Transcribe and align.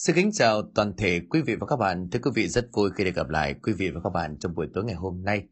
Xin 0.00 0.16
kính 0.16 0.32
chào 0.32 0.62
toàn 0.74 0.92
thể 0.96 1.20
quý 1.30 1.42
vị 1.42 1.54
và 1.54 1.66
các 1.66 1.76
bạn. 1.76 2.08
Thưa 2.10 2.18
quý 2.22 2.30
vị 2.34 2.48
rất 2.48 2.68
vui 2.72 2.90
khi 2.96 3.04
được 3.04 3.14
gặp 3.14 3.28
lại 3.28 3.54
quý 3.62 3.72
vị 3.72 3.90
và 3.90 4.00
các 4.04 4.10
bạn 4.10 4.38
trong 4.38 4.54
buổi 4.54 4.66
tối 4.74 4.84
ngày 4.84 4.94
hôm 4.94 5.24
nay. 5.24 5.42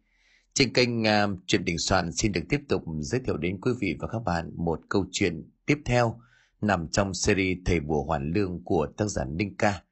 Trên 0.55 0.73
kênh 0.73 1.03
uh, 1.03 1.39
Chuyện 1.47 1.65
Đình 1.65 1.79
Soạn 1.79 2.13
xin 2.13 2.33
được 2.33 2.41
tiếp 2.49 2.61
tục 2.69 2.83
giới 3.01 3.21
thiệu 3.21 3.37
đến 3.37 3.61
quý 3.61 3.73
vị 3.81 3.97
và 4.01 4.09
các 4.09 4.19
bạn 4.25 4.51
một 4.57 4.81
câu 4.89 5.05
chuyện 5.13 5.51
tiếp 5.67 5.79
theo 5.85 6.21
nằm 6.61 6.89
trong 6.89 7.15
series 7.15 7.59
Thầy 7.65 7.81
Bùa 7.81 8.05
Hoàn 8.05 8.33
Lương 8.33 8.65
của 8.65 8.87
tác 8.97 9.07
giả 9.07 9.25
Ninh 9.25 9.57
Ca. 9.59 9.83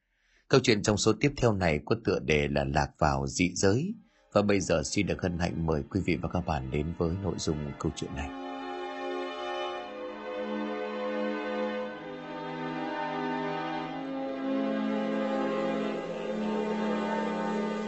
Câu 0.49 0.61
chuyện 0.63 0.83
trong 0.83 0.97
số 0.97 1.13
tiếp 1.21 1.33
theo 1.37 1.53
này 1.53 1.81
có 1.85 1.97
tựa 2.05 2.19
đề 2.19 2.49
là 2.49 2.65
Lạc 2.65 2.91
vào 2.99 3.27
dị 3.27 3.51
giới 3.55 3.95
và 4.33 4.43
bây 4.43 4.61
giờ 4.61 4.83
xin 4.85 5.07
được 5.07 5.23
hân 5.23 5.39
hạnh 5.39 5.67
mời 5.67 5.83
quý 5.91 6.01
vị 6.05 6.17
và 6.17 6.29
các 6.33 6.47
bạn 6.47 6.71
đến 6.71 6.87
với 6.99 7.11
nội 7.23 7.35
dung 7.39 7.57
câu 7.79 7.93
chuyện 7.97 8.15
này. 8.15 8.46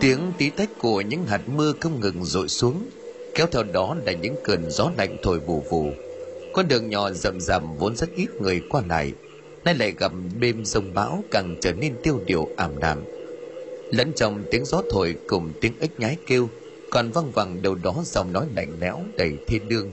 Tiếng 0.01 0.33
tí 0.39 0.51
tách 0.51 0.69
của 0.79 1.01
những 1.01 1.27
hạt 1.27 1.41
mưa 1.49 1.73
không 1.81 2.01
ngừng 2.01 2.25
rội 2.25 2.49
xuống, 2.49 2.91
kéo 3.35 3.47
theo 3.47 3.63
đó 3.63 3.97
là 4.07 4.13
những 4.13 4.35
cơn 4.45 4.71
gió 4.71 4.91
lạnh 4.99 5.17
thổi 5.23 5.39
vù 5.39 5.61
vù. 5.61 5.91
Con 6.53 6.69
đường 6.69 6.89
nhỏ 6.89 7.11
rậm 7.11 7.41
rậm 7.41 7.77
vốn 7.79 7.97
rất 7.97 8.09
ít 8.17 8.27
người 8.41 8.63
qua 8.69 8.83
lại, 8.89 9.13
nay 9.65 9.75
lại 9.75 9.95
gặp 9.99 10.13
đêm 10.41 10.65
rông 10.65 10.95
bão 10.95 11.25
càng 11.31 11.57
trở 11.61 11.73
nên 11.73 11.95
tiêu 12.03 12.21
điều 12.27 12.49
ảm 12.57 12.79
đạm. 12.81 13.05
Lẫn 13.91 14.13
trong 14.17 14.45
tiếng 14.51 14.65
gió 14.65 14.83
thổi 14.91 15.15
cùng 15.27 15.53
tiếng 15.61 15.73
ếch 15.81 16.01
nhái 16.01 16.17
kêu, 16.27 16.49
còn 16.91 17.11
văng 17.11 17.31
vẳng 17.31 17.63
đâu 17.63 17.75
đó 17.75 18.03
giọng 18.05 18.33
nói 18.33 18.47
lạnh 18.57 18.77
lẽo 18.81 19.01
đầy 19.17 19.33
thiên 19.47 19.69
đương. 19.69 19.93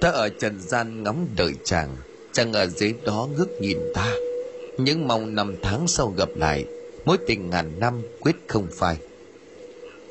Ta 0.00 0.10
ở 0.10 0.28
trần 0.28 0.60
gian 0.60 1.02
ngắm 1.02 1.26
đợi 1.36 1.52
chàng, 1.64 1.96
chàng 2.32 2.52
ở 2.52 2.66
dưới 2.66 2.94
đó 3.04 3.28
ngước 3.36 3.48
nhìn 3.60 3.78
ta. 3.94 4.14
Những 4.78 5.08
mong 5.08 5.34
năm 5.34 5.54
tháng 5.62 5.88
sau 5.88 6.14
gặp 6.18 6.28
lại, 6.36 6.64
mối 7.04 7.18
tình 7.26 7.50
ngàn 7.50 7.80
năm 7.80 8.02
quyết 8.20 8.36
không 8.48 8.68
phai. 8.78 8.96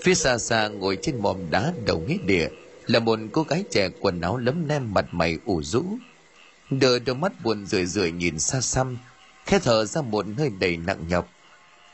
Phía 0.03 0.13
xa 0.13 0.37
xa 0.37 0.67
ngồi 0.67 0.97
trên 1.01 1.21
mòm 1.21 1.37
đá 1.49 1.73
đầu 1.85 1.99
nghĩa 1.99 2.17
địa, 2.25 2.49
là 2.87 2.99
một 2.99 3.19
cô 3.31 3.43
gái 3.43 3.63
trẻ 3.71 3.89
quần 3.99 4.21
áo 4.21 4.37
lấm 4.37 4.69
lem 4.69 4.93
mặt 4.93 5.05
mày 5.11 5.37
ủ 5.45 5.63
rũ. 5.63 5.83
Đờ 6.69 6.99
đôi 6.99 7.15
mắt 7.15 7.43
buồn 7.43 7.65
rười 7.65 7.85
rượi 7.85 8.11
nhìn 8.11 8.39
xa 8.39 8.61
xăm, 8.61 8.97
khẽ 9.45 9.59
thở 9.59 9.85
ra 9.85 10.01
một 10.01 10.25
hơi 10.37 10.49
đầy 10.59 10.77
nặng 10.77 11.05
nhọc. 11.09 11.29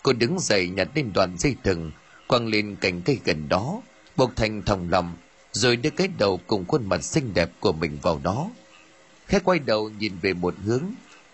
Cô 0.04 0.14
đứng 0.14 0.40
dậy 0.40 0.70
nhặt 0.70 0.88
lên 0.96 1.12
đoạn 1.14 1.38
dây 1.38 1.56
thừng, 1.64 1.92
quăng 2.28 2.48
lên 2.48 2.76
cành 2.82 3.02
cây 3.02 3.20
gần 3.26 3.50
đó 3.50 3.82
buộc 4.18 4.36
thành 4.36 4.64
thòng 4.66 4.90
lòng 4.90 5.16
rồi 5.52 5.76
đưa 5.76 5.90
cái 5.90 6.08
đầu 6.18 6.40
cùng 6.48 6.66
khuôn 6.66 6.86
mặt 6.86 7.04
xinh 7.04 7.34
đẹp 7.34 7.50
của 7.60 7.72
mình 7.72 7.98
vào 8.02 8.22
đó. 8.24 8.50
Khẽ 9.28 9.40
quay 9.40 9.60
đầu 9.60 9.90
nhìn 9.90 10.14
về 10.22 10.34
một 10.34 10.56
hướng, 10.66 10.84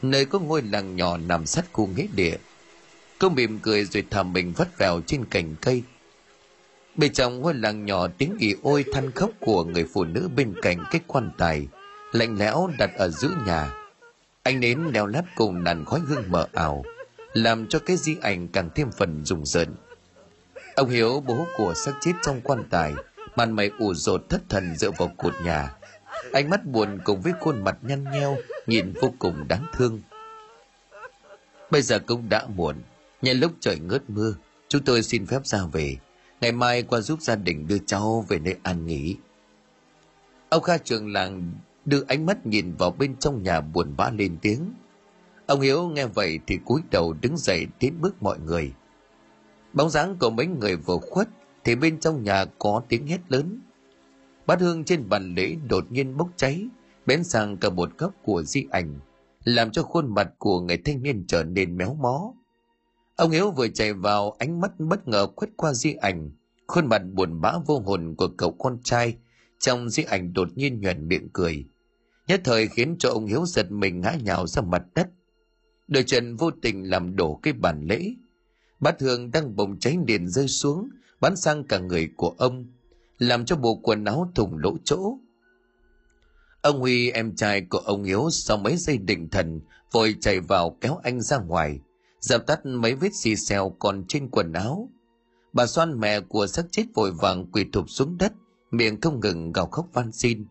nơi 0.02 0.26
có 0.26 0.40
ngôi 0.40 0.62
làng 0.62 0.96
nhỏ 0.96 1.18
nằm 1.18 1.46
sát 1.46 1.66
khu 1.74 1.88
nghĩa 1.88 2.08
địa. 2.16 2.38
Cô 3.24 3.30
mỉm 3.30 3.60
cười 3.60 3.86
rồi 3.86 4.04
thả 4.10 4.24
mình 4.24 4.54
vắt 4.58 4.78
vào 4.78 5.02
trên 5.08 5.26
cành 5.26 5.56
cây. 5.62 5.84
Bên 6.96 7.14
trong 7.14 7.42
ngôi 7.42 7.54
làng 7.54 7.86
nhỏ 7.86 8.08
tiếng 8.18 8.36
ỉ 8.40 8.56
ôi 8.64 8.86
than 8.94 9.12
khóc 9.12 9.30
của 9.40 9.64
người 9.64 9.86
phụ 9.94 10.04
nữ 10.04 10.30
bên 10.36 10.54
cạnh 10.62 10.84
cái 10.92 11.02
quan 11.08 11.32
tài, 11.38 11.68
lạnh 12.12 12.38
lẽo 12.40 12.70
đặt 12.80 12.92
ở 12.98 13.10
giữa 13.10 13.30
nhà. 13.46 13.74
Anh 14.44 14.60
nến 14.60 14.80
leo 14.94 15.06
lát 15.08 15.24
cùng 15.36 15.64
làn 15.64 15.86
khói 15.86 16.00
hương 16.00 16.24
mờ 16.28 16.48
ảo, 16.54 16.84
làm 17.34 17.68
cho 17.68 17.80
cái 17.80 17.98
di 17.98 18.16
ảnh 18.22 18.48
càng 18.48 18.70
thêm 18.76 18.92
phần 18.98 19.26
rùng 19.26 19.46
rợn. 19.46 19.76
Ông 20.76 20.90
Hiếu 20.90 21.24
bố 21.28 21.46
của 21.58 21.74
xác 21.74 21.94
chết 22.02 22.14
trong 22.22 22.42
quan 22.42 22.64
tài, 22.70 22.94
màn 23.36 23.52
mày 23.52 23.72
ủ 23.80 23.94
rột 23.94 24.30
thất 24.30 24.42
thần 24.50 24.76
dựa 24.76 24.92
vào 24.92 25.12
cột 25.18 25.34
nhà. 25.44 25.76
Ánh 26.34 26.50
mắt 26.50 26.66
buồn 26.66 27.00
cùng 27.04 27.22
với 27.22 27.34
khuôn 27.40 27.64
mặt 27.64 27.78
nhăn 27.82 28.04
nheo, 28.04 28.38
nhìn 28.68 28.94
vô 29.02 29.14
cùng 29.20 29.48
đáng 29.48 29.66
thương. 29.74 30.02
Bây 31.72 31.82
giờ 31.82 32.00
cũng 32.00 32.30
đã 32.30 32.46
muộn, 32.56 32.76
Nhân 33.24 33.40
lúc 33.40 33.52
trời 33.60 33.80
ngớt 33.80 34.10
mưa, 34.10 34.36
chúng 34.68 34.84
tôi 34.84 35.04
xin 35.04 35.26
phép 35.26 35.46
ra 35.46 35.66
về. 35.72 35.98
Ngày 36.42 36.52
mai 36.52 36.84
qua 36.84 37.02
giúp 37.02 37.22
gia 37.22 37.36
đình 37.36 37.68
đưa 37.68 37.78
cháu 37.78 38.26
về 38.28 38.40
nơi 38.40 38.56
an 38.64 38.86
nghỉ. 38.86 39.16
Ông 40.50 40.64
Kha 40.64 40.78
trường 40.78 41.12
làng 41.12 41.54
đưa 41.86 42.04
ánh 42.08 42.26
mắt 42.26 42.46
nhìn 42.46 42.76
vào 42.76 42.92
bên 42.92 43.16
trong 43.16 43.44
nhà 43.44 43.62
buồn 43.62 43.94
bã 43.98 44.10
lên 44.10 44.38
tiếng. 44.42 44.74
Ông 45.46 45.62
Hiếu 45.62 45.90
nghe 45.90 46.06
vậy 46.06 46.40
thì 46.48 46.60
cúi 46.66 46.82
đầu 46.92 47.14
đứng 47.22 47.38
dậy 47.38 47.68
tiến 47.80 48.02
bước 48.02 48.24
mọi 48.24 48.40
người. 48.40 48.74
Bóng 49.74 49.90
dáng 49.90 50.16
của 50.20 50.30
mấy 50.30 50.48
người 50.48 50.76
vừa 50.76 50.98
khuất 50.98 51.28
thì 51.64 51.76
bên 51.76 52.00
trong 52.00 52.24
nhà 52.24 52.46
có 52.60 52.82
tiếng 52.90 53.08
hét 53.08 53.20
lớn. 53.30 53.62
Bát 54.46 54.62
hương 54.62 54.84
trên 54.84 55.10
bàn 55.10 55.36
lễ 55.36 55.56
đột 55.70 55.92
nhiên 55.92 56.18
bốc 56.18 56.30
cháy, 56.36 56.68
bén 57.06 57.24
sang 57.24 57.58
cả 57.58 57.70
một 57.70 57.98
góc 57.98 58.14
của 58.24 58.44
di 58.44 58.66
ảnh, 58.72 59.00
làm 59.44 59.72
cho 59.72 59.84
khuôn 59.84 60.14
mặt 60.14 60.28
của 60.38 60.62
người 60.62 60.78
thanh 60.78 61.04
niên 61.04 61.26
trở 61.28 61.44
nên 61.44 61.78
méo 61.78 61.94
mó. 61.94 62.34
Ông 63.16 63.32
Hiếu 63.32 63.52
vừa 63.52 63.68
chạy 63.68 63.94
vào 63.94 64.36
ánh 64.40 64.62
mắt 64.62 64.80
bất 64.80 65.08
ngờ 65.08 65.28
quét 65.36 65.50
qua 65.56 65.74
di 65.74 65.94
ảnh, 65.94 66.32
khuôn 66.68 66.86
mặt 66.86 67.02
buồn 67.14 67.42
bã 67.42 67.54
vô 67.66 67.80
hồn 67.80 68.16
của 68.18 68.28
cậu 68.28 68.52
con 68.52 68.78
trai 68.84 69.18
trong 69.60 69.90
di 69.90 70.04
ảnh 70.04 70.34
đột 70.34 70.48
nhiên 70.56 70.82
nhoẻn 70.82 71.08
miệng 71.08 71.30
cười. 71.34 71.66
Nhất 72.28 72.42
thời 72.44 72.68
khiến 72.68 72.96
cho 73.00 73.10
ông 73.10 73.26
Hiếu 73.26 73.46
giật 73.46 73.72
mình 73.72 74.02
ngã 74.02 74.16
nhào 74.24 74.48
ra 74.48 74.62
mặt 74.62 74.84
đất. 74.96 75.10
Đời 75.88 76.04
trần 76.04 76.36
vô 76.36 76.52
tình 76.62 76.90
làm 76.90 77.16
đổ 77.16 77.40
cái 77.44 77.54
bàn 77.54 77.86
lễ. 77.90 78.14
Bát 78.80 79.02
hương 79.02 79.32
đang 79.32 79.56
bồng 79.56 79.80
cháy 79.80 79.98
liền 80.08 80.28
rơi 80.28 80.48
xuống, 80.48 80.90
bắn 81.22 81.36
sang 81.36 81.64
cả 81.64 81.80
người 81.80 82.10
của 82.18 82.36
ông, 82.38 82.66
làm 83.18 83.46
cho 83.46 83.56
bộ 83.56 83.76
quần 83.76 84.06
áo 84.06 84.32
thủng 84.36 84.58
lỗ 84.58 84.78
chỗ. 84.84 85.18
Ông 86.62 86.80
Huy 86.80 87.12
em 87.12 87.36
trai 87.36 87.62
của 87.62 87.78
ông 87.78 88.04
Hiếu 88.04 88.30
sau 88.32 88.58
mấy 88.58 88.78
giây 88.78 88.98
định 88.98 89.30
thần 89.30 89.62
vội 89.92 90.16
chạy 90.22 90.40
vào 90.40 90.78
kéo 90.82 91.00
anh 91.04 91.22
ra 91.22 91.38
ngoài– 91.38 91.80
dập 92.24 92.48
tắt 92.48 92.66
mấy 92.66 92.96
vết 92.96 93.10
xì 93.14 93.36
xèo 93.36 93.76
còn 93.80 94.04
trên 94.08 94.30
quần 94.30 94.54
áo. 94.54 94.90
Bà 95.54 95.66
xoan 95.66 96.00
mẹ 96.00 96.20
của 96.20 96.48
xác 96.48 96.66
chết 96.72 96.86
vội 96.94 97.12
vàng 97.12 97.46
quỳ 97.52 97.66
thụp 97.74 97.90
xuống 97.90 98.18
đất, 98.18 98.34
miệng 98.72 99.02
không 99.02 99.20
ngừng 99.20 99.52
gào 99.52 99.66
khóc 99.66 99.88
van 99.94 100.12
xin. 100.12 100.46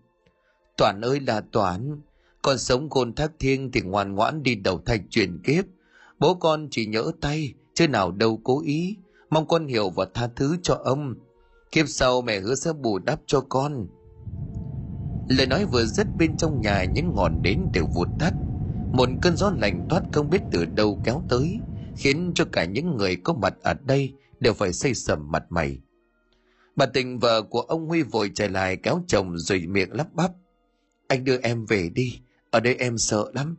Toàn 0.76 1.00
ơi 1.00 1.20
là 1.20 1.42
toàn, 1.52 2.00
con 2.42 2.58
sống 2.58 2.90
khôn 2.90 3.14
thác 3.14 3.32
thiêng 3.38 3.72
thì 3.72 3.80
ngoan 3.80 4.14
ngoãn 4.14 4.42
đi 4.42 4.54
đầu 4.54 4.80
thai 4.86 5.00
truyền 5.10 5.42
kiếp. 5.42 5.64
Bố 6.18 6.34
con 6.34 6.68
chỉ 6.70 6.86
nhỡ 6.86 7.12
tay, 7.20 7.54
chứ 7.74 7.88
nào 7.88 8.10
đâu 8.10 8.40
cố 8.44 8.62
ý. 8.64 8.96
Mong 9.30 9.48
con 9.48 9.66
hiểu 9.66 9.90
và 9.90 10.06
tha 10.14 10.28
thứ 10.36 10.56
cho 10.62 10.74
ông. 10.84 11.14
Kiếp 11.72 11.88
sau 11.88 12.22
mẹ 12.22 12.40
hứa 12.40 12.54
sẽ 12.54 12.72
bù 12.72 12.98
đắp 12.98 13.20
cho 13.26 13.40
con. 13.40 13.86
Lời 15.28 15.46
nói 15.46 15.64
vừa 15.64 15.84
dứt 15.84 16.06
bên 16.18 16.36
trong 16.36 16.60
nhà 16.60 16.84
những 16.84 17.14
ngọn 17.14 17.42
đến 17.42 17.60
đều 17.72 17.86
vụt 17.94 18.08
tắt 18.18 18.32
một 18.92 19.08
cơn 19.22 19.36
gió 19.36 19.52
lạnh 19.60 19.86
thoát 19.90 20.02
không 20.12 20.30
biết 20.30 20.40
từ 20.50 20.64
đâu 20.64 21.00
kéo 21.04 21.22
tới, 21.28 21.58
khiến 21.96 22.32
cho 22.34 22.44
cả 22.52 22.64
những 22.64 22.96
người 22.96 23.16
có 23.16 23.32
mặt 23.32 23.54
ở 23.62 23.74
đây 23.74 24.12
đều 24.40 24.52
phải 24.52 24.72
xây 24.72 24.94
sầm 24.94 25.30
mặt 25.30 25.44
mày. 25.50 25.78
Bà 26.76 26.86
tình 26.86 27.18
vợ 27.18 27.42
của 27.42 27.60
ông 27.60 27.86
huy 27.86 28.02
vội 28.02 28.30
chạy 28.34 28.48
lại 28.48 28.76
kéo 28.76 29.02
chồng 29.06 29.38
rồi 29.38 29.66
miệng 29.66 29.92
lắp 29.92 30.14
bắp, 30.14 30.30
anh 31.08 31.24
đưa 31.24 31.38
em 31.38 31.64
về 31.66 31.88
đi, 31.94 32.20
ở 32.50 32.60
đây 32.60 32.74
em 32.74 32.98
sợ 32.98 33.30
lắm. 33.34 33.56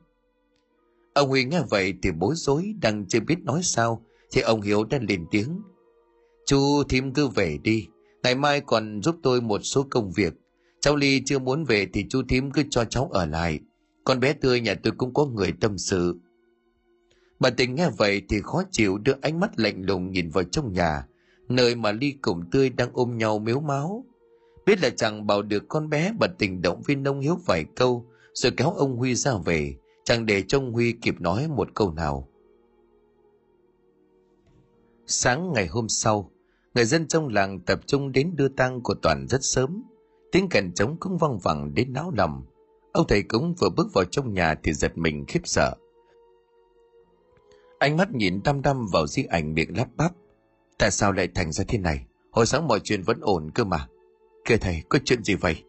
Ông 1.13 1.29
huy 1.29 1.45
nghe 1.45 1.61
vậy 1.69 1.93
thì 2.03 2.11
bối 2.11 2.33
rối, 2.35 2.73
đang 2.81 3.05
chưa 3.07 3.19
biết 3.19 3.43
nói 3.43 3.61
sao, 3.63 4.05
thì 4.31 4.41
ông 4.41 4.61
hiếu 4.61 4.83
đã 4.83 4.99
lên 5.09 5.25
tiếng, 5.31 5.61
chú 6.45 6.83
thím 6.89 7.13
cứ 7.13 7.27
về 7.27 7.57
đi, 7.63 7.87
ngày 8.23 8.35
mai 8.35 8.61
còn 8.61 9.01
giúp 9.01 9.15
tôi 9.23 9.41
một 9.41 9.61
số 9.63 9.87
công 9.89 10.11
việc, 10.11 10.33
cháu 10.79 10.95
ly 10.95 11.21
chưa 11.25 11.39
muốn 11.39 11.63
về 11.63 11.87
thì 11.93 12.05
chú 12.09 12.21
thím 12.29 12.51
cứ 12.51 12.63
cho 12.69 12.85
cháu 12.85 13.09
ở 13.11 13.25
lại 13.25 13.59
con 14.03 14.19
bé 14.19 14.33
tươi 14.33 14.61
nhà 14.61 14.75
tôi 14.83 14.93
cũng 14.97 15.13
có 15.13 15.25
người 15.25 15.53
tâm 15.61 15.77
sự. 15.77 16.19
Bà 17.39 17.49
tình 17.49 17.75
nghe 17.75 17.89
vậy 17.97 18.21
thì 18.29 18.41
khó 18.41 18.63
chịu 18.71 18.97
đưa 18.97 19.13
ánh 19.21 19.39
mắt 19.39 19.59
lạnh 19.59 19.81
lùng 19.85 20.11
nhìn 20.11 20.29
vào 20.29 20.43
trong 20.43 20.73
nhà, 20.73 21.07
nơi 21.49 21.75
mà 21.75 21.91
ly 21.91 22.15
cùng 22.21 22.49
tươi 22.51 22.69
đang 22.69 22.89
ôm 22.93 23.17
nhau 23.17 23.39
miếu 23.39 23.59
máu. 23.59 24.05
Biết 24.65 24.81
là 24.81 24.89
chẳng 24.89 25.27
bảo 25.27 25.41
được 25.41 25.63
con 25.67 25.89
bé, 25.89 26.11
bà 26.19 26.27
tình 26.27 26.61
động 26.61 26.81
viên 26.81 27.03
ông 27.03 27.19
hiếu 27.19 27.37
vài 27.45 27.65
câu, 27.75 28.05
rồi 28.33 28.51
kéo 28.57 28.71
ông 28.71 28.97
huy 28.97 29.15
ra 29.15 29.31
về, 29.45 29.75
chẳng 30.03 30.25
để 30.25 30.43
cho 30.47 30.57
ông 30.57 30.71
huy 30.73 30.91
kịp 30.91 31.21
nói 31.21 31.47
một 31.47 31.69
câu 31.73 31.93
nào. 31.93 32.27
Sáng 35.07 35.53
ngày 35.53 35.67
hôm 35.67 35.89
sau, 35.89 36.31
người 36.75 36.85
dân 36.85 37.07
trong 37.07 37.27
làng 37.27 37.59
tập 37.59 37.79
trung 37.85 38.11
đến 38.11 38.31
đưa 38.35 38.47
tang 38.47 38.81
của 38.81 38.93
toàn 39.01 39.27
rất 39.29 39.43
sớm. 39.43 39.83
Tiếng 40.31 40.49
kèn 40.49 40.73
trống 40.73 40.97
cũng 40.99 41.17
văng 41.17 41.39
vẳng 41.39 41.73
đến 41.73 41.93
náo 41.93 42.11
lòng 42.17 42.43
Ông 42.93 43.07
thầy 43.07 43.23
cúng 43.23 43.53
vừa 43.59 43.69
bước 43.69 43.93
vào 43.93 44.03
trong 44.05 44.33
nhà 44.33 44.55
thì 44.63 44.73
giật 44.73 44.97
mình 44.97 45.25
khiếp 45.27 45.41
sợ. 45.43 45.75
Ánh 47.79 47.97
mắt 47.97 48.11
nhìn 48.11 48.41
đăm 48.43 48.61
đăm 48.61 48.85
vào 48.91 49.07
di 49.07 49.23
ảnh 49.23 49.53
miệng 49.53 49.77
lắp 49.77 49.87
bắp. 49.97 50.11
Tại 50.77 50.91
sao 50.91 51.11
lại 51.11 51.27
thành 51.35 51.51
ra 51.51 51.63
thế 51.67 51.77
này? 51.77 52.05
Hồi 52.31 52.45
sáng 52.45 52.67
mọi 52.67 52.79
chuyện 52.79 53.01
vẫn 53.03 53.19
ổn 53.21 53.51
cơ 53.55 53.63
mà. 53.63 53.87
Kìa 54.45 54.57
thầy, 54.57 54.83
có 54.89 54.99
chuyện 55.05 55.23
gì 55.23 55.35
vậy? 55.35 55.63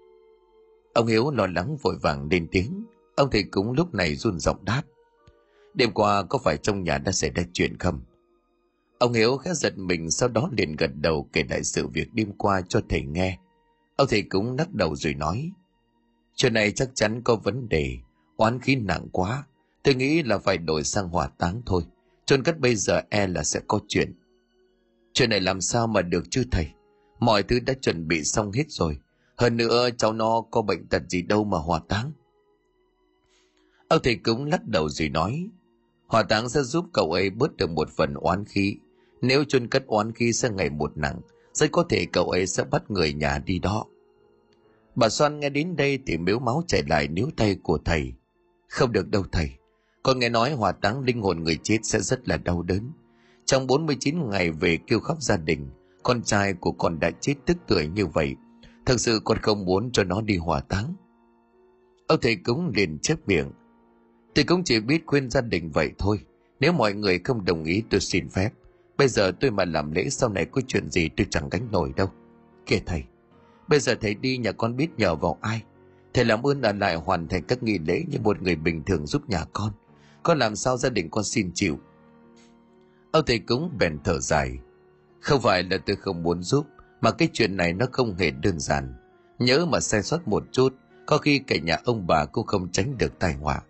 Ông 0.95 1.07
Hiếu 1.07 1.31
lo 1.31 1.47
lắng 1.47 1.77
vội 1.83 1.97
vàng 2.03 2.29
lên 2.31 2.49
tiếng. 2.51 2.85
Ông 3.17 3.31
thầy 3.31 3.43
cúng 3.43 3.73
lúc 3.73 3.95
này 3.95 4.15
run 4.15 4.39
giọng 4.39 4.65
đáp. 4.65 4.83
Đêm 5.75 5.93
qua 5.93 6.23
có 6.23 6.39
phải 6.39 6.57
trong 6.57 6.85
nhà 6.85 6.99
đã 6.99 7.13
xảy 7.13 7.31
ra 7.31 7.43
chuyện 7.53 7.79
không? 7.79 8.01
Ông 8.99 9.13
Hiếu 9.13 9.37
khẽ 9.37 9.55
giật 9.55 9.79
mình 9.79 10.11
sau 10.11 10.29
đó 10.29 10.49
liền 10.57 10.77
gật 10.77 10.91
đầu 10.95 11.29
kể 11.33 11.45
lại 11.51 11.65
sự 11.65 11.87
việc 11.87 12.09
đêm 12.13 12.33
qua 12.39 12.61
cho 12.69 12.81
thầy 12.89 13.03
nghe. 13.03 13.39
Ông 13.97 14.09
thầy 14.11 14.23
cúng 14.23 14.57
lắc 14.59 14.75
đầu 14.75 14.97
rồi 14.97 15.15
nói. 15.15 15.51
Chuyện 16.37 16.55
này 16.55 16.73
chắc 16.73 16.91
chắn 16.95 17.23
có 17.23 17.37
vấn 17.37 17.69
đề, 17.69 17.99
oán 18.37 18.61
khí 18.61 18.77
nặng 18.77 19.09
quá. 19.13 19.45
Tôi 19.83 19.95
nghĩ 19.95 20.23
là 20.23 20.39
phải 20.39 20.59
đổi 20.59 20.85
sang 20.85 21.09
hỏa 21.09 21.29
táng 21.39 21.63
thôi. 21.67 21.83
chôn 22.27 22.43
cất 22.43 22.61
bây 22.61 22.77
giờ 22.77 23.01
e 23.11 23.27
là 23.27 23.43
sẽ 23.45 23.61
có 23.69 23.81
chuyện. 23.89 24.15
Chuyện 25.13 25.31
này 25.31 25.41
làm 25.41 25.61
sao 25.61 25.87
mà 25.87 26.03
được 26.03 26.25
chứ 26.31 26.45
thầy? 26.51 26.69
Mọi 27.21 27.43
thứ 27.43 27.61
đã 27.61 27.75
chuẩn 27.81 28.09
bị 28.09 28.25
xong 28.25 28.53
hết 28.53 28.65
rồi. 28.69 28.99
Hơn 29.37 29.57
nữa 29.57 29.89
cháu 29.99 30.13
nó 30.13 30.45
có 30.51 30.63
bệnh 30.63 30.87
tật 30.89 31.03
gì 31.09 31.23
đâu 31.23 31.45
mà 31.45 31.59
hỏa 31.59 31.81
táng. 31.89 32.13
Ông 33.89 34.01
thầy 34.03 34.17
cúng 34.17 34.45
lắc 34.45 34.67
đầu 34.67 34.89
rồi 34.89 35.09
nói. 35.09 35.47
Hỏa 36.07 36.23
táng 36.23 36.49
sẽ 36.49 36.63
giúp 36.63 36.85
cậu 36.93 37.13
ấy 37.13 37.31
bớt 37.31 37.57
được 37.57 37.71
một 37.71 37.89
phần 37.97 38.15
oán 38.15 38.45
khí. 38.45 38.77
Nếu 39.21 39.45
chôn 39.45 39.69
cất 39.69 39.87
oán 39.87 40.13
khí 40.13 40.33
sẽ 40.33 40.51
ngày 40.51 40.71
một 40.71 40.97
nặng, 40.97 41.21
rất 41.53 41.73
có 41.73 41.85
thể 41.89 42.07
cậu 42.13 42.31
ấy 42.31 42.47
sẽ 42.47 42.65
bắt 42.65 42.91
người 42.91 43.13
nhà 43.13 43.39
đi 43.39 43.59
đó. 43.59 43.85
Bà 44.95 45.09
Soan 45.09 45.41
nghe 45.41 45.49
đến 45.49 45.77
đây 45.77 45.99
thì 46.07 46.19
miếu 46.19 46.39
máu 46.39 46.63
chảy 46.67 46.83
lại 46.89 47.09
níu 47.09 47.29
tay 47.37 47.57
của 47.63 47.79
thầy. 47.85 48.13
Không 48.69 48.93
được 48.93 49.11
đâu 49.11 49.25
thầy. 49.33 49.51
Con 50.03 50.19
nghe 50.19 50.29
nói 50.29 50.53
hỏa 50.53 50.73
táng 50.73 51.01
linh 51.01 51.23
hồn 51.23 51.45
người 51.45 51.59
chết 51.63 51.79
sẽ 51.83 52.01
rất 52.01 52.29
là 52.29 52.37
đau 52.37 52.63
đớn. 52.63 52.93
Trong 53.45 53.67
49 53.67 54.31
ngày 54.31 54.51
về 54.51 54.79
kêu 54.87 55.01
khóc 55.01 55.23
gia 55.23 55.37
đình, 55.37 55.71
con 56.03 56.23
trai 56.23 56.55
của 56.55 56.73
con 56.73 57.01
đã 57.01 57.11
chết 57.11 57.35
tức 57.47 57.57
tuổi 57.67 57.87
như 57.87 58.07
vậy. 58.07 58.37
Thật 58.87 59.01
sự 59.01 59.21
con 59.25 59.39
không 59.39 59.65
muốn 59.65 59.91
cho 59.93 60.05
nó 60.05 60.21
đi 60.21 60.37
hỏa 60.37 60.61
táng. 60.61 60.95
Ông 62.07 62.19
thầy 62.23 62.37
cúng 62.37 62.73
liền 62.75 62.99
chép 62.99 63.19
miệng. 63.27 63.51
Tôi 64.35 64.45
cũng 64.45 64.65
chỉ 64.65 64.81
biết 64.81 65.03
khuyên 65.07 65.31
gia 65.31 65.41
đình 65.41 65.71
vậy 65.71 65.91
thôi. 65.99 66.19
Nếu 66.61 66.73
mọi 66.73 66.95
người 66.95 67.19
không 67.19 67.45
đồng 67.45 67.65
ý 67.65 67.83
tôi 67.91 68.01
xin 68.01 68.29
phép. 68.29 68.51
Bây 68.99 69.09
giờ 69.09 69.33
tôi 69.41 69.51
mà 69.51 69.65
làm 69.65 69.93
lễ 69.93 70.09
sau 70.09 70.29
này 70.29 70.45
có 70.45 70.61
chuyện 70.69 70.91
gì 70.91 71.09
tôi 71.17 71.27
chẳng 71.31 71.49
gánh 71.49 71.69
nổi 71.73 71.93
đâu. 71.97 72.11
Kể 72.67 72.81
thầy, 72.87 73.03
bây 73.69 73.81
giờ 73.81 73.95
thầy 74.01 74.15
đi 74.15 74.37
nhà 74.39 74.53
con 74.53 74.77
biết 74.77 74.89
nhờ 74.97 75.15
vào 75.15 75.39
ai. 75.41 75.63
Thầy 76.15 76.25
làm 76.25 76.47
ơn 76.47 76.63
ở 76.63 76.73
lại 76.73 76.95
hoàn 76.95 77.29
thành 77.29 77.43
các 77.43 77.63
nghi 77.63 77.79
lễ 77.79 78.05
như 78.09 78.19
một 78.21 78.43
người 78.43 78.57
bình 78.57 78.85
thường 78.85 79.07
giúp 79.07 79.29
nhà 79.29 79.45
con. 79.53 79.73
Con 80.23 80.39
làm 80.39 80.57
sao 80.57 80.77
gia 80.77 80.91
đình 80.91 81.11
con 81.11 81.25
xin 81.25 81.51
chịu. 81.55 81.79
Ông 83.13 83.25
thầy 83.27 83.39
cúng 83.39 83.71
bèn 83.79 83.99
thở 84.05 84.19
dài. 84.19 84.59
Không 85.21 85.41
phải 85.41 85.63
là 85.63 85.79
tôi 85.87 85.97
không 85.97 86.23
muốn 86.23 86.43
giúp, 86.43 86.67
mà 87.01 87.11
cái 87.11 87.29
chuyện 87.33 87.57
này 87.57 87.73
nó 87.73 87.87
không 87.93 88.17
hề 88.17 88.31
đơn 88.31 88.61
giản. 88.61 88.95
Nhớ 89.39 89.67
mà 89.67 89.81
sai 89.81 90.03
sót 90.03 90.29
một 90.29 90.45
chút, 90.53 90.75
có 91.07 91.19
khi 91.19 91.39
cả 91.39 91.57
nhà 91.57 91.79
ông 91.85 92.07
bà 92.07 92.25
cũng 92.25 92.47
không 92.47 92.73
tránh 92.73 92.99
được 92.99 93.19
tai 93.19 93.35
họa. 93.35 93.63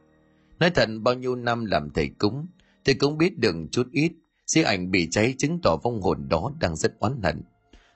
Nói 0.58 0.70
thật 0.70 0.88
bao 1.02 1.14
nhiêu 1.14 1.36
năm 1.36 1.64
làm 1.64 1.90
thầy 1.90 2.08
cúng, 2.18 2.46
thầy 2.84 2.94
cũng 2.94 3.18
biết 3.18 3.38
được 3.38 3.54
chút 3.70 3.88
ít, 3.92 4.12
di 4.46 4.62
ảnh 4.62 4.90
bị 4.90 5.08
cháy 5.10 5.34
chứng 5.38 5.58
tỏ 5.62 5.76
vong 5.82 6.02
hồn 6.02 6.28
đó 6.28 6.52
đang 6.60 6.76
rất 6.76 6.98
oán 6.98 7.22
hận. 7.22 7.42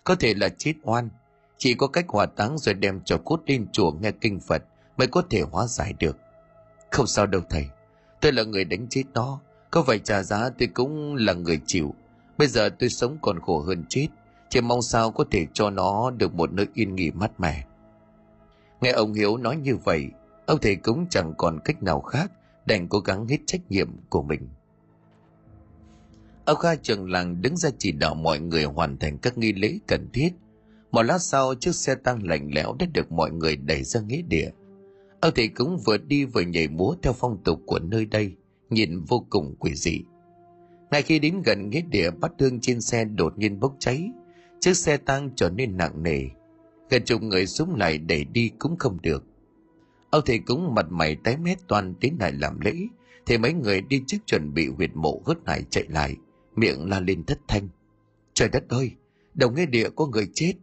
Có 0.05 0.15
thể 0.15 0.35
là 0.35 0.49
chết 0.49 0.75
oan, 0.83 1.09
chỉ 1.59 1.75
có 1.75 1.87
cách 1.87 2.05
hỏa 2.09 2.27
táng 2.27 2.59
rồi 2.59 2.75
đem 2.75 3.01
cho 3.05 3.19
cốt 3.25 3.41
lên 3.47 3.67
chùa 3.73 3.93
nghe 3.93 4.11
kinh 4.11 4.41
Phật 4.41 4.63
mới 4.97 5.07
có 5.07 5.23
thể 5.31 5.41
hóa 5.41 5.67
giải 5.67 5.95
được. 5.99 6.17
Không 6.91 7.07
sao 7.07 7.27
đâu 7.27 7.43
thầy, 7.51 7.67
tôi 8.21 8.33
là 8.33 8.45
người 8.45 8.65
đánh 8.65 8.87
chết 8.91 9.03
nó, 9.15 9.41
có 9.71 9.83
phải 9.83 9.99
trả 9.99 10.23
giá 10.23 10.51
tôi 10.59 10.69
cũng 10.75 11.15
là 11.15 11.33
người 11.33 11.61
chịu. 11.67 11.95
Bây 12.39 12.49
giờ 12.49 12.69
tôi 12.69 12.89
sống 12.89 13.19
còn 13.23 13.41
khổ 13.41 13.61
hơn 13.61 13.85
chết, 13.89 14.07
chỉ 14.49 14.61
mong 14.61 14.83
sao 14.83 15.11
có 15.11 15.25
thể 15.31 15.47
cho 15.53 15.71
nó 15.71 16.11
được 16.11 16.35
một 16.35 16.53
nơi 16.53 16.67
yên 16.75 16.95
nghỉ 16.95 17.11
mát 17.11 17.41
mẻ. 17.41 17.65
Nghe 18.81 18.91
ông 18.91 19.13
Hiếu 19.13 19.37
nói 19.37 19.57
như 19.57 19.77
vậy, 19.77 20.07
ông 20.47 20.59
thầy 20.63 20.77
cũng 20.77 21.07
chẳng 21.11 21.35
còn 21.39 21.61
cách 21.65 21.83
nào 21.83 22.01
khác 22.01 22.33
đành 22.67 22.89
cố 22.89 23.01
gắng 23.01 23.27
hết 23.27 23.39
trách 23.47 23.61
nhiệm 23.69 23.91
của 24.09 24.23
mình. 24.23 24.49
Ông 26.45 26.57
Kha 26.57 26.75
trường 26.75 27.11
làng 27.11 27.43
đứng 27.43 27.57
ra 27.57 27.71
chỉ 27.79 27.93
đạo 27.93 28.15
mọi 28.15 28.41
người 28.41 28.65
hoàn 28.65 28.99
thành 28.99 29.19
các 29.19 29.39
nghi 29.39 29.53
lễ 29.53 29.79
cần 29.87 30.09
thiết. 30.13 30.31
Một 30.91 31.03
lát 31.03 31.19
sau, 31.19 31.55
chiếc 31.55 31.75
xe 31.75 31.95
tăng 31.95 32.27
lạnh 32.27 32.51
lẽo 32.55 32.77
đã 32.79 32.87
được 32.95 33.13
mọi 33.13 33.31
người 33.31 33.57
đẩy 33.57 33.83
ra 33.83 34.01
nghĩa 34.01 34.23
địa. 34.23 34.51
Ông 35.21 35.33
thầy 35.35 35.49
cũng 35.49 35.79
vừa 35.87 35.99
đi 35.99 36.25
vừa 36.25 36.41
nhảy 36.41 36.69
múa 36.69 36.95
theo 37.03 37.13
phong 37.13 37.43
tục 37.45 37.61
của 37.67 37.79
nơi 37.79 38.07
đây, 38.07 38.33
nhìn 38.71 39.01
vô 39.01 39.27
cùng 39.31 39.57
quỷ 39.59 39.75
dị. 39.75 40.01
Ngay 40.91 41.03
khi 41.03 41.19
đến 41.19 41.43
gần 41.45 41.71
nghĩa 41.71 41.81
địa 41.81 42.11
bắt 42.11 42.33
thương 42.39 42.61
trên 42.61 42.81
xe 42.81 43.05
đột 43.05 43.39
nhiên 43.39 43.61
bốc 43.61 43.77
cháy, 43.79 44.11
chiếc 44.61 44.77
xe 44.77 44.97
tăng 44.97 45.31
trở 45.37 45.51
nên 45.51 45.77
nặng 45.77 46.03
nề. 46.03 46.23
Gần 46.91 47.05
chục 47.05 47.23
người 47.23 47.47
súng 47.47 47.75
lại 47.75 47.99
đẩy 47.99 48.25
đi 48.25 48.51
cũng 48.59 48.77
không 48.79 48.99
được. 49.03 49.25
Ông 50.11 50.23
thầy 50.27 50.39
cúng 50.39 50.75
mặt 50.75 50.87
mày 50.91 51.17
tái 51.17 51.37
mét 51.37 51.59
toàn 51.69 51.95
tiến 52.01 52.17
lại 52.21 52.33
làm 52.33 52.61
lễ, 52.61 52.75
thì 53.27 53.39
mấy 53.39 53.53
người 53.53 53.81
đi 53.81 54.03
trước 54.07 54.19
chuẩn 54.27 54.55
bị 54.55 54.69
huyệt 54.69 54.91
mộ 54.95 55.23
hớt 55.27 55.39
hải 55.47 55.63
chạy 55.71 55.85
lại, 55.89 56.17
miệng 56.57 56.89
la 56.89 57.01
lên 57.01 57.25
thất 57.25 57.39
thanh. 57.49 57.69
Trời 58.35 58.49
đất 58.49 58.69
ơi, 58.69 58.93
đồng 59.35 59.55
nghĩa 59.55 59.67
địa 59.67 59.89
có 59.97 60.07
người 60.07 60.29
chết. 60.35 60.55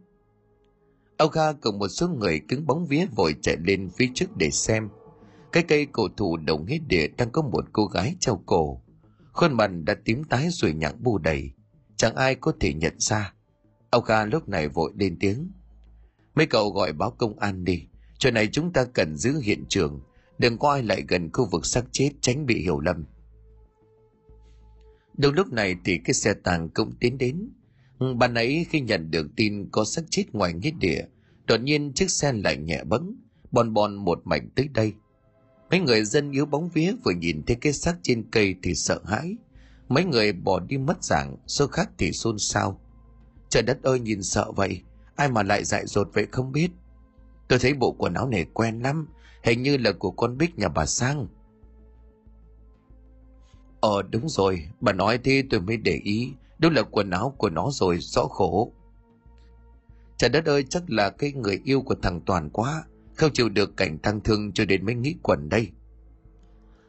Ông 1.18 1.30
Kha 1.30 1.52
cùng 1.52 1.78
một 1.78 1.88
số 1.88 2.08
người 2.08 2.40
cứng 2.48 2.66
bóng 2.66 2.86
vía 2.86 3.06
vội 3.16 3.34
chạy 3.42 3.56
lên 3.64 3.90
phía 3.96 4.08
trước 4.14 4.36
để 4.36 4.50
xem. 4.50 4.88
Cái 5.52 5.62
cây 5.62 5.86
cổ 5.92 6.08
thụ 6.16 6.36
đồng 6.36 6.66
hết 6.66 6.78
địa 6.88 7.08
đang 7.08 7.30
có 7.30 7.42
một 7.42 7.64
cô 7.72 7.86
gái 7.86 8.16
treo 8.20 8.42
cổ. 8.46 8.82
Khuôn 9.32 9.52
mặt 9.52 9.70
đã 9.84 9.94
tím 10.04 10.24
tái 10.24 10.48
rồi 10.50 10.72
nhặng 10.72 11.02
bù 11.02 11.18
đầy. 11.18 11.50
Chẳng 11.96 12.14
ai 12.14 12.34
có 12.34 12.52
thể 12.60 12.74
nhận 12.74 12.94
ra. 12.98 13.34
Ông 13.90 14.04
Kha 14.04 14.24
lúc 14.24 14.48
này 14.48 14.68
vội 14.68 14.92
lên 14.96 15.16
tiếng. 15.20 15.50
Mấy 16.34 16.46
cậu 16.46 16.70
gọi 16.70 16.92
báo 16.92 17.10
công 17.10 17.38
an 17.38 17.64
đi. 17.64 17.86
chỗ 18.18 18.30
này 18.30 18.48
chúng 18.52 18.72
ta 18.72 18.84
cần 18.84 19.16
giữ 19.16 19.40
hiện 19.40 19.64
trường, 19.68 20.00
đừng 20.38 20.58
có 20.58 20.72
ai 20.72 20.82
lại 20.82 21.04
gần 21.08 21.30
khu 21.32 21.48
vực 21.52 21.66
xác 21.66 21.84
chết 21.92 22.10
tránh 22.20 22.46
bị 22.46 22.62
hiểu 22.62 22.80
lầm. 22.80 23.04
Đúng 25.18 25.34
lúc 25.34 25.52
này 25.52 25.76
thì 25.84 25.98
cái 26.04 26.14
xe 26.14 26.34
tàng 26.34 26.68
cũng 26.68 26.92
tiến 27.00 27.18
đến. 27.18 27.50
Ban 27.98 28.34
ấy 28.34 28.66
khi 28.70 28.80
nhận 28.80 29.10
được 29.10 29.26
tin 29.36 29.68
có 29.72 29.84
xác 29.84 30.02
chết 30.10 30.24
ngoài 30.32 30.52
nghĩa 30.52 30.70
địa, 30.70 31.04
đột 31.46 31.60
nhiên 31.60 31.92
chiếc 31.92 32.10
xe 32.10 32.32
lại 32.32 32.56
nhẹ 32.56 32.84
bẫng, 32.84 33.16
bon 33.52 33.72
bon 33.74 33.94
một 33.94 34.20
mảnh 34.24 34.48
tới 34.54 34.68
đây. 34.68 34.92
Mấy 35.70 35.80
người 35.80 36.04
dân 36.04 36.30
yếu 36.30 36.46
bóng 36.46 36.68
vía 36.68 36.92
vừa 37.04 37.12
nhìn 37.12 37.42
thấy 37.46 37.56
cái 37.56 37.72
xác 37.72 37.96
trên 38.02 38.30
cây 38.30 38.54
thì 38.62 38.74
sợ 38.74 39.00
hãi. 39.04 39.36
Mấy 39.88 40.04
người 40.04 40.32
bỏ 40.32 40.60
đi 40.60 40.78
mất 40.78 41.04
dạng, 41.04 41.36
số 41.46 41.66
khác 41.66 41.90
thì 41.98 42.12
xôn 42.12 42.38
xao. 42.38 42.80
Trời 43.48 43.62
đất 43.62 43.82
ơi 43.82 44.00
nhìn 44.00 44.22
sợ 44.22 44.52
vậy, 44.56 44.80
ai 45.16 45.28
mà 45.28 45.42
lại 45.42 45.64
dại 45.64 45.86
dột 45.86 46.10
vậy 46.12 46.26
không 46.32 46.52
biết. 46.52 46.70
Tôi 47.48 47.58
thấy 47.58 47.74
bộ 47.74 47.92
quần 47.98 48.14
áo 48.14 48.28
này 48.28 48.46
quen 48.52 48.80
lắm, 48.80 49.08
hình 49.42 49.62
như 49.62 49.76
là 49.76 49.92
của 49.92 50.10
con 50.10 50.38
Bích 50.38 50.58
nhà 50.58 50.68
bà 50.68 50.86
Sang. 50.86 51.26
Ờ 53.80 54.02
đúng 54.02 54.28
rồi, 54.28 54.68
bà 54.80 54.92
nói 54.92 55.18
thế 55.24 55.44
tôi 55.50 55.60
mới 55.60 55.76
để 55.76 56.00
ý, 56.04 56.32
đúng 56.58 56.74
là 56.74 56.82
quần 56.82 57.10
áo 57.10 57.34
của 57.38 57.50
nó 57.50 57.68
rồi, 57.70 57.98
rõ 57.98 58.24
khổ. 58.24 58.72
Trời 60.16 60.30
đất 60.30 60.44
ơi, 60.44 60.64
chắc 60.70 60.90
là 60.90 61.10
cái 61.10 61.32
người 61.32 61.60
yêu 61.64 61.80
của 61.80 61.94
thằng 62.02 62.20
Toàn 62.20 62.50
quá, 62.50 62.84
không 63.14 63.32
chịu 63.32 63.48
được 63.48 63.76
cảnh 63.76 63.98
thăng 64.02 64.20
thương 64.20 64.52
cho 64.52 64.64
đến 64.64 64.86
mới 64.86 64.94
nghĩ 64.94 65.14
quần 65.22 65.48
đây. 65.48 65.70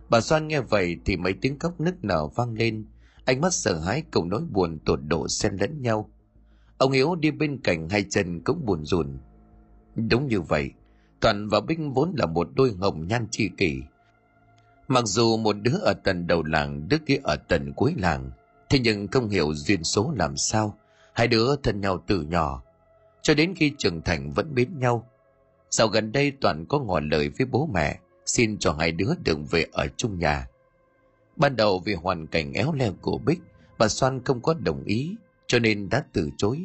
Bà 0.10 0.22
Soan 0.22 0.48
nghe 0.48 0.62
vậy 0.62 0.98
thì 1.06 1.18
mấy 1.18 1.34
tiếng 1.34 1.60
khóc 1.60 1.82
nức 1.82 2.04
nở 2.04 2.28
vang 2.28 2.54
lên, 2.54 2.86
ánh 3.26 3.42
mắt 3.42 3.54
sợ 3.54 3.80
hãi 3.80 4.04
cùng 4.12 4.30
nỗi 4.30 4.42
buồn 4.52 4.80
tột 4.86 5.00
độ 5.08 5.28
xen 5.28 5.56
lẫn 5.56 5.82
nhau. 5.82 6.10
Ông 6.78 6.92
Hiếu 6.92 7.16
đi 7.16 7.32
bên 7.32 7.58
cạnh 7.64 7.90
hai 7.90 8.06
chân 8.10 8.42
cũng 8.44 8.66
buồn 8.66 8.86
rùn. 8.86 9.18
Đúng 9.96 10.28
như 10.28 10.42
vậy, 10.42 10.72
Toàn 11.20 11.48
và 11.50 11.60
Binh 11.60 11.94
vốn 11.94 12.14
là 12.18 12.26
một 12.26 12.50
đôi 12.56 12.72
hồng 12.72 13.08
nhan 13.08 13.28
tri 13.32 13.50
kỷ. 13.58 13.82
Mặc 14.88 15.06
dù 15.06 15.38
một 15.38 15.56
đứa 15.62 15.78
ở 15.82 15.94
tận 15.94 16.28
đầu 16.28 16.44
làng, 16.44 16.88
đứa 16.90 16.98
kia 17.06 17.20
ở 17.24 17.36
tận 17.36 17.74
cuối 17.76 17.94
làng, 17.98 18.32
thế 18.70 18.80
nhưng 18.80 19.08
không 19.08 19.30
hiểu 19.30 19.54
duyên 19.54 19.84
số 19.84 20.14
làm 20.16 20.38
sao, 20.38 20.78
hai 21.14 21.28
đứa 21.28 21.56
thân 21.56 21.82
nhau 21.82 22.04
từ 22.08 22.22
nhỏ, 22.22 22.64
cho 23.22 23.34
đến 23.34 23.54
khi 23.56 23.72
trưởng 23.78 24.02
thành 24.02 24.32
vẫn 24.32 24.56
mến 24.56 24.80
nhau. 24.80 25.08
Sau 25.70 25.88
gần 25.88 26.12
đây 26.12 26.32
Toàn 26.42 26.66
có 26.66 26.80
ngỏ 26.80 27.00
lời 27.00 27.30
với 27.30 27.48
bố 27.52 27.70
mẹ, 27.74 28.00
xin 28.26 28.58
cho 28.60 28.74
hai 28.74 28.92
đứa 28.92 29.12
được 29.24 29.38
về 29.52 29.66
ở 29.72 29.88
chung 29.98 30.20
nhà. 30.20 30.48
Ban 31.36 31.56
đầu 31.56 31.82
vì 31.86 31.94
hoàn 31.94 32.28
cảnh 32.28 32.54
éo 32.54 32.74
le 32.74 32.92
của 33.02 33.18
Bích, 33.18 33.40
bà 33.78 33.88
Soan 33.88 34.24
không 34.24 34.42
có 34.42 34.54
đồng 34.54 34.84
ý, 34.84 35.16
cho 35.48 35.60
nên 35.60 35.90
đã 35.90 36.04
từ 36.14 36.30
chối. 36.38 36.64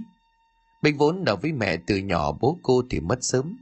Bích 0.82 0.98
vốn 0.98 1.24
ở 1.24 1.36
với 1.36 1.52
mẹ 1.52 1.76
từ 1.86 1.96
nhỏ 1.96 2.32
bố 2.32 2.58
cô 2.62 2.82
thì 2.90 3.00
mất 3.00 3.18
sớm. 3.20 3.56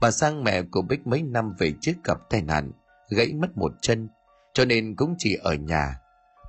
Bà 0.00 0.10
sang 0.10 0.44
mẹ 0.44 0.62
của 0.62 0.82
Bích 0.82 1.06
mấy 1.06 1.22
năm 1.22 1.54
về 1.58 1.72
trước 1.80 1.92
gặp 2.04 2.18
tai 2.30 2.42
nạn, 2.42 2.72
gãy 3.10 3.32
mất 3.32 3.56
một 3.56 3.72
chân, 3.82 4.08
cho 4.54 4.64
nên 4.64 4.96
cũng 4.96 5.14
chỉ 5.18 5.34
ở 5.42 5.54
nhà. 5.54 5.94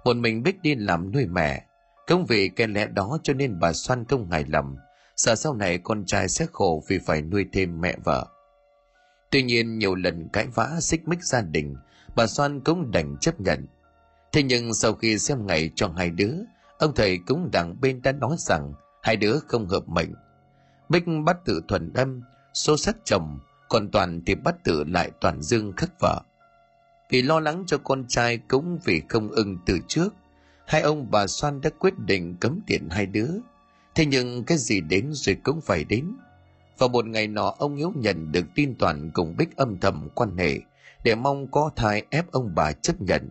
Một 0.04 0.18
mình 0.18 0.44
Bích 0.44 0.62
đi 0.62 0.76
làm 0.76 1.12
nuôi 1.12 1.26
mẹ. 1.26 1.66
Công 2.08 2.26
vì 2.26 2.50
cái 2.50 2.68
lẽ 2.68 2.88
đó 2.88 3.18
cho 3.24 3.34
nên 3.34 3.60
bà 3.60 3.74
Xoan 3.74 4.06
không 4.06 4.32
hài 4.32 4.46
lòng, 4.48 4.78
sợ 5.16 5.36
sau 5.36 5.54
này 5.54 5.78
con 5.78 6.06
trai 6.06 6.30
sẽ 6.30 6.46
khổ 6.52 6.84
vì 6.88 7.00
phải 7.00 7.22
nuôi 7.22 7.46
thêm 7.54 7.82
mẹ 7.82 7.96
vợ. 8.04 8.28
Tuy 9.30 9.44
nhiên 9.44 9.80
nhiều 9.80 9.96
lần 9.96 10.30
cãi 10.34 10.48
vã 10.48 10.78
xích 10.82 11.08
mích 11.08 11.24
gia 11.24 11.42
đình, 11.42 11.76
bà 12.16 12.28
Xoan 12.28 12.62
cũng 12.62 12.92
đành 12.92 13.18
chấp 13.22 13.40
nhận. 13.40 13.68
Thế 14.32 14.44
nhưng 14.44 14.74
sau 14.74 14.94
khi 14.94 15.18
xem 15.18 15.48
ngày 15.48 15.72
cho 15.76 15.94
hai 15.98 16.10
đứa, 16.10 16.34
ông 16.80 16.96
thầy 16.96 17.20
cũng 17.28 17.50
đặng 17.52 17.82
bên 17.82 18.02
đã 18.02 18.12
nói 18.12 18.36
rằng 18.40 18.74
hai 19.04 19.16
đứa 19.16 19.40
không 19.48 19.68
hợp 19.68 19.90
mệnh. 19.90 20.14
Bích 20.90 21.04
bắt 21.26 21.38
tự 21.46 21.62
thuần 21.68 21.94
âm, 21.94 22.22
số 22.54 22.78
sắc 22.78 22.98
chồng, 23.04 23.40
còn 23.70 23.92
Toàn 23.92 24.22
thì 24.26 24.36
bắt 24.36 24.56
tự 24.64 24.84
lại 24.84 25.12
Toàn 25.22 25.42
Dương 25.42 25.74
khắc 25.78 26.00
vợ. 26.00 26.22
Vì 27.12 27.22
lo 27.22 27.40
lắng 27.40 27.64
cho 27.68 27.78
con 27.78 28.06
trai 28.08 28.38
cũng 28.38 28.80
vì 28.86 29.02
không 29.10 29.30
ưng 29.30 29.58
từ 29.66 29.80
trước, 29.88 30.14
hai 30.68 30.82
ông 30.82 31.12
bà 31.12 31.28
Soan 31.28 31.62
đã 31.62 31.70
quyết 31.80 32.00
định 32.00 32.36
cấm 32.40 32.60
tiện 32.68 32.90
hai 32.90 33.06
đứa. 33.06 33.30
Thế 33.96 34.06
nhưng 34.06 34.44
cái 34.44 34.58
gì 34.58 34.82
đến 34.82 35.10
rồi 35.12 35.38
cũng 35.44 35.62
phải 35.62 35.84
đến. 35.84 36.12
Vào 36.78 36.90
một 36.90 37.06
ngày 37.06 37.28
nọ 37.28 37.56
ông 37.58 37.76
Hiếu 37.76 37.94
nhận 37.96 38.32
được 38.32 38.46
tin 38.56 38.76
Toàn 38.80 39.12
cùng 39.14 39.36
Bích 39.38 39.56
âm 39.56 39.80
thầm 39.80 40.10
quan 40.16 40.38
hệ 40.38 40.60
để 41.04 41.16
mong 41.16 41.52
có 41.52 41.72
thai 41.76 42.04
ép 42.10 42.32
ông 42.32 42.56
bà 42.56 42.72
chấp 42.72 43.02
nhận. 43.02 43.30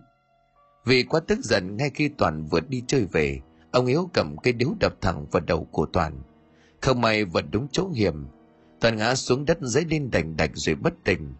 vì 0.84 1.02
quá 1.02 1.20
tức 1.20 1.38
giận 1.38 1.76
ngay 1.76 1.90
khi 1.94 2.08
toàn 2.08 2.44
vượt 2.44 2.68
đi 2.68 2.82
chơi 2.86 3.06
về 3.12 3.40
ông 3.70 3.86
hiếu 3.86 4.10
cầm 4.12 4.36
cây 4.36 4.52
điếu 4.52 4.68
đập 4.80 4.94
thẳng 5.00 5.26
vào 5.30 5.42
đầu 5.46 5.64
của 5.72 5.86
toàn 5.86 6.22
không 6.80 7.00
may 7.00 7.24
vật 7.24 7.44
đúng 7.50 7.68
chỗ 7.72 7.88
hiểm 7.88 8.26
toàn 8.80 8.96
ngã 8.96 9.14
xuống 9.14 9.44
đất 9.44 9.58
dấy 9.60 9.84
lên 9.90 10.10
đành 10.10 10.36
đạch 10.36 10.50
rồi 10.54 10.74
bất 10.74 10.94
tỉnh 11.04 11.34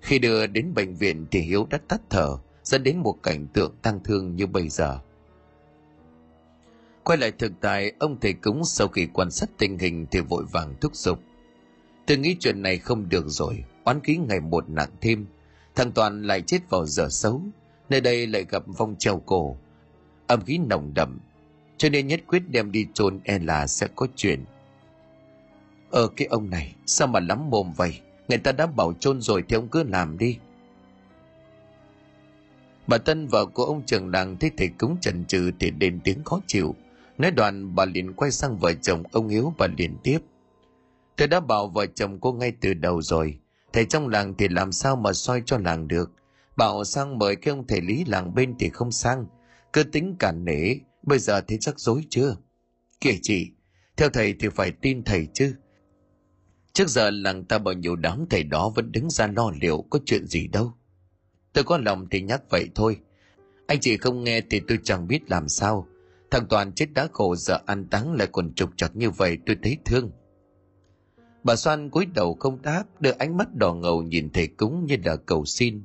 khi 0.00 0.18
đưa 0.18 0.46
đến 0.46 0.74
bệnh 0.74 0.94
viện 0.94 1.26
thì 1.30 1.40
hiếu 1.40 1.66
đã 1.70 1.78
tắt 1.88 2.00
thở, 2.10 2.36
dẫn 2.62 2.82
đến 2.82 2.98
một 2.98 3.16
cảnh 3.22 3.46
tượng 3.52 3.74
tăng 3.82 4.00
thương 4.04 4.36
như 4.36 4.46
bây 4.46 4.68
giờ. 4.68 4.98
Quay 7.04 7.18
lại 7.18 7.32
thực 7.38 7.52
tại, 7.60 7.92
ông 7.98 8.20
thầy 8.20 8.32
cúng 8.32 8.64
sau 8.64 8.88
khi 8.88 9.08
quan 9.12 9.30
sát 9.30 9.50
tình 9.58 9.78
hình 9.78 10.06
thì 10.10 10.20
vội 10.20 10.44
vàng 10.52 10.74
thúc 10.80 10.96
giục. 10.96 11.18
Tôi 12.06 12.16
nghĩ 12.16 12.36
chuyện 12.40 12.62
này 12.62 12.78
không 12.78 13.08
được 13.08 13.24
rồi, 13.28 13.64
oán 13.84 14.00
khí 14.00 14.16
ngày 14.16 14.40
một 14.40 14.68
nặng 14.68 14.90
thêm. 15.00 15.26
Thằng 15.74 15.92
toàn 15.92 16.22
lại 16.22 16.42
chết 16.42 16.70
vào 16.70 16.86
giờ 16.86 17.08
xấu, 17.10 17.42
nơi 17.88 18.00
đây 18.00 18.26
lại 18.26 18.44
gặp 18.48 18.62
vong 18.66 18.96
treo 18.98 19.22
cổ. 19.26 19.56
Âm 20.26 20.44
khí 20.44 20.58
nồng 20.58 20.94
đậm, 20.94 21.18
cho 21.76 21.88
nên 21.88 22.06
nhất 22.06 22.20
quyết 22.26 22.42
đem 22.48 22.72
đi 22.72 22.86
chôn 22.94 23.20
e 23.24 23.38
là 23.38 23.66
sẽ 23.66 23.88
có 23.96 24.06
chuyện. 24.16 24.44
Ờ 25.90 26.08
cái 26.16 26.26
ông 26.26 26.50
này, 26.50 26.74
sao 26.86 27.08
mà 27.08 27.20
lắm 27.20 27.50
mồm 27.50 27.72
vậy? 27.76 28.00
Người 28.28 28.38
ta 28.38 28.52
đã 28.52 28.66
bảo 28.66 28.92
chôn 29.00 29.20
rồi 29.20 29.44
thì 29.48 29.56
ông 29.56 29.68
cứ 29.68 29.82
làm 29.82 30.18
đi. 30.18 30.38
Bà 32.86 32.98
tân, 32.98 33.26
vợ 33.26 33.46
của 33.46 33.64
ông 33.64 33.82
trường 33.86 34.10
làng 34.10 34.36
thấy 34.36 34.50
thầy 34.56 34.68
cúng 34.68 34.96
chần 35.00 35.24
chừ 35.24 35.50
thì 35.60 35.70
đến 35.70 36.00
tiếng 36.04 36.24
khó 36.24 36.40
chịu. 36.46 36.74
Nói 37.18 37.30
đoạn, 37.30 37.74
bà 37.74 37.84
liền 37.84 38.12
quay 38.12 38.30
sang 38.30 38.58
vợ 38.58 38.72
chồng 38.72 39.02
ông 39.12 39.28
hiếu 39.28 39.54
và 39.58 39.68
liền 39.78 39.96
tiếp. 40.02 40.18
Tôi 41.16 41.28
đã 41.28 41.40
bảo 41.40 41.68
vợ 41.68 41.86
chồng 41.86 42.20
cô 42.20 42.32
ngay 42.32 42.52
từ 42.60 42.74
đầu 42.74 43.02
rồi. 43.02 43.38
Thầy 43.72 43.84
trong 43.84 44.08
làng 44.08 44.34
thì 44.38 44.48
làm 44.48 44.72
sao 44.72 44.96
mà 44.96 45.12
soi 45.12 45.42
cho 45.46 45.58
làng 45.58 45.88
được? 45.88 46.12
Bảo 46.56 46.84
sang 46.84 47.18
mời 47.18 47.36
cái 47.36 47.52
ông 47.52 47.66
thầy 47.66 47.80
lý 47.80 48.04
làng 48.06 48.34
bên 48.34 48.54
thì 48.58 48.68
không 48.68 48.92
sang. 48.92 49.26
Cứ 49.72 49.82
tính 49.82 50.16
cản 50.18 50.44
nể, 50.44 50.74
bây 51.02 51.18
giờ 51.18 51.40
thấy 51.40 51.58
rắc 51.58 51.80
rối 51.80 52.04
chưa? 52.10 52.36
Kìa 53.00 53.14
chị, 53.22 53.50
theo 53.96 54.08
thầy 54.08 54.34
thì 54.40 54.48
phải 54.48 54.72
tin 54.72 55.04
thầy 55.04 55.28
chứ 55.34 55.54
trước 56.76 56.88
giờ 56.88 57.10
làng 57.10 57.44
ta 57.44 57.58
bao 57.58 57.74
nhiêu 57.74 57.96
đám 57.96 58.26
thầy 58.30 58.42
đó 58.42 58.72
vẫn 58.74 58.92
đứng 58.92 59.10
ra 59.10 59.26
lo 59.26 59.52
liệu 59.60 59.84
có 59.90 59.98
chuyện 60.04 60.26
gì 60.26 60.48
đâu. 60.48 60.72
Tôi 61.52 61.64
có 61.64 61.78
lòng 61.78 62.06
thì 62.10 62.20
nhắc 62.20 62.42
vậy 62.50 62.68
thôi. 62.74 62.96
Anh 63.66 63.80
chị 63.80 63.96
không 63.96 64.24
nghe 64.24 64.40
thì 64.50 64.60
tôi 64.68 64.78
chẳng 64.82 65.08
biết 65.08 65.30
làm 65.30 65.48
sao. 65.48 65.86
Thằng 66.30 66.46
toàn 66.48 66.72
chết 66.72 66.86
đã 66.94 67.08
khổ, 67.12 67.36
giờ 67.36 67.58
ăn 67.66 67.86
táng 67.88 68.12
lại 68.12 68.28
còn 68.32 68.54
trục 68.54 68.70
trặc 68.76 68.96
như 68.96 69.10
vậy, 69.10 69.38
tôi 69.46 69.56
thấy 69.62 69.76
thương. 69.84 70.10
Bà 71.44 71.56
xoan 71.56 71.90
cúi 71.90 72.06
đầu 72.06 72.36
không 72.40 72.62
đáp, 72.62 72.84
đưa 73.00 73.12
ánh 73.18 73.36
mắt 73.36 73.54
đỏ 73.54 73.74
ngầu 73.74 74.02
nhìn 74.02 74.30
thầy 74.30 74.46
cúng 74.46 74.86
như 74.86 74.96
là 75.04 75.16
cầu 75.16 75.44
xin. 75.44 75.84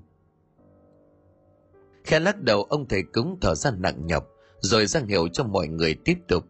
Khe 2.03 2.19
lắc 2.19 2.41
đầu, 2.41 2.63
ông 2.63 2.88
thầy 2.88 3.03
cúng 3.03 3.38
thở 3.41 3.55
ra 3.55 3.71
nặng 3.71 4.07
nhọc, 4.07 4.27
rồi 4.60 4.86
ra 4.86 5.01
hiệu 5.07 5.27
cho 5.27 5.43
mọi 5.43 5.67
người 5.67 5.95
tiếp 5.95 6.17
tục. 6.27 6.45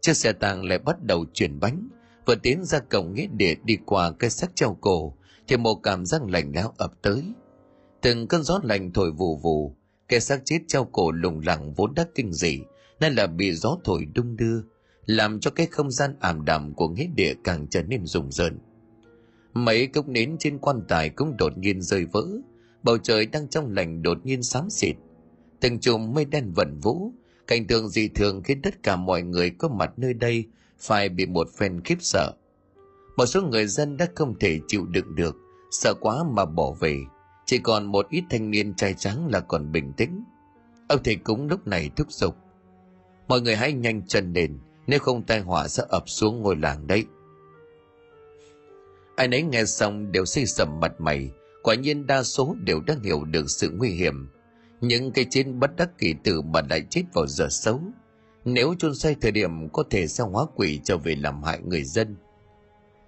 Chiếc 0.00 0.16
xe 0.16 0.32
tang 0.32 0.64
lại 0.64 0.78
bắt 0.78 0.96
đầu 1.02 1.24
chuyển 1.32 1.60
bánh 1.60 1.88
vừa 2.30 2.36
tiến 2.36 2.64
ra 2.64 2.78
cổng 2.78 3.14
nghĩa 3.14 3.26
địa 3.26 3.54
đi 3.64 3.78
qua 3.86 4.12
cái 4.18 4.30
xác 4.30 4.56
treo 4.56 4.76
cổ, 4.80 5.14
thì 5.48 5.56
một 5.56 5.74
cảm 5.74 6.06
giác 6.06 6.22
lạnh 6.28 6.52
lẽo 6.54 6.72
ập 6.76 6.92
tới. 7.02 7.22
Từng 8.00 8.26
cơn 8.28 8.42
gió 8.42 8.60
lạnh 8.62 8.92
thổi 8.92 9.10
vù 9.10 9.36
vù, 9.36 9.74
cái 10.08 10.20
xác 10.20 10.42
chết 10.44 10.58
treo 10.68 10.84
cổ 10.84 11.10
lủng 11.10 11.40
lẳng 11.46 11.72
vốn 11.74 11.94
đã 11.94 12.06
kinh 12.14 12.32
dị, 12.32 12.60
nên 13.00 13.14
là 13.14 13.26
bị 13.26 13.52
gió 13.52 13.76
thổi 13.84 14.06
đung 14.14 14.36
đưa, 14.36 14.60
làm 15.06 15.40
cho 15.40 15.50
cái 15.50 15.66
không 15.66 15.90
gian 15.90 16.14
ảm 16.20 16.44
đạm 16.44 16.74
của 16.74 16.88
nghĩa 16.88 17.06
địa 17.14 17.34
càng 17.44 17.66
trở 17.70 17.82
nên 17.82 18.06
rùng 18.06 18.32
rợn. 18.32 18.58
Mấy 19.52 19.86
cốc 19.86 20.08
nến 20.08 20.36
trên 20.38 20.58
quan 20.58 20.82
tài 20.88 21.10
cũng 21.10 21.36
đột 21.36 21.58
nhiên 21.58 21.82
rơi 21.82 22.04
vỡ, 22.04 22.26
bầu 22.82 22.98
trời 22.98 23.26
đang 23.26 23.48
trong 23.48 23.72
lành 23.74 24.02
đột 24.02 24.18
nhiên 24.26 24.42
xám 24.42 24.70
xịt. 24.70 24.96
Từng 25.60 25.78
chùm 25.80 26.14
mây 26.14 26.24
đen 26.24 26.52
vẩn 26.54 26.78
vũ, 26.78 27.12
cảnh 27.46 27.66
tượng 27.66 27.88
dị 27.88 28.08
thường 28.08 28.42
khiến 28.42 28.62
tất 28.62 28.82
cả 28.82 28.96
mọi 28.96 29.22
người 29.22 29.50
có 29.50 29.68
mặt 29.68 29.92
nơi 29.96 30.14
đây 30.14 30.44
phải 30.80 31.08
bị 31.08 31.26
một 31.26 31.48
phen 31.58 31.80
khiếp 31.84 31.96
sợ. 32.00 32.32
Một 33.16 33.26
số 33.26 33.42
người 33.42 33.66
dân 33.66 33.96
đã 33.96 34.06
không 34.14 34.38
thể 34.38 34.60
chịu 34.68 34.86
đựng 34.86 35.14
được 35.14 35.36
sợ 35.70 35.94
quá 36.00 36.24
mà 36.30 36.44
bỏ 36.44 36.72
về. 36.80 36.98
Chỉ 37.46 37.58
còn 37.58 37.86
một 37.86 38.06
ít 38.10 38.24
thanh 38.30 38.50
niên 38.50 38.74
trai 38.74 38.94
trắng 38.94 39.28
là 39.32 39.40
còn 39.40 39.72
bình 39.72 39.92
tĩnh. 39.96 40.24
Ông 40.88 41.02
thầy 41.02 41.16
cúng 41.16 41.48
lúc 41.48 41.66
này 41.66 41.90
thúc 41.96 42.12
giục. 42.12 42.36
Mọi 43.28 43.40
người 43.40 43.56
hãy 43.56 43.72
nhanh 43.72 44.06
chân 44.06 44.32
đền, 44.32 44.58
nếu 44.86 44.98
không 44.98 45.22
tai 45.22 45.40
họa 45.40 45.68
sẽ 45.68 45.82
ập 45.88 46.02
xuống 46.06 46.42
ngôi 46.42 46.56
làng 46.56 46.86
đấy. 46.86 47.04
Ai 49.16 49.28
nấy 49.28 49.42
nghe 49.42 49.64
xong 49.64 50.12
đều 50.12 50.24
xây 50.24 50.46
sầm 50.46 50.80
mặt 50.80 50.92
mày. 50.98 51.30
Quả 51.62 51.74
nhiên 51.74 52.06
đa 52.06 52.22
số 52.22 52.56
đều 52.64 52.80
đã 52.86 52.96
hiểu 53.04 53.24
được 53.24 53.50
sự 53.50 53.70
nguy 53.70 53.90
hiểm. 53.90 54.28
Những 54.80 55.12
cái 55.12 55.26
trên 55.30 55.60
bất 55.60 55.76
đắc 55.76 55.98
kỳ 55.98 56.14
tử 56.24 56.40
mà 56.40 56.60
lại 56.70 56.82
chết 56.90 57.02
vào 57.14 57.26
giờ 57.26 57.48
xấu 57.50 57.80
nếu 58.44 58.74
chôn 58.78 58.94
xoay 58.94 59.16
thời 59.20 59.32
điểm, 59.32 59.68
có 59.68 59.84
thể 59.90 60.06
sẽ 60.06 60.24
hóa 60.24 60.46
quỷ 60.54 60.80
trở 60.84 60.96
về 60.96 61.14
làm 61.14 61.42
hại 61.42 61.60
người 61.60 61.84
dân. 61.84 62.16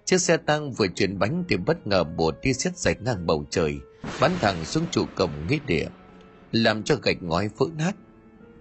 Chiếc 0.04 0.18
xe 0.18 0.36
tăng 0.36 0.72
vừa 0.72 0.86
chuyển 0.88 1.18
bánh 1.18 1.44
thì 1.48 1.56
bất 1.56 1.86
ngờ 1.86 2.04
một 2.04 2.34
tia 2.42 2.52
sét 2.52 2.76
rạch 2.76 3.02
ngang 3.02 3.26
bầu 3.26 3.44
trời, 3.50 3.78
bắn 4.20 4.30
thẳng 4.40 4.64
xuống 4.64 4.84
trụ 4.90 5.04
cổng 5.16 5.30
nghĩa 5.48 5.58
địa, 5.66 5.86
làm 6.52 6.82
cho 6.82 6.96
gạch 7.02 7.22
ngói 7.22 7.48
vỡ 7.58 7.66
nát. 7.78 7.92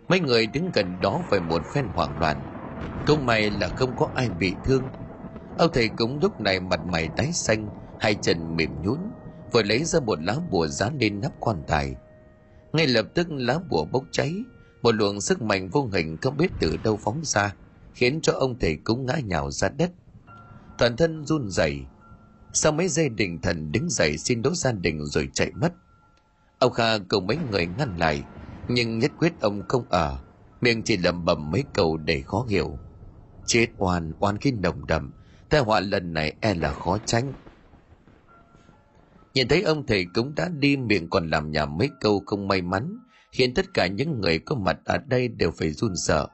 Mấy 0.08 0.20
người 0.20 0.48
đứng 0.48 0.72
gần 0.74 1.02
đó 1.02 1.22
phải 1.30 1.40
một 1.40 1.62
phen 1.74 1.86
hoảng 1.86 2.20
loạn. 2.20 2.38
Cũng 3.08 3.26
may 3.26 3.50
là 3.50 3.68
không 3.68 3.96
có 3.98 4.10
ai 4.16 4.30
bị 4.30 4.54
thương. 4.64 4.84
Ông 5.58 5.72
thầy 5.74 5.90
cũng 5.90 6.20
lúc 6.22 6.42
này 6.42 6.60
mặt 6.60 6.80
mày 6.86 7.10
tái 7.18 7.32
xanh, 7.34 7.70
hai 8.00 8.16
chân 8.22 8.56
mềm 8.56 8.82
nhún 8.82 8.98
vừa 9.52 9.64
lấy 9.64 9.84
ra 9.84 10.00
một 10.00 10.24
lá 10.24 10.36
bùa 10.52 10.68
dán 10.68 10.98
lên 11.00 11.22
nắp 11.22 11.32
quan 11.40 11.64
tài. 11.68 11.96
Ngay 12.74 12.88
lập 12.88 13.06
tức 13.14 13.28
lá 13.32 13.60
bùa 13.70 13.86
bốc 13.86 14.04
cháy 14.12 14.34
một 14.82 14.96
luồng 14.96 15.22
sức 15.22 15.42
mạnh 15.42 15.70
vô 15.70 15.90
hình 15.94 16.18
không 16.22 16.38
biết 16.38 16.52
từ 16.60 16.78
đâu 16.84 17.00
phóng 17.04 17.22
ra, 17.24 17.56
khiến 17.94 18.22
cho 18.22 18.34
ông 18.34 18.60
thầy 18.60 18.76
cúng 18.76 19.06
ngã 19.06 19.16
nhào 19.26 19.52
ra 19.52 19.70
đất. 19.70 19.92
Toàn 20.78 20.98
thân 20.98 21.26
run 21.26 21.50
rẩy. 21.50 21.86
Sau 22.54 22.72
mấy 22.72 22.88
giây 22.88 23.10
định 23.10 23.42
thần 23.42 23.72
đứng 23.72 23.90
dậy 23.90 24.18
xin 24.18 24.42
đỗ 24.42 24.54
gia 24.54 24.72
đình 24.72 25.06
rồi 25.06 25.30
chạy 25.34 25.52
mất. 25.56 25.74
Ông 26.60 26.74
kha 26.74 26.98
cùng 26.98 27.28
mấy 27.28 27.38
người 27.52 27.66
ngăn 27.78 27.98
lại, 27.98 28.24
nhưng 28.68 29.00
nhất 29.00 29.12
quyết 29.20 29.34
ông 29.42 29.62
không 29.68 29.86
ở. 29.90 30.20
Miệng 30.62 30.84
chỉ 30.84 30.98
lẩm 30.98 31.26
bẩm 31.26 31.52
mấy 31.52 31.64
câu 31.74 31.98
để 31.98 32.22
khó 32.22 32.46
hiểu. 32.50 32.78
Chết 33.46 33.68
oan 33.78 34.14
oan 34.20 34.38
khi 34.38 34.52
nồng 34.52 34.88
đậm. 34.88 35.12
Tai 35.50 35.62
họa 35.62 35.80
lần 35.80 36.14
này 36.14 36.34
e 36.42 36.54
là 36.54 36.74
khó 36.74 36.98
tránh. 37.06 37.34
Nhìn 39.34 39.48
thấy 39.48 39.62
ông 39.62 39.86
thầy 39.86 40.06
cũng 40.14 40.36
đã 40.36 40.50
đi 40.50 40.78
miệng 40.78 41.10
còn 41.10 41.30
làm 41.30 41.52
nhà 41.52 41.66
mấy 41.66 41.90
câu 42.02 42.24
không 42.26 42.48
may 42.48 42.62
mắn 42.62 42.98
khiến 43.32 43.54
tất 43.54 43.66
cả 43.74 43.88
những 43.88 44.22
người 44.22 44.40
có 44.40 44.56
mặt 44.56 44.78
ở 44.86 44.98
đây 44.98 45.28
đều 45.28 45.52
phải 45.52 45.72
run 45.72 45.94
sợ. 45.96 46.28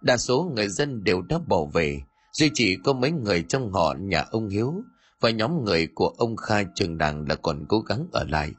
Đa 0.00 0.16
số 0.16 0.52
người 0.56 0.68
dân 0.68 1.04
đều 1.04 1.22
đã 1.22 1.38
bỏ 1.38 1.64
về, 1.72 2.02
duy 2.32 2.50
chỉ 2.54 2.76
có 2.84 2.92
mấy 2.92 3.10
người 3.10 3.44
trong 3.48 3.72
họ 3.72 3.94
nhà 4.00 4.24
ông 4.30 4.48
hiếu 4.48 4.74
và 5.20 5.30
nhóm 5.30 5.64
người 5.64 5.88
của 5.94 6.08
ông 6.08 6.36
Kha 6.36 6.62
trường 6.74 6.98
đàng 6.98 7.28
là 7.28 7.34
còn 7.34 7.66
cố 7.68 7.80
gắng 7.80 8.06
ở 8.12 8.24
lại. 8.24 8.52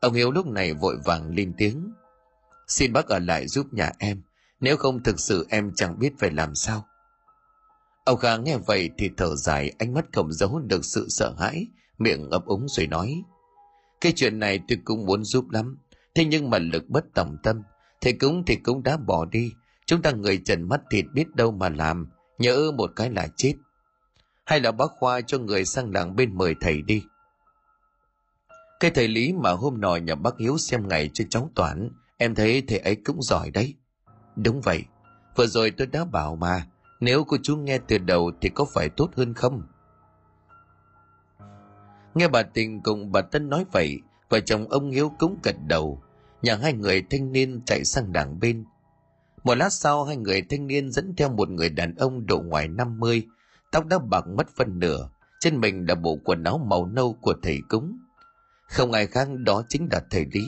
Ông 0.00 0.14
hiếu 0.14 0.30
lúc 0.30 0.46
này 0.46 0.74
vội 0.74 0.96
vàng 1.04 1.34
lên 1.34 1.54
tiếng, 1.58 1.92
xin 2.68 2.92
bác 2.92 3.06
ở 3.08 3.18
lại 3.18 3.48
giúp 3.48 3.66
nhà 3.72 3.92
em, 3.98 4.22
nếu 4.60 4.76
không 4.76 5.02
thực 5.02 5.20
sự 5.20 5.46
em 5.50 5.72
chẳng 5.74 5.98
biết 5.98 6.12
phải 6.18 6.30
làm 6.30 6.54
sao. 6.54 6.86
Ông 8.04 8.18
kha 8.18 8.36
nghe 8.36 8.58
vậy 8.66 8.90
thì 8.98 9.10
thở 9.16 9.36
dài, 9.36 9.72
ánh 9.78 9.94
mắt 9.94 10.04
không 10.12 10.32
giấu 10.32 10.58
được 10.58 10.84
sự 10.84 11.06
sợ 11.08 11.34
hãi, 11.38 11.66
miệng 11.98 12.30
ấp 12.30 12.46
úng 12.46 12.68
rồi 12.68 12.86
nói, 12.86 13.22
cái 14.00 14.12
chuyện 14.16 14.38
này 14.38 14.60
tôi 14.68 14.78
cũng 14.84 15.06
muốn 15.06 15.24
giúp 15.24 15.50
lắm 15.50 15.78
thế 16.14 16.24
nhưng 16.24 16.50
mà 16.50 16.58
lực 16.58 16.88
bất 16.88 17.04
tòng 17.14 17.36
tâm 17.42 17.62
thầy 18.04 18.12
cúng 18.12 18.42
thì 18.46 18.56
cũng 18.56 18.82
đã 18.82 18.96
bỏ 18.96 19.24
đi. 19.24 19.52
Chúng 19.86 20.02
ta 20.02 20.10
người 20.10 20.42
trần 20.44 20.68
mắt 20.68 20.80
thịt 20.90 21.04
biết 21.12 21.34
đâu 21.34 21.50
mà 21.52 21.68
làm, 21.68 22.10
nhớ 22.38 22.70
một 22.76 22.90
cái 22.96 23.10
là 23.10 23.28
chết. 23.36 23.54
Hay 24.46 24.60
là 24.60 24.72
bác 24.72 24.90
khoa 24.98 25.20
cho 25.20 25.38
người 25.38 25.64
sang 25.64 25.92
làng 25.94 26.16
bên 26.16 26.38
mời 26.38 26.54
thầy 26.60 26.82
đi. 26.82 27.04
Cái 28.80 28.90
thầy 28.90 29.08
lý 29.08 29.32
mà 29.32 29.50
hôm 29.50 29.80
nọ 29.80 29.96
nhà 29.96 30.14
bác 30.14 30.38
hiếu 30.38 30.58
xem 30.58 30.88
ngày 30.88 31.10
cho 31.14 31.24
cháu 31.30 31.50
toán, 31.54 31.90
em 32.18 32.34
thấy 32.34 32.62
thầy 32.68 32.78
ấy 32.78 32.96
cũng 33.04 33.22
giỏi 33.22 33.50
đấy. 33.50 33.74
Đúng 34.36 34.60
vậy, 34.60 34.84
vừa 35.36 35.46
rồi 35.46 35.70
tôi 35.70 35.86
đã 35.86 36.04
bảo 36.04 36.36
mà, 36.36 36.66
nếu 37.00 37.24
cô 37.24 37.36
chú 37.42 37.56
nghe 37.56 37.78
từ 37.78 37.98
đầu 37.98 38.32
thì 38.40 38.48
có 38.48 38.64
phải 38.74 38.88
tốt 38.88 39.10
hơn 39.16 39.34
không? 39.34 39.62
Nghe 42.14 42.28
bà 42.28 42.42
tình 42.42 42.82
cùng 42.82 43.12
bà 43.12 43.20
tân 43.20 43.50
nói 43.50 43.64
vậy 43.72 44.00
vợ 44.34 44.40
chồng 44.40 44.68
ông 44.68 44.90
hiếu 44.90 45.12
cũng 45.18 45.38
gật 45.42 45.56
đầu 45.66 46.02
nhà 46.42 46.56
hai 46.56 46.72
người 46.72 47.02
thanh 47.10 47.32
niên 47.32 47.60
chạy 47.66 47.84
sang 47.84 48.12
đảng 48.12 48.40
bên 48.40 48.64
một 49.44 49.54
lát 49.54 49.72
sau 49.72 50.04
hai 50.04 50.16
người 50.16 50.42
thanh 50.42 50.66
niên 50.66 50.90
dẫn 50.90 51.14
theo 51.16 51.28
một 51.28 51.50
người 51.50 51.70
đàn 51.70 51.94
ông 51.94 52.26
độ 52.26 52.40
ngoài 52.40 52.68
50, 52.68 53.22
tóc 53.72 53.86
đã 53.86 53.98
bạc 53.98 54.26
mất 54.26 54.46
phân 54.56 54.78
nửa, 54.78 55.08
trên 55.40 55.60
mình 55.60 55.86
là 55.88 55.94
bộ 55.94 56.18
quần 56.24 56.44
áo 56.44 56.58
màu 56.58 56.86
nâu 56.86 57.12
của 57.20 57.34
thầy 57.42 57.60
cúng. 57.68 57.98
Không 58.68 58.92
ai 58.92 59.06
khác 59.06 59.28
đó 59.38 59.62
chính 59.68 59.88
là 59.92 60.02
thầy 60.10 60.26
Lý. 60.32 60.44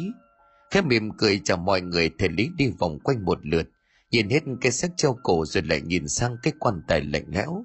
Khẽ 0.70 0.82
mỉm 0.82 1.10
cười 1.18 1.40
chào 1.44 1.56
mọi 1.56 1.80
người 1.80 2.10
thầy 2.18 2.28
Lý 2.28 2.48
đi 2.56 2.70
vòng 2.78 2.98
quanh 3.00 3.24
một 3.24 3.38
lượt, 3.42 3.68
nhìn 4.10 4.28
hết 4.28 4.40
cái 4.60 4.72
xác 4.72 4.88
treo 4.96 5.18
cổ 5.22 5.44
rồi 5.46 5.62
lại 5.62 5.80
nhìn 5.80 6.08
sang 6.08 6.36
cái 6.42 6.52
quan 6.58 6.82
tài 6.88 7.00
lạnh 7.00 7.26
lẽo. 7.28 7.64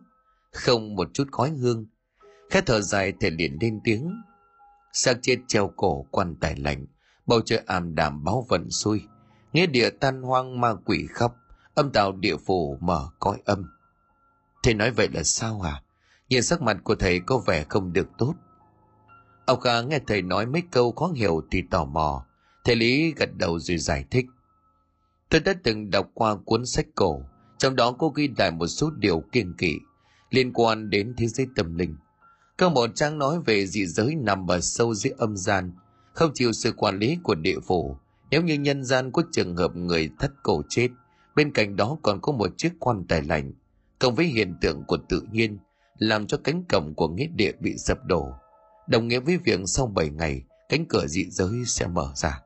Không 0.52 0.96
một 0.96 1.10
chút 1.14 1.28
khói 1.32 1.50
hương. 1.50 1.86
Khẽ 2.50 2.62
thở 2.66 2.82
dài 2.82 3.14
thầy 3.20 3.32
liền 3.32 3.58
lên 3.62 3.80
tiếng 3.84 4.12
xác 4.94 5.18
chết 5.22 5.38
treo 5.48 5.74
cổ 5.76 6.06
quan 6.12 6.36
tài 6.36 6.56
lạnh, 6.56 6.86
bầu 7.26 7.42
trời 7.46 7.64
ảm 7.66 7.96
đạm 7.96 8.24
báo 8.24 8.46
vận 8.50 8.72
xui. 8.72 9.04
Nghĩa 9.54 9.66
địa 9.66 9.90
tan 9.90 10.22
hoang 10.22 10.62
ma 10.62 10.74
quỷ 10.86 11.08
khóc, 11.14 11.36
âm 11.76 11.92
tạo 11.92 12.12
địa 12.12 12.38
phủ 12.38 12.78
mở 12.82 13.10
cõi 13.20 13.42
âm. 13.46 13.64
Thầy 14.64 14.74
nói 14.74 14.92
vậy 14.92 15.10
là 15.14 15.24
sao 15.24 15.62
à 15.62 15.84
nhìn 16.32 16.44
sắc 16.44 16.62
mặt 16.62 16.78
của 16.84 16.96
thầy 16.96 17.20
có 17.20 17.38
vẻ 17.38 17.66
không 17.70 17.94
được 17.94 18.08
tốt. 18.18 18.34
Ông 19.46 19.60
kha 19.60 19.82
nghe 19.82 20.00
thầy 20.08 20.22
nói 20.22 20.46
mấy 20.46 20.64
câu 20.72 20.92
khó 20.92 21.08
hiểu 21.08 21.42
thì 21.52 21.62
tò 21.72 21.86
mò. 21.86 22.26
Thầy 22.64 22.76
lý 22.76 23.14
gật 23.14 23.30
đầu 23.38 23.60
rồi 23.60 23.78
giải 23.78 24.06
thích. 24.12 24.26
Tôi 25.30 25.42
đã 25.42 25.54
từng 25.64 25.90
đọc 25.90 26.08
qua 26.14 26.36
cuốn 26.46 26.66
sách 26.66 26.86
cổ 26.96 27.22
trong 27.58 27.76
đó 27.76 27.92
có 27.92 28.08
ghi 28.08 28.30
lại 28.38 28.52
một 28.52 28.68
số 28.68 28.92
điều 28.98 29.24
kiên 29.32 29.54
kỵ 29.58 29.80
liên 30.30 30.54
quan 30.54 30.90
đến 30.90 31.14
thế 31.18 31.28
giới 31.28 31.48
tâm 31.56 31.76
linh 31.76 31.96
có 32.58 32.70
một 32.70 32.90
trang 32.96 33.18
nói 33.18 33.40
về 33.46 33.68
dị 33.68 33.86
giới 33.86 34.16
nằm 34.16 34.48
ở 34.52 34.62
sâu 34.62 34.94
dưới 34.94 35.14
âm 35.18 35.38
gian, 35.38 35.72
không 36.14 36.32
chịu 36.34 36.54
sự 36.54 36.72
quản 36.72 37.00
lý 37.00 37.18
của 37.24 37.36
địa 37.36 37.60
phủ. 37.60 37.98
Nếu 38.32 38.42
như 38.42 38.54
nhân 38.54 38.84
gian 38.84 39.12
có 39.12 39.24
trường 39.32 39.56
hợp 39.56 39.76
người 39.76 40.10
thất 40.20 40.32
cổ 40.44 40.62
chết, 40.70 40.90
bên 41.36 41.52
cạnh 41.54 41.76
đó 41.76 41.98
còn 42.02 42.22
có 42.22 42.32
một 42.32 42.50
chiếc 42.58 42.72
quan 42.80 43.06
tài 43.08 43.22
lạnh, 43.22 43.54
cộng 44.00 44.16
với 44.16 44.26
hiện 44.26 44.56
tượng 44.62 44.84
của 44.88 44.98
tự 45.10 45.22
nhiên, 45.32 45.58
làm 45.98 46.28
cho 46.28 46.38
cánh 46.44 46.64
cổng 46.70 46.94
của 46.96 47.08
nghĩa 47.08 47.28
địa 47.36 47.52
bị 47.60 47.78
sập 47.78 48.06
đổ. 48.06 48.34
Đồng 48.88 49.08
nghĩa 49.08 49.20
với 49.20 49.38
việc 49.38 49.60
sau 49.66 49.88
7 49.88 50.10
ngày, 50.10 50.44
cánh 50.70 50.86
cửa 50.90 51.06
dị 51.08 51.26
giới 51.30 51.66
sẽ 51.66 51.88
mở 51.88 52.12
ra. 52.16 52.42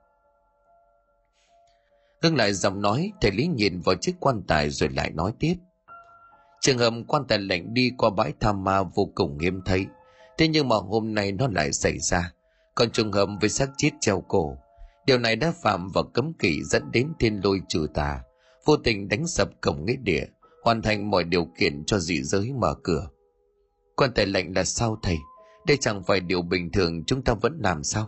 Ngưng 2.21 2.35
lại 2.35 2.53
giọng 2.53 2.81
nói, 2.81 3.11
thầy 3.21 3.31
lý 3.31 3.47
nhìn 3.47 3.81
vào 3.81 3.95
chiếc 3.95 4.15
quan 4.19 4.41
tài 4.47 4.69
rồi 4.69 4.89
lại 4.89 5.11
nói 5.11 5.33
tiếp 5.39 5.55
trường 6.61 6.77
hợp 6.77 6.93
quan 7.07 7.23
tài 7.27 7.39
lạnh 7.39 7.73
đi 7.73 7.91
qua 7.97 8.09
bãi 8.09 8.33
tham 8.39 8.63
ma 8.63 8.83
vô 8.83 9.09
cùng 9.15 9.39
hiếm 9.39 9.61
thấy. 9.65 9.85
Thế 10.37 10.47
nhưng 10.47 10.69
mà 10.69 10.75
hôm 10.75 11.13
nay 11.13 11.31
nó 11.31 11.47
lại 11.47 11.73
xảy 11.73 11.99
ra. 11.99 12.31
Còn 12.75 12.91
trường 12.91 13.11
hợp 13.11 13.29
với 13.41 13.49
xác 13.49 13.69
chết 13.77 13.91
treo 13.99 14.23
cổ, 14.27 14.57
điều 15.05 15.17
này 15.17 15.35
đã 15.35 15.53
phạm 15.61 15.89
vào 15.93 16.03
cấm 16.03 16.33
kỵ 16.33 16.63
dẫn 16.63 16.91
đến 16.91 17.13
thiên 17.19 17.41
lôi 17.43 17.61
trừ 17.69 17.87
tà. 17.93 18.21
Vô 18.65 18.77
tình 18.77 19.09
đánh 19.09 19.27
sập 19.27 19.61
cổng 19.61 19.85
nghĩa 19.85 19.95
địa, 19.95 20.25
hoàn 20.63 20.81
thành 20.81 21.09
mọi 21.09 21.23
điều 21.23 21.47
kiện 21.59 21.83
cho 21.85 21.99
dị 21.99 22.23
giới 22.23 22.53
mở 22.53 22.75
cửa. 22.83 23.09
Quan 23.95 24.11
tài 24.15 24.25
lạnh 24.25 24.53
là 24.55 24.63
sao 24.63 24.97
thầy? 25.03 25.17
Đây 25.67 25.77
chẳng 25.77 26.03
phải 26.03 26.19
điều 26.19 26.41
bình 26.41 26.71
thường 26.71 27.03
chúng 27.07 27.21
ta 27.21 27.33
vẫn 27.33 27.59
làm 27.63 27.83
sao? 27.83 28.07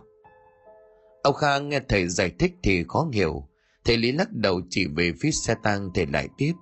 Ông 1.22 1.34
kha 1.34 1.58
nghe 1.58 1.80
thầy 1.88 2.08
giải 2.08 2.32
thích 2.38 2.52
thì 2.62 2.84
khó 2.88 3.08
hiểu. 3.12 3.48
Thầy 3.84 3.96
lý 3.96 4.12
lắc 4.12 4.32
đầu 4.32 4.60
chỉ 4.70 4.86
về 4.96 5.12
phía 5.20 5.30
xe 5.30 5.54
tang 5.62 5.90
thầy 5.94 6.06
lại 6.06 6.28
tiếp. 6.36 6.52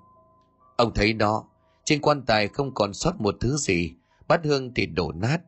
Ông 0.76 0.94
thấy 0.94 1.12
đó 1.12 1.44
trên 1.86 2.00
quan 2.00 2.22
tài 2.22 2.48
không 2.48 2.74
còn 2.74 2.94
sót 2.94 3.20
một 3.20 3.36
thứ 3.40 3.56
gì. 3.56 3.94
Bát 4.28 4.40
hương 4.44 4.74
thì 4.74 4.86
đổ 4.86 5.12
nát. 5.12 5.38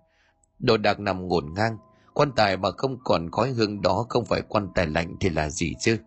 Đồ 0.58 0.76
đạc 0.76 1.00
nằm 1.00 1.28
ngổn 1.28 1.54
ngang. 1.54 1.78
Quan 2.14 2.32
tài 2.36 2.56
mà 2.56 2.70
không 2.70 2.98
còn 3.04 3.30
khói 3.30 3.50
hương 3.50 3.82
đó 3.82 4.06
không 4.08 4.24
phải 4.24 4.42
quan 4.42 4.68
tài 4.74 4.86
lạnh 4.86 5.16
thì 5.20 5.28
là 5.28 5.50
gì 5.50 5.74
chứ? 5.80 5.98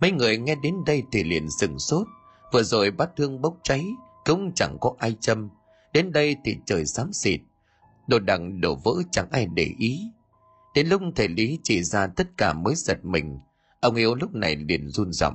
Mấy 0.00 0.10
người 0.10 0.38
nghe 0.38 0.54
đến 0.54 0.74
đây 0.86 1.02
thì 1.12 1.24
liền 1.24 1.50
sừng 1.50 1.78
sốt. 1.78 2.06
Vừa 2.52 2.62
rồi 2.62 2.90
bát 2.90 3.10
hương 3.16 3.40
bốc 3.40 3.56
cháy, 3.62 3.84
cũng 4.24 4.52
chẳng 4.54 4.76
có 4.80 4.94
ai 4.98 5.16
châm. 5.20 5.48
Đến 5.92 6.12
đây 6.12 6.36
thì 6.44 6.56
trời 6.66 6.86
xám 6.86 7.12
xịt. 7.12 7.40
Đồ 8.06 8.18
đạc 8.18 8.40
đổ 8.60 8.74
vỡ 8.74 8.92
chẳng 9.10 9.28
ai 9.30 9.46
để 9.46 9.70
ý. 9.78 10.00
Đến 10.74 10.86
lúc 10.86 11.02
thầy 11.16 11.28
lý 11.28 11.58
chỉ 11.62 11.82
ra 11.82 12.06
tất 12.06 12.28
cả 12.36 12.52
mới 12.52 12.74
giật 12.74 13.04
mình. 13.04 13.38
Ông 13.80 13.94
yếu 13.94 14.14
lúc 14.14 14.34
này 14.34 14.56
liền 14.56 14.88
run 14.88 15.12
rẩy 15.12 15.30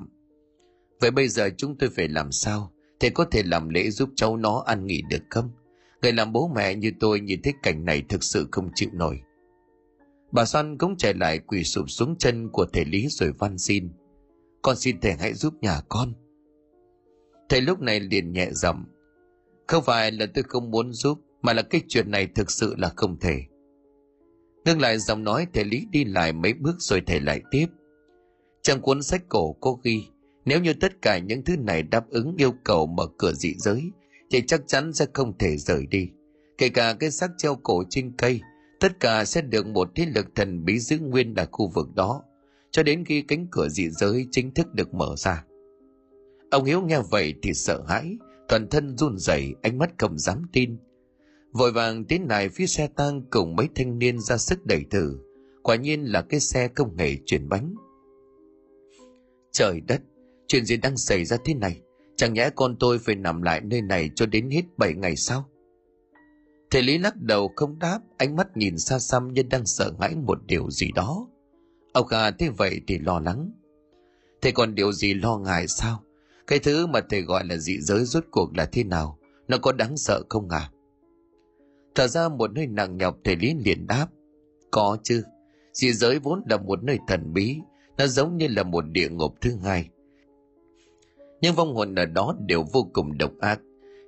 vậy 1.02 1.12
bây 1.12 1.28
giờ 1.28 1.50
chúng 1.58 1.78
tôi 1.78 1.90
phải 1.90 2.08
làm 2.08 2.32
sao 2.32 2.72
thầy 3.00 3.10
có 3.10 3.26
thể 3.26 3.44
làm 3.44 3.70
lễ 3.70 3.90
giúp 3.90 4.10
cháu 4.16 4.38
nó 4.38 4.64
ăn 4.66 4.86
nghỉ 4.88 5.02
được 5.10 5.24
không? 5.30 5.50
Người 6.02 6.14
làm 6.14 6.34
bố 6.34 6.52
mẹ 6.56 6.76
như 6.76 6.92
tôi 7.00 7.20
nhìn 7.20 7.42
thấy 7.42 7.54
cảnh 7.64 7.86
này 7.86 8.04
thực 8.10 8.24
sự 8.24 8.48
không 8.52 8.70
chịu 8.76 8.90
nổi. 8.94 9.22
Bà 10.32 10.46
xoan 10.46 10.78
cũng 10.78 10.98
chạy 10.98 11.14
lại 11.14 11.40
quỳ 11.40 11.64
sụp 11.64 11.90
xuống 11.90 12.16
chân 12.20 12.50
của 12.50 12.66
thầy 12.74 12.86
lý 12.86 13.08
rồi 13.10 13.32
van 13.40 13.58
xin. 13.58 13.92
Con 14.62 14.76
xin 14.76 15.00
thầy 15.02 15.14
hãy 15.14 15.34
giúp 15.34 15.54
nhà 15.62 15.82
con. 15.90 16.14
Thầy 17.50 17.62
lúc 17.62 17.80
này 17.80 18.00
liền 18.00 18.32
nhẹ 18.32 18.50
giọng. 18.52 18.86
Không 19.68 19.84
phải 19.84 20.12
là 20.12 20.26
tôi 20.34 20.44
không 20.48 20.72
muốn 20.72 20.94
giúp, 20.94 21.20
mà 21.42 21.54
là 21.54 21.62
cái 21.62 21.82
chuyện 21.88 22.12
này 22.12 22.28
thực 22.28 22.52
sự 22.52 22.76
là 22.78 22.94
không 22.96 23.20
thể. 23.20 23.42
Ngưng 24.66 24.82
lại 24.82 25.00
giọng 25.00 25.24
nói 25.24 25.48
thầy 25.54 25.66
lý 25.66 25.86
đi 25.92 26.04
lại 26.04 26.34
mấy 26.34 26.54
bước 26.54 26.76
rồi 26.80 27.02
thầy 27.08 27.20
lại 27.20 27.42
tiếp. 27.52 27.66
Trong 28.62 28.82
cuốn 28.82 29.04
sách 29.04 29.24
cổ 29.30 29.54
có 29.54 29.78
ghi 29.84 30.04
nếu 30.46 30.62
như 30.62 30.74
tất 30.74 31.02
cả 31.02 31.18
những 31.18 31.44
thứ 31.44 31.58
này 31.58 31.84
đáp 31.84 32.10
ứng 32.10 32.36
yêu 32.38 32.54
cầu 32.64 32.86
mở 32.86 33.08
cửa 33.18 33.34
dị 33.34 33.54
giới, 33.58 33.92
thì 34.32 34.42
chắc 34.48 34.62
chắn 34.68 34.94
sẽ 34.94 35.06
không 35.14 35.38
thể 35.38 35.58
rời 35.58 35.86
đi. 35.86 36.10
Kể 36.58 36.70
cả 36.70 36.94
cái 37.00 37.12
xác 37.12 37.32
treo 37.38 37.56
cổ 37.56 37.84
trên 37.90 38.12
cây, 38.18 38.42
tất 38.80 39.00
cả 39.00 39.26
sẽ 39.26 39.42
được 39.42 39.68
một 39.68 39.92
thế 39.96 40.06
lực 40.16 40.28
thần 40.36 40.66
bí 40.66 40.80
giữ 40.80 41.00
nguyên 41.00 41.36
ở 41.36 41.46
khu 41.52 41.68
vực 41.68 41.96
đó, 41.96 42.24
cho 42.72 42.84
đến 42.84 43.06
khi 43.06 43.22
cánh 43.22 43.48
cửa 43.52 43.70
dị 43.70 43.90
giới 43.90 44.28
chính 44.32 44.52
thức 44.54 44.74
được 44.74 44.94
mở 44.94 45.16
ra. 45.18 45.46
Ông 46.52 46.66
hiếu 46.66 46.82
nghe 46.82 47.00
vậy 47.12 47.34
thì 47.42 47.54
sợ 47.54 47.84
hãi, 47.88 48.18
toàn 48.48 48.68
thân 48.70 48.98
run 48.98 49.18
rẩy, 49.18 49.56
ánh 49.62 49.78
mắt 49.78 49.92
không 49.98 50.20
dám 50.20 50.44
tin. 50.54 50.78
Vội 51.52 51.72
vàng 51.72 52.06
tiến 52.06 52.26
lại 52.30 52.50
phía 52.50 52.66
xe 52.66 52.88
tang 52.96 53.22
cùng 53.30 53.56
mấy 53.56 53.70
thanh 53.76 54.00
niên 54.00 54.20
ra 54.20 54.38
sức 54.38 54.66
đẩy 54.66 54.84
thử. 54.90 55.18
Quả 55.64 55.76
nhiên 55.76 56.04
là 56.04 56.22
cái 56.22 56.40
xe 56.40 56.70
không 56.76 56.98
hề 56.98 57.18
chuyển 57.26 57.50
bánh. 57.50 57.76
Trời 59.52 59.82
đất! 59.82 60.02
Chuyện 60.52 60.66
gì 60.66 60.78
đang 60.78 60.98
xảy 60.98 61.26
ra 61.26 61.38
thế 61.46 61.54
này? 61.54 61.82
Chẳng 62.16 62.34
nhẽ 62.34 62.50
con 62.56 62.76
tôi 62.80 63.00
phải 63.00 63.16
nằm 63.16 63.42
lại 63.42 63.62
nơi 63.62 63.82
này 63.82 64.10
cho 64.16 64.26
đến 64.26 64.50
hết 64.50 64.62
bảy 64.78 64.94
ngày 64.94 65.16
sau? 65.16 65.50
Thầy 66.72 66.82
lý 66.82 66.98
lắc 66.98 67.16
đầu 67.16 67.52
không 67.56 67.80
đáp, 67.80 68.00
ánh 68.18 68.36
mắt 68.36 68.58
nhìn 68.58 68.78
xa 68.78 69.00
xăm 69.00 69.34
như 69.34 69.44
đang 69.44 69.66
sợ 69.66 69.92
hãi 70.00 70.16
một 70.16 70.40
điều 70.46 70.70
gì 70.70 70.92
đó. 70.96 71.28
Ông 71.94 72.08
gà 72.08 72.32
thế 72.32 72.50
vậy 72.50 72.82
thì 72.88 73.00
lo 73.00 73.20
lắng. 73.20 73.52
Thế 74.42 74.52
còn 74.52 74.76
điều 74.76 74.92
gì 74.92 75.14
lo 75.14 75.38
ngại 75.38 75.68
sao? 75.68 76.04
Cái 76.48 76.60
thứ 76.60 76.88
mà 76.88 77.00
thầy 77.10 77.22
gọi 77.22 77.46
là 77.46 77.58
dị 77.58 77.78
giới 77.82 78.06
rốt 78.06 78.24
cuộc 78.32 78.58
là 78.58 78.66
thế 78.66 78.84
nào? 78.84 79.20
Nó 79.48 79.58
có 79.58 79.72
đáng 79.72 79.98
sợ 79.98 80.24
không 80.30 80.50
à 80.50 80.72
thở 81.96 82.08
ra 82.08 82.30
một 82.30 82.52
nơi 82.52 82.68
nặng 82.68 82.98
nhọc, 82.98 83.18
thầy 83.24 83.36
lý 83.36 83.54
liền 83.66 83.88
đáp. 83.88 84.08
Có 84.72 84.98
chứ. 85.04 85.24
Dị 85.74 85.94
giới 85.94 86.20
vốn 86.20 86.42
là 86.50 86.58
một 86.58 86.84
nơi 86.84 87.00
thần 87.08 87.34
bí. 87.34 87.58
Nó 87.98 88.08
giống 88.08 88.38
như 88.38 88.48
là 88.48 88.64
một 88.64 88.86
địa 88.92 89.10
ngục 89.10 89.36
thứ 89.42 89.56
hai 89.64 89.90
nhưng 91.42 91.56
vong 91.56 91.76
hồn 91.76 91.96
ở 91.96 92.06
đó 92.06 92.36
đều 92.48 92.64
vô 92.74 92.90
cùng 92.94 93.18
độc 93.18 93.32
ác. 93.40 93.60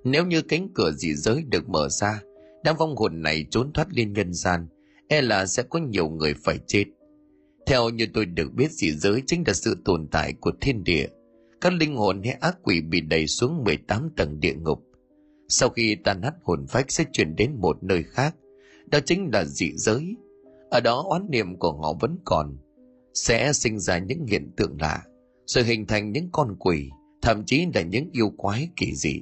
Nếu 0.04 0.26
như 0.26 0.41
cánh 0.41 0.69
cửa 0.74 0.91
dị 0.91 1.13
giới 1.13 1.43
được 1.50 1.69
mở 1.69 1.89
ra, 1.89 2.22
đám 2.63 2.76
vong 2.78 2.96
hồn 2.96 3.22
này 3.22 3.46
trốn 3.52 3.74
thoát 3.74 3.88
lên 3.93 4.13
nhân 4.13 4.34
gian 4.34 4.67
e 5.08 5.22
là 5.22 5.46
sẽ 5.46 5.63
có 5.63 5.80
nhiều 5.80 6.10
người 6.10 6.34
phải 6.43 6.60
chết. 6.67 6.86
Theo 7.65 7.89
như 7.89 8.08
tôi 8.13 8.26
được 8.26 8.54
biết, 8.54 8.72
dị 8.72 8.91
giới 8.91 9.22
chính 9.28 9.43
là 9.48 9.54
sự 9.54 9.78
tồn 9.86 10.08
tại 10.12 10.34
của 10.34 10.52
thiên 10.62 10.84
địa. 10.84 11.08
Các 11.62 11.74
linh 11.74 11.96
hồn 11.96 12.22
hay 12.24 12.34
ác 12.34 12.58
quỷ 12.63 12.82
bị 12.82 13.02
đẩy 13.02 13.28
xuống 13.28 13.63
18 13.63 14.10
tầng 14.17 14.39
địa 14.39 14.54
ngục. 14.54 14.84
Sau 15.48 15.69
khi 15.69 15.96
tan 15.96 16.22
nát 16.22 16.34
hồn 16.43 16.65
phách 16.67 16.91
sẽ 16.91 17.04
chuyển 17.13 17.36
đến 17.36 17.56
một 17.60 17.84
nơi 17.84 18.04
khác, 18.04 18.36
đó 18.91 19.00
chính 19.06 19.30
là 19.34 19.46
dị 19.46 19.72
giới. 19.76 20.15
Ở 20.69 20.80
đó 20.80 21.04
oán 21.10 21.28
niệm 21.30 21.60
của 21.60 21.72
họ 21.72 21.93
vẫn 22.00 22.17
còn, 22.26 22.58
sẽ 23.13 23.54
sinh 23.54 23.80
ra 23.80 23.98
những 23.98 24.26
hiện 24.28 24.52
tượng 24.58 24.78
lạ, 24.82 25.04
rồi 25.46 25.63
hình 25.63 25.86
thành 25.88 26.12
những 26.12 26.30
con 26.32 26.56
quỷ 26.60 26.89
thậm 27.24 27.44
chí 27.46 27.68
là 27.74 27.82
những 27.82 28.10
yêu 28.12 28.34
quái 28.38 28.70
kỳ 28.76 28.96
dị. 28.96 29.22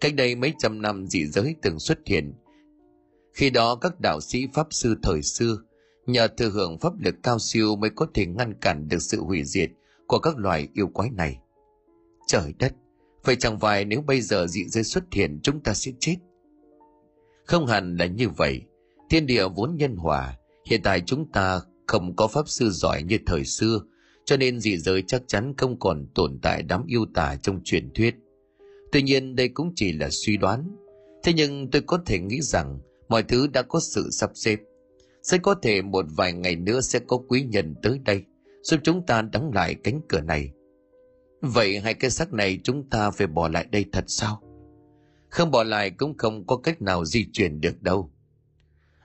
Cách 0.00 0.14
đây 0.14 0.34
mấy 0.34 0.52
trăm 0.58 0.82
năm, 0.82 1.06
dị 1.06 1.26
giới 1.26 1.54
từng 1.62 1.78
xuất 1.78 1.98
hiện. 2.06 2.34
Khi 3.32 3.50
đó, 3.50 3.74
các 3.74 4.00
đạo 4.00 4.20
sĩ 4.20 4.46
pháp 4.54 4.66
sư 4.70 4.96
thời 5.02 5.22
xưa, 5.22 5.56
nhờ 6.06 6.28
thừa 6.28 6.50
hưởng 6.50 6.78
pháp 6.78 6.92
lực 7.00 7.14
cao 7.22 7.38
siêu 7.38 7.76
mới 7.76 7.90
có 7.90 8.06
thể 8.14 8.26
ngăn 8.26 8.54
cản 8.60 8.88
được 8.88 8.98
sự 9.02 9.20
hủy 9.20 9.44
diệt 9.44 9.70
của 10.06 10.18
các 10.18 10.38
loài 10.38 10.68
yêu 10.72 10.86
quái 10.86 11.10
này. 11.10 11.38
Trời 12.26 12.54
đất, 12.58 12.72
vậy 13.24 13.36
chẳng 13.36 13.60
phải 13.60 13.84
nếu 13.84 14.02
bây 14.02 14.20
giờ 14.20 14.46
dị 14.46 14.64
giới 14.68 14.84
xuất 14.84 15.04
hiện, 15.12 15.40
chúng 15.42 15.60
ta 15.60 15.74
sẽ 15.74 15.92
chết? 16.00 16.16
Không 17.44 17.66
hẳn 17.66 17.96
là 17.96 18.06
như 18.06 18.28
vậy. 18.28 18.62
Thiên 19.10 19.26
địa 19.26 19.48
vốn 19.48 19.76
nhân 19.76 19.96
hòa, 19.96 20.36
hiện 20.66 20.80
tại 20.82 21.02
chúng 21.06 21.32
ta 21.32 21.60
không 21.86 22.16
có 22.16 22.26
pháp 22.26 22.48
sư 22.48 22.70
giỏi 22.70 23.02
như 23.02 23.18
thời 23.26 23.44
xưa 23.44 23.80
cho 24.24 24.36
nên 24.36 24.60
dị 24.60 24.76
giới 24.76 25.02
chắc 25.06 25.22
chắn 25.26 25.54
không 25.56 25.78
còn 25.78 26.06
tồn 26.14 26.38
tại 26.42 26.62
đám 26.62 26.84
yêu 26.86 27.06
tà 27.14 27.36
trong 27.42 27.60
truyền 27.64 27.90
thuyết. 27.94 28.14
Tuy 28.92 29.02
nhiên, 29.02 29.36
đây 29.36 29.48
cũng 29.48 29.72
chỉ 29.76 29.92
là 29.92 30.08
suy 30.10 30.36
đoán. 30.36 30.76
Thế 31.22 31.32
nhưng 31.32 31.70
tôi 31.70 31.82
có 31.82 32.02
thể 32.06 32.18
nghĩ 32.18 32.40
rằng 32.40 32.78
mọi 33.08 33.22
thứ 33.22 33.46
đã 33.46 33.62
có 33.62 33.80
sự 33.80 34.08
sắp 34.10 34.30
xếp. 34.34 34.60
Sẽ 35.22 35.38
có 35.38 35.54
thể 35.54 35.82
một 35.82 36.04
vài 36.16 36.32
ngày 36.32 36.56
nữa 36.56 36.80
sẽ 36.80 36.98
có 36.98 37.16
quý 37.28 37.42
nhân 37.42 37.74
tới 37.82 37.98
đây, 38.04 38.22
giúp 38.62 38.80
chúng 38.82 39.06
ta 39.06 39.22
đóng 39.22 39.52
lại 39.54 39.74
cánh 39.84 40.00
cửa 40.08 40.20
này. 40.20 40.50
Vậy 41.40 41.80
hai 41.80 41.94
cái 41.94 42.10
xác 42.10 42.32
này 42.32 42.58
chúng 42.64 42.90
ta 42.90 43.10
phải 43.10 43.26
bỏ 43.26 43.48
lại 43.48 43.66
đây 43.72 43.84
thật 43.92 44.04
sao? 44.06 44.42
Không 45.28 45.50
bỏ 45.50 45.62
lại 45.62 45.90
cũng 45.90 46.16
không 46.16 46.46
có 46.46 46.56
cách 46.56 46.82
nào 46.82 47.04
di 47.04 47.26
chuyển 47.32 47.60
được 47.60 47.82
đâu. 47.82 48.12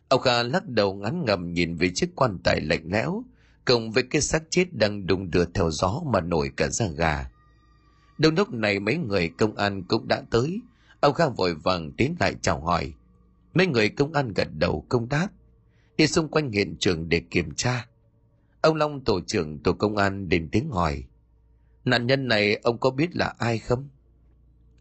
Ông 0.09 0.21
kha 0.21 0.43
lắc 0.43 0.67
đầu 0.67 0.95
ngắn 0.95 1.25
ngầm 1.25 1.53
nhìn 1.53 1.75
về 1.75 1.91
chiếc 1.95 2.09
quan 2.15 2.37
tài 2.43 2.61
lạnh 2.61 2.83
lẽo 2.91 3.23
cộng 3.67 3.91
với 3.91 4.03
cái 4.03 4.21
xác 4.21 4.43
chết 4.49 4.65
đang 4.73 5.07
đung 5.07 5.31
đưa 5.31 5.45
theo 5.45 5.71
gió 5.71 6.01
mà 6.05 6.21
nổi 6.21 6.51
cả 6.57 6.67
da 6.67 6.87
gà 6.87 7.29
đông 8.17 8.35
lúc 8.35 8.51
này 8.51 8.79
mấy 8.79 8.97
người 8.97 9.29
công 9.37 9.55
an 9.55 9.83
cũng 9.83 10.07
đã 10.07 10.21
tới 10.31 10.61
ông 10.99 11.13
kha 11.13 11.29
vội 11.29 11.55
vàng 11.55 11.91
tiến 11.91 12.15
lại 12.19 12.35
chào 12.41 12.61
hỏi 12.61 12.93
mấy 13.53 13.67
người 13.67 13.89
công 13.89 14.13
an 14.13 14.33
gật 14.33 14.47
đầu 14.53 14.85
công 14.89 15.09
đáp 15.09 15.27
đi 15.97 16.07
xung 16.07 16.27
quanh 16.27 16.51
hiện 16.51 16.75
trường 16.79 17.09
để 17.09 17.21
kiểm 17.29 17.51
tra 17.55 17.87
Ông 18.61 18.75
Long, 18.75 19.03
tổ 19.03 19.21
trưởng 19.21 19.59
tổ 19.59 19.73
công 19.73 19.97
an 19.97 20.29
đến 20.29 20.49
tiếng 20.51 20.69
hỏi. 20.69 21.03
Nạn 21.85 22.07
nhân 22.07 22.27
này, 22.27 22.55
ông 22.55 22.77
có 22.77 22.89
biết 22.89 23.15
là 23.15 23.33
ai 23.37 23.59
không? 23.59 23.89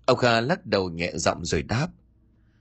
Ông 0.06 0.18
Kha 0.18 0.40
lắc 0.40 0.66
đầu 0.66 0.90
nhẹ 0.90 1.12
giọng 1.14 1.44
rồi 1.44 1.62
đáp. 1.62 1.88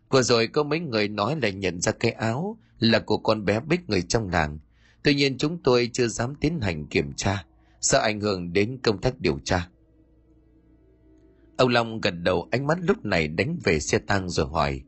Vừa 0.09 0.21
rồi 0.21 0.47
có 0.47 0.63
mấy 0.63 0.79
người 0.79 1.07
nói 1.07 1.35
là 1.41 1.49
nhận 1.49 1.81
ra 1.81 1.91
cái 1.91 2.11
áo 2.11 2.57
là 2.79 2.99
của 2.99 3.17
con 3.17 3.45
bé 3.45 3.59
Bích 3.59 3.89
người 3.89 4.01
trong 4.01 4.29
làng. 4.29 4.59
Tuy 5.05 5.15
nhiên 5.15 5.37
chúng 5.37 5.57
tôi 5.63 5.89
chưa 5.93 6.07
dám 6.07 6.35
tiến 6.35 6.59
hành 6.61 6.87
kiểm 6.87 7.13
tra, 7.13 7.45
sợ 7.81 7.99
ảnh 7.99 8.19
hưởng 8.19 8.53
đến 8.53 8.79
công 8.83 9.01
tác 9.01 9.19
điều 9.19 9.39
tra. 9.43 9.69
Ông 11.57 11.69
Long 11.69 12.01
gật 12.01 12.11
đầu 12.11 12.47
ánh 12.51 12.67
mắt 12.67 12.77
lúc 12.81 13.05
này 13.05 13.27
đánh 13.27 13.57
về 13.63 13.79
xe 13.79 13.99
tăng 13.99 14.29
rồi 14.29 14.45
hỏi. 14.45 14.81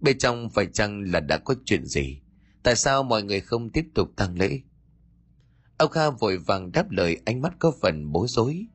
Bên 0.00 0.18
trong 0.18 0.50
phải 0.50 0.66
chăng 0.66 1.02
là 1.02 1.20
đã 1.20 1.38
có 1.38 1.54
chuyện 1.64 1.84
gì? 1.84 2.20
Tại 2.62 2.76
sao 2.76 3.02
mọi 3.02 3.22
người 3.22 3.40
không 3.40 3.70
tiếp 3.70 3.84
tục 3.94 4.08
tăng 4.16 4.38
lễ? 4.38 4.60
Ông 5.78 5.90
Kha 5.90 6.10
vội 6.10 6.38
vàng 6.38 6.72
đáp 6.72 6.90
lời 6.90 7.20
ánh 7.24 7.40
mắt 7.40 7.52
có 7.58 7.72
phần 7.82 8.12
bối 8.12 8.26
rối. 8.28 8.66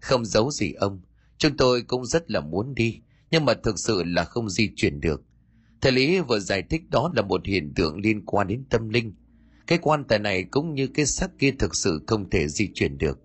Không 0.00 0.24
giấu 0.24 0.50
gì 0.50 0.72
ông, 0.72 1.00
chúng 1.38 1.56
tôi 1.56 1.82
cũng 1.82 2.06
rất 2.06 2.30
là 2.30 2.40
muốn 2.40 2.74
đi, 2.74 3.00
nhưng 3.30 3.44
mà 3.44 3.54
thực 3.54 3.78
sự 3.78 4.02
là 4.04 4.24
không 4.24 4.50
di 4.50 4.70
chuyển 4.76 5.00
được. 5.00 5.22
Thầy 5.80 5.92
Lý 5.92 6.20
vừa 6.20 6.38
giải 6.38 6.62
thích 6.62 6.90
đó 6.90 7.12
là 7.16 7.22
một 7.22 7.46
hiện 7.46 7.72
tượng 7.76 8.00
liên 8.00 8.24
quan 8.26 8.46
đến 8.46 8.64
tâm 8.70 8.88
linh. 8.88 9.14
Cái 9.66 9.78
quan 9.82 10.04
tài 10.04 10.18
này 10.18 10.42
cũng 10.42 10.74
như 10.74 10.86
cái 10.86 11.06
xác 11.06 11.30
kia 11.38 11.50
thực 11.58 11.74
sự 11.74 12.00
không 12.06 12.30
thể 12.30 12.48
di 12.48 12.70
chuyển 12.74 12.98
được. 12.98 13.18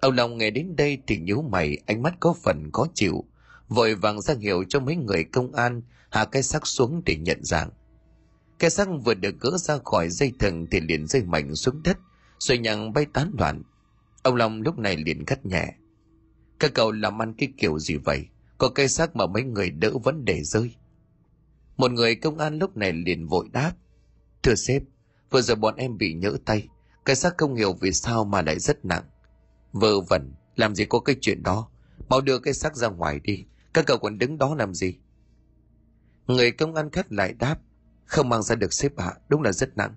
Ông 0.00 0.14
Long 0.14 0.38
nghe 0.38 0.50
đến 0.50 0.76
đây 0.76 0.98
thì 1.06 1.18
nhíu 1.18 1.42
mày, 1.42 1.78
ánh 1.86 2.02
mắt 2.02 2.14
có 2.20 2.34
phần 2.42 2.70
khó 2.72 2.86
chịu, 2.94 3.24
vội 3.68 3.94
vàng 3.94 4.20
ra 4.20 4.34
hiệu 4.40 4.64
cho 4.68 4.80
mấy 4.80 4.96
người 4.96 5.24
công 5.24 5.52
an 5.52 5.82
hạ 6.10 6.24
cái 6.24 6.42
xác 6.42 6.66
xuống 6.66 7.02
để 7.06 7.16
nhận 7.16 7.44
dạng. 7.44 7.70
Cái 8.58 8.70
xác 8.70 8.88
vừa 9.04 9.14
được 9.14 9.40
gỡ 9.40 9.50
ra 9.58 9.78
khỏi 9.84 10.08
dây 10.08 10.32
thừng 10.38 10.66
thì 10.70 10.80
liền 10.80 11.06
rơi 11.06 11.22
mạnh 11.22 11.54
xuống 11.54 11.82
đất, 11.82 11.98
rồi 12.38 12.58
nhằng 12.58 12.92
bay 12.92 13.06
tán 13.12 13.32
loạn. 13.38 13.62
Ông 14.22 14.34
Long 14.34 14.62
lúc 14.62 14.78
này 14.78 14.96
liền 14.96 15.24
cắt 15.24 15.46
nhẹ. 15.46 15.74
Các 16.58 16.74
cậu 16.74 16.92
làm 16.92 17.22
ăn 17.22 17.34
cái 17.38 17.48
kiểu 17.56 17.78
gì 17.78 17.96
vậy? 17.96 18.26
Có 18.58 18.68
cây 18.68 18.88
xác 18.88 19.16
mà 19.16 19.26
mấy 19.26 19.42
người 19.42 19.70
đỡ 19.70 19.90
vẫn 20.04 20.24
để 20.24 20.42
rơi. 20.42 20.74
Một 21.76 21.92
người 21.92 22.14
công 22.14 22.38
an 22.38 22.58
lúc 22.58 22.76
này 22.76 22.92
liền 22.92 23.26
vội 23.26 23.48
đáp. 23.52 23.72
Thưa 24.42 24.54
sếp, 24.54 24.82
vừa 25.30 25.40
giờ 25.40 25.54
bọn 25.54 25.76
em 25.76 25.98
bị 25.98 26.14
nhỡ 26.14 26.36
tay. 26.44 26.68
Cái 27.04 27.16
xác 27.16 27.38
không 27.38 27.54
hiểu 27.54 27.72
vì 27.80 27.92
sao 27.92 28.24
mà 28.24 28.42
lại 28.42 28.58
rất 28.58 28.84
nặng. 28.84 29.04
Vơ 29.72 30.00
vẩn, 30.00 30.34
làm 30.56 30.74
gì 30.74 30.84
có 30.84 31.00
cái 31.00 31.16
chuyện 31.20 31.42
đó. 31.42 31.68
Mau 32.08 32.20
đưa 32.20 32.38
cái 32.38 32.54
xác 32.54 32.76
ra 32.76 32.88
ngoài 32.88 33.20
đi. 33.20 33.44
Các 33.74 33.86
cậu 33.86 33.98
còn 33.98 34.18
đứng 34.18 34.38
đó 34.38 34.54
làm 34.54 34.74
gì? 34.74 34.94
Người 36.26 36.50
công 36.50 36.74
an 36.74 36.90
khách 36.90 37.12
lại 37.12 37.32
đáp. 37.32 37.58
Không 38.04 38.28
mang 38.28 38.42
ra 38.42 38.54
được 38.54 38.72
xếp 38.72 38.92
hạ, 38.98 39.12
đúng 39.28 39.42
là 39.42 39.52
rất 39.52 39.76
nặng. 39.76 39.94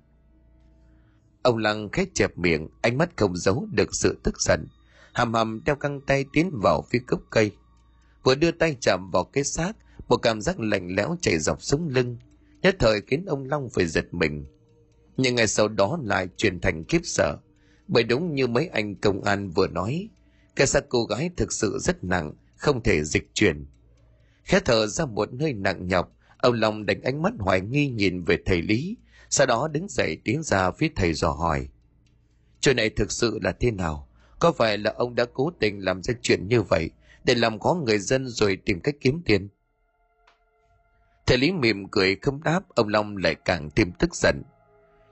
Ông 1.42 1.58
Lăng 1.58 1.90
khét 1.90 2.14
chẹp 2.14 2.38
miệng, 2.38 2.68
ánh 2.82 2.98
mắt 2.98 3.10
không 3.18 3.38
giấu 3.38 3.68
được 3.72 3.96
sự 3.96 4.20
tức 4.24 4.42
giận. 4.42 4.68
Hàm 5.14 5.34
hầm 5.34 5.62
đeo 5.66 5.76
căng 5.76 6.02
tay 6.02 6.26
tiến 6.34 6.52
vào 6.64 6.82
phía 6.90 7.00
gốc 7.08 7.22
cây. 7.30 7.52
Vừa 8.24 8.36
đưa 8.36 8.52
tay 8.52 8.76
chạm 8.82 9.12
vào 9.12 9.24
cái 9.24 9.44
xác, 9.44 9.74
một 10.08 10.18
cảm 10.18 10.42
giác 10.42 10.60
lạnh 10.60 10.96
lẽo 10.96 11.18
chảy 11.22 11.40
dọc 11.40 11.62
sống 11.62 11.88
lưng. 11.88 12.18
Nhất 12.62 12.76
thời 12.80 13.02
khiến 13.02 13.26
ông 13.26 13.46
Long 13.46 13.70
phải 13.70 13.86
giật 13.86 14.06
mình. 14.12 14.46
Nhưng 15.22 15.36
ngày 15.36 15.48
sau 15.48 15.68
đó 15.68 16.00
lại 16.04 16.28
truyền 16.38 16.60
thành 16.60 16.84
kiếp 16.84 17.02
sợ. 17.04 17.38
Bởi 17.88 18.04
đúng 18.04 18.36
như 18.36 18.48
mấy 18.48 18.68
anh 18.68 18.96
công 18.96 19.24
an 19.24 19.50
vừa 19.50 19.68
nói, 19.68 20.10
cái 20.56 20.68
xác 20.68 20.84
cô 20.90 21.04
gái 21.04 21.30
thực 21.38 21.54
sự 21.54 21.80
rất 21.82 22.04
nặng, 22.04 22.34
không 22.56 22.84
thể 22.84 23.04
dịch 23.04 23.30
chuyển. 23.34 23.66
Khẽ 24.44 24.60
thở 24.66 24.88
ra 24.88 25.06
một 25.06 25.30
hơi 25.40 25.54
nặng 25.54 25.88
nhọc, 25.88 26.16
ông 26.38 26.54
Long 26.54 26.86
đánh 26.86 27.02
ánh 27.02 27.22
mắt 27.22 27.34
hoài 27.40 27.62
nghi 27.62 27.90
nhìn 27.90 28.24
về 28.24 28.38
thầy 28.46 28.62
Lý, 28.62 28.98
sau 29.30 29.48
đó 29.48 29.68
đứng 29.68 29.88
dậy 29.90 30.18
tiến 30.24 30.44
ra 30.44 30.72
phía 30.72 30.90
thầy 30.96 31.14
dò 31.14 31.32
hỏi. 31.32 31.68
Chuyện 32.60 32.76
này 32.76 32.90
thực 32.90 33.12
sự 33.12 33.40
là 33.42 33.52
thế 33.52 33.72
nào? 33.72 34.08
Có 34.40 34.52
phải 34.52 34.78
là 34.78 34.94
ông 34.98 35.16
đã 35.16 35.26
cố 35.34 35.52
tình 35.60 35.86
làm 35.86 36.04
ra 36.04 36.14
chuyện 36.22 36.48
như 36.48 36.62
vậy 36.62 36.90
để 37.24 37.36
làm 37.36 37.60
khó 37.60 37.82
người 37.86 38.00
dân 38.00 38.28
rồi 38.28 38.58
tìm 38.66 38.80
cách 38.80 38.96
kiếm 39.02 39.22
tiền? 39.26 39.50
Thầy 41.26 41.38
Lý 41.38 41.52
mỉm 41.52 41.88
cười 41.88 42.16
không 42.22 42.44
đáp, 42.44 42.62
ông 42.76 42.88
Long 42.88 43.18
lại 43.18 43.36
càng 43.46 43.70
thêm 43.76 43.92
tức 44.00 44.16
giận. 44.16 44.42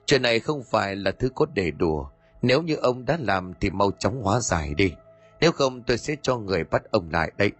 Chuyện 0.07 0.21
này 0.21 0.39
không 0.39 0.63
phải 0.63 0.95
là 0.95 1.11
thứ 1.11 1.29
cốt 1.29 1.49
để 1.53 1.71
đùa. 1.71 2.09
Nếu 2.41 2.61
như 2.61 2.75
ông 2.75 3.05
đã 3.05 3.17
làm 3.21 3.53
thì 3.61 3.69
mau 3.69 3.91
chóng 3.99 4.21
hóa 4.23 4.39
giải 4.39 4.73
đi. 4.73 4.93
Nếu 5.39 5.51
không 5.51 5.83
tôi 5.83 5.97
sẽ 5.97 6.15
cho 6.21 6.37
người 6.37 6.63
bắt 6.63 6.91
ông 6.91 7.09
lại 7.11 7.31
đấy. 7.37 7.51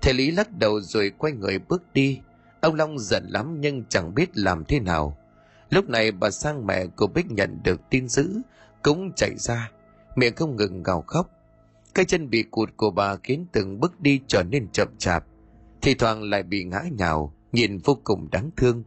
Thầy 0.00 0.14
Lý 0.14 0.30
lắc 0.30 0.58
đầu 0.58 0.80
rồi 0.80 1.12
quay 1.18 1.32
người 1.32 1.58
bước 1.58 1.82
đi. 1.94 2.20
Ông 2.60 2.74
Long 2.74 2.98
giận 2.98 3.26
lắm 3.28 3.60
nhưng 3.60 3.84
chẳng 3.88 4.14
biết 4.14 4.36
làm 4.38 4.64
thế 4.64 4.80
nào. 4.80 5.16
Lúc 5.70 5.88
này 5.88 6.12
bà 6.12 6.30
sang 6.30 6.66
mẹ 6.66 6.86
của 6.86 7.06
Bích 7.06 7.30
nhận 7.30 7.60
được 7.64 7.80
tin 7.90 8.08
dữ, 8.08 8.40
cũng 8.82 9.12
chạy 9.12 9.36
ra, 9.36 9.70
miệng 10.16 10.34
không 10.34 10.56
ngừng 10.56 10.82
gào 10.82 11.02
khóc. 11.06 11.30
Cái 11.94 12.04
chân 12.04 12.30
bị 12.30 12.42
cụt 12.50 12.70
của 12.76 12.90
bà 12.90 13.16
khiến 13.16 13.46
từng 13.52 13.80
bước 13.80 14.00
đi 14.00 14.20
trở 14.26 14.42
nên 14.42 14.68
chậm 14.72 14.88
chạp, 14.98 15.24
thì 15.82 15.94
thoảng 15.94 16.22
lại 16.22 16.42
bị 16.42 16.64
ngã 16.64 16.82
nhào, 16.98 17.34
nhìn 17.52 17.78
vô 17.78 17.98
cùng 18.04 18.28
đáng 18.30 18.50
thương. 18.56 18.82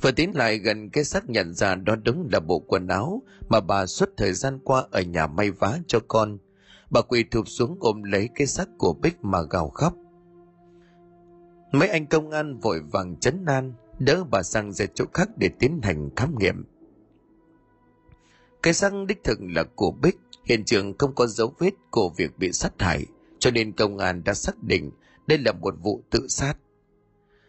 Vừa 0.00 0.10
tiến 0.10 0.36
lại 0.36 0.58
gần 0.58 0.90
cái 0.90 1.04
xác 1.04 1.30
nhận 1.30 1.54
ra 1.54 1.74
đó 1.74 1.96
đúng 2.04 2.28
là 2.32 2.40
bộ 2.40 2.58
quần 2.58 2.88
áo 2.88 3.22
mà 3.48 3.60
bà 3.60 3.86
suốt 3.86 4.08
thời 4.16 4.32
gian 4.32 4.58
qua 4.64 4.84
ở 4.90 5.00
nhà 5.00 5.26
may 5.26 5.50
vá 5.50 5.78
cho 5.86 6.00
con. 6.08 6.38
Bà 6.90 7.00
quỳ 7.00 7.24
thụp 7.30 7.48
xuống 7.48 7.76
ôm 7.80 8.02
lấy 8.02 8.28
cái 8.34 8.46
xác 8.46 8.68
của 8.78 8.92
Bích 8.92 9.24
mà 9.24 9.42
gào 9.50 9.68
khóc. 9.68 9.94
Mấy 11.72 11.88
anh 11.88 12.06
công 12.06 12.30
an 12.30 12.58
vội 12.58 12.80
vàng 12.92 13.16
chấn 13.16 13.44
an, 13.46 13.72
đỡ 13.98 14.24
bà 14.30 14.42
sang 14.42 14.72
ra 14.72 14.86
chỗ 14.94 15.04
khác 15.14 15.28
để 15.36 15.48
tiến 15.58 15.80
hành 15.82 16.10
khám 16.16 16.38
nghiệm. 16.38 16.64
Cái 18.62 18.74
xác 18.74 18.92
đích 19.08 19.24
thực 19.24 19.38
là 19.40 19.64
của 19.74 19.90
Bích, 19.90 20.18
hiện 20.44 20.64
trường 20.64 20.98
không 20.98 21.14
có 21.14 21.26
dấu 21.26 21.54
vết 21.58 21.70
của 21.90 22.10
việc 22.16 22.38
bị 22.38 22.52
sát 22.52 22.72
hại, 22.78 23.06
cho 23.38 23.50
nên 23.50 23.72
công 23.72 23.98
an 23.98 24.22
đã 24.24 24.34
xác 24.34 24.62
định 24.62 24.90
đây 25.26 25.38
là 25.38 25.52
một 25.52 25.74
vụ 25.82 26.02
tự 26.10 26.26
sát. 26.28 26.54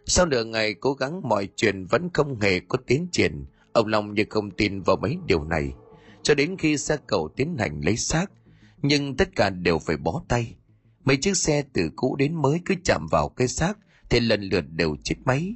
Sau 0.10 0.26
nửa 0.26 0.44
ngày 0.44 0.74
cố 0.74 0.94
gắng 0.94 1.22
mọi 1.24 1.50
chuyện 1.56 1.86
vẫn 1.86 2.10
không 2.14 2.40
hề 2.40 2.60
có 2.60 2.78
tiến 2.88 3.08
triển, 3.12 3.46
ông 3.74 3.88
Long 3.88 4.14
như 4.14 4.24
không 4.30 4.52
tin 4.52 4.82
vào 4.82 4.96
mấy 4.96 5.18
điều 5.26 5.44
này. 5.44 5.74
Cho 6.24 6.36
đến 6.36 6.58
khi 6.58 6.78
xe 6.78 6.98
cầu 7.08 7.30
tiến 7.36 7.56
hành 7.60 7.82
lấy 7.86 7.98
xác, 7.98 8.26
nhưng 8.82 9.18
tất 9.18 9.36
cả 9.36 9.50
đều 9.50 9.80
phải 9.80 9.98
bó 9.98 10.24
tay. 10.28 10.56
Mấy 11.04 11.18
chiếc 11.18 11.38
xe 11.38 11.64
từ 11.74 11.90
cũ 11.96 12.16
đến 12.16 12.42
mới 12.42 12.60
cứ 12.66 12.76
chạm 12.84 13.08
vào 13.12 13.30
cái 13.30 13.48
xác 13.48 13.78
thì 14.10 14.20
lần 14.20 14.42
lượt 14.42 14.66
đều 14.70 14.96
chết 15.04 15.16
máy. 15.26 15.56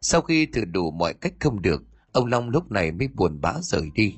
Sau 0.00 0.20
khi 0.20 0.46
thử 0.46 0.64
đủ 0.64 0.90
mọi 0.90 1.14
cách 1.14 1.34
không 1.40 1.62
được, 1.62 1.82
ông 2.12 2.26
Long 2.26 2.48
lúc 2.48 2.70
này 2.70 2.92
mới 2.92 3.08
buồn 3.08 3.40
bã 3.40 3.52
rời 3.62 3.90
đi. 3.94 4.16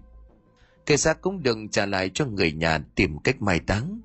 Cái 0.86 0.96
xác 0.96 1.20
cũng 1.20 1.42
đừng 1.42 1.68
trả 1.68 1.86
lại 1.86 2.10
cho 2.14 2.26
người 2.26 2.52
nhà 2.52 2.78
tìm 2.94 3.18
cách 3.18 3.42
mai 3.42 3.60
táng. 3.60 4.00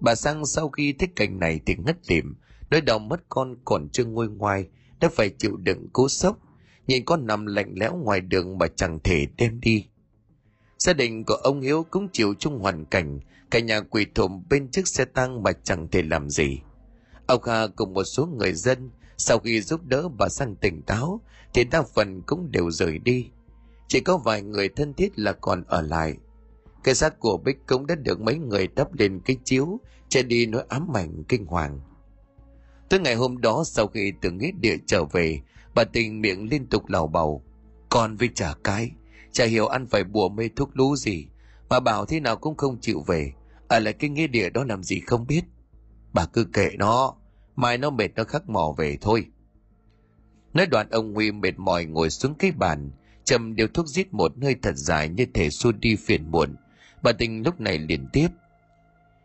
Bà 0.00 0.14
Sang 0.14 0.46
sau 0.46 0.68
khi 0.68 0.92
thích 0.92 1.10
cảnh 1.16 1.38
này 1.38 1.60
thì 1.66 1.74
ngất 1.78 1.96
lịm, 2.10 2.34
đôi 2.70 2.80
đầu 2.80 2.98
mất 2.98 3.20
con 3.28 3.56
còn 3.64 3.88
chưa 3.92 4.04
nguôi 4.04 4.28
ngoài, 4.28 4.68
đã 5.00 5.08
phải 5.12 5.30
chịu 5.30 5.56
đựng 5.56 5.88
cú 5.92 6.08
sốc, 6.08 6.38
nhìn 6.86 7.04
con 7.04 7.26
nằm 7.26 7.46
lạnh 7.46 7.74
lẽo 7.76 7.96
ngoài 7.96 8.20
đường 8.20 8.58
mà 8.58 8.66
chẳng 8.76 8.98
thể 9.04 9.26
đem 9.36 9.60
đi. 9.60 9.86
Gia 10.78 10.92
đình 10.92 11.24
của 11.24 11.34
ông 11.34 11.60
Hiếu 11.60 11.86
cũng 11.90 12.08
chịu 12.12 12.34
chung 12.38 12.58
hoàn 12.58 12.84
cảnh, 12.84 13.20
cả 13.50 13.58
nhà 13.58 13.80
quỳ 13.80 14.06
thụm 14.14 14.42
bên 14.48 14.70
chiếc 14.70 14.88
xe 14.88 15.04
tăng 15.04 15.42
mà 15.42 15.52
chẳng 15.52 15.88
thể 15.88 16.02
làm 16.02 16.30
gì. 16.30 16.60
Ông 17.26 17.42
Kha 17.42 17.66
cùng 17.66 17.94
một 17.94 18.04
số 18.04 18.26
người 18.26 18.52
dân 18.52 18.90
sau 19.16 19.38
khi 19.38 19.60
giúp 19.60 19.80
đỡ 19.84 20.08
bà 20.08 20.28
sang 20.28 20.56
tỉnh 20.56 20.82
táo 20.82 21.20
thì 21.54 21.64
đa 21.64 21.82
phần 21.94 22.22
cũng 22.22 22.50
đều 22.50 22.70
rời 22.70 22.98
đi. 22.98 23.30
Chỉ 23.88 24.00
có 24.00 24.16
vài 24.16 24.42
người 24.42 24.68
thân 24.68 24.94
thiết 24.94 25.18
là 25.18 25.32
còn 25.32 25.64
ở 25.66 25.82
lại. 25.82 26.14
Cái 26.84 26.94
xác 26.94 27.20
của 27.20 27.36
Bích 27.36 27.66
cũng 27.66 27.86
đã 27.86 27.94
được 27.94 28.20
mấy 28.20 28.38
người 28.38 28.66
đắp 28.66 28.94
lên 28.94 29.20
cái 29.24 29.36
chiếu 29.44 29.80
che 30.08 30.22
đi 30.22 30.46
nỗi 30.46 30.64
ám 30.68 30.96
ảnh 30.96 31.24
kinh 31.28 31.46
hoàng. 31.46 31.80
Tới 32.88 33.00
ngày 33.00 33.14
hôm 33.14 33.40
đó 33.40 33.62
sau 33.66 33.86
khi 33.86 34.12
từ 34.20 34.30
nghĩa 34.30 34.50
địa 34.60 34.76
trở 34.86 35.04
về, 35.04 35.40
bà 35.74 35.84
tình 35.84 36.20
miệng 36.20 36.48
liên 36.50 36.66
tục 36.66 36.88
lào 36.88 37.06
bầu. 37.06 37.42
Con 37.88 38.16
với 38.16 38.28
trả 38.34 38.54
cái, 38.64 38.90
chả 39.32 39.44
hiểu 39.44 39.66
ăn 39.66 39.86
phải 39.86 40.04
bùa 40.04 40.28
mê 40.28 40.48
thuốc 40.56 40.70
lú 40.76 40.96
gì, 40.96 41.26
mà 41.68 41.80
bảo 41.80 42.06
thế 42.06 42.20
nào 42.20 42.36
cũng 42.36 42.56
không 42.56 42.80
chịu 42.80 43.02
về. 43.06 43.32
Ở 43.68 43.78
lại 43.78 43.92
cái 43.92 44.10
nghĩa 44.10 44.26
địa 44.26 44.50
đó 44.50 44.64
làm 44.64 44.82
gì 44.82 45.00
không 45.00 45.26
biết. 45.26 45.44
Bà 46.12 46.26
cứ 46.26 46.44
kệ 46.44 46.70
nó, 46.78 47.14
mai 47.56 47.78
nó 47.78 47.90
mệt 47.90 48.08
nó 48.14 48.24
khắc 48.24 48.48
mò 48.48 48.74
về 48.78 48.98
thôi. 49.00 49.26
Nói 50.54 50.66
đoạn 50.66 50.90
ông 50.90 51.14
Huy 51.14 51.32
mệt 51.32 51.58
mỏi 51.58 51.84
ngồi 51.84 52.10
xuống 52.10 52.34
cái 52.34 52.52
bàn, 52.52 52.90
chầm 53.24 53.56
điều 53.56 53.68
thuốc 53.68 53.86
giết 53.86 54.14
một 54.14 54.32
hơi 54.42 54.56
thật 54.62 54.76
dài 54.76 55.08
như 55.08 55.26
thể 55.34 55.50
xua 55.50 55.72
đi 55.72 55.96
phiền 55.96 56.30
muộn. 56.30 56.56
Bà 57.02 57.12
tình 57.12 57.42
lúc 57.42 57.60
này 57.60 57.78
liền 57.78 58.08
tiếp. 58.12 58.28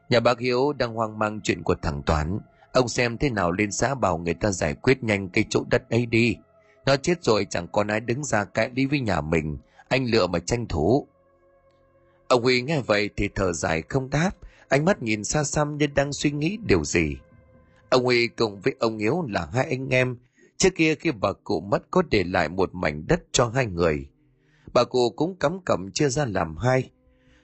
Nhà 0.09 0.19
bác 0.19 0.39
Hiếu 0.39 0.73
đang 0.73 0.93
hoang 0.93 1.19
mang 1.19 1.41
chuyện 1.43 1.63
của 1.63 1.75
thằng 1.81 2.03
Toán. 2.05 2.39
Ông 2.73 2.87
xem 2.87 3.17
thế 3.17 3.29
nào 3.29 3.51
lên 3.51 3.71
xã 3.71 3.95
bảo 3.95 4.17
người 4.17 4.33
ta 4.33 4.51
giải 4.51 4.73
quyết 4.73 5.03
nhanh 5.03 5.29
cái 5.29 5.45
chỗ 5.49 5.63
đất 5.69 5.89
ấy 5.89 6.05
đi. 6.05 6.35
Nó 6.85 6.95
chết 6.95 7.23
rồi 7.23 7.47
chẳng 7.49 7.67
còn 7.67 7.87
ai 7.87 7.99
đứng 7.99 8.23
ra 8.23 8.43
cãi 8.45 8.69
lý 8.75 8.85
với 8.85 8.99
nhà 8.99 9.21
mình. 9.21 9.57
Anh 9.87 10.05
lựa 10.05 10.27
mà 10.27 10.39
tranh 10.39 10.67
thủ. 10.67 11.07
Ông 12.27 12.43
Huy 12.43 12.61
nghe 12.61 12.81
vậy 12.81 13.09
thì 13.15 13.29
thở 13.35 13.53
dài 13.53 13.81
không 13.81 14.09
đáp. 14.09 14.31
Ánh 14.67 14.85
mắt 14.85 15.01
nhìn 15.01 15.23
xa 15.23 15.43
xăm 15.43 15.77
như 15.77 15.87
đang 15.87 16.13
suy 16.13 16.31
nghĩ 16.31 16.57
điều 16.67 16.83
gì. 16.83 17.17
Ông 17.89 18.03
Huy 18.03 18.27
cùng 18.27 18.61
với 18.61 18.75
ông 18.79 18.97
Hiếu 18.97 19.25
là 19.29 19.47
hai 19.53 19.65
anh 19.65 19.89
em. 19.89 20.17
Trước 20.57 20.75
kia 20.75 20.95
khi 20.95 21.11
bà 21.11 21.33
cụ 21.43 21.59
mất 21.61 21.83
có 21.91 22.03
để 22.11 22.23
lại 22.23 22.49
một 22.49 22.69
mảnh 22.75 23.07
đất 23.07 23.23
cho 23.31 23.51
hai 23.55 23.65
người. 23.65 24.07
bà 24.73 24.83
cụ 24.83 25.09
cũng 25.09 25.35
cắm 25.39 25.59
cẩm 25.65 25.91
chia 25.91 26.09
ra 26.09 26.25
làm 26.25 26.57
hai. 26.57 26.89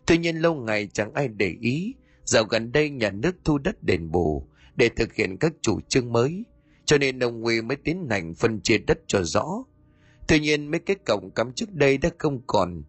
Tuy 0.06 0.18
nhiên 0.18 0.38
lâu 0.38 0.56
ngày 0.56 0.90
chẳng 0.94 1.14
ai 1.14 1.28
để 1.28 1.56
ý, 1.62 1.94
dạo 2.24 2.44
gần 2.44 2.72
đây 2.72 2.90
nhà 2.90 3.12
nước 3.12 3.36
thu 3.44 3.58
đất 3.58 3.84
đền 3.84 4.12
bù 4.12 4.50
để 4.80 4.90
thực 4.90 5.14
hiện 5.14 5.38
các 5.38 5.54
chủ 5.62 5.80
trương 5.88 6.12
mới, 6.12 6.44
cho 6.86 6.98
nên 6.98 7.20
ông 7.20 7.42
Nguy 7.42 7.62
mới 7.62 7.78
tiến 7.84 8.08
hành 8.10 8.34
phân 8.34 8.62
chia 8.62 8.78
đất 8.78 9.00
cho 9.08 9.24
rõ. 9.24 9.46
Tuy 10.28 10.40
nhiên 10.40 10.72
mấy 10.72 10.80
cái 10.80 10.96
cổng 11.06 11.32
cắm 11.32 11.52
trước 11.54 11.74
đây 11.74 11.98
đã 11.98 12.10
không 12.18 12.42
còn. 12.48 12.84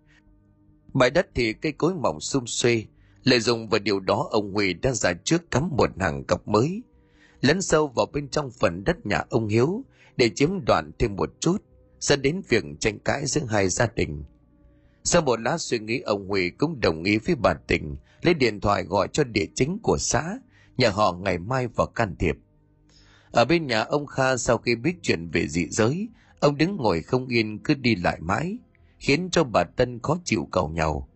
Bãi 0.92 1.10
đất 1.10 1.26
thì 1.34 1.52
cây 1.52 1.72
cối 1.72 1.94
mỏng 1.94 2.20
sum 2.20 2.44
xuê, 2.46 2.84
lợi 3.24 3.40
dụng 3.40 3.68
vào 3.68 3.78
điều 3.78 4.00
đó 4.00 4.28
ông 4.30 4.52
Huy 4.52 4.72
đã 4.72 4.92
ra 4.92 5.12
trước 5.24 5.50
cắm 5.50 5.68
một 5.76 5.90
hàng 6.00 6.24
cọc 6.24 6.48
mới, 6.48 6.82
lấn 7.40 7.62
sâu 7.62 7.88
vào 7.96 8.06
bên 8.12 8.28
trong 8.28 8.50
phần 8.50 8.84
đất 8.84 9.06
nhà 9.06 9.22
ông 9.30 9.48
Hiếu 9.48 9.84
để 10.16 10.30
chiếm 10.34 10.64
đoạn 10.66 10.90
thêm 10.98 11.16
một 11.16 11.30
chút, 11.40 11.56
dẫn 12.00 12.22
đến 12.22 12.42
việc 12.48 12.64
tranh 12.80 12.98
cãi 12.98 13.26
giữa 13.26 13.42
hai 13.48 13.68
gia 13.68 13.86
đình. 13.94 14.24
Sau 15.04 15.22
một 15.22 15.40
lát 15.40 15.58
suy 15.58 15.78
nghĩ 15.78 16.00
ông 16.00 16.28
Huy 16.28 16.50
cũng 16.50 16.80
đồng 16.80 17.02
ý 17.02 17.18
với 17.18 17.34
bà 17.34 17.54
Tình 17.54 17.96
lấy 18.22 18.34
điện 18.34 18.60
thoại 18.60 18.84
gọi 18.84 19.08
cho 19.12 19.24
địa 19.24 19.46
chính 19.54 19.78
của 19.82 19.96
xã, 19.98 20.38
nhà 20.80 20.90
họ 20.90 21.12
ngày 21.12 21.38
mai 21.38 21.66
vào 21.66 21.86
can 21.86 22.16
thiệp. 22.16 22.36
Ở 23.32 23.44
bên 23.44 23.66
nhà 23.66 23.80
ông 23.80 24.06
Kha 24.06 24.36
sau 24.36 24.58
khi 24.58 24.74
biết 24.74 24.94
chuyện 25.02 25.30
về 25.30 25.48
dị 25.48 25.66
giới, 25.68 26.08
ông 26.40 26.56
đứng 26.56 26.76
ngồi 26.76 27.02
không 27.02 27.26
yên 27.26 27.58
cứ 27.58 27.74
đi 27.74 27.94
lại 27.94 28.18
mãi, 28.20 28.58
khiến 28.98 29.28
cho 29.32 29.44
bà 29.44 29.64
Tân 29.64 29.98
khó 30.02 30.18
chịu 30.24 30.48
cầu 30.52 30.68
nhau. 30.68 31.08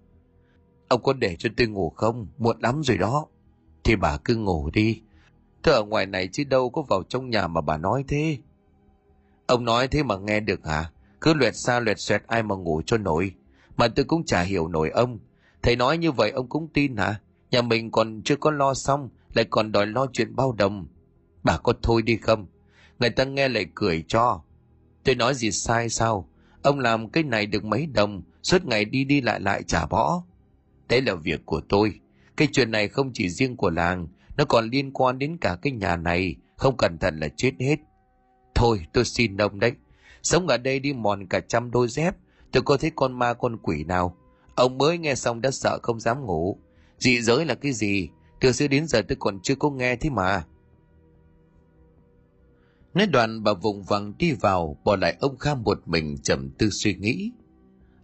Ông 0.89 1.03
có 1.03 1.13
để 1.13 1.37
cho 1.39 1.51
tôi 1.57 1.67
ngủ 1.67 1.91
không? 1.91 2.27
Muộn 2.39 2.57
lắm 2.61 2.83
rồi 2.83 2.99
đó. 2.99 3.27
Thì 3.85 3.97
bà 3.97 4.17
cứ 4.17 4.37
ngủ 4.37 4.71
đi. 4.73 5.03
Tôi 5.63 5.75
ở 5.75 5.85
ngoài 5.85 6.07
này 6.07 6.29
chứ 6.33 6.45
đâu 6.45 6.71
có 6.71 6.83
vào 6.83 7.03
trong 7.03 7.31
nhà 7.31 7.47
mà 7.47 7.61
bà 7.61 7.77
nói 7.77 8.05
thế. 8.09 8.39
Ông 9.47 9.65
nói 9.65 9.89
thế 9.89 10.03
mà 10.03 10.17
nghe 10.17 10.41
được 10.41 10.67
hả? 10.67 10.91
Cứ 11.21 11.35
luyệt 11.35 11.57
xa 11.57 11.81
luyệt 11.81 12.01
xoẹt 12.01 12.23
ai 12.27 12.43
mà 12.43 12.55
ngủ 12.55 12.83
cho 12.87 12.99
nổi. 12.99 13.35
Mà 13.77 13.89
tôi 13.89 14.05
cũng 14.05 14.25
chả 14.25 14.43
hiểu 14.43 14.69
nổi 14.69 14.91
ông. 14.91 15.19
Thầy 15.63 15.77
nói 15.77 15.99
như 15.99 16.13
vậy 16.13 16.31
ông 16.31 16.49
cũng 16.49 16.69
tin 16.69 16.97
hả? 16.97 17.21
Nhà 17.51 17.63
mình 17.63 17.91
còn 17.91 18.23
chưa 18.25 18.37
có 18.37 18.51
lo 18.51 18.75
xong, 18.75 19.09
lại 19.35 19.45
còn 19.51 19.73
đòi 19.73 19.87
lo 19.87 20.07
chuyện 20.13 20.37
bao 20.37 20.53
đồng. 20.53 20.87
Bà 21.43 21.57
có 21.57 21.73
thôi 21.83 22.03
đi 22.03 22.17
không? 22.17 22.47
Người 22.99 23.11
ta 23.11 23.25
nghe 23.25 23.49
lại 23.49 23.67
cười 23.75 24.05
cho. 24.09 24.43
Tôi 25.05 25.15
nói 25.15 25.35
gì 25.35 25.51
sai 25.51 25.89
sao? 25.89 26.29
Ông 26.63 26.79
làm 26.79 27.09
cái 27.09 27.23
này 27.23 27.47
được 27.47 27.65
mấy 27.65 27.87
đồng, 27.87 28.23
suốt 28.43 28.67
ngày 28.67 28.85
đi 28.85 29.05
đi 29.05 29.21
lại 29.21 29.41
lại 29.41 29.63
trả 29.63 29.87
bỏ. 29.87 30.23
Đấy 30.89 31.03
là 31.03 31.15
việc 31.15 31.47
của 31.47 31.61
tôi. 31.69 32.01
Cái 32.37 32.49
chuyện 32.53 32.71
này 32.71 32.89
không 32.89 33.11
chỉ 33.15 33.29
riêng 33.29 33.57
của 33.57 33.71
làng, 33.71 34.09
nó 34.37 34.45
còn 34.45 34.71
liên 34.71 34.93
quan 34.93 35.19
đến 35.19 35.37
cả 35.41 35.57
cái 35.63 35.73
nhà 35.73 35.97
này, 35.97 36.37
không 36.57 36.77
cẩn 36.77 36.99
thận 36.99 37.21
là 37.21 37.29
chết 37.37 37.53
hết. 37.61 37.77
Thôi, 38.55 38.87
tôi 38.93 39.05
xin 39.05 39.37
ông 39.37 39.61
đấy. 39.61 39.73
Sống 40.23 40.47
ở 40.47 40.59
đây 40.59 40.79
đi 40.79 40.93
mòn 40.93 41.27
cả 41.27 41.41
trăm 41.41 41.71
đôi 41.71 41.89
dép, 41.89 42.17
tôi 42.53 42.63
có 42.63 42.77
thấy 42.77 42.91
con 42.97 43.19
ma 43.19 43.35
con 43.35 43.57
quỷ 43.57 43.85
nào. 43.85 44.17
Ông 44.55 44.79
mới 44.79 44.99
nghe 44.99 45.15
xong 45.15 45.41
đã 45.41 45.51
sợ 45.51 45.79
không 45.83 46.01
dám 46.01 46.21
ngủ. 46.27 46.59
Dị 46.99 47.21
giới 47.21 47.45
là 47.45 47.55
cái 47.55 47.73
gì? 47.73 48.09
Từ 48.45 48.53
xưa 48.53 48.69
đến 48.69 48.87
giờ 48.87 49.03
tôi 49.09 49.17
còn 49.21 49.41
chưa 49.41 49.55
có 49.55 49.71
nghe 49.71 49.97
thế 49.97 50.11
mà. 50.11 50.45
Nói 52.95 53.07
đoạn 53.07 53.43
bà 53.43 53.53
vùng 53.53 53.83
vằng 53.83 54.13
đi 54.19 54.33
vào, 54.33 54.77
bỏ 54.85 54.97
lại 54.97 55.17
ông 55.21 55.39
Kha 55.39 55.55
một 55.55 55.89
mình 55.89 56.19
trầm 56.23 56.51
tư 56.51 56.71
suy 56.71 56.95
nghĩ. 56.95 57.31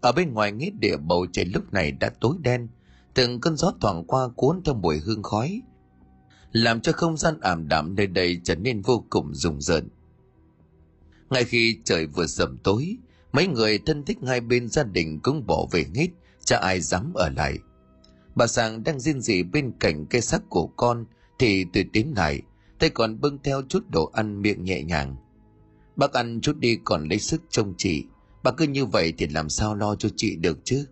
Ở 0.00 0.12
bên 0.12 0.32
ngoài 0.32 0.52
nghĩa 0.52 0.70
địa 0.70 0.96
bầu 0.96 1.26
trời 1.32 1.44
lúc 1.44 1.72
này 1.72 1.92
đã 1.92 2.10
tối 2.20 2.34
đen, 2.40 2.68
từng 3.14 3.40
cơn 3.40 3.56
gió 3.56 3.72
thoảng 3.80 4.04
qua 4.04 4.28
cuốn 4.36 4.60
theo 4.64 4.74
mùi 4.74 4.98
hương 4.98 5.22
khói, 5.22 5.62
làm 6.52 6.80
cho 6.80 6.92
không 6.92 7.16
gian 7.16 7.40
ảm 7.40 7.68
đạm 7.68 7.94
nơi 7.94 8.06
đây 8.06 8.40
trở 8.44 8.54
nên 8.54 8.82
vô 8.82 9.04
cùng 9.10 9.34
rùng 9.34 9.60
rợn. 9.60 9.88
Ngay 11.30 11.44
khi 11.44 11.78
trời 11.84 12.06
vừa 12.06 12.26
sầm 12.26 12.58
tối, 12.58 12.96
mấy 13.32 13.46
người 13.46 13.78
thân 13.86 14.04
thích 14.04 14.18
hai 14.26 14.40
bên 14.40 14.68
gia 14.68 14.82
đình 14.82 15.20
cũng 15.22 15.46
bỏ 15.46 15.66
về 15.70 15.86
hết, 15.94 16.08
chả 16.44 16.58
ai 16.58 16.80
dám 16.80 17.12
ở 17.14 17.30
lại. 17.36 17.58
Bà 18.34 18.46
Sang 18.46 18.84
đang 18.84 19.00
riêng 19.00 19.20
dị 19.20 19.42
bên 19.42 19.72
cạnh 19.80 20.06
cây 20.06 20.20
xác 20.20 20.42
của 20.48 20.66
con 20.66 21.04
thì 21.38 21.64
tôi 21.72 21.84
tiến 21.92 22.14
lại, 22.16 22.42
tay 22.78 22.90
còn 22.90 23.20
bưng 23.20 23.38
theo 23.42 23.62
chút 23.68 23.90
đồ 23.90 24.10
ăn 24.12 24.42
miệng 24.42 24.64
nhẹ 24.64 24.82
nhàng. 24.82 25.16
Bác 25.96 26.12
ăn 26.12 26.40
chút 26.40 26.56
đi 26.58 26.78
còn 26.84 27.08
lấy 27.08 27.18
sức 27.18 27.42
trông 27.50 27.74
chị, 27.78 28.04
Bà 28.42 28.50
cứ 28.50 28.66
như 28.66 28.86
vậy 28.86 29.12
thì 29.18 29.26
làm 29.26 29.48
sao 29.48 29.74
lo 29.74 29.94
cho 29.94 30.08
chị 30.16 30.36
được 30.36 30.58
chứ? 30.64 30.86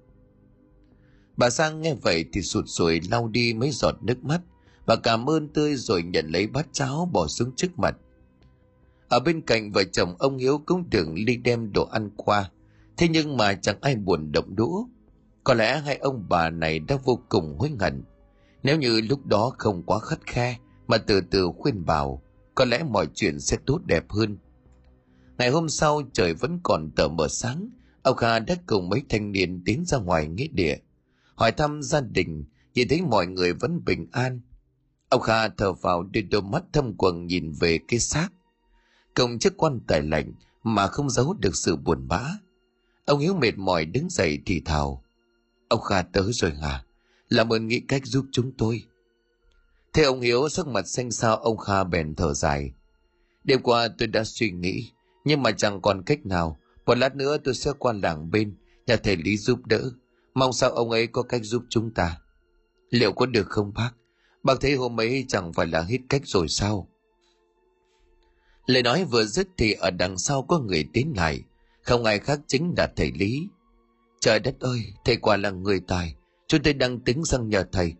Bà 1.37 1.51
Sang 1.51 1.81
nghe 1.81 1.94
vậy 1.94 2.24
thì 2.33 2.42
sụt 2.42 2.64
sùi 2.68 3.01
lau 3.11 3.29
đi 3.29 3.55
mấy 3.55 3.70
giọt 3.70 3.94
nước 4.03 4.24
mắt. 4.24 4.40
Bà 4.87 4.96
cảm 4.96 5.31
ơn 5.31 5.48
tươi 5.48 5.74
rồi 5.74 6.03
nhận 6.03 6.27
lấy 6.29 6.46
bát 6.46 6.68
cháo 6.72 7.11
bỏ 7.12 7.27
xuống 7.27 7.53
trước 7.57 7.79
mặt. 7.79 7.96
Ở 9.09 9.20
bên 9.20 9.40
cạnh 9.40 9.72
vợ 9.72 9.85
chồng 9.85 10.16
ông 10.18 10.38
Hiếu 10.38 10.62
cũng 10.66 10.85
tưởng 10.90 11.14
ly 11.14 11.37
đem 11.37 11.72
đồ 11.72 11.85
ăn 11.85 12.11
qua. 12.16 12.51
Thế 12.96 13.09
nhưng 13.09 13.37
mà 13.37 13.55
chẳng 13.55 13.79
ai 13.81 13.96
buồn 13.96 14.33
động 14.33 14.57
đũa. 14.57 14.85
Có 15.48 15.54
lẽ 15.54 15.80
hai 15.80 15.96
ông 15.96 16.26
bà 16.28 16.50
này 16.50 16.78
đã 16.78 16.96
vô 17.04 17.18
cùng 17.28 17.58
hối 17.58 17.70
hận. 17.80 18.04
Nếu 18.62 18.78
như 18.78 19.00
lúc 19.00 19.26
đó 19.26 19.52
không 19.58 19.82
quá 19.82 19.98
khắt 19.98 20.26
khe 20.26 20.58
mà 20.87 20.98
từ 20.98 21.20
từ 21.20 21.50
khuyên 21.58 21.84
bảo, 21.84 22.22
có 22.54 22.64
lẽ 22.64 22.82
mọi 22.90 23.06
chuyện 23.14 23.40
sẽ 23.40 23.56
tốt 23.66 23.80
đẹp 23.87 24.04
hơn. 24.11 24.38
Ngày 25.38 25.50
hôm 25.50 25.68
sau 25.68 26.02
trời 26.12 26.34
vẫn 26.34 26.61
còn 26.62 26.90
tờ 26.96 27.08
mờ 27.08 27.28
sáng, 27.28 27.70
ông 28.02 28.16
Kha 28.16 28.38
đã 28.38 28.54
cùng 28.66 28.88
mấy 28.88 29.02
thanh 29.08 29.32
niên 29.32 29.62
tiến 29.64 29.84
ra 29.87 29.98
ngoài 29.98 30.28
nghĩa 30.28 30.46
địa. 30.52 30.76
Hỏi 31.34 31.52
thăm 31.52 31.82
gia 31.82 32.00
đình, 32.00 32.44
nhìn 32.74 32.88
thấy 32.88 33.02
mọi 33.02 33.26
người 33.26 33.52
vẫn 33.52 33.84
bình 33.84 34.06
an. 34.12 34.40
Ông 35.08 35.20
Kha 35.20 35.48
thở 35.48 35.72
vào 35.72 36.02
đưa 36.02 36.20
đôi 36.20 36.42
mắt 36.42 36.64
thâm 36.72 36.96
quầng 36.96 37.26
nhìn 37.26 37.52
về 37.61 37.78
cái 37.88 38.00
xác. 38.00 38.28
công 39.14 39.38
chức 39.38 39.56
quan 39.56 39.80
tài 39.87 40.02
lạnh 40.02 40.32
mà 40.62 40.87
không 40.87 41.11
giấu 41.11 41.34
được 41.40 41.56
sự 41.56 41.76
buồn 41.76 42.08
bã. 42.08 42.22
Ông 43.06 43.20
Hiếu 43.20 43.34
mệt 43.34 43.58
mỏi 43.58 43.84
đứng 43.84 44.11
dậy 44.11 44.38
thì 44.46 44.62
thào. 44.64 45.04
Ông 45.68 45.81
Kha 45.81 46.02
tới 46.02 46.33
rồi 46.33 46.52
hả? 46.62 46.85
Làm 47.28 47.52
ơn 47.52 47.68
nghĩ 47.68 47.81
cách 47.81 48.02
giúp 48.07 48.26
chúng 48.33 48.52
tôi. 48.59 48.85
Thế 49.92 50.02
ông 50.02 50.20
Hiếu 50.20 50.48
sắc 50.48 50.66
mặt 50.66 50.88
xanh 50.88 51.11
xao 51.11 51.37
ông 51.37 51.57
Kha 51.57 51.85
bèn 51.85 52.14
thở 52.14 52.35
dài. 52.35 52.72
Đêm 53.44 53.62
qua 53.62 53.88
tôi 53.98 54.09
đã 54.09 54.24
suy 54.24 54.50
nghĩ, 54.50 54.90
nhưng 55.24 55.42
mà 55.42 55.52
chẳng 55.52 55.81
còn 55.81 56.02
cách 56.02 56.26
nào 56.26 56.59
một 56.87 56.98
lát 56.98 57.16
nữa 57.16 57.37
tôi 57.44 57.54
sẽ 57.54 57.70
qua 57.78 57.92
làng 57.92 58.31
bên 58.31 58.57
nhà 58.87 58.96
thầy 58.96 59.16
lý 59.16 59.37
giúp 59.37 59.66
đỡ 59.66 59.90
mong 60.35 60.52
sao 60.52 60.70
ông 60.70 60.90
ấy 60.90 61.07
có 61.07 61.22
cách 61.22 61.40
giúp 61.44 61.62
chúng 61.68 61.94
ta 61.94 62.20
liệu 62.90 63.12
có 63.12 63.26
được 63.26 63.46
không 63.48 63.72
bác 63.74 63.90
bác 64.42 64.61
thấy 64.61 64.74
hôm 64.74 65.00
ấy 65.00 65.24
chẳng 65.28 65.52
phải 65.52 65.66
là 65.66 65.83
hết 65.83 65.98
cách 66.09 66.22
rồi 66.24 66.48
sao 66.48 66.88
lời 68.66 68.83
nói 68.83 69.04
vừa 69.04 69.24
dứt 69.24 69.48
thì 69.57 69.72
ở 69.72 69.90
đằng 69.90 70.18
sau 70.18 70.42
có 70.42 70.59
người 70.59 70.88
tiến 70.92 71.12
lại 71.16 71.42
không 71.83 72.04
ai 72.04 72.18
khác 72.18 72.40
chính 72.46 72.74
là 72.76 72.92
thầy 72.96 73.12
lý 73.12 73.48
trời 74.20 74.38
đất 74.38 74.61
ơi 74.61 74.85
thầy 75.04 75.16
quả 75.16 75.37
là 75.37 75.50
người 75.50 75.81
tài 75.81 76.14
chúng 76.46 76.62
tôi 76.62 76.72
đang 76.72 77.00
tính 77.00 77.24
sang 77.24 77.48
nhờ 77.48 77.64
thầy 77.72 77.94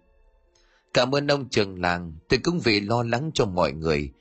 cảm 0.95 1.15
ơn 1.15 1.27
ông 1.27 1.49
trường 1.49 1.81
làng 1.81 2.13
tôi 2.29 2.41
cũng 2.43 2.61
vì 2.61 2.81
lo 2.81 3.03
lắng 3.03 3.31
cho 3.35 3.47
mọi 3.47 3.73
người 3.73 4.13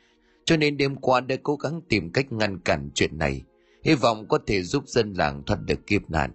cho 0.47 0.57
nên 0.57 0.77
đêm 0.77 0.95
qua 0.95 1.21
đã 1.21 1.35
cố 1.43 1.55
gắng 1.55 1.81
tìm 1.89 2.11
cách 2.11 2.31
ngăn 2.31 2.59
cản 2.59 2.89
chuyện 2.93 3.17
này, 3.17 3.43
hy 3.83 3.95
vọng 3.95 4.27
có 4.27 4.39
thể 4.47 4.63
giúp 4.63 4.83
dân 4.87 5.13
làng 5.13 5.43
thoát 5.45 5.57
được 5.65 5.87
kiếp 5.87 6.09
nạn. 6.09 6.31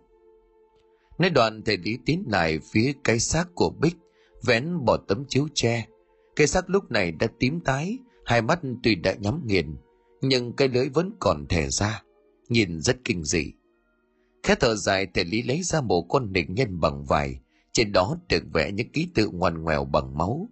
Nói 1.19 1.31
đoạn 1.31 1.63
thầy 1.63 1.77
Lý 1.77 1.99
tiến 2.07 2.25
lại 2.29 2.59
phía 2.73 2.93
cái 3.05 3.19
xác 3.19 3.45
của 3.55 3.71
Bích, 3.71 3.97
vén 4.43 4.85
bỏ 4.85 4.97
tấm 4.97 5.25
chiếu 5.29 5.49
tre. 5.55 5.87
Cái 6.37 6.47
xác 6.47 6.71
lúc 6.71 6.91
này 6.91 7.13
đã 7.13 7.27
tím 7.39 7.61
tái, 7.61 7.99
hai 8.25 8.43
mắt 8.43 8.61
tuy 8.83 8.95
đã 8.95 9.15
nhắm 9.15 9.43
nghiền, 9.47 9.77
nhưng 10.21 10.53
cái 10.53 10.69
lưỡi 10.69 10.89
vẫn 10.89 11.11
còn 11.21 11.47
thẻ 11.47 11.69
ra, 11.69 12.03
nhìn 12.49 12.81
rất 12.81 12.97
kinh 13.05 13.25
dị. 13.25 13.53
Khẽ 14.43 14.55
thở 14.61 14.75
dài 14.75 15.07
thầy 15.15 15.25
Lý 15.25 15.43
lấy 15.43 15.63
ra 15.63 15.81
một 15.81 16.03
con 16.03 16.33
nịch 16.33 16.51
nhân 16.51 16.81
bằng 16.81 17.05
vải, 17.05 17.41
trên 17.73 17.93
đó 17.93 18.17
được 18.29 18.43
vẽ 18.53 18.73
những 18.73 18.93
ký 18.93 19.09
tự 19.15 19.29
ngoằn 19.29 19.63
ngoèo 19.63 19.85
bằng 19.85 20.19
máu. 20.19 20.49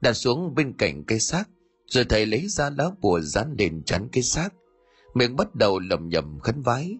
Đặt 0.00 0.12
xuống 0.12 0.54
bên 0.54 0.72
cạnh 0.72 1.04
cây 1.04 1.20
xác, 1.20 1.44
rồi 1.86 2.04
thầy 2.04 2.26
lấy 2.26 2.48
ra 2.48 2.70
lá 2.70 2.90
bùa 3.00 3.20
dán 3.20 3.54
lên 3.58 3.82
chắn 3.84 4.08
cái 4.12 4.22
xác. 4.22 4.48
Miệng 5.14 5.36
bắt 5.36 5.54
đầu 5.54 5.78
lầm 5.78 6.08
nhầm 6.08 6.40
khấn 6.40 6.62
vái. 6.62 6.98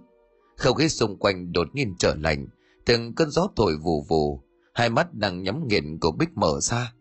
Không 0.57 0.77
khí 0.77 0.89
xung 0.89 1.19
quanh 1.19 1.53
đột 1.53 1.69
nhiên 1.75 1.95
trở 1.99 2.15
lạnh 2.15 2.47
từng 2.87 3.15
cơn 3.15 3.31
gió 3.31 3.49
thổi 3.57 3.77
vù 3.77 4.03
vù 4.03 4.41
hai 4.75 4.91
mắt 4.91 5.15
đang 5.15 5.43
nhắm 5.43 5.69
nghiền 5.69 5.99
của 5.99 6.11
bích 6.11 6.29
mở 6.35 6.61
ra. 6.61 6.93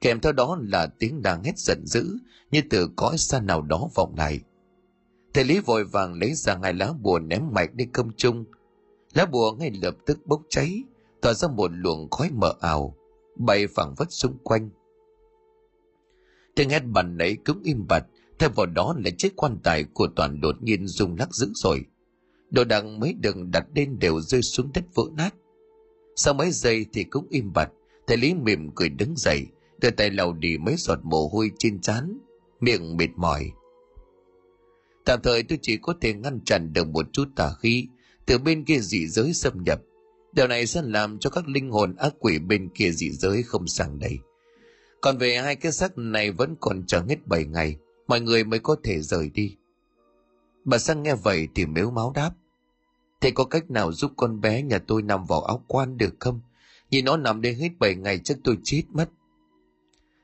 Kèm 0.00 0.20
theo 0.20 0.32
đó 0.32 0.58
là 0.62 0.86
tiếng 0.98 1.22
đang 1.22 1.44
hét 1.44 1.58
giận 1.58 1.86
dữ 1.86 2.16
như 2.50 2.62
từ 2.70 2.88
cõi 2.96 3.18
xa 3.18 3.40
nào 3.40 3.62
đó 3.62 3.88
vọng 3.94 4.14
lại 4.16 4.40
thầy 5.36 5.44
lý 5.44 5.60
vội 5.60 5.84
vàng 5.84 6.14
lấy 6.14 6.34
ra 6.34 6.58
hai 6.62 6.74
lá 6.74 6.92
bùa 7.02 7.18
ném 7.18 7.42
mạnh 7.52 7.68
đi 7.74 7.84
công 7.84 8.12
trung. 8.16 8.44
Lá 9.14 9.26
bùa 9.26 9.52
ngay 9.52 9.70
lập 9.82 9.96
tức 10.06 10.26
bốc 10.26 10.42
cháy, 10.48 10.82
tỏa 11.20 11.34
ra 11.34 11.48
một 11.48 11.70
luồng 11.74 12.10
khói 12.10 12.30
mờ 12.34 12.54
ảo, 12.60 12.96
bay 13.36 13.66
phẳng 13.66 13.94
vất 13.96 14.12
xung 14.12 14.38
quanh. 14.42 14.70
Tiếng 16.54 16.70
hét 16.70 16.80
bàn 16.84 17.16
nãy 17.16 17.36
cũng 17.44 17.62
im 17.62 17.86
bặt, 17.88 18.06
thay 18.38 18.48
vào 18.48 18.66
đó 18.66 18.94
là 19.04 19.10
chiếc 19.18 19.36
quan 19.36 19.58
tài 19.62 19.84
của 19.84 20.08
toàn 20.16 20.40
đột 20.40 20.62
nhiên 20.62 20.86
rung 20.86 21.16
lắc 21.18 21.34
dữ 21.34 21.50
rồi 21.54 21.84
đồ 22.50 22.64
đạc 22.64 22.84
mấy 22.84 23.12
đường 23.12 23.50
đặt 23.50 23.66
lên 23.74 23.98
đều 23.98 24.20
rơi 24.20 24.42
xuống 24.42 24.70
đất 24.74 24.84
vỡ 24.94 25.04
nát. 25.16 25.34
Sau 26.16 26.34
mấy 26.34 26.50
giây 26.50 26.86
thì 26.92 27.04
cũng 27.04 27.26
im 27.30 27.52
bặt 27.52 27.70
thầy 28.06 28.16
lý 28.16 28.34
mỉm 28.34 28.70
cười 28.74 28.88
đứng 28.88 29.14
dậy, 29.16 29.46
đưa 29.80 29.90
tay 29.90 30.10
lau 30.10 30.32
đi 30.32 30.58
mấy 30.58 30.74
giọt 30.78 30.98
mồ 31.02 31.28
hôi 31.28 31.50
trên 31.58 31.80
trán, 31.80 32.18
miệng 32.60 32.96
mệt 32.96 33.10
mỏi 33.16 33.50
tạm 35.06 35.20
thời 35.22 35.42
tôi 35.42 35.58
chỉ 35.62 35.76
có 35.76 35.94
thể 36.00 36.14
ngăn 36.14 36.40
chặn 36.44 36.72
được 36.72 36.88
một 36.88 37.06
chút 37.12 37.28
tà 37.36 37.50
khí 37.60 37.88
từ 38.26 38.38
bên 38.38 38.64
kia 38.64 38.78
dị 38.78 39.06
giới 39.08 39.32
xâm 39.32 39.64
nhập. 39.64 39.80
Điều 40.32 40.46
này 40.46 40.66
sẽ 40.66 40.82
làm 40.84 41.18
cho 41.18 41.30
các 41.30 41.48
linh 41.48 41.70
hồn 41.70 41.96
ác 41.96 42.14
quỷ 42.18 42.38
bên 42.38 42.68
kia 42.68 42.90
dị 42.90 43.10
giới 43.10 43.42
không 43.42 43.66
sang 43.68 43.98
đây. 43.98 44.18
Còn 45.00 45.18
về 45.18 45.36
hai 45.36 45.56
cái 45.56 45.72
xác 45.72 45.98
này 45.98 46.30
vẫn 46.30 46.56
còn 46.60 46.86
chờ 46.86 47.02
hết 47.08 47.26
7 47.26 47.44
ngày, 47.44 47.76
mọi 48.08 48.20
người 48.20 48.44
mới 48.44 48.58
có 48.58 48.76
thể 48.84 49.00
rời 49.00 49.30
đi. 49.30 49.56
Bà 50.64 50.78
sang 50.78 51.02
nghe 51.02 51.14
vậy 51.14 51.48
thì 51.54 51.66
mếu 51.66 51.90
máu 51.90 52.12
đáp. 52.14 52.30
Thế 53.20 53.30
có 53.30 53.44
cách 53.44 53.70
nào 53.70 53.92
giúp 53.92 54.12
con 54.16 54.40
bé 54.40 54.62
nhà 54.62 54.78
tôi 54.78 55.02
nằm 55.02 55.24
vào 55.24 55.42
áo 55.42 55.64
quan 55.66 55.98
được 55.98 56.14
không? 56.20 56.40
Nhìn 56.90 57.04
nó 57.04 57.16
nằm 57.16 57.42
đây 57.42 57.54
hết 57.54 57.68
7 57.78 57.94
ngày 57.94 58.20
chắc 58.24 58.38
tôi 58.44 58.56
chết 58.64 58.82
mất. 58.92 59.10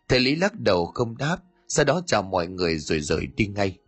Thầy 0.08 0.20
lý 0.20 0.36
lắc 0.36 0.60
đầu 0.60 0.86
không 0.86 1.16
đáp, 1.18 1.36
sau 1.68 1.84
đó 1.84 2.00
chào 2.06 2.22
mọi 2.22 2.48
người 2.48 2.78
rồi 2.78 3.00
rời 3.00 3.26
đi 3.36 3.46
ngay 3.46 3.78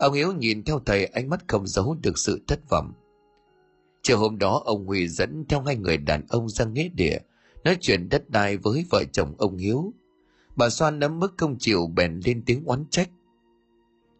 ông 0.00 0.12
hiếu 0.12 0.32
nhìn 0.32 0.64
theo 0.64 0.80
thầy, 0.86 1.04
ánh 1.04 1.28
mắt 1.28 1.44
không 1.48 1.66
giấu 1.66 1.96
được 2.02 2.18
sự 2.18 2.40
thất 2.46 2.70
vọng. 2.70 2.92
Chiều 4.02 4.18
hôm 4.18 4.38
đó, 4.38 4.62
ông 4.64 4.86
huy 4.86 5.08
dẫn 5.08 5.44
theo 5.48 5.60
hai 5.60 5.76
người 5.76 5.96
đàn 5.96 6.26
ông 6.28 6.48
ra 6.48 6.64
nghĩa 6.64 6.88
địa, 6.88 7.18
nói 7.64 7.76
chuyện 7.80 8.08
đất 8.08 8.30
đai 8.30 8.56
với 8.56 8.84
vợ 8.90 9.04
chồng 9.12 9.34
ông 9.38 9.56
hiếu. 9.56 9.92
Bà 10.56 10.68
xoan 10.68 10.98
nấm 10.98 11.18
mức 11.18 11.34
không 11.36 11.56
chịu 11.58 11.86
bèn 11.94 12.20
lên 12.24 12.42
tiếng 12.46 12.62
oán 12.64 12.84
trách. 12.90 13.10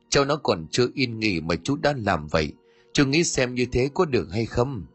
Cháu 0.09 0.25
nó 0.25 0.37
còn 0.37 0.67
chưa 0.71 0.87
yên 0.95 1.19
nghỉ 1.19 1.41
mà 1.41 1.55
chú 1.63 1.77
đã 1.77 1.95
làm 1.97 2.27
vậy, 2.27 2.53
chú 2.93 3.07
nghĩ 3.07 3.25
xem 3.25 3.55
như 3.55 3.67
thế 3.73 3.91
có 3.95 4.05
được 4.05 4.29
hay 4.33 4.47
không? 4.47 4.87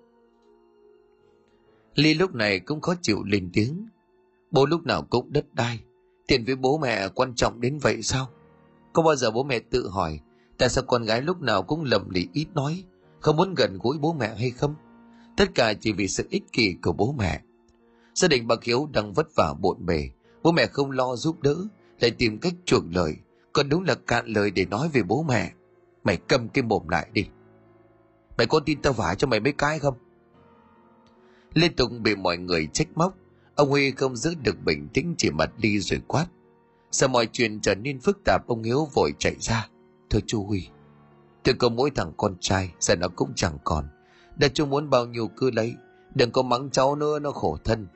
Ly 1.95 2.13
lúc 2.13 2.36
này 2.36 2.60
cũng 2.60 2.82
khó 2.82 2.95
chịu 3.02 3.24
lên 3.24 3.50
tiếng. 3.54 3.88
Bố 4.52 4.65
lúc 4.65 4.86
nào 4.86 5.02
cũng 5.10 5.34
đất 5.34 5.54
đai 5.54 5.80
tiền 6.28 6.45
với 6.45 6.56
bố 6.56 6.78
mẹ 6.78 7.08
quan 7.08 7.36
trọng 7.36 7.62
đến 7.62 7.78
vậy 7.78 8.02
sao? 8.02 8.30
Có 8.93 9.04
bao 9.04 9.15
giờ 9.15 9.32
bố 9.32 9.43
mẹ 9.43 9.60
tự 9.60 9.89
hỏi 9.89 10.19
tại 10.58 10.70
sao 10.70 10.84
con 10.88 11.04
gái 11.04 11.22
lúc 11.22 11.41
nào 11.41 11.63
cũng 11.63 11.84
lầm 11.84 12.10
lì 12.10 12.28
ít 12.34 12.48
nói, 12.54 12.84
không 13.20 13.36
muốn 13.36 13.54
gần 13.54 13.78
gũi 13.82 13.98
bố 13.98 14.13
mẹ 14.13 14.36
hay 14.36 14.52
không? 14.52 14.76
Tất 15.38 15.56
cả 15.56 15.74
chỉ 15.74 15.94
vì 15.94 16.08
sự 16.08 16.28
ích 16.30 16.44
kỷ 16.52 16.76
của 16.82 16.94
bố 16.94 17.15
mẹ. 17.18 17.41
Gia 18.15 18.28
đình 18.28 18.48
bà 18.48 18.56
hiếu 18.63 18.89
đang 18.94 19.13
vất 19.13 19.36
vả 19.36 19.54
bộn 19.60 19.86
bề. 19.86 20.10
Bố 20.44 20.52
mẹ 20.52 20.65
không 20.65 20.91
lo 20.91 21.15
giúp 21.15 21.41
đỡ, 21.41 21.56
lại 22.00 22.12
tìm 22.12 22.39
cách 22.39 22.54
chuộc 22.65 22.84
lời. 22.91 23.15
Còn 23.54 23.70
đúng 23.70 23.84
là 23.84 23.96
cạn 23.96 24.28
lời 24.28 24.52
để 24.52 24.65
nói 24.65 24.89
về 24.94 25.04
bố 25.04 25.24
mẹ. 25.24 25.52
Mày 26.04 26.18
cầm 26.18 26.50
cái 26.50 26.63
mồm 26.63 26.88
lại 26.88 27.08
đi. 27.13 27.28
Mày 28.38 28.48
có 28.48 28.60
tin 28.60 28.82
tao 28.82 28.94
vả 28.94 29.15
cho 29.15 29.28
mày 29.28 29.39
mấy 29.39 29.54
cái 29.54 29.80
không? 29.80 29.94
Liên 31.54 31.76
tục 31.76 31.91
bị 32.02 32.15
mọi 32.15 32.38
người 32.38 32.68
trách 32.74 32.88
móc, 32.96 33.15
ông 33.56 33.70
huy 33.70 33.91
không 33.91 34.15
giữ 34.15 34.36
được 34.44 34.56
bình 34.65 34.88
tĩnh, 34.94 35.15
chỉ 35.18 35.30
mặt 35.32 35.52
đi 35.58 35.80
rồi 35.80 36.02
quát. 36.08 36.26
Sợ 36.91 37.08
mọi 37.08 37.28
chuyện 37.32 37.60
trở 37.62 37.76
nên 37.76 38.00
phức 38.00 38.20
tạp, 38.26 38.48
ông 38.48 38.63
hiếu 38.63 38.88
vội 38.94 39.13
chạy 39.20 39.36
ra 39.39 39.70
thưa 40.15 40.21
chú 40.28 40.43
huy. 40.43 40.67
Tôi 41.43 41.56
có 41.56 41.69
mỗi 41.69 41.91
thằng 41.95 42.13
con 42.17 42.36
trai 42.39 42.71
giờ 42.80 42.95
nó 42.95 43.08
cũng 43.08 43.32
chẳng 43.36 43.58
còn. 43.63 43.86
Đã 44.36 44.47
chú 44.47 44.65
muốn 44.65 44.89
bao 44.89 45.06
nhiêu 45.06 45.28
cứ 45.28 45.51
lấy, 45.51 45.75
đừng 46.15 46.32
có 46.32 46.41
mắng 46.41 46.69
cháu 46.69 46.95
nữa, 46.95 47.19
nó 47.19 47.32
khổ 47.32 47.58
thân. 47.63 47.88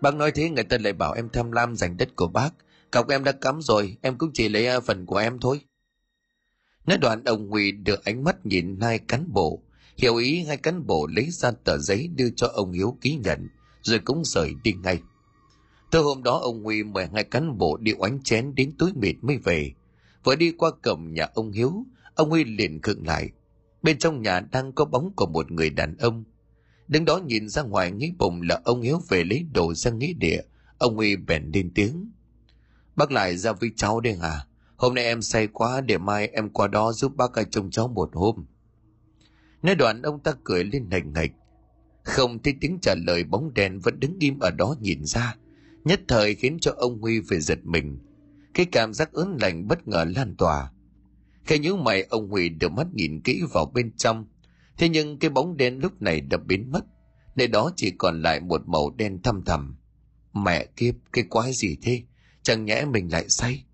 Bác 0.00 0.14
nói 0.14 0.32
thế, 0.32 0.50
người 0.50 0.64
ta 0.64 0.78
lại 0.80 0.92
bảo 0.92 1.12
em 1.12 1.28
tham 1.32 1.52
lam 1.52 1.76
giành 1.76 1.96
đất 1.96 2.16
của 2.16 2.28
bác. 2.28 2.50
Cọc 2.90 3.08
em 3.08 3.24
đã 3.24 3.32
cắm 3.32 3.62
rồi, 3.62 3.96
em 4.02 4.18
cũng 4.18 4.30
chỉ 4.34 4.48
lấy 4.48 4.66
à, 4.66 4.80
phần 4.80 5.06
của 5.06 5.16
em 5.16 5.38
thôi. 5.38 5.60
Nói 6.86 6.98
đoạn 6.98 7.24
ông 7.24 7.48
huy 7.48 7.72
được 7.72 8.04
ánh 8.04 8.24
mắt 8.24 8.46
nhìn 8.46 8.80
hai 8.80 8.98
cán 8.98 9.32
bộ. 9.32 9.62
Hiểu 9.96 10.16
ý 10.16 10.44
hai 10.44 10.56
cán 10.56 10.86
bộ 10.86 11.06
lấy 11.06 11.30
ra 11.30 11.50
tờ 11.64 11.78
giấy 11.78 12.10
đưa 12.16 12.30
cho 12.36 12.46
ông 12.46 12.72
hiếu 12.72 12.96
ký 13.00 13.18
nhận, 13.24 13.48
rồi 13.82 13.98
cũng 13.98 14.24
rời 14.24 14.54
đi 14.62 14.72
ngay. 14.72 15.00
Từ 15.90 16.02
hôm 16.02 16.22
đó, 16.22 16.38
ông 16.42 16.64
huy 16.64 16.82
mời 16.82 17.06
hai 17.14 17.24
cán 17.24 17.58
bộ 17.58 17.76
đi 17.76 17.92
oánh 17.98 18.22
chén 18.22 18.54
đến 18.54 18.72
túi 18.78 18.92
mịt 18.94 19.16
mới 19.22 19.36
về 19.36 19.72
vừa 20.24 20.36
đi 20.36 20.52
qua 20.52 20.70
cổng 20.82 21.12
nhà 21.12 21.28
ông 21.34 21.52
hiếu, 21.52 21.86
ông 22.14 22.30
huy 22.30 22.44
liền 22.44 22.82
khựng 22.82 23.06
lại. 23.06 23.30
Bên 23.82 23.98
trong 23.98 24.22
nhà 24.22 24.40
đang 24.40 24.72
có 24.72 24.84
bóng 24.84 25.12
của 25.16 25.26
một 25.26 25.52
người 25.52 25.70
đàn 25.70 25.96
ông. 25.96 26.24
Đứng 26.88 27.04
đó 27.04 27.18
nhìn 27.18 27.48
ra 27.48 27.62
ngoài 27.62 27.90
nghĩ 27.90 28.12
bụng 28.18 28.42
là 28.42 28.60
ông 28.64 28.82
hiếu 28.82 29.00
về 29.08 29.24
lấy 29.24 29.46
đồ 29.52 29.74
ra 29.74 29.90
nghĩa 29.90 30.12
địa. 30.12 30.40
Ông 30.78 30.96
huy 30.96 31.16
bèn 31.16 31.50
lên 31.54 31.70
tiếng. 31.74 32.10
Bác 32.96 33.12
lại 33.12 33.36
ra 33.36 33.52
với 33.52 33.70
cháu 33.76 34.00
đây 34.00 34.16
à 34.22 34.46
hôm 34.76 34.94
nay 34.94 35.04
em 35.04 35.22
say 35.22 35.46
quá, 35.46 35.80
để 35.80 35.98
mai 35.98 36.28
em 36.28 36.50
qua 36.50 36.68
đó 36.68 36.92
giúp 36.92 37.16
bác 37.16 37.34
ai 37.34 37.44
trông 37.50 37.70
cháu 37.70 37.88
một 37.88 38.10
hôm. 38.12 38.44
Nói 39.62 39.74
đoạn 39.74 40.02
ông 40.02 40.20
ta 40.20 40.32
cười 40.44 40.64
lên 40.64 40.88
nghịch 40.88 41.06
nghịch 41.06 41.32
không 42.02 42.42
thấy 42.42 42.54
tiếng 42.60 42.78
trả 42.82 42.94
lời, 43.06 43.24
bóng 43.24 43.54
đèn 43.54 43.78
vẫn 43.78 44.00
đứng 44.00 44.16
im 44.20 44.38
ở 44.38 44.50
đó 44.50 44.74
nhìn 44.80 45.04
ra. 45.04 45.36
Nhất 45.84 46.00
thời 46.08 46.34
khiến 46.34 46.58
cho 46.60 46.72
ông 46.76 47.00
huy 47.00 47.20
phải 47.28 47.40
giật 47.40 47.58
mình 47.64 47.98
cái 48.54 48.66
cảm 48.66 48.94
giác 48.94 49.12
ớn 49.12 49.36
lạnh 49.40 49.68
bất 49.68 49.88
ngờ 49.88 50.04
lan 50.16 50.36
tỏa. 50.36 50.70
Khi 51.44 51.58
những 51.58 51.84
mày 51.84 52.02
ông 52.02 52.28
huy 52.28 52.48
đưa 52.48 52.68
mắt 52.68 52.86
nhìn 52.92 53.20
kỹ 53.24 53.42
vào 53.52 53.66
bên 53.74 53.96
trong. 53.96 54.26
Thế 54.78 54.88
nhưng 54.88 55.18
cái 55.18 55.30
bóng 55.30 55.56
đen 55.56 55.78
lúc 55.78 56.02
này 56.02 56.20
đã 56.20 56.38
biến 56.38 56.70
mất. 56.72 56.84
Nơi 57.36 57.48
đó 57.48 57.70
chỉ 57.76 57.90
còn 57.98 58.22
lại 58.22 58.40
một 58.40 58.68
màu 58.68 58.90
đen 58.90 59.22
thăm 59.22 59.42
thầm 59.46 59.76
mẹ 60.32 60.66
kiếp, 60.76 60.94
cái 61.12 61.24
quái 61.30 61.52
gì 61.52 61.76
thế? 61.82 62.02
Chẳng 62.42 62.64
nhẽ 62.64 62.84
mình 62.84 63.12
lại 63.12 63.28
say? 63.28 63.64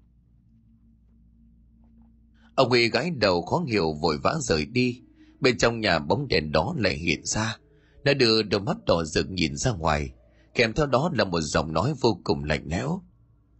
Ông 2.55 2.69
huy 2.69 2.89
gái 2.89 3.11
đầu 3.11 3.43
khó 3.43 3.65
hiểu 3.69 3.93
vội 4.03 4.19
vã 4.23 4.35
rời 4.41 4.67
đi. 4.67 5.03
Bên 5.41 5.59
trong 5.59 5.81
nhà 5.81 5.99
bóng 5.99 6.29
đèn 6.29 6.53
đó 6.53 6.75
lại 6.79 6.95
hiện 6.95 7.25
ra. 7.25 7.57
Đã 8.05 8.15
đưa 8.15 8.43
đôi 8.43 8.61
mắt 8.61 8.77
đỏ 8.87 9.05
rực 9.05 9.31
nhìn 9.31 9.57
ra 9.57 9.73
ngoài. 9.73 10.11
Kèm 10.55 10.73
theo 10.73 10.87
đó 10.87 11.11
là 11.15 11.25
một 11.25 11.41
giọng 11.41 11.73
nói 11.73 11.95
vô 12.01 12.21
cùng 12.25 12.45
lạnh 12.45 12.65
lẽo. 12.67 13.03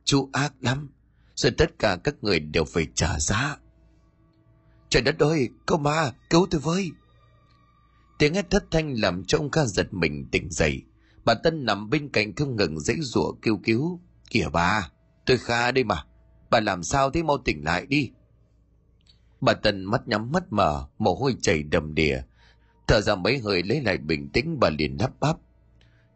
Chú 0.05 0.31
ác 0.33 0.55
lắm 0.61 0.91
rồi 1.37 1.53
tất 1.59 1.79
cả 1.79 1.97
các 2.05 2.15
người 2.23 2.41
đều 2.41 2.65
phải 2.65 2.87
trả 2.95 3.19
giá. 3.21 3.57
Trời 4.89 5.03
đất 5.03 5.19
ơi 5.19 5.49
cô 5.67 5.77
ma, 5.77 6.13
cứu 6.31 6.47
tôi 6.51 6.61
với. 6.61 6.91
Tiếng 8.19 8.35
hét 8.35 8.51
thất 8.51 8.65
thanh 8.71 9.01
làm 9.01 9.25
cho 9.25 9.39
ông 9.39 9.51
ca 9.51 9.65
giật 9.65 9.95
mình 9.95 10.27
tỉnh 10.31 10.51
dậy. 10.51 10.83
Bà 11.25 11.35
tân 11.35 11.65
nằm 11.65 11.91
bên 11.91 12.09
cạnh 12.09 12.35
không 12.35 12.57
ngừng 12.57 12.81
dãy 12.81 12.97
rủa 13.01 13.33
kêu 13.43 13.61
cứu. 13.65 14.01
Kìa 14.31 14.49
bà, 14.53 14.91
tôi 15.27 15.39
kha 15.39 15.73
đây 15.73 15.85
mà. 15.85 16.05
Bà 16.51 16.61
làm 16.61 16.83
sao 16.83 17.11
thế, 17.11 17.23
mau 17.23 17.39
tỉnh 17.39 17.65
lại 17.65 17.87
đi. 17.87 18.11
Bà 19.41 19.55
tân 19.55 19.85
mắt 19.85 20.09
nhắm 20.09 20.33
mắt 20.33 20.53
mở, 20.53 20.87
mồ 20.99 21.15
hôi 21.15 21.37
chảy 21.43 21.63
đầm 21.63 21.95
đìa. 21.95 22.21
Thở 22.87 23.01
ra 23.01 23.15
mấy 23.15 23.39
hơi 23.39 23.63
lấy 23.63 23.81
lại 23.81 23.99
bình 23.99 24.29
tĩnh, 24.29 24.61
bà 24.61 24.71
liền 24.71 24.97
lắp 25.01 25.11
bắp. 25.21 25.37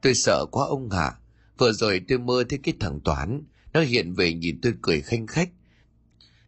Tôi 0.02 0.14
sợ 0.14 0.46
quá 0.50 0.66
ông 0.66 0.90
hạ 0.90 1.16
vừa 1.59 1.72
rồi 1.72 2.02
tôi 2.09 2.18
mơ 2.18 2.44
thấy 2.48 2.59
cái 2.62 2.74
thằng 2.80 3.00
toán 3.00 3.42
nó 3.72 3.80
hiện 3.80 4.14
về 4.14 4.35
nhìn 4.35 4.61
tôi 4.62 4.74
cười 4.83 5.00
khanh 5.00 5.26
khách. 5.26 5.50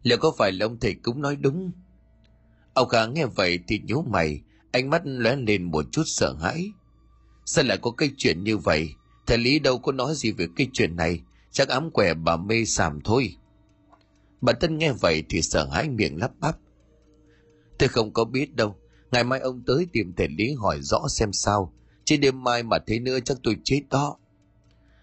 Liệu 0.02 0.18
có 0.18 0.32
phải 0.38 0.52
là 0.52 0.66
ông 0.66 0.78
thầy 0.80 0.94
cũng 0.94 1.22
nói 1.22 1.36
đúng? 1.36 1.72
Ông 2.74 2.88
khá 2.88 3.06
nghe 3.06 3.26
vậy 3.26 3.58
thì 3.68 3.80
nhíu 3.86 4.02
mày, 4.02 4.40
ánh 4.72 4.90
mắt 4.90 5.02
lóe 5.04 5.36
lên 5.36 5.62
một 5.62 5.84
chút 5.92 6.02
sợ 6.06 6.34
hãi. 6.40 6.72
Sao 7.44 7.64
lại 7.64 7.78
có 7.82 7.90
cái 7.90 8.10
chuyện 8.16 8.44
như 8.44 8.56
vậy? 8.56 8.88
Thầy 9.26 9.38
lý 9.38 9.58
đâu 9.58 9.78
có 9.78 9.92
nói 9.92 10.14
gì 10.14 10.32
về 10.32 10.46
cái 10.56 10.68
chuyện 10.72 10.96
này? 10.96 11.20
Chắc 11.50 11.68
ám 11.68 11.90
quẻ 11.90 12.14
bà 12.14 12.36
mê 12.36 12.64
sàm 12.64 13.00
thôi. 13.04 13.36
Bà 14.40 14.52
tân 14.52 14.78
nghe 14.78 14.92
vậy 14.92 15.22
thì 15.28 15.42
sợ 15.42 15.68
hãi 15.72 15.88
miệng 15.88 16.18
lắp 16.18 16.30
bắp. 16.40 16.56
Tôi 17.78 17.88
không 17.88 18.12
có 18.12 18.24
biết 18.24 18.54
đâu. 18.56 18.76
Ngày 19.12 19.24
mai 19.24 19.40
ông 19.40 19.62
tới 19.66 19.86
tìm 19.92 20.12
thầy 20.16 20.28
lý 20.28 20.54
hỏi 20.54 20.78
rõ 20.82 21.08
xem 21.08 21.32
sao. 21.32 21.72
Chứ 22.04 22.16
đêm 22.16 22.44
mai 22.44 22.62
mà 22.62 22.78
thế 22.86 22.98
nữa 22.98 23.18
chắc 23.24 23.36
tôi 23.42 23.56
chết 23.64 23.82
đó. 23.90 24.16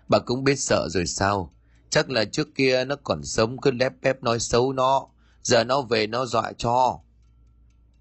Bà 0.08 0.20
cũng 0.20 0.44
biết 0.44 0.56
sợ 0.56 0.88
rồi 0.90 1.06
sao? 1.06 1.54
Chắc 1.90 2.10
là 2.10 2.26
trước 2.26 2.56
kia 2.56 2.86
nó 2.86 2.96
còn 3.04 3.24
sống, 3.24 3.58
cứ 3.58 3.72
lép 3.72 3.94
bép 4.02 4.24
nói 4.24 4.40
xấu 4.40 4.74
nó. 4.74 5.08
Giờ 5.44 5.64
nó 5.64 5.82
về 5.82 6.08
nó 6.08 6.26
dọa 6.26 6.52
cho. 6.58 7.00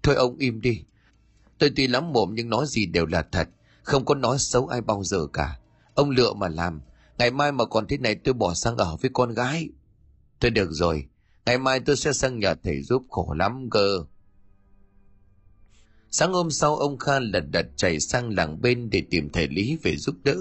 Thôi 0.03 0.15
ông 0.15 0.37
im 0.37 0.61
đi. 0.61 0.83
Tôi 1.57 1.71
tuy 1.75 1.87
lắm 1.87 2.13
mồm 2.13 2.35
nhưng 2.35 2.49
nói 2.49 2.65
gì 2.67 2.85
đều 2.85 3.05
là 3.05 3.21
thật. 3.31 3.49
Không 3.83 4.05
có 4.05 4.15
nói 4.15 4.39
xấu 4.39 4.67
ai 4.67 4.81
bao 4.81 5.03
giờ 5.03 5.27
cả. 5.33 5.59
Ông 5.93 6.09
lựa 6.09 6.33
mà 6.33 6.47
làm. 6.47 6.81
Ngày 7.17 7.31
mai 7.31 7.51
mà 7.51 7.65
còn 7.65 7.87
thế 7.87 7.97
này 7.97 8.15
tôi 8.15 8.33
bỏ 8.33 8.53
sang 8.53 8.77
ở 8.77 8.97
với 9.01 9.11
con 9.13 9.33
gái. 9.33 9.69
Thôi 10.39 10.51
được 10.51 10.69
rồi. 10.71 11.07
Ngày 11.45 11.57
mai 11.57 11.79
tôi 11.79 11.95
sẽ 11.95 12.13
sang 12.13 12.39
nhờ 12.39 12.55
thầy 12.63 12.81
giúp 12.81 13.03
khổ 13.09 13.33
lắm 13.37 13.69
cơ. 13.71 14.05
Sáng 16.11 16.33
hôm 16.33 16.51
sau, 16.51 16.75
ông 16.75 16.97
kha 16.97 17.19
lật 17.19 17.43
đật 17.51 17.65
chạy 17.75 17.99
sang 17.99 18.35
làng 18.35 18.61
bên 18.61 18.89
để 18.89 19.03
tìm 19.09 19.29
thầy 19.29 19.47
lý 19.47 19.77
về 19.83 19.95
giúp 19.95 20.15
đỡ 20.23 20.37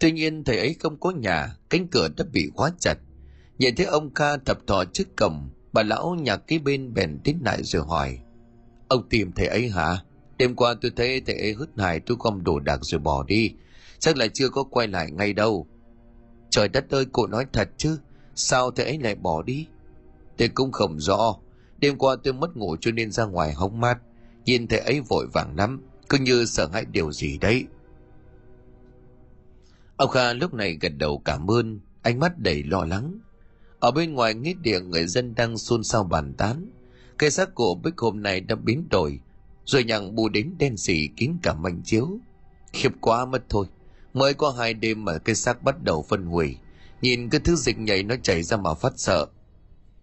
tuy 0.00 0.12
nhiên 0.12 0.44
thầy 0.44 0.58
ấy 0.58 0.76
không 0.80 1.00
có 1.00 1.10
nhà, 1.10 1.56
cánh 1.70 1.88
cửa 1.88 2.08
đã 2.16 2.24
bị 2.32 2.50
khóa 2.54 2.70
chặt. 2.78 2.98
Nhìn 3.58 3.76
thấy 3.76 3.86
ông 3.86 4.14
kha 4.14 4.36
thập 4.36 4.66
thò 4.66 4.84
trước 4.84 5.16
cổng, 5.16 5.50
bà 5.72 5.82
lão 5.82 6.14
nhà 6.14 6.36
kế 6.36 6.58
bên 6.58 6.94
bèn 6.94 7.18
tiến 7.24 7.38
lại 7.44 7.62
rồi 7.62 7.82
hỏi. 7.86 8.18
Ông 8.88 9.08
tìm 9.08 9.32
thầy 9.32 9.46
ấy 9.46 9.68
hả? 9.68 9.96
Đêm 10.38 10.54
qua 10.54 10.74
tôi 10.80 10.90
thấy 10.96 11.20
thầy 11.20 11.38
ấy 11.38 11.52
hứt 11.52 11.68
hải 11.76 12.00
tôi 12.00 12.16
gom 12.20 12.44
đồ 12.44 12.60
đạc 12.60 12.78
rồi 12.82 13.00
bỏ 13.00 13.24
đi. 13.24 13.52
Chắc 13.98 14.16
là 14.16 14.26
chưa 14.26 14.48
có 14.48 14.62
quay 14.62 14.88
lại 14.88 15.10
ngay 15.10 15.32
đâu. 15.32 15.66
Trời 16.50 16.68
đất 16.68 16.90
ơi, 16.90 17.06
cô 17.12 17.26
nói 17.26 17.46
thật 17.52 17.68
chứ, 17.76 17.98
sao 18.34 18.70
thầy 18.70 18.86
ấy 18.86 18.98
lại 18.98 19.14
bỏ 19.14 19.42
đi? 19.42 19.66
Tôi 20.36 20.48
cũng 20.48 20.72
không 20.72 21.00
rõ. 21.00 21.36
Đêm 21.78 21.98
qua 21.98 22.16
tôi 22.24 22.34
mất 22.34 22.56
ngủ 22.56 22.76
cho 22.80 22.90
nên 22.90 23.10
ra 23.10 23.24
ngoài 23.24 23.52
hóng 23.52 23.80
mát. 23.80 23.98
Nhìn 24.44 24.66
thầy 24.66 24.78
ấy 24.78 25.00
vội 25.00 25.26
vàng 25.32 25.56
lắm, 25.56 25.82
cứ 26.08 26.18
như 26.18 26.44
sợ 26.44 26.68
hãi 26.72 26.84
điều 26.84 27.12
gì 27.12 27.38
đấy 27.38 27.64
ông 30.00 30.10
kha 30.10 30.32
lúc 30.32 30.54
này 30.54 30.78
gật 30.80 30.92
đầu 30.98 31.22
cảm 31.24 31.50
ơn, 31.50 31.80
ánh 32.02 32.18
mắt 32.18 32.38
đầy 32.38 32.62
lo 32.62 32.84
lắng. 32.84 33.18
Ở 33.80 33.90
bên 33.90 34.12
ngoài 34.12 34.34
nghĩa 34.34 34.54
địa 34.62 34.80
người 34.80 35.06
dân 35.06 35.34
đang 35.34 35.58
xôn 35.58 35.84
xao 35.84 36.04
bàn 36.04 36.34
tán, 36.34 36.70
cái 37.18 37.30
xác 37.30 37.54
của 37.54 37.74
bích 37.74 37.98
hôm 37.98 38.22
nay 38.22 38.40
đã 38.40 38.54
biến 38.54 38.88
đổi, 38.90 39.20
rồi 39.64 39.84
nhằng 39.84 40.14
bù 40.14 40.28
đến 40.28 40.54
đen 40.58 40.76
xỉ 40.76 41.08
kín 41.16 41.32
cả 41.42 41.54
mảnh 41.54 41.82
chiếu. 41.84 42.08
Khiếp 42.72 42.92
quá 43.00 43.24
mất 43.24 43.42
thôi, 43.48 43.66
mới 44.14 44.34
có 44.34 44.50
hai 44.50 44.74
đêm 44.74 45.04
mà 45.04 45.18
cái 45.18 45.34
xác 45.34 45.62
bắt 45.62 45.82
đầu 45.82 46.02
phân 46.08 46.26
hủy, 46.26 46.56
nhìn 47.02 47.28
cái 47.30 47.40
thứ 47.44 47.56
dịch 47.56 47.78
nhảy 47.78 48.02
nó 48.02 48.14
chảy 48.22 48.42
ra 48.42 48.56
mà 48.56 48.74
phát 48.74 48.92
sợ. 48.96 49.26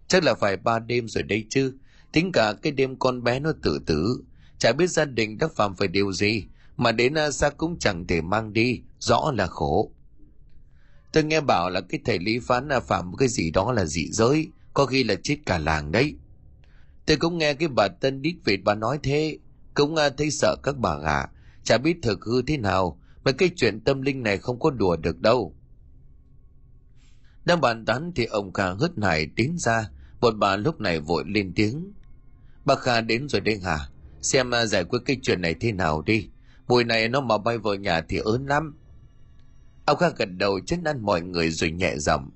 Chắc 0.08 0.24
là 0.24 0.34
phải 0.34 0.56
ba 0.56 0.78
đêm 0.78 1.08
rồi 1.08 1.22
đây 1.22 1.44
chứ, 1.50 1.72
tính 2.12 2.32
cả 2.32 2.52
cái 2.62 2.72
đêm 2.72 2.96
con 2.96 3.22
bé 3.22 3.40
nó 3.40 3.52
tự 3.62 3.80
tử, 3.86 4.22
chả 4.58 4.72
biết 4.72 4.90
gia 4.90 5.04
đình 5.04 5.38
đã 5.38 5.48
phạm 5.56 5.74
phải 5.74 5.88
điều 5.88 6.12
gì, 6.12 6.44
mà 6.76 6.92
đến 6.92 7.14
à, 7.14 7.30
xác 7.30 7.56
cũng 7.56 7.78
chẳng 7.78 8.06
thể 8.06 8.20
mang 8.20 8.52
đi 8.52 8.82
rõ 8.98 9.32
là 9.36 9.46
khổ. 9.46 9.92
Tôi 11.12 11.24
nghe 11.24 11.40
bảo 11.40 11.70
là 11.70 11.80
cái 11.80 12.00
thầy 12.04 12.18
lý 12.18 12.38
phán 12.38 12.68
là 12.68 12.80
phạm 12.80 13.16
cái 13.16 13.28
gì 13.28 13.50
đó 13.50 13.72
là 13.72 13.84
dị 13.84 14.08
giới, 14.10 14.50
có 14.74 14.86
khi 14.86 15.04
là 15.04 15.14
chết 15.22 15.36
cả 15.46 15.58
làng 15.58 15.92
đấy. 15.92 16.14
Tôi 17.06 17.16
cũng 17.16 17.38
nghe 17.38 17.54
cái 17.54 17.68
bà 17.68 17.88
tân 17.88 18.22
đít 18.22 18.34
vịt 18.44 18.60
bà 18.64 18.74
nói 18.74 18.98
thế, 19.02 19.38
cũng 19.74 19.96
à, 19.96 20.10
thấy 20.10 20.30
sợ 20.30 20.56
các 20.62 20.76
bà 20.76 20.98
gà. 20.98 21.26
chả 21.64 21.78
biết 21.78 21.96
thực 22.02 22.24
hư 22.24 22.42
thế 22.42 22.56
nào, 22.56 23.00
mà 23.24 23.32
cái 23.32 23.50
chuyện 23.56 23.80
tâm 23.80 24.02
linh 24.02 24.22
này 24.22 24.38
không 24.38 24.58
có 24.58 24.70
đùa 24.70 24.96
được 24.96 25.20
đâu. 25.20 25.54
Đang 27.44 27.60
bàn 27.60 27.84
tán 27.84 28.12
thì 28.16 28.24
ông 28.24 28.52
kha 28.52 28.72
hớt 28.72 28.90
hải 29.02 29.26
tiến 29.36 29.58
ra, 29.58 29.90
một 30.20 30.34
bà 30.38 30.56
lúc 30.56 30.80
này 30.80 31.00
vội 31.00 31.24
lên 31.26 31.52
tiếng. 31.54 31.92
Bà 32.64 32.74
kha 32.74 33.00
đến 33.00 33.28
rồi 33.28 33.40
đây 33.40 33.58
hả 33.58 33.88
xem 34.22 34.54
à, 34.54 34.66
giải 34.66 34.84
quyết 34.84 34.98
cái 35.04 35.16
chuyện 35.22 35.40
này 35.40 35.54
thế 35.60 35.72
nào 35.72 36.02
đi. 36.02 36.28
Mùi 36.68 36.84
này 36.84 37.08
nó 37.08 37.20
mà 37.20 37.38
bay 37.38 37.58
vào 37.58 37.74
nhà 37.74 38.00
thì 38.08 38.18
ớn 38.18 38.46
lắm 38.46 38.76
ông 39.88 39.98
kha 39.98 40.08
gật 40.08 40.28
đầu 40.36 40.60
chân 40.66 40.84
ăn 40.84 41.02
mọi 41.02 41.22
người 41.22 41.50
rồi 41.50 41.70
nhẹ 41.70 41.96
giọng. 41.96 42.30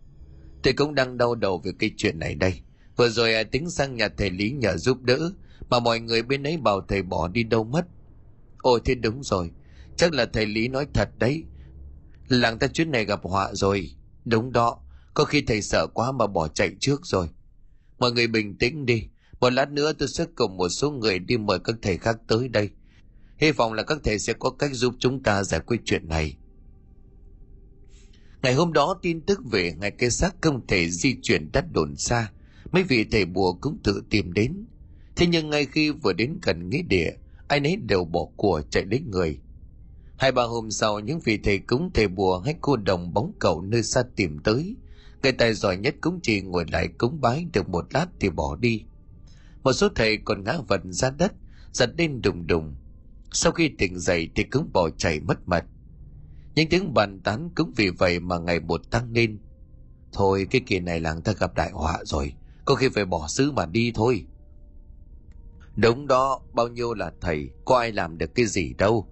Tôi 0.63 0.73
cũng 0.73 0.95
đang 0.95 1.19
đau 1.19 1.35
đầu 1.35 1.59
về 1.65 1.73
cái 1.79 1.91
chuyện 1.97 2.19
này 2.19 2.35
đây. 2.35 2.61
Vừa 2.97 3.09
rồi 3.09 3.35
à, 3.35 3.43
tính 3.43 3.71
sang 3.71 3.97
nhà 3.97 4.09
thầy 4.09 4.31
lý 4.31 4.51
nhờ 4.51 4.77
giúp 4.77 5.03
đỡ 5.03 5.31
mà 5.69 5.81
mọi 5.81 6.01
người 6.01 6.23
bên 6.23 6.43
ấy 6.43 6.57
bảo 6.57 6.81
thầy 6.89 7.03
bỏ 7.03 7.29
đi 7.29 7.43
đâu 7.43 7.65
mất. 7.65 7.87
Ôi 8.59 8.81
thế 8.85 8.95
đúng 8.95 9.23
rồi. 9.23 9.51
Chắc 9.97 10.13
là 10.13 10.27
thầy 10.27 10.47
lý 10.47 10.69
nói 10.69 10.87
thật 10.95 11.09
đấy. 11.19 11.45
Làng 12.29 12.59
ta 12.59 12.67
chuyến 12.67 12.91
này 12.91 13.05
gặp 13.05 13.21
họa 13.23 13.55
rồi. 13.55 13.91
Đúng 14.25 14.53
đó. 14.53 14.79
Có 15.15 15.25
khi 15.25 15.43
thầy 15.47 15.63
sợ 15.63 15.87
quá 15.95 16.13
mà 16.13 16.27
bỏ 16.27 16.49
chạy 16.49 16.71
trước 16.81 17.01
rồi. 17.07 17.29
Mọi 17.99 18.13
người 18.13 18.27
bình 18.27 18.59
tĩnh 18.59 18.87
đi. 18.87 19.03
Một 19.41 19.51
lát 19.51 19.71
nữa 19.71 19.93
tôi 19.93 20.09
sẽ 20.09 20.25
cùng 20.35 20.57
một 20.57 20.69
số 20.69 20.91
người 20.91 21.19
đi 21.19 21.37
mời 21.37 21.59
các 21.65 21.77
thầy 21.83 21.99
khác 21.99 22.17
tới 22.29 22.49
đây. 22.49 22.71
Hy 23.37 23.51
vọng 23.51 23.73
là 23.73 23.83
các 23.83 23.99
thầy 24.05 24.19
sẽ 24.19 24.33
có 24.33 24.51
cách 24.51 24.71
giúp 24.75 24.95
chúng 24.99 25.23
ta 25.23 25.45
giải 25.45 25.61
quyết 25.61 25.81
chuyện 25.85 26.09
này 26.09 26.37
ngày 28.43 28.55
hôm 28.55 28.73
đó 28.73 28.99
tin 29.03 29.21
tức 29.21 29.41
về 29.51 29.73
ngày 29.81 29.91
cây 29.91 30.11
xác 30.11 30.35
không 30.41 30.67
thể 30.67 30.89
di 30.91 31.17
chuyển 31.23 31.53
đất 31.53 31.65
đồn 31.73 31.97
xa, 31.97 32.31
mấy 32.73 32.83
vị 32.83 33.05
thầy 33.11 33.25
bùa 33.25 33.53
cũng 33.53 33.79
tự 33.85 34.03
tìm 34.11 34.33
đến. 34.33 34.65
Thế 35.17 35.27
nhưng 35.27 35.51
ngay 35.51 35.67
khi 35.67 35.91
vừa 35.91 36.13
đến 36.13 36.39
gần 36.43 36.71
nghĩa 36.71 36.83
địa, 36.83 37.11
ai 37.49 37.61
nấy 37.61 37.77
đều 37.77 38.05
bỏ 38.05 38.27
của 38.37 38.63
chạy 38.71 38.85
đến 38.85 39.11
người. 39.11 39.41
Hai 40.17 40.33
ba 40.33 40.43
hôm 40.43 40.71
sau, 40.71 41.01
những 41.01 41.21
vị 41.21 41.39
thầy 41.45 41.59
cúng 41.59 41.91
thầy 41.95 42.09
bùa 42.09 42.39
hay 42.39 42.55
cô 42.61 42.77
đồng 42.77 43.15
bóng 43.15 43.33
cầu 43.39 43.63
nơi 43.63 43.83
xa 43.83 44.03
tìm 44.17 44.39
tới, 44.39 44.77
người 45.23 45.33
tài 45.33 45.55
giỏi 45.55 45.77
nhất 45.77 45.95
cũng 46.01 46.21
chỉ 46.23 46.41
ngồi 46.41 46.65
lại 46.73 46.89
cúng 46.99 47.21
bái 47.21 47.47
được 47.53 47.69
một 47.69 47.95
lát 47.95 48.07
thì 48.21 48.31
bỏ 48.31 48.57
đi. 48.57 48.83
Một 49.63 49.73
số 49.73 49.89
thầy 49.95 50.17
còn 50.17 50.45
ngã 50.45 50.59
vật 50.69 50.81
ra 50.85 51.11
đất, 51.11 51.33
giật 51.73 51.91
lên 51.99 52.23
đùng 52.23 52.47
đùng. 52.47 52.75
Sau 53.33 53.53
khi 53.53 53.69
tỉnh 53.69 53.99
dậy 53.99 54.31
thì 54.35 54.43
cũng 54.43 54.73
bỏ 54.73 54.91
chạy 54.91 55.21
mất 55.21 55.49
mật 55.49 55.65
những 56.55 56.69
tiếng 56.69 56.95
bàn 56.95 57.21
tán 57.21 57.51
cũng 57.57 57.73
vì 57.77 57.91
vậy 57.91 58.21
mà 58.21 58.39
ngày 58.39 58.61
một 58.61 58.91
tăng 58.91 59.13
lên. 59.13 59.39
Thôi, 60.13 60.47
cái 60.51 60.61
kỳ 60.67 60.81
này 60.81 61.01
làng 61.01 61.23
ta 61.23 61.33
gặp 61.33 61.55
đại 61.55 61.71
họa 61.71 61.99
rồi, 62.05 62.35
có 62.65 62.75
khi 62.75 62.89
phải 62.89 63.05
bỏ 63.05 63.29
xứ 63.29 63.53
mà 63.53 63.67
đi 63.67 63.93
thôi. 63.95 64.27
Đúng 65.77 66.07
đó, 66.07 66.41
bao 66.53 66.69
nhiêu 66.69 66.95
là 66.95 67.13
thầy, 67.21 67.51
có 67.65 67.79
ai 67.79 67.93
làm 67.93 68.19
được 68.19 68.35
cái 68.35 68.47
gì 68.47 68.75
đâu. 68.75 69.09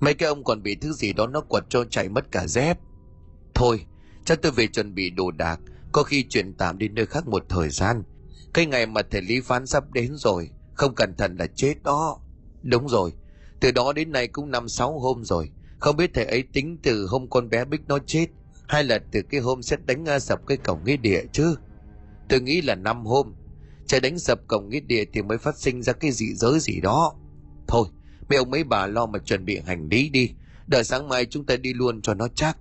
Mấy 0.00 0.14
cái 0.14 0.28
ông 0.28 0.44
còn 0.44 0.62
bị 0.62 0.74
thứ 0.74 0.92
gì 0.92 1.12
đó 1.12 1.26
nó 1.26 1.40
quật 1.40 1.64
cho 1.68 1.84
chạy 1.84 2.08
mất 2.08 2.30
cả 2.30 2.46
dép. 2.46 2.78
Thôi, 3.54 3.86
chắc 4.24 4.42
tôi 4.42 4.52
về 4.52 4.66
chuẩn 4.66 4.94
bị 4.94 5.10
đồ 5.10 5.30
đạc, 5.30 5.60
có 5.92 6.02
khi 6.02 6.22
chuyển 6.28 6.54
tạm 6.54 6.78
đi 6.78 6.88
nơi 6.88 7.06
khác 7.06 7.28
một 7.28 7.44
thời 7.48 7.68
gian. 7.68 8.02
Cái 8.54 8.66
ngày 8.66 8.86
mà 8.86 9.02
thầy 9.10 9.22
lý 9.22 9.40
phán 9.40 9.66
sắp 9.66 9.92
đến 9.92 10.16
rồi, 10.16 10.50
không 10.74 10.94
cẩn 10.94 11.14
thận 11.16 11.36
là 11.36 11.46
chết 11.46 11.74
đó. 11.82 12.18
Đúng 12.62 12.88
rồi, 12.88 13.12
từ 13.60 13.72
đó 13.72 13.92
đến 13.92 14.12
nay 14.12 14.28
cũng 14.28 14.50
năm 14.50 14.68
sáu 14.68 14.98
hôm 14.98 15.24
rồi 15.24 15.50
không 15.84 15.96
biết 15.96 16.10
thầy 16.14 16.24
ấy 16.24 16.44
tính 16.52 16.78
từ 16.82 17.06
hôm 17.06 17.26
con 17.30 17.48
bé 17.50 17.64
bích 17.64 17.80
nó 17.88 17.98
chết, 18.06 18.26
hay 18.68 18.84
là 18.84 18.98
từ 19.12 19.22
cái 19.22 19.40
hôm 19.40 19.62
xét 19.62 19.86
đánh 19.86 20.20
sập 20.20 20.46
cái 20.46 20.56
cổng 20.56 20.84
nghĩa 20.84 20.96
địa 20.96 21.22
chứ? 21.32 21.54
Tôi 22.28 22.40
nghĩ 22.40 22.60
là 22.60 22.74
năm 22.74 23.06
hôm. 23.06 23.34
Trời 23.86 24.00
đánh 24.00 24.18
sập 24.18 24.46
cổng 24.48 24.68
nghĩa 24.68 24.80
địa 24.80 25.04
thì 25.12 25.22
mới 25.22 25.38
phát 25.38 25.58
sinh 25.58 25.82
ra 25.82 25.92
cái 25.92 26.10
dị 26.10 26.34
giới 26.34 26.60
gì 26.60 26.80
đó. 26.80 27.14
Thôi, 27.68 27.86
mấy 28.28 28.38
ông 28.38 28.50
mấy 28.50 28.64
bà 28.64 28.86
lo 28.86 29.06
mà 29.06 29.18
chuẩn 29.18 29.44
bị 29.44 29.60
hành 29.66 29.88
lý 29.88 30.08
đi. 30.08 30.30
Đợi 30.66 30.84
sáng 30.84 31.08
mai 31.08 31.26
chúng 31.26 31.44
ta 31.44 31.56
đi 31.56 31.74
luôn 31.74 32.02
cho 32.02 32.14
nó 32.14 32.28
chắc. 32.34 32.58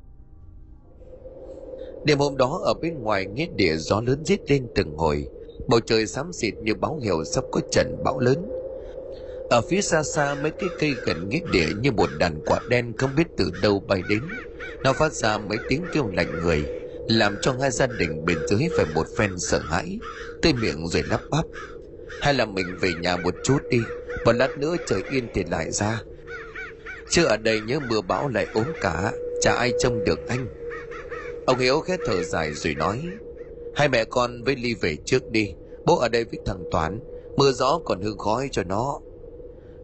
Đêm 2.05 2.19
hôm 2.19 2.37
đó, 2.37 2.61
ở 2.63 2.73
bên 2.73 3.01
ngoài 3.01 3.25
nghĩa 3.25 3.47
địa, 3.55 3.75
gió 3.77 4.01
lớn 4.01 4.23
rít 4.25 4.51
lên 4.51 4.67
từng 4.75 4.97
hồi. 4.97 5.27
Bầu 5.67 5.79
trời 5.79 6.07
xám 6.07 6.33
xịt 6.33 6.53
như 6.63 6.75
báo 6.75 6.99
hiệu 6.99 7.23
sắp 7.23 7.43
có 7.51 7.61
trận 7.71 7.97
bão 8.03 8.19
lớn 8.19 8.49
ở 9.49 9.61
phía 9.69 9.81
xa 9.81 10.03
xa, 10.03 10.35
mấy 10.35 10.51
cái 10.51 10.69
cây 10.79 10.95
gần 11.05 11.29
nghĩa 11.29 11.39
địa 11.51 11.67
như 11.81 11.91
một 11.91 12.09
đàn 12.19 12.41
quạ 12.45 12.59
đen 12.69 12.93
không 12.97 13.15
biết 13.15 13.27
từ 13.37 13.51
đâu 13.61 13.83
bay 13.87 14.01
đến. 14.09 14.21
Nó 14.83 14.93
phát 14.93 15.13
ra 15.13 15.37
mấy 15.37 15.57
tiếng 15.69 15.83
kêu 15.93 16.09
lạnh 16.13 16.41
người, 16.43 16.65
làm 17.07 17.35
cho 17.41 17.55
hai 17.61 17.71
gia 17.71 17.87
đình 17.87 18.25
bên 18.25 18.37
dưới 18.47 18.67
phải 18.77 18.85
một 18.95 19.07
phen 19.17 19.39
sợ 19.39 19.59
hãi 19.59 19.99
tươi 20.41 20.53
miệng 20.53 20.87
rồi 20.87 21.03
lắp 21.09 21.21
bắp. 21.29 21.45
Hay 22.21 22.33
là 22.33 22.45
mình 22.45 22.77
về 22.81 22.91
nhà 23.01 23.17
một 23.17 23.35
chút 23.43 23.57
đi 23.69 23.79
và 24.25 24.33
lát 24.33 24.57
nữa 24.57 24.75
trời 24.87 25.03
yên 25.11 25.27
thì 25.33 25.43
lại 25.51 25.71
ra. 25.71 26.01
Chứ 27.09 27.25
ở 27.25 27.37
đây 27.37 27.61
nhớ 27.61 27.79
mưa 27.89 28.01
bão 28.01 28.27
lại 28.27 28.47
ốm 28.53 28.65
cả, 28.81 29.11
chả 29.41 29.53
ai 29.53 29.73
trông 29.79 30.03
được 30.05 30.27
anh. 30.27 30.47
Ông 31.45 31.59
hiếu 31.59 31.79
khét 31.79 31.99
thở 32.05 32.23
dài 32.23 32.53
rồi 32.53 32.75
nói, 32.75 33.01
hai 33.75 33.89
mẹ 33.89 34.05
con 34.05 34.43
với 34.43 34.55
ly 34.55 34.73
về 34.81 34.97
trước 35.05 35.31
đi, 35.31 35.53
bố 35.85 35.97
ở 35.97 36.09
đây 36.09 36.23
với 36.23 36.39
thằng 36.45 36.63
toán, 36.71 36.99
mưa 37.37 37.51
gió 37.51 37.79
còn 37.85 38.01
hương 38.01 38.17
khói 38.17 38.49
cho 38.51 38.63
nó 38.63 38.99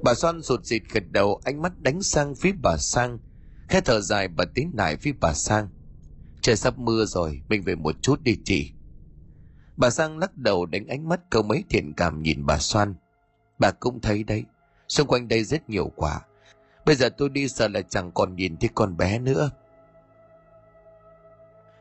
bà 0.04 0.14
xoan 0.14 0.42
rụt 0.42 0.66
rịt 0.66 0.82
gật 0.92 1.04
đầu, 1.12 1.42
ánh 1.44 1.62
mắt 1.62 1.80
đánh 1.80 2.02
sang 2.02 2.36
phía 2.36 2.52
bà 2.64 2.78
sang. 2.78 3.20
Khẽ 3.68 3.82
thở 3.82 4.02
dài, 4.02 4.28
bà 4.28 4.46
tiến 4.46 4.72
lại 4.74 4.98
phía 4.98 5.12
bà 5.22 5.34
sang. 5.34 5.70
Trời 6.42 6.56
sắp 6.56 6.78
mưa 6.78 7.06
rồi, 7.06 7.42
mình 7.50 7.62
về 7.62 7.76
một 7.76 7.96
chút 8.02 8.22
đi 8.24 8.38
chị. 8.44 8.72
Bà 9.78 9.90
sang 9.90 10.18
lắc 10.18 10.38
đầu 10.38 10.66
đánh 10.66 10.88
ánh 10.88 11.10
mắt 11.10 11.20
câu 11.30 11.44
mấy 11.44 11.64
thiện 11.70 11.94
cảm 11.94 12.22
nhìn 12.24 12.46
bà 12.46 12.58
xoan 12.58 12.96
bà 13.60 13.72
cũng 13.72 14.00
thấy 14.02 14.24
đấy, 14.24 14.44
xung 14.88 15.08
quanh 15.08 15.28
đây 15.28 15.44
rất 15.44 15.70
nhiều 15.70 15.92
quả. 15.96 16.22
Bây 16.86 16.96
giờ 16.96 17.10
tôi 17.10 17.30
đi 17.30 17.48
sợ 17.48 17.68
là 17.68 17.82
chẳng 17.82 18.12
còn 18.12 18.36
nhìn 18.36 18.58
thấy 18.58 18.70
con 18.76 18.98
bé 18.98 19.20
nữa. 19.20 19.50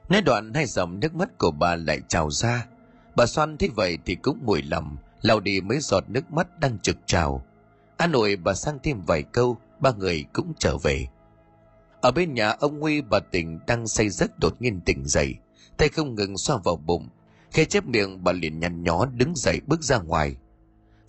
Nói 0.09 0.23
đoạn 0.23 0.55
hai 0.55 0.67
dòng 0.67 1.01
nước 1.01 1.15
mắt 1.15 1.39
của 1.39 1.51
bà 1.51 1.77
lại 1.77 2.01
trào 2.09 2.31
ra. 2.31 2.67
Bà 3.17 3.27
xoan 3.27 3.59
thấy 3.59 3.69
vậy 3.77 3.99
thì 4.05 4.15
cũng 4.15 4.39
mùi 4.43 4.63
lầm 4.63 4.97
lau 5.23 5.41
đi 5.41 5.61
mấy 5.61 5.79
giọt 5.81 6.05
nước 6.09 6.31
mắt 6.31 6.61
đang 6.61 6.79
trực 6.79 6.97
trào 7.07 7.45
an 7.99 8.13
ủi 8.13 8.37
bà 8.37 8.55
sang 8.55 8.79
thêm 8.83 9.03
vài 9.07 9.23
câu, 9.23 9.59
ba 9.81 9.93
người 9.93 10.25
cũng 10.33 10.53
trở 10.59 10.77
về. 10.77 11.07
Ở 12.01 12.11
bên 12.11 12.35
nhà 12.35 12.51
ông 12.51 12.81
Huy 12.81 13.01
bà 13.01 13.19
tỉnh 13.21 13.59
đang 13.67 13.87
say 13.87 14.09
giấc 14.09 14.39
đột 14.39 14.63
nhiên 14.63 14.81
tỉnh 14.87 15.03
dậy, 15.05 15.35
tay 15.77 15.89
không 15.89 16.15
ngừng 16.15 16.39
xoa 16.39 16.57
vào 16.65 16.77
bụng. 16.77 17.09
Khi 17.51 17.65
chép 17.65 17.87
miệng, 17.87 18.25
bà 18.25 18.33
liền 18.33 18.61
nhăn 18.61 18.83
nhó 18.83 19.07
đứng 19.07 19.33
dậy 19.37 19.61
bước 19.67 19.83
ra 19.83 19.99
ngoài. 19.99 20.37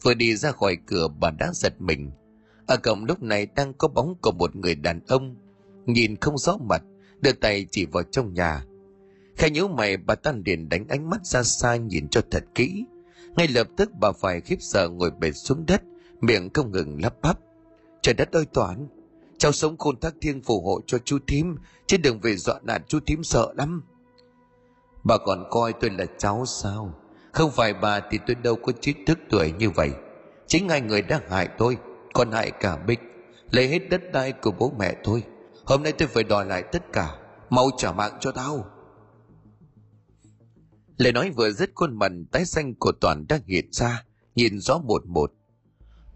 Vừa 0.01 0.13
đi 0.13 0.35
ra 0.35 0.51
khỏi 0.51 0.77
cửa, 0.85 1.07
bà 1.07 1.31
đã 1.31 1.51
giật 1.53 1.81
mình. 1.81 2.11
Ở 2.67 2.77
cổng 2.77 3.05
lúc 3.05 3.23
này 3.23 3.47
đang 3.55 3.73
có 3.73 3.87
bóng 3.87 4.15
của 4.21 4.31
một 4.31 4.55
người 4.55 4.75
đàn 4.75 4.99
ông, 5.07 5.35
nhìn 5.85 6.15
không 6.15 6.37
rõ 6.37 6.57
mặt, 6.57 6.81
đưa 7.21 7.31
tay 7.31 7.65
chỉ 7.71 7.85
vào 7.85 8.03
trong 8.03 8.33
nhà. 8.33 8.65
Khai 9.37 9.51
nhíu 9.51 9.67
mày, 9.67 9.97
bà 9.97 10.15
ta 10.15 10.33
liền 10.45 10.69
đánh 10.69 10.87
ánh 10.87 11.09
mắt 11.09 11.25
ra 11.25 11.43
xa 11.43 11.75
nhìn 11.75 12.07
cho 12.07 12.21
thật 12.31 12.43
kỹ. 12.55 12.85
Ngay 13.37 13.47
lập 13.47 13.67
tức 13.77 13.91
bà 13.99 14.11
phải 14.11 14.41
khiếp 14.41 14.57
sợ 14.59 14.89
ngồi 14.89 15.11
bệt 15.11 15.31
xuống 15.31 15.65
đất 15.65 15.81
miệng 16.21 16.49
không 16.53 16.71
ngừng 16.71 17.01
lắp 17.01 17.13
bắp. 17.21 17.39
Trời 18.01 18.13
đất 18.13 18.31
ơi, 18.31 18.45
toán, 18.53 18.87
cháu 19.37 19.51
sống 19.51 19.77
khôn 19.77 19.99
thác 19.99 20.13
thiên 20.21 20.41
phù 20.41 20.61
hộ 20.61 20.81
cho 20.87 20.97
chú 20.97 21.19
thím, 21.27 21.55
chứ 21.87 21.97
đừng 21.97 22.19
về 22.19 22.35
dọa 22.35 22.59
nạt 22.63 22.81
chú 22.87 22.99
thím 23.05 23.23
sợ 23.23 23.53
lắm. 23.57 23.83
Bà 25.03 25.17
còn 25.17 25.47
coi 25.49 25.73
tôi 25.73 25.89
là 25.89 26.05
cháu 26.17 26.45
sao? 26.45 26.93
Không 27.31 27.51
phải 27.51 27.73
bà 27.73 27.99
thì 28.11 28.19
tôi 28.27 28.35
đâu 28.35 28.55
có 28.55 28.71
trí 28.81 28.93
thức 29.07 29.19
tuổi 29.29 29.51
như 29.51 29.69
vậy. 29.69 29.91
Chính 30.47 30.69
hai 30.69 30.81
người 30.81 31.01
đã 31.01 31.21
hại 31.29 31.49
tôi, 31.57 31.77
còn 32.13 32.31
hại 32.31 32.51
cả 32.51 32.77
bích. 32.77 32.99
Lấy 33.51 33.67
hết 33.67 33.79
đất 33.89 34.01
đai 34.13 34.31
của 34.31 34.51
bố 34.51 34.73
mẹ 34.79 34.95
tôi. 35.03 35.23
Hôm 35.65 35.83
nay 35.83 35.91
tôi 35.91 36.07
phải 36.07 36.23
đòi 36.23 36.45
lại 36.45 36.63
tất 36.71 36.83
cả. 36.93 37.15
Mau 37.49 37.69
trả 37.77 37.91
mạng 37.91 38.17
cho 38.19 38.31
tao. 38.31 38.65
Lời 40.97 41.13
nói 41.13 41.31
vừa 41.31 41.51
dứt, 41.51 41.71
khuôn 41.75 41.95
mặt 41.95 42.11
tái 42.31 42.45
xanh 42.45 42.75
của 42.75 42.91
toàn 43.01 43.25
đang 43.29 43.41
hiện 43.47 43.65
ra, 43.71 44.03
nhìn 44.35 44.59
rõ 44.59 44.77
một 44.77 45.05
một 45.05 45.33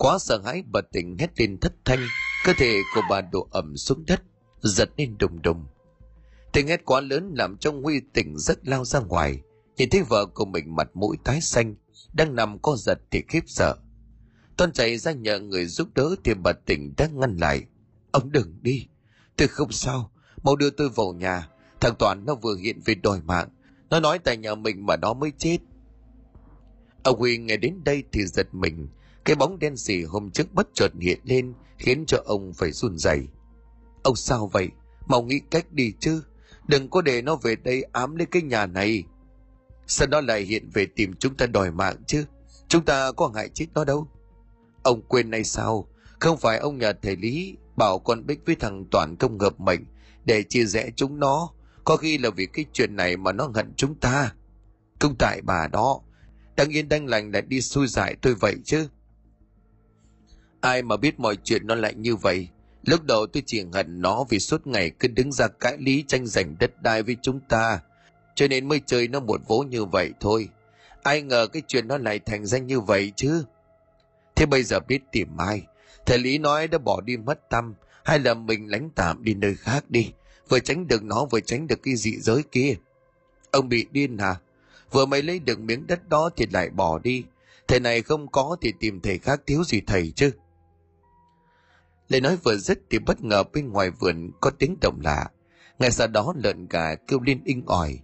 quá 0.03 0.19
sợ 0.19 0.41
hãi 0.45 0.63
bà 0.71 0.81
tỉnh 0.91 1.17
hét 1.19 1.39
lên 1.39 1.57
thất 1.59 1.73
thanh 1.85 1.99
cơ 2.45 2.53
thể 2.57 2.77
của 2.95 3.01
bà 3.09 3.21
đổ 3.21 3.47
ẩm 3.51 3.77
xuống 3.77 4.03
đất, 4.07 4.21
giật 4.61 4.89
lên 4.97 5.15
đùng 5.19 5.41
đùng 5.41 5.65
tiếng 6.53 6.67
hét 6.67 6.85
quá 6.85 7.01
lớn 7.01 7.33
làm 7.35 7.57
cho 7.57 7.71
huy 7.71 8.01
tỉnh 8.13 8.37
rất 8.37 8.67
lao 8.67 8.85
ra 8.85 8.99
ngoài 8.99 9.41
nhìn 9.77 9.89
thấy 9.89 10.03
vợ 10.03 10.25
của 10.25 10.45
mình 10.45 10.75
mặt 10.75 10.87
mũi 10.93 11.17
tái 11.23 11.41
xanh, 11.41 11.75
đang 12.13 12.35
nằm 12.35 12.59
co 12.59 12.75
giật 12.75 12.97
thì 13.11 13.23
khiếp 13.27 13.43
sợ 13.47 13.75
toàn 14.57 14.71
chạy 14.71 14.97
ra 14.97 15.11
nhờ 15.11 15.39
người 15.39 15.65
giúp 15.65 15.87
đỡ 15.95 16.15
thì 16.23 16.33
bà 16.33 16.51
tỉnh 16.53 16.93
đã 16.97 17.07
ngăn 17.07 17.37
lại. 17.37 17.63
Ông 18.11 18.31
đừng 18.31 18.57
đi. 18.61 18.87
Tôi 19.37 19.47
không 19.47 19.71
sao. 19.71 20.11
Mau 20.43 20.55
đưa 20.55 20.69
tôi 20.69 20.89
vào 20.89 21.13
nhà. 21.13 21.49
Thằng 21.79 21.95
Toàn 21.99 22.25
nó 22.25 22.35
vừa 22.35 22.55
hiện 22.55 22.81
về 22.85 22.95
đòi 22.95 23.21
mạng. 23.21 23.49
Nó 23.89 23.99
nói 23.99 24.19
tại 24.19 24.37
nhà 24.37 24.55
mình 24.55 24.85
mà 24.85 24.97
nó 24.97 25.13
mới 25.13 25.31
chết. 25.37 25.57
Ông 27.03 27.19
Huy 27.19 27.37
nghe 27.37 27.57
đến 27.57 27.83
đây 27.83 28.03
thì 28.11 28.25
giật 28.25 28.47
mình. 28.51 28.87
Cái 29.25 29.35
bóng 29.35 29.59
đen 29.59 29.77
xì 29.77 30.03
hôm 30.03 30.31
trước 30.31 30.53
bất 30.53 30.67
chợt 30.73 30.91
hiện 30.99 31.19
lên 31.23 31.53
khiến 31.77 32.03
cho 32.07 32.17
ông 32.25 32.53
phải 32.53 32.71
run 32.71 32.97
rẩy. 32.97 33.27
Ông 34.03 34.15
sao 34.15 34.47
vậy? 34.47 34.69
Mau 35.07 35.21
nghĩ 35.21 35.39
cách 35.51 35.71
đi 35.71 35.93
chứ. 35.99 36.23
Đừng 36.67 36.89
có 36.89 37.01
để 37.01 37.21
nó 37.21 37.35
về 37.35 37.55
đây 37.55 37.83
ám 37.91 38.15
lấy 38.15 38.25
cái 38.25 38.41
nhà 38.41 38.65
này. 38.65 39.03
Sao 39.87 40.07
nó 40.07 40.21
lại 40.21 40.41
hiện 40.41 40.69
về 40.73 40.85
tìm 40.85 41.13
chúng 41.19 41.35
ta 41.35 41.45
đòi 41.45 41.71
mạng 41.71 41.95
chứ? 42.07 42.25
Chúng 42.67 42.85
ta 42.85 43.11
có 43.11 43.31
hại 43.35 43.49
chết 43.49 43.65
nó 43.73 43.85
đâu. 43.85 44.07
Ông 44.83 45.01
quên 45.01 45.29
nay 45.29 45.43
sao? 45.43 45.87
Không 46.19 46.37
phải 46.37 46.57
ông 46.57 46.77
nhà 46.77 46.93
thầy 47.01 47.15
Lý 47.15 47.57
bảo 47.75 47.99
con 47.99 48.25
Bích 48.25 48.45
với 48.45 48.55
thằng 48.55 48.85
Toàn 48.91 49.15
công 49.15 49.39
hợp 49.39 49.59
mệnh 49.59 49.85
để 50.25 50.43
chia 50.43 50.65
rẽ 50.65 50.89
chúng 50.95 51.19
nó. 51.19 51.49
Có 51.83 51.97
khi 51.97 52.17
là 52.17 52.29
vì 52.29 52.45
cái 52.45 52.65
chuyện 52.73 52.95
này 52.95 53.17
mà 53.17 53.31
nó 53.31 53.51
hận 53.55 53.73
chúng 53.75 53.95
ta. 53.95 54.33
Công 54.99 55.15
tại 55.19 55.41
bà 55.41 55.67
đó. 55.67 55.99
Đang 56.55 56.69
yên 56.69 56.89
đang 56.89 57.05
lành 57.05 57.31
lại 57.31 57.41
đi 57.41 57.61
xui 57.61 57.87
dại 57.87 58.15
tôi 58.21 58.35
vậy 58.35 58.55
chứ. 58.65 58.87
Ai 60.63 60.81
mà 60.81 60.97
biết 60.97 61.19
mọi 61.19 61.37
chuyện 61.43 61.67
nó 61.67 61.75
lại 61.75 61.93
như 61.93 62.15
vậy. 62.15 62.47
Lúc 62.83 63.03
đầu 63.03 63.27
tôi 63.27 63.43
chỉ 63.45 63.63
hận 63.73 64.01
nó 64.01 64.25
vì 64.29 64.39
suốt 64.39 64.67
ngày 64.67 64.91
cứ 64.99 65.07
đứng 65.07 65.31
ra 65.31 65.47
cãi 65.47 65.77
lý 65.79 66.03
tranh 66.07 66.27
giành 66.27 66.55
đất 66.59 66.81
đai 66.81 67.03
với 67.03 67.17
chúng 67.21 67.39
ta. 67.39 67.79
Cho 68.35 68.47
nên 68.47 68.67
mới 68.67 68.81
chơi 68.85 69.07
nó 69.07 69.19
một 69.19 69.41
vố 69.47 69.59
như 69.59 69.85
vậy 69.85 70.11
thôi. 70.19 70.49
Ai 71.03 71.21
ngờ 71.21 71.47
cái 71.47 71.61
chuyện 71.67 71.87
nó 71.87 71.97
lại 71.97 72.19
thành 72.19 72.45
danh 72.45 72.67
như 72.67 72.79
vậy 72.79 73.11
chứ. 73.15 73.43
Thế 74.35 74.45
bây 74.45 74.63
giờ 74.63 74.79
biết 74.79 74.99
tìm 75.11 75.37
ai? 75.37 75.61
Thầy 76.05 76.19
Lý 76.19 76.37
nói 76.37 76.67
đã 76.67 76.77
bỏ 76.77 77.01
đi 77.01 77.17
mất 77.17 77.49
tâm, 77.49 77.73
hay 78.03 78.19
là 78.19 78.33
mình 78.33 78.71
lánh 78.71 78.89
tạm 78.95 79.23
đi 79.23 79.33
nơi 79.33 79.55
khác 79.55 79.83
đi, 79.89 80.11
vừa 80.49 80.59
tránh 80.59 80.87
được 80.87 81.03
nó 81.03 81.25
vừa 81.25 81.39
tránh 81.39 81.67
được 81.67 81.83
cái 81.83 81.95
dị 81.95 82.17
giới 82.19 82.43
kia. 82.51 82.75
Ông 83.51 83.69
bị 83.69 83.85
điên 83.91 84.17
hả? 84.17 84.35
Vừa 84.91 85.05
mới 85.05 85.21
lấy 85.21 85.39
được 85.39 85.59
miếng 85.59 85.87
đất 85.87 86.09
đó 86.09 86.29
thì 86.35 86.45
lại 86.51 86.69
bỏ 86.69 86.99
đi. 86.99 87.23
Thầy 87.67 87.79
này 87.79 88.01
không 88.01 88.27
có 88.27 88.57
thì 88.61 88.73
tìm 88.79 88.99
thầy 89.01 89.17
khác 89.17 89.41
thiếu 89.45 89.63
gì 89.63 89.81
thầy 89.87 90.11
chứ. 90.15 90.31
Lời 92.13 92.21
nói 92.21 92.37
vừa 92.43 92.55
dứt 92.55 92.79
thì 92.89 92.99
bất 92.99 93.23
ngờ 93.23 93.43
bên 93.53 93.69
ngoài 93.69 93.91
vườn 93.91 94.31
có 94.41 94.49
tiếng 94.49 94.77
động 94.81 94.99
lạ. 95.03 95.29
Ngay 95.79 95.91
sau 95.91 96.07
đó 96.07 96.33
lợn 96.43 96.67
gà 96.67 96.95
kêu 96.95 97.19
lên 97.19 97.41
inh 97.45 97.63
ỏi. 97.65 97.99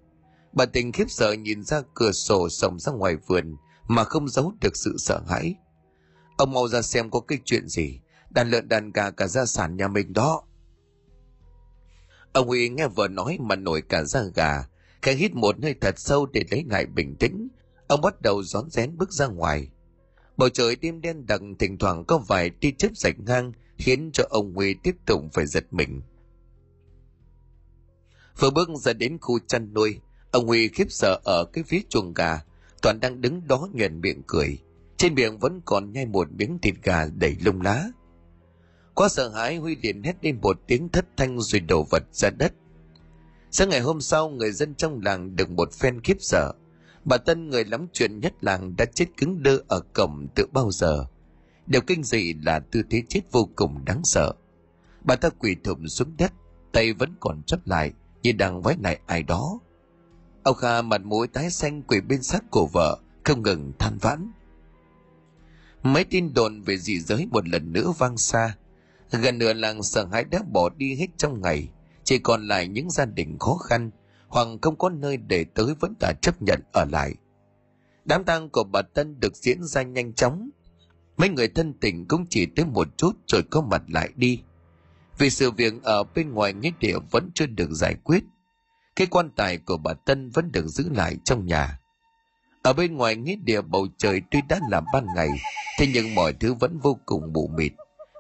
Bà 0.54 0.66
tình 0.66 0.92
khiếp 0.92 1.06
sợ 1.10 1.32
nhìn 1.32 1.64
ra 1.64 1.82
cửa 1.94 2.12
sổ 2.12 2.50
sổng 2.50 2.80
ra 2.80 2.92
ngoài 2.92 3.16
vườn 3.28 3.56
mà 3.88 4.04
không 4.04 4.30
giấu 4.30 4.54
được 4.62 4.78
sự 4.78 4.96
sợ 4.98 5.22
hãi. 5.28 5.56
Ông 6.38 6.54
mau 6.54 6.68
ra 6.68 6.82
xem 6.82 7.10
có 7.10 7.20
cái 7.20 7.40
chuyện 7.46 7.68
gì. 7.68 8.00
Đàn 8.30 8.50
lợn 8.50 8.70
đàn 8.70 8.92
gà 8.92 9.12
cả 9.12 9.28
gia 9.28 9.46
sản 9.46 9.78
nhà 9.78 9.88
mình 9.88 10.14
đó. 10.14 10.44
Ông 12.34 12.48
Huy 12.48 12.70
nghe 12.70 12.88
vợ 12.88 13.08
nói 13.08 13.38
mà 13.42 13.56
nổi 13.56 13.82
cả 13.82 14.04
da 14.04 14.22
gà. 14.36 14.64
Khẽ 15.02 15.14
hít 15.14 15.34
một 15.34 15.56
hơi 15.64 15.76
thật 15.82 16.00
sâu 16.00 16.26
để 16.26 16.44
lấy 16.52 16.64
lại 16.70 16.86
bình 16.86 17.16
tĩnh. 17.16 17.48
Ông 17.88 18.02
bắt 18.02 18.22
đầu 18.22 18.44
rón 18.44 18.70
rén 18.70 18.98
bước 18.98 19.12
ra 19.12 19.28
ngoài. 19.28 19.70
Bầu 20.38 20.50
trời 20.50 20.76
đêm 20.76 21.02
đen 21.02 21.26
đặc, 21.26 21.42
thỉnh 21.60 21.78
thoảng 21.78 22.06
có 22.06 22.18
vài 22.18 22.50
tia 22.50 22.72
chớp 22.78 22.90
rạch 22.96 23.20
ngang 23.20 23.52
khiến 23.80 24.10
cho 24.14 24.24
ông 24.30 24.54
Huy 24.54 24.74
tiếp 24.84 24.96
tục 25.06 25.22
phải 25.34 25.46
giật 25.48 25.66
mình. 25.72 26.02
Vừa 28.40 28.50
bước 28.50 28.70
ra 28.76 28.94
đến 28.94 29.18
khu 29.22 29.40
chăn 29.48 29.74
nuôi, 29.74 30.00
ông 30.32 30.48
Huy 30.48 30.68
khiếp 30.68 30.88
sợ 30.90 31.20
ở 31.24 31.46
cái 31.54 31.64
phía 31.68 31.82
chuồng 31.90 32.14
gà, 32.14 32.42
toàn 32.82 33.00
đang 33.00 33.22
đứng 33.22 33.48
đó 33.48 33.68
nhuền 33.74 34.02
miệng 34.02 34.22
cười. 34.28 34.60
Trên 34.98 35.16
miệng 35.16 35.38
vẫn 35.38 35.62
còn 35.66 35.92
nhai 35.92 36.06
một 36.06 36.32
miếng 36.32 36.60
thịt 36.62 36.76
gà 36.84 37.06
đầy 37.06 37.38
lông 37.46 37.62
lá. 37.62 37.90
Quá 38.94 39.10
sợ 39.10 39.30
hãi 39.30 39.58
Huy 39.58 39.76
liền 39.76 40.04
hét 40.04 40.16
lên 40.22 40.40
một 40.42 40.60
tiếng 40.68 40.90
thất 40.90 41.06
thanh 41.18 41.40
rồi 41.40 41.60
đổ 41.60 41.84
vật 41.84 42.04
ra 42.12 42.30
đất. 42.30 42.54
Sáng 43.52 43.70
ngày 43.70 43.80
hôm 43.80 44.02
sau, 44.02 44.30
người 44.30 44.52
dân 44.52 44.76
trong 44.76 45.02
làng 45.02 45.36
được 45.36 45.50
một 45.50 45.74
phen 45.74 46.02
khiếp 46.02 46.18
sợ. 46.20 46.54
Bà 47.06 47.18
Tân 47.18 47.50
người 47.50 47.66
lắm 47.66 47.88
chuyện 47.94 48.20
nhất 48.20 48.34
làng 48.42 48.76
đã 48.78 48.86
chết 48.86 49.06
cứng 49.18 49.44
đơ 49.44 49.60
ở 49.68 49.82
cổng 49.94 50.28
từ 50.36 50.46
bao 50.54 50.72
giờ. 50.72 51.06
Điều 51.70 51.82
kinh 51.82 52.04
dị 52.04 52.34
là 52.34 52.60
tư 52.60 52.82
thế 52.90 53.04
chết 53.10 53.22
vô 53.32 53.50
cùng 53.56 53.86
đáng 53.86 54.02
sợ. 54.04 54.34
Bà 55.02 55.16
ta 55.16 55.30
quỳ 55.30 55.56
thụm 55.64 55.86
xuống 55.86 56.16
đất, 56.18 56.34
tay 56.72 56.94
vẫn 56.94 57.16
còn 57.20 57.44
chấp 57.44 57.68
lại, 57.68 57.94
như 58.24 58.32
đang 58.32 58.62
vái 58.62 58.76
lại 58.84 59.00
ai 59.06 59.24
đó. 59.24 59.60
Ông 60.44 60.56
Kha 60.56 60.82
mặt 60.82 61.02
mũi 61.02 61.28
tái 61.28 61.50
xanh 61.50 61.82
quỳ 61.82 62.02
bên 62.02 62.24
sát 62.24 62.44
cổ 62.52 62.68
vợ, 62.74 63.00
không 63.24 63.42
ngừng 63.42 63.72
than 63.80 63.98
vãn. 63.98 64.32
Mấy 65.84 66.04
tin 66.04 66.34
đồn 66.34 66.62
về 66.62 66.78
dị 66.78 67.00
giới 67.00 67.26
một 67.32 67.48
lần 67.48 67.74
nữa 67.74 67.94
vang 67.98 68.18
xa. 68.18 68.58
Gần 69.12 69.38
nửa 69.38 69.54
làng 69.54 69.84
sợ 69.84 70.06
hãi 70.06 70.24
đã 70.24 70.40
bỏ 70.52 70.70
đi 70.70 70.96
hết 70.96 71.08
trong 71.18 71.42
ngày, 71.42 71.70
chỉ 72.04 72.20
còn 72.20 72.48
lại 72.48 72.68
những 72.68 72.92
gia 72.92 73.06
đình 73.06 73.38
khó 73.40 73.54
khăn, 73.56 73.92
hoặc 74.28 74.48
không 74.62 74.78
có 74.78 74.90
nơi 74.90 75.18
để 75.18 75.44
tới 75.44 75.76
vẫn 75.80 75.94
đã 76.00 76.14
chấp 76.22 76.42
nhận 76.42 76.62
ở 76.72 76.86
lại. 76.86 77.16
Đám 78.06 78.24
tang 78.24 78.50
của 78.50 78.64
bà 78.64 78.82
Tân 78.82 79.20
được 79.20 79.36
diễn 79.36 79.64
ra 79.64 79.82
nhanh 79.82 80.14
chóng. 80.14 80.50
Mấy 81.20 81.30
người 81.30 81.48
thân 81.48 81.74
tình 81.74 82.06
cũng 82.08 82.26
chỉ 82.30 82.46
tới 82.46 82.66
một 82.66 82.88
chút 82.98 83.12
rồi 83.28 83.44
có 83.52 83.62
mặt 83.62 83.82
lại 83.88 84.10
đi. 84.16 84.42
Vì 85.18 85.30
sự 85.30 85.52
việc 85.52 85.74
ở 85.84 86.04
bên 86.04 86.34
ngoài 86.34 86.54
nghĩa 86.54 86.72
địa 86.80 86.98
vẫn 87.12 87.30
chưa 87.34 87.46
được 87.46 87.70
giải 87.72 87.96
quyết. 88.04 88.24
Cái 88.96 89.08
quan 89.08 89.30
tài 89.36 89.58
của 89.58 89.78
bà 89.78 89.94
Tân 89.94 90.30
vẫn 90.30 90.52
được 90.52 90.68
giữ 90.68 90.90
lại 90.92 91.18
trong 91.24 91.46
nhà. 91.46 91.80
Ở 92.62 92.74
bên 92.74 92.96
ngoài 92.96 93.16
nghĩa 93.16 93.36
địa 93.36 93.62
bầu 93.62 93.88
trời 93.98 94.22
tuy 94.32 94.40
đã 94.50 94.60
là 94.70 94.82
ban 94.94 95.06
ngày, 95.16 95.30
thế 95.80 95.88
nhưng 95.94 96.16
mọi 96.16 96.34
thứ 96.34 96.54
vẫn 96.54 96.80
vô 96.80 97.00
cùng 97.06 97.34
mù 97.34 97.48
mịt. 97.48 97.72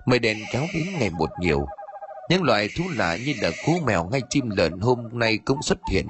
Mây 0.06 0.20
đèn 0.20 0.38
kéo 0.52 0.66
đến 0.74 0.86
ngày 1.00 1.10
một 1.10 1.30
nhiều. 1.40 1.66
Những 2.30 2.44
loại 2.44 2.70
thú 2.78 2.84
lạ 2.96 3.18
như 3.18 3.34
là 3.42 3.52
cú 3.66 3.80
mèo 3.86 4.10
hay 4.12 4.22
chim 4.30 4.50
lợn 4.50 4.80
hôm 4.80 5.20
nay 5.20 5.38
cũng 5.38 5.62
xuất 5.62 5.78
hiện. 5.92 6.08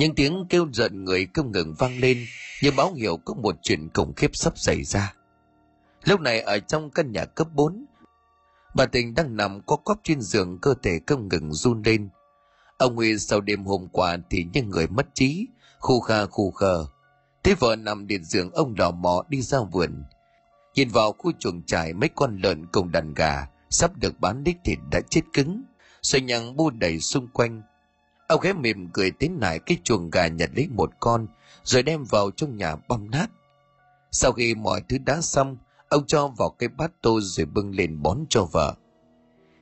Những 0.00 0.14
tiếng 0.14 0.46
kêu 0.48 0.66
giận 0.72 1.04
người 1.04 1.26
không 1.34 1.52
ngừng 1.52 1.74
vang 1.74 1.98
lên 1.98 2.26
như 2.62 2.70
báo 2.76 2.94
hiệu 2.94 3.16
có 3.16 3.34
một 3.34 3.56
chuyện 3.62 3.88
khủng 3.94 4.12
khiếp 4.14 4.30
sắp 4.36 4.58
xảy 4.58 4.84
ra. 4.84 5.14
Lúc 6.04 6.20
này 6.20 6.40
ở 6.40 6.58
trong 6.58 6.90
căn 6.90 7.12
nhà 7.12 7.24
cấp 7.24 7.48
4, 7.54 7.84
bà 8.74 8.86
tình 8.86 9.14
đang 9.14 9.36
nằm 9.36 9.60
co 9.66 9.76
quắp 9.76 9.98
trên 10.02 10.20
giường 10.20 10.58
cơ 10.62 10.74
thể 10.82 11.00
không 11.06 11.28
ngừng 11.28 11.52
run 11.52 11.82
lên. 11.82 12.08
Ông 12.78 12.96
Huy 12.96 13.18
sau 13.18 13.40
đêm 13.40 13.64
hôm 13.64 13.88
qua 13.92 14.16
thì 14.30 14.46
như 14.52 14.62
người 14.62 14.86
mất 14.86 15.06
trí, 15.14 15.46
khu 15.78 16.00
kha 16.00 16.26
khu 16.26 16.50
khờ. 16.50 16.86
Thế 17.42 17.54
vợ 17.54 17.76
nằm 17.76 18.06
điện 18.06 18.24
giường 18.24 18.50
ông 18.50 18.74
đỏ 18.74 18.90
mò 18.90 19.22
đi 19.28 19.42
ra 19.42 19.58
vườn. 19.72 20.04
Nhìn 20.74 20.88
vào 20.88 21.12
khu 21.12 21.32
chuồng 21.38 21.62
trại 21.66 21.92
mấy 21.92 22.08
con 22.14 22.38
lợn 22.42 22.66
cùng 22.66 22.92
đàn 22.92 23.14
gà 23.14 23.46
sắp 23.70 23.96
được 23.96 24.20
bán 24.20 24.44
đích 24.44 24.56
thịt 24.64 24.78
đã 24.90 25.00
chết 25.10 25.22
cứng, 25.32 25.62
sợi 26.02 26.20
nhằng 26.20 26.56
bu 26.56 26.70
đầy 26.70 27.00
xung 27.00 27.28
quanh. 27.28 27.62
Ông 28.30 28.40
ghé 28.40 28.52
mỉm 28.52 28.88
cười 28.92 29.10
tiến 29.10 29.38
lại 29.40 29.58
cái 29.58 29.78
chuồng 29.84 30.10
gà 30.10 30.26
nhặt 30.26 30.50
lấy 30.56 30.68
một 30.68 30.90
con 31.00 31.26
rồi 31.62 31.82
đem 31.82 32.04
vào 32.04 32.30
trong 32.30 32.56
nhà 32.56 32.76
băm 32.88 33.10
nát. 33.10 33.26
Sau 34.10 34.32
khi 34.32 34.54
mọi 34.54 34.82
thứ 34.88 34.98
đã 34.98 35.20
xong, 35.20 35.56
ông 35.88 36.06
cho 36.06 36.28
vào 36.28 36.50
cái 36.50 36.68
bát 36.68 36.92
tô 37.02 37.20
rồi 37.22 37.46
bưng 37.46 37.74
lên 37.74 38.02
bón 38.02 38.18
cho 38.28 38.44
vợ. 38.44 38.74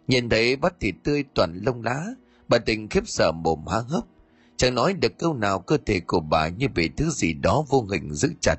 Nhìn 0.08 0.28
thấy 0.28 0.56
bát 0.56 0.80
thịt 0.80 0.94
tươi 1.04 1.24
toàn 1.34 1.60
lông 1.62 1.82
lá, 1.82 2.06
bà 2.48 2.58
tình 2.58 2.88
khiếp 2.88 3.08
sợ 3.08 3.32
mồm 3.32 3.66
há 3.66 3.78
hốc 3.88 4.06
Chẳng 4.56 4.74
nói 4.74 4.92
được 4.92 5.18
câu 5.18 5.34
nào 5.34 5.58
cơ 5.58 5.78
thể 5.86 6.00
của 6.00 6.20
bà 6.20 6.48
như 6.48 6.68
bị 6.68 6.88
thứ 6.96 7.10
gì 7.10 7.32
đó 7.32 7.64
vô 7.68 7.86
hình 7.90 8.14
giữ 8.14 8.32
chặt. 8.40 8.56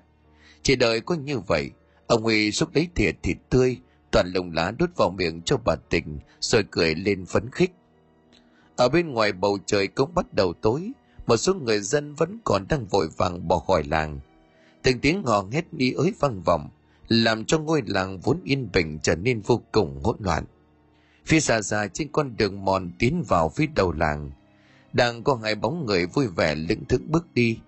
Chỉ 0.63 0.75
đợi 0.75 1.01
có 1.01 1.15
như 1.15 1.39
vậy, 1.39 1.71
ông 2.07 2.23
Huy 2.23 2.51
xúc 2.51 2.69
lấy 2.73 2.87
thìa 2.95 3.11
thịt 3.23 3.37
tươi, 3.49 3.77
toàn 4.11 4.31
lông 4.33 4.51
lá 4.53 4.71
đút 4.71 4.89
vào 4.97 5.09
miệng 5.09 5.41
cho 5.41 5.57
bà 5.65 5.75
tình, 5.89 6.19
rồi 6.39 6.63
cười 6.71 6.95
lên 6.95 7.25
phấn 7.25 7.49
khích. 7.51 7.71
Ở 8.79 8.89
bên 8.89 9.13
ngoài 9.13 9.31
bầu 9.31 9.57
trời 9.65 9.87
cũng 9.87 10.13
bắt 10.15 10.33
đầu 10.33 10.53
tối, 10.53 10.91
một 11.27 11.37
số 11.37 11.53
người 11.53 11.79
dân 11.79 12.13
vẫn 12.15 12.39
còn 12.43 12.65
đang 12.69 12.85
vội 12.85 13.07
vàng 13.17 13.47
bỏ 13.47 13.59
khỏi 13.59 13.83
làng. 13.83 14.19
Từng 14.81 14.99
tiếng 14.99 15.23
hò 15.23 15.45
hét 15.51 15.73
đi 15.73 15.91
ới 15.91 16.13
vang 16.19 16.41
vọng, 16.41 16.69
làm 17.07 17.45
cho 17.45 17.59
ngôi 17.59 17.81
làng 17.85 18.19
vốn 18.19 18.39
yên 18.43 18.69
bình 18.73 18.99
trở 19.03 19.15
nên 19.15 19.41
vô 19.41 19.61
cùng 19.71 20.03
hỗn 20.03 20.15
loạn. 20.19 20.43
Phía 21.25 21.39
xa 21.39 21.61
xa 21.61 21.87
trên 21.93 22.07
con 22.11 22.37
đường 22.37 22.65
mòn 22.65 22.91
tiến 22.99 23.23
vào 23.27 23.49
phía 23.49 23.65
đầu 23.75 23.91
làng, 23.91 24.31
đang 24.93 25.23
có 25.23 25.35
hai 25.43 25.55
bóng 25.55 25.85
người 25.85 26.05
vui 26.05 26.27
vẻ 26.27 26.55
lững 26.55 26.85
thững 26.85 27.11
bước 27.11 27.27
đi. 27.33 27.59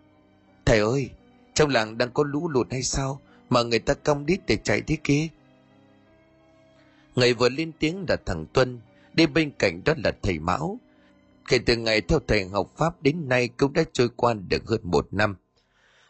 Thầy 0.65 0.79
ơi, 0.79 1.09
trong 1.53 1.69
làng 1.69 1.97
đang 1.97 2.11
có 2.13 2.23
lũ 2.23 2.49
lụt 2.49 2.71
hay 2.71 2.83
sao 2.83 3.19
mà 3.49 3.63
người 3.63 3.79
ta 3.79 3.93
cong 3.93 4.25
đít 4.25 4.39
để 4.47 4.57
chạy 4.57 4.81
thế 4.81 4.97
kia? 5.03 5.27
Người 7.15 7.33
vừa 7.33 7.49
lên 7.49 7.71
tiếng 7.79 8.05
là 8.09 8.15
thằng 8.25 8.45
Tuân, 8.53 8.79
đi 9.13 9.27
bên 9.27 9.51
cạnh 9.59 9.81
đó 9.85 9.93
là 10.03 10.11
thầy 10.21 10.39
Mão. 10.39 10.79
Kể 11.47 11.59
từ 11.65 11.75
ngày 11.75 12.01
theo 12.01 12.19
thầy 12.27 12.47
học 12.47 12.71
Pháp 12.77 13.01
đến 13.01 13.29
nay 13.29 13.47
cũng 13.47 13.73
đã 13.73 13.83
trôi 13.93 14.09
qua 14.15 14.33
được 14.33 14.67
hơn 14.67 14.79
một 14.83 15.07
năm. 15.11 15.35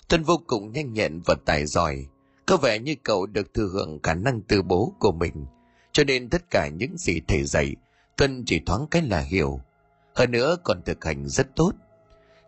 Tuân 0.10 0.24
vô 0.24 0.42
cùng 0.48 0.72
nhanh 0.72 0.94
nhẹn 0.94 1.22
và 1.26 1.36
tài 1.46 1.66
giỏi, 1.66 2.06
có 2.46 2.58
vẻ 2.58 2.80
như 2.80 2.96
cậu 3.04 3.26
được 3.26 3.54
thừa 3.54 3.68
hưởng 3.74 4.00
khả 4.04 4.14
năng 4.14 4.42
từ 4.42 4.62
bố 4.62 4.94
của 5.00 5.12
mình, 5.12 5.46
cho 5.92 6.04
nên 6.04 6.30
tất 6.30 6.50
cả 6.50 6.68
những 6.68 6.98
gì 6.98 7.22
thầy 7.28 7.44
dạy, 7.44 7.76
Tuân 8.18 8.44
chỉ 8.46 8.60
thoáng 8.66 8.88
cái 8.92 9.02
là 9.02 9.20
hiểu. 9.20 9.60
Hơn 10.16 10.32
nữa 10.32 10.58
còn 10.64 10.82
thực 10.86 11.06
hành 11.06 11.28
rất 11.28 11.56
tốt. 11.56 11.72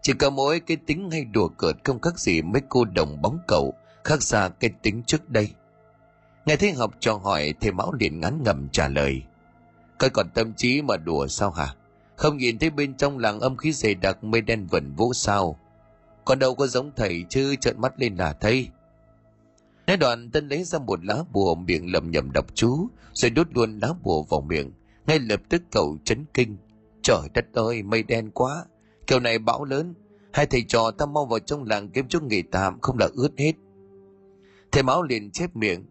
Chỉ 0.01 0.13
có 0.13 0.29
mỗi 0.29 0.59
cái 0.59 0.77
tính 0.77 1.11
hay 1.11 1.25
đùa 1.25 1.47
cợt 1.47 1.75
không 1.83 2.01
khác 2.01 2.19
gì 2.19 2.41
mấy 2.41 2.61
cô 2.69 2.85
đồng 2.85 3.21
bóng 3.21 3.39
cậu 3.47 3.73
khác 4.03 4.23
xa 4.23 4.49
cái 4.59 4.69
tính 4.81 5.03
trước 5.07 5.29
đây. 5.29 5.49
Nghe 6.45 6.55
thấy 6.55 6.71
học 6.71 6.91
trò 6.99 7.13
hỏi 7.13 7.53
thầy 7.61 7.71
mão 7.71 7.93
liền 7.93 8.19
ngắn 8.19 8.41
ngầm 8.45 8.69
trả 8.71 8.87
lời. 8.87 9.21
Coi 9.97 10.09
còn 10.09 10.29
tâm 10.33 10.53
trí 10.53 10.81
mà 10.81 10.97
đùa 10.97 11.27
sao 11.27 11.51
hả? 11.51 11.75
Không 12.23 12.37
nhìn 12.37 12.59
thấy 12.59 12.69
bên 12.69 12.97
trong 12.97 13.17
làng 13.17 13.39
âm 13.39 13.57
khí 13.57 13.71
dày 13.71 13.95
đặc 13.95 14.23
mây 14.23 14.41
đen 14.41 14.67
vẩn 14.71 14.93
vũ 14.95 15.13
sao. 15.13 15.59
Còn 16.25 16.39
đâu 16.39 16.55
có 16.55 16.67
giống 16.67 16.91
thầy 16.95 17.25
chứ, 17.29 17.55
trợn 17.55 17.81
mắt 17.81 17.93
lên 17.97 18.15
là 18.15 18.33
thấy. 18.33 18.67
Nói 19.87 19.97
đoạn, 19.97 20.31
tân 20.31 20.47
lấy 20.47 20.63
ra 20.63 20.79
một 20.79 21.05
lá 21.05 21.23
bùa 21.31 21.55
miệng 21.55 21.91
lầm 21.91 22.11
nhầm 22.11 22.31
đọc 22.31 22.45
chú, 22.53 22.87
rồi 23.13 23.29
đút 23.29 23.47
luôn 23.53 23.79
lá 23.79 23.93
bùa 24.03 24.23
vào 24.23 24.41
miệng. 24.41 24.71
Ngay 25.07 25.19
lập 25.19 25.41
tức 25.49 25.61
cậu 25.71 25.97
chấn 26.03 26.25
kinh. 26.33 26.57
Trời 27.01 27.19
đất 27.33 27.45
ơi, 27.53 27.83
mây 27.83 28.03
đen 28.03 28.31
quá. 28.31 28.65
Kiểu 29.07 29.19
này 29.19 29.39
bão 29.39 29.65
lớn. 29.65 29.93
Hai 30.33 30.45
thầy 30.45 30.63
trò 30.67 30.91
ta 30.91 31.05
mau 31.05 31.25
vào 31.25 31.39
trong 31.39 31.63
làng 31.63 31.89
kiếm 31.89 32.07
chút 32.07 32.23
nghỉ 32.23 32.41
tạm, 32.41 32.79
không 32.81 32.97
là 32.99 33.09
ướt 33.13 33.31
hết. 33.37 33.53
Thầy 34.71 34.83
máu 34.83 35.03
liền 35.03 35.31
chép 35.31 35.55
miệng. 35.55 35.85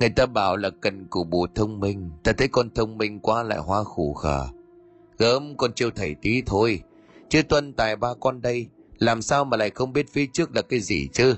Người 0.00 0.10
ta 0.10 0.26
bảo 0.26 0.56
là 0.56 0.70
cần 0.80 1.06
củ 1.06 1.24
bù 1.24 1.46
thông 1.54 1.80
minh. 1.80 2.10
Ta 2.24 2.32
thấy 2.32 2.48
con 2.48 2.70
thông 2.74 2.98
minh 2.98 3.20
quá 3.20 3.42
lại 3.42 3.58
hoa 3.58 3.84
khủ 3.84 4.14
khờ 4.14 4.48
gớm 5.18 5.56
con 5.56 5.72
chiêu 5.74 5.90
thầy 5.90 6.14
tí 6.22 6.42
thôi. 6.46 6.82
Chứ 7.28 7.42
tuân 7.42 7.72
tài 7.72 7.96
ba 7.96 8.08
con 8.20 8.42
đây, 8.42 8.66
làm 8.98 9.22
sao 9.22 9.44
mà 9.44 9.56
lại 9.56 9.70
không 9.70 9.92
biết 9.92 10.06
phía 10.12 10.26
trước 10.26 10.56
là 10.56 10.62
cái 10.62 10.80
gì 10.80 11.08
chứ? 11.12 11.36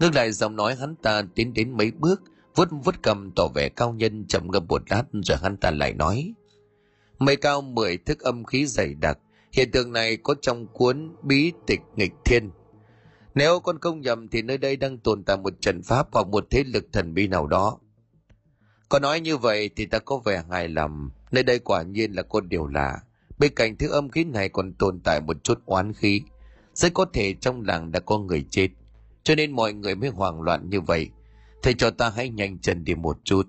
Ngược 0.00 0.14
lại 0.14 0.32
giọng 0.32 0.56
nói 0.56 0.74
hắn 0.74 0.96
ta 0.96 1.22
tiến 1.34 1.54
đến 1.54 1.76
mấy 1.76 1.90
bước, 1.90 2.22
vuốt 2.54 2.68
vuốt 2.84 3.02
cầm 3.02 3.30
tỏ 3.36 3.48
vẻ 3.54 3.68
cao 3.68 3.92
nhân 3.92 4.26
chậm 4.26 4.50
ngâm 4.50 4.66
một 4.68 4.82
lát 4.90 5.04
rồi 5.12 5.38
hắn 5.42 5.56
ta 5.56 5.70
lại 5.70 5.94
nói. 5.94 6.34
Mây 7.18 7.36
cao 7.36 7.62
mười 7.62 7.96
thức 7.96 8.20
âm 8.20 8.44
khí 8.44 8.66
dày 8.66 8.94
đặc, 8.94 9.18
hiện 9.52 9.70
tượng 9.70 9.92
này 9.92 10.16
có 10.16 10.34
trong 10.42 10.66
cuốn 10.66 11.16
bí 11.22 11.52
tịch 11.66 11.80
nghịch 11.96 12.12
thiên. 12.24 12.50
Nếu 13.34 13.60
con 13.60 13.78
không 13.78 14.00
nhầm 14.00 14.28
thì 14.28 14.42
nơi 14.42 14.58
đây 14.58 14.76
đang 14.76 14.98
tồn 14.98 15.24
tại 15.24 15.36
một 15.36 15.60
trận 15.60 15.82
pháp 15.82 16.08
hoặc 16.12 16.26
một 16.26 16.46
thế 16.50 16.64
lực 16.66 16.84
thần 16.92 17.14
bí 17.14 17.28
nào 17.28 17.46
đó 17.46 17.78
có 18.94 19.00
nói 19.00 19.20
như 19.20 19.36
vậy 19.36 19.70
thì 19.76 19.86
ta 19.86 19.98
có 19.98 20.18
vẻ 20.24 20.42
hài 20.50 20.68
lòng. 20.68 21.10
Nơi 21.32 21.42
đây 21.42 21.58
quả 21.58 21.82
nhiên 21.82 22.12
là 22.12 22.22
có 22.22 22.40
điều 22.40 22.66
lạ. 22.66 23.00
Bên 23.38 23.52
cạnh 23.56 23.76
thứ 23.76 23.88
âm 23.88 24.08
khí 24.08 24.24
này 24.24 24.48
còn 24.48 24.72
tồn 24.72 25.00
tại 25.00 25.20
một 25.20 25.44
chút 25.44 25.60
oán 25.66 25.92
khí. 25.92 26.22
Rất 26.74 26.94
có 26.94 27.06
thể 27.12 27.34
trong 27.34 27.62
làng 27.62 27.92
đã 27.92 28.00
có 28.00 28.18
người 28.18 28.44
chết. 28.50 28.68
Cho 29.22 29.34
nên 29.34 29.52
mọi 29.52 29.72
người 29.72 29.94
mới 29.94 30.08
hoảng 30.10 30.40
loạn 30.40 30.70
như 30.70 30.80
vậy. 30.80 31.10
Thầy 31.62 31.74
cho 31.74 31.90
ta 31.90 32.12
hãy 32.16 32.28
nhanh 32.28 32.58
chân 32.58 32.84
đi 32.84 32.94
một 32.94 33.18
chút. 33.24 33.48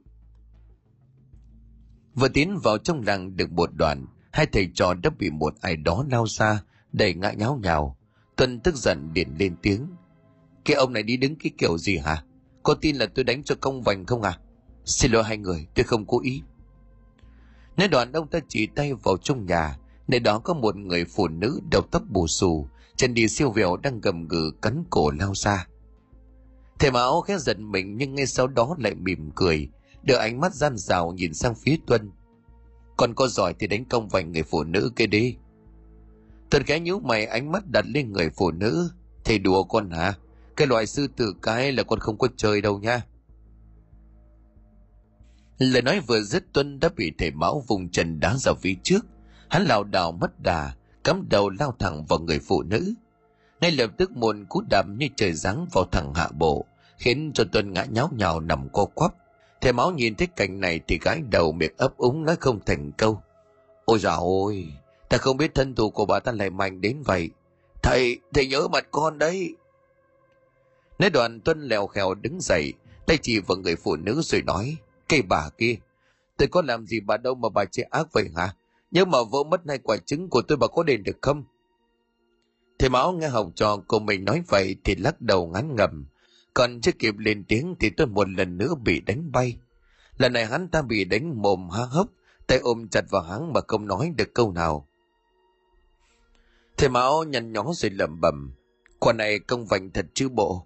Vừa 2.15 2.27
tiến 2.27 2.57
vào 2.63 2.77
trong 2.77 3.01
làng 3.01 3.37
được 3.37 3.51
một 3.51 3.69
đoạn, 3.75 4.05
hai 4.31 4.45
thầy 4.45 4.69
trò 4.73 4.93
đã 4.93 5.09
bị 5.09 5.29
một 5.29 5.53
ai 5.61 5.75
đó 5.75 6.05
lao 6.11 6.27
ra, 6.27 6.61
đẩy 6.91 7.13
ngã 7.13 7.31
nháo 7.31 7.59
nhào. 7.63 7.97
Tuân 8.35 8.59
tức 8.59 8.75
giận 8.75 9.13
điện 9.13 9.35
lên 9.39 9.55
tiếng. 9.61 9.87
Cái 10.65 10.75
ông 10.75 10.93
này 10.93 11.03
đi 11.03 11.17
đứng 11.17 11.35
cái 11.35 11.51
kiểu 11.57 11.77
gì 11.77 11.97
hả? 11.97 12.23
Có 12.63 12.73
tin 12.73 12.95
là 12.95 13.05
tôi 13.05 13.23
đánh 13.23 13.43
cho 13.43 13.55
công 13.61 13.81
vành 13.81 14.05
không 14.05 14.21
à? 14.21 14.39
Xin 14.85 15.11
lỗi 15.11 15.23
hai 15.23 15.37
người, 15.37 15.67
tôi 15.75 15.83
không 15.83 16.05
cố 16.05 16.21
ý. 16.21 16.41
Nói 17.77 17.87
đoạn 17.87 18.11
ông 18.11 18.27
ta 18.27 18.39
chỉ 18.47 18.67
tay 18.67 18.93
vào 18.93 19.17
trong 19.17 19.45
nhà, 19.45 19.77
nơi 20.07 20.19
đó 20.19 20.39
có 20.39 20.53
một 20.53 20.75
người 20.75 21.05
phụ 21.05 21.27
nữ 21.27 21.59
đầu 21.71 21.81
tóc 21.81 22.03
bù 22.09 22.27
xù, 22.27 22.67
chân 22.95 23.13
đi 23.13 23.27
siêu 23.27 23.51
vẹo 23.51 23.77
đang 23.77 24.01
gầm 24.01 24.27
gừ 24.27 24.51
cắn 24.61 24.83
cổ 24.89 25.11
lao 25.11 25.35
ra. 25.35 25.67
Thầy 26.79 26.91
mão 26.91 27.21
khẽ 27.21 27.37
giận 27.37 27.71
mình 27.71 27.97
nhưng 27.97 28.15
ngay 28.15 28.25
sau 28.25 28.47
đó 28.47 28.75
lại 28.79 28.95
mỉm 28.95 29.31
cười, 29.35 29.69
đưa 30.03 30.15
ánh 30.15 30.39
mắt 30.39 30.53
gian 30.53 30.77
rào 30.77 31.11
nhìn 31.11 31.33
sang 31.33 31.55
phía 31.55 31.77
tuân. 31.87 32.11
Còn 32.97 33.13
có 33.13 33.27
giỏi 33.27 33.53
thì 33.59 33.67
đánh 33.67 33.85
công 33.85 34.09
vành 34.09 34.31
người 34.31 34.43
phụ 34.43 34.63
nữ 34.63 34.91
kia 34.95 35.07
đi. 35.07 35.35
Tuân 36.49 36.63
khẽ 36.63 36.79
nhíu 36.79 36.99
mày, 36.99 37.25
ánh 37.25 37.51
mắt 37.51 37.63
đặt 37.67 37.85
lên 37.87 38.11
người 38.11 38.29
phụ 38.29 38.51
nữ. 38.51 38.89
Thầy 39.23 39.39
đùa 39.39 39.63
con 39.63 39.89
hả? 39.89 40.13
Cái 40.55 40.67
loại 40.67 40.85
sư 40.85 41.07
tử 41.07 41.35
cái 41.41 41.71
là 41.71 41.83
con 41.83 41.99
không 41.99 42.17
có 42.17 42.27
chơi 42.37 42.61
đâu 42.61 42.79
nha 42.79 43.01
lời 45.57 45.81
nói 45.81 45.99
vừa 45.99 46.21
dứt, 46.21 46.53
tuân 46.53 46.79
đã 46.79 46.89
bị 46.95 47.11
thầy 47.17 47.31
mão 47.31 47.63
vùng 47.67 47.89
chân 47.89 48.19
đá 48.19 48.35
ra 48.37 48.53
phía 48.53 48.75
trước. 48.83 49.05
Hắn 49.49 49.65
lảo 49.65 49.83
đảo 49.83 50.11
mất 50.11 50.31
đà, 50.43 50.73
cắm 51.03 51.27
đầu 51.29 51.49
lao 51.49 51.75
thẳng 51.79 52.05
vào 52.05 52.19
người 52.19 52.39
phụ 52.39 52.63
nữ. 52.63 52.93
Ngay 53.61 53.71
lập 53.71 53.91
tức 53.97 54.11
một 54.11 54.35
cú 54.49 54.63
đạp 54.69 54.85
như 54.87 55.07
trời 55.15 55.33
giáng 55.33 55.67
vào 55.71 55.85
thẳng 55.91 56.13
hạ 56.13 56.29
bộ, 56.37 56.65
khiến 56.97 57.31
cho 57.33 57.43
tuân 57.51 57.73
ngã 57.73 57.85
nháo 57.85 58.09
nhào 58.17 58.39
nằm 58.39 58.69
co 58.69 58.85
quắp. 58.85 59.13
Thầy 59.61 59.73
máu 59.73 59.91
nhìn 59.91 60.15
thấy 60.15 60.27
cảnh 60.27 60.59
này 60.59 60.79
thì 60.87 60.99
gái 61.01 61.21
đầu 61.31 61.51
miệng 61.51 61.73
ấp 61.77 61.97
úng 61.97 62.25
nói 62.25 62.35
không 62.39 62.59
thành 62.65 62.91
câu. 62.91 63.21
Ôi 63.85 63.99
dào 63.99 64.19
ôi 64.19 64.67
ta 65.09 65.17
không 65.17 65.37
biết 65.37 65.55
thân 65.55 65.75
thủ 65.75 65.89
của 65.89 66.05
bà 66.05 66.19
ta 66.19 66.31
lại 66.31 66.49
mạnh 66.49 66.81
đến 66.81 67.01
vậy. 67.05 67.29
Thầy 67.83 68.19
thầy 68.33 68.47
nhớ 68.47 68.67
mặt 68.67 68.87
con 68.91 69.17
đấy. 69.17 69.55
Nói 70.99 71.09
đoạn, 71.09 71.41
tuân 71.41 71.61
lèo 71.61 71.87
khèo 71.87 72.13
đứng 72.13 72.41
dậy, 72.41 72.73
tay 73.07 73.17
chỉ 73.21 73.39
vào 73.39 73.57
người 73.57 73.75
phụ 73.75 73.95
nữ 73.95 74.21
rồi 74.21 74.41
nói 74.41 74.77
cây 75.09 75.21
bà 75.21 75.49
kia. 75.57 75.75
Tôi 76.37 76.47
có 76.47 76.61
làm 76.61 76.85
gì 76.85 76.99
bà 76.99 77.17
đâu 77.17 77.35
mà 77.35 77.49
bà 77.49 77.65
chê 77.65 77.83
ác 77.83 78.07
vậy 78.13 78.29
hả? 78.35 78.55
Nhưng 78.91 79.11
mà 79.11 79.17
vỡ 79.31 79.43
mất 79.43 79.61
hai 79.67 79.77
quả 79.77 79.97
trứng 79.97 80.29
của 80.29 80.41
tôi 80.41 80.57
bà 80.57 80.67
có 80.67 80.83
đền 80.83 81.03
được 81.03 81.17
không? 81.21 81.43
Thầy 82.79 82.89
Mão 82.89 83.11
nghe 83.11 83.27
học 83.27 83.47
trò 83.55 83.77
của 83.87 83.99
mình 83.99 84.25
nói 84.25 84.43
vậy 84.47 84.75
thì 84.83 84.95
lắc 84.95 85.21
đầu 85.21 85.47
ngán 85.47 85.75
ngầm 85.75 86.05
còn 86.55 86.81
chưa 86.81 86.91
kịp 86.91 87.17
lên 87.17 87.43
tiếng 87.47 87.75
thì 87.79 87.89
tôi 87.89 88.07
một 88.07 88.29
lần 88.29 88.57
nữa 88.57 88.75
bị 88.83 89.01
đánh 89.01 89.31
bay. 89.31 89.57
Lần 90.17 90.33
này 90.33 90.45
hắn 90.45 90.67
ta 90.67 90.81
bị 90.81 91.05
đánh 91.05 91.41
mồm 91.41 91.69
há 91.69 91.83
hốc, 91.83 92.07
tay 92.47 92.57
ôm 92.57 92.87
chặt 92.87 93.05
vào 93.09 93.21
hắn 93.21 93.53
mà 93.53 93.61
không 93.67 93.87
nói 93.87 94.11
được 94.17 94.33
câu 94.33 94.51
nào. 94.51 94.87
Thầy 96.77 96.89
Mão 96.89 97.23
nhăn 97.23 97.53
nhó 97.53 97.63
rồi 97.73 97.91
lẩm 97.91 98.21
bẩm. 98.21 98.53
Quả 98.99 99.13
này 99.13 99.39
công 99.39 99.65
vành 99.65 99.91
thật 99.91 100.05
chứ 100.13 100.29
bộ. 100.29 100.65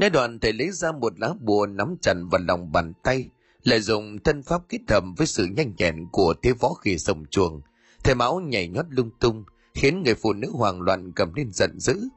Nói 0.00 0.10
đoạn 0.10 0.38
thầy 0.38 0.52
lấy 0.52 0.70
ra 0.70 0.92
một 0.92 1.20
lá 1.20 1.32
bùa 1.40 1.66
nắm 1.66 1.96
chặt 2.02 2.14
vào 2.30 2.40
lòng 2.48 2.72
bàn 2.72 2.92
tay, 3.02 3.28
lại 3.62 3.80
dùng 3.80 4.18
thân 4.18 4.42
pháp 4.42 4.62
kết 4.68 4.78
thầm 4.88 5.14
với 5.16 5.26
sự 5.26 5.46
nhanh 5.56 5.72
nhẹn 5.78 6.06
của 6.12 6.34
thế 6.42 6.52
võ 6.52 6.74
khi 6.74 6.98
sông 6.98 7.24
chuồng. 7.30 7.60
Thầy 8.04 8.14
máu 8.14 8.40
nhảy 8.40 8.68
nhót 8.68 8.86
lung 8.88 9.10
tung, 9.20 9.44
khiến 9.74 10.02
người 10.02 10.14
phụ 10.14 10.32
nữ 10.32 10.50
hoàng 10.52 10.80
loạn 10.80 11.12
cầm 11.12 11.34
lên 11.34 11.50
giận 11.52 11.80
dữ. 11.80 12.08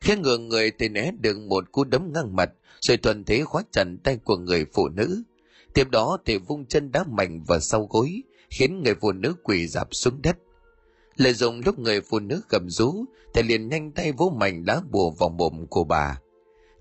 Khi 0.00 0.16
ngừa 0.16 0.38
người 0.38 0.72
thì 0.78 0.88
né 0.88 1.10
được 1.20 1.38
một 1.38 1.72
cú 1.72 1.84
đấm 1.84 2.12
ngang 2.12 2.36
mặt, 2.36 2.50
rồi 2.80 2.96
thuần 2.96 3.24
thế 3.24 3.44
khóa 3.44 3.62
chặt 3.70 3.86
tay 4.04 4.16
của 4.24 4.36
người 4.36 4.66
phụ 4.72 4.88
nữ. 4.88 5.22
Tiếp 5.74 5.90
đó 5.90 6.18
thì 6.24 6.38
vung 6.38 6.66
chân 6.66 6.92
đá 6.92 7.04
mạnh 7.04 7.42
vào 7.46 7.60
sau 7.60 7.86
gối, 7.90 8.22
khiến 8.50 8.82
người 8.82 8.94
phụ 9.00 9.12
nữ 9.12 9.34
quỳ 9.42 9.66
dạp 9.66 9.88
xuống 9.90 10.22
đất 10.22 10.36
lợi 11.20 11.32
dụng 11.32 11.60
lúc 11.64 11.78
người 11.78 12.00
phụ 12.00 12.18
nữ 12.18 12.42
gầm 12.48 12.70
rú, 12.70 13.04
thầy 13.34 13.42
liền 13.42 13.68
nhanh 13.68 13.90
tay 13.92 14.12
vỗ 14.12 14.32
mạnh 14.36 14.64
lá 14.66 14.80
bùa 14.90 15.10
vào 15.10 15.28
mồm 15.28 15.66
của 15.66 15.84
bà. 15.84 16.20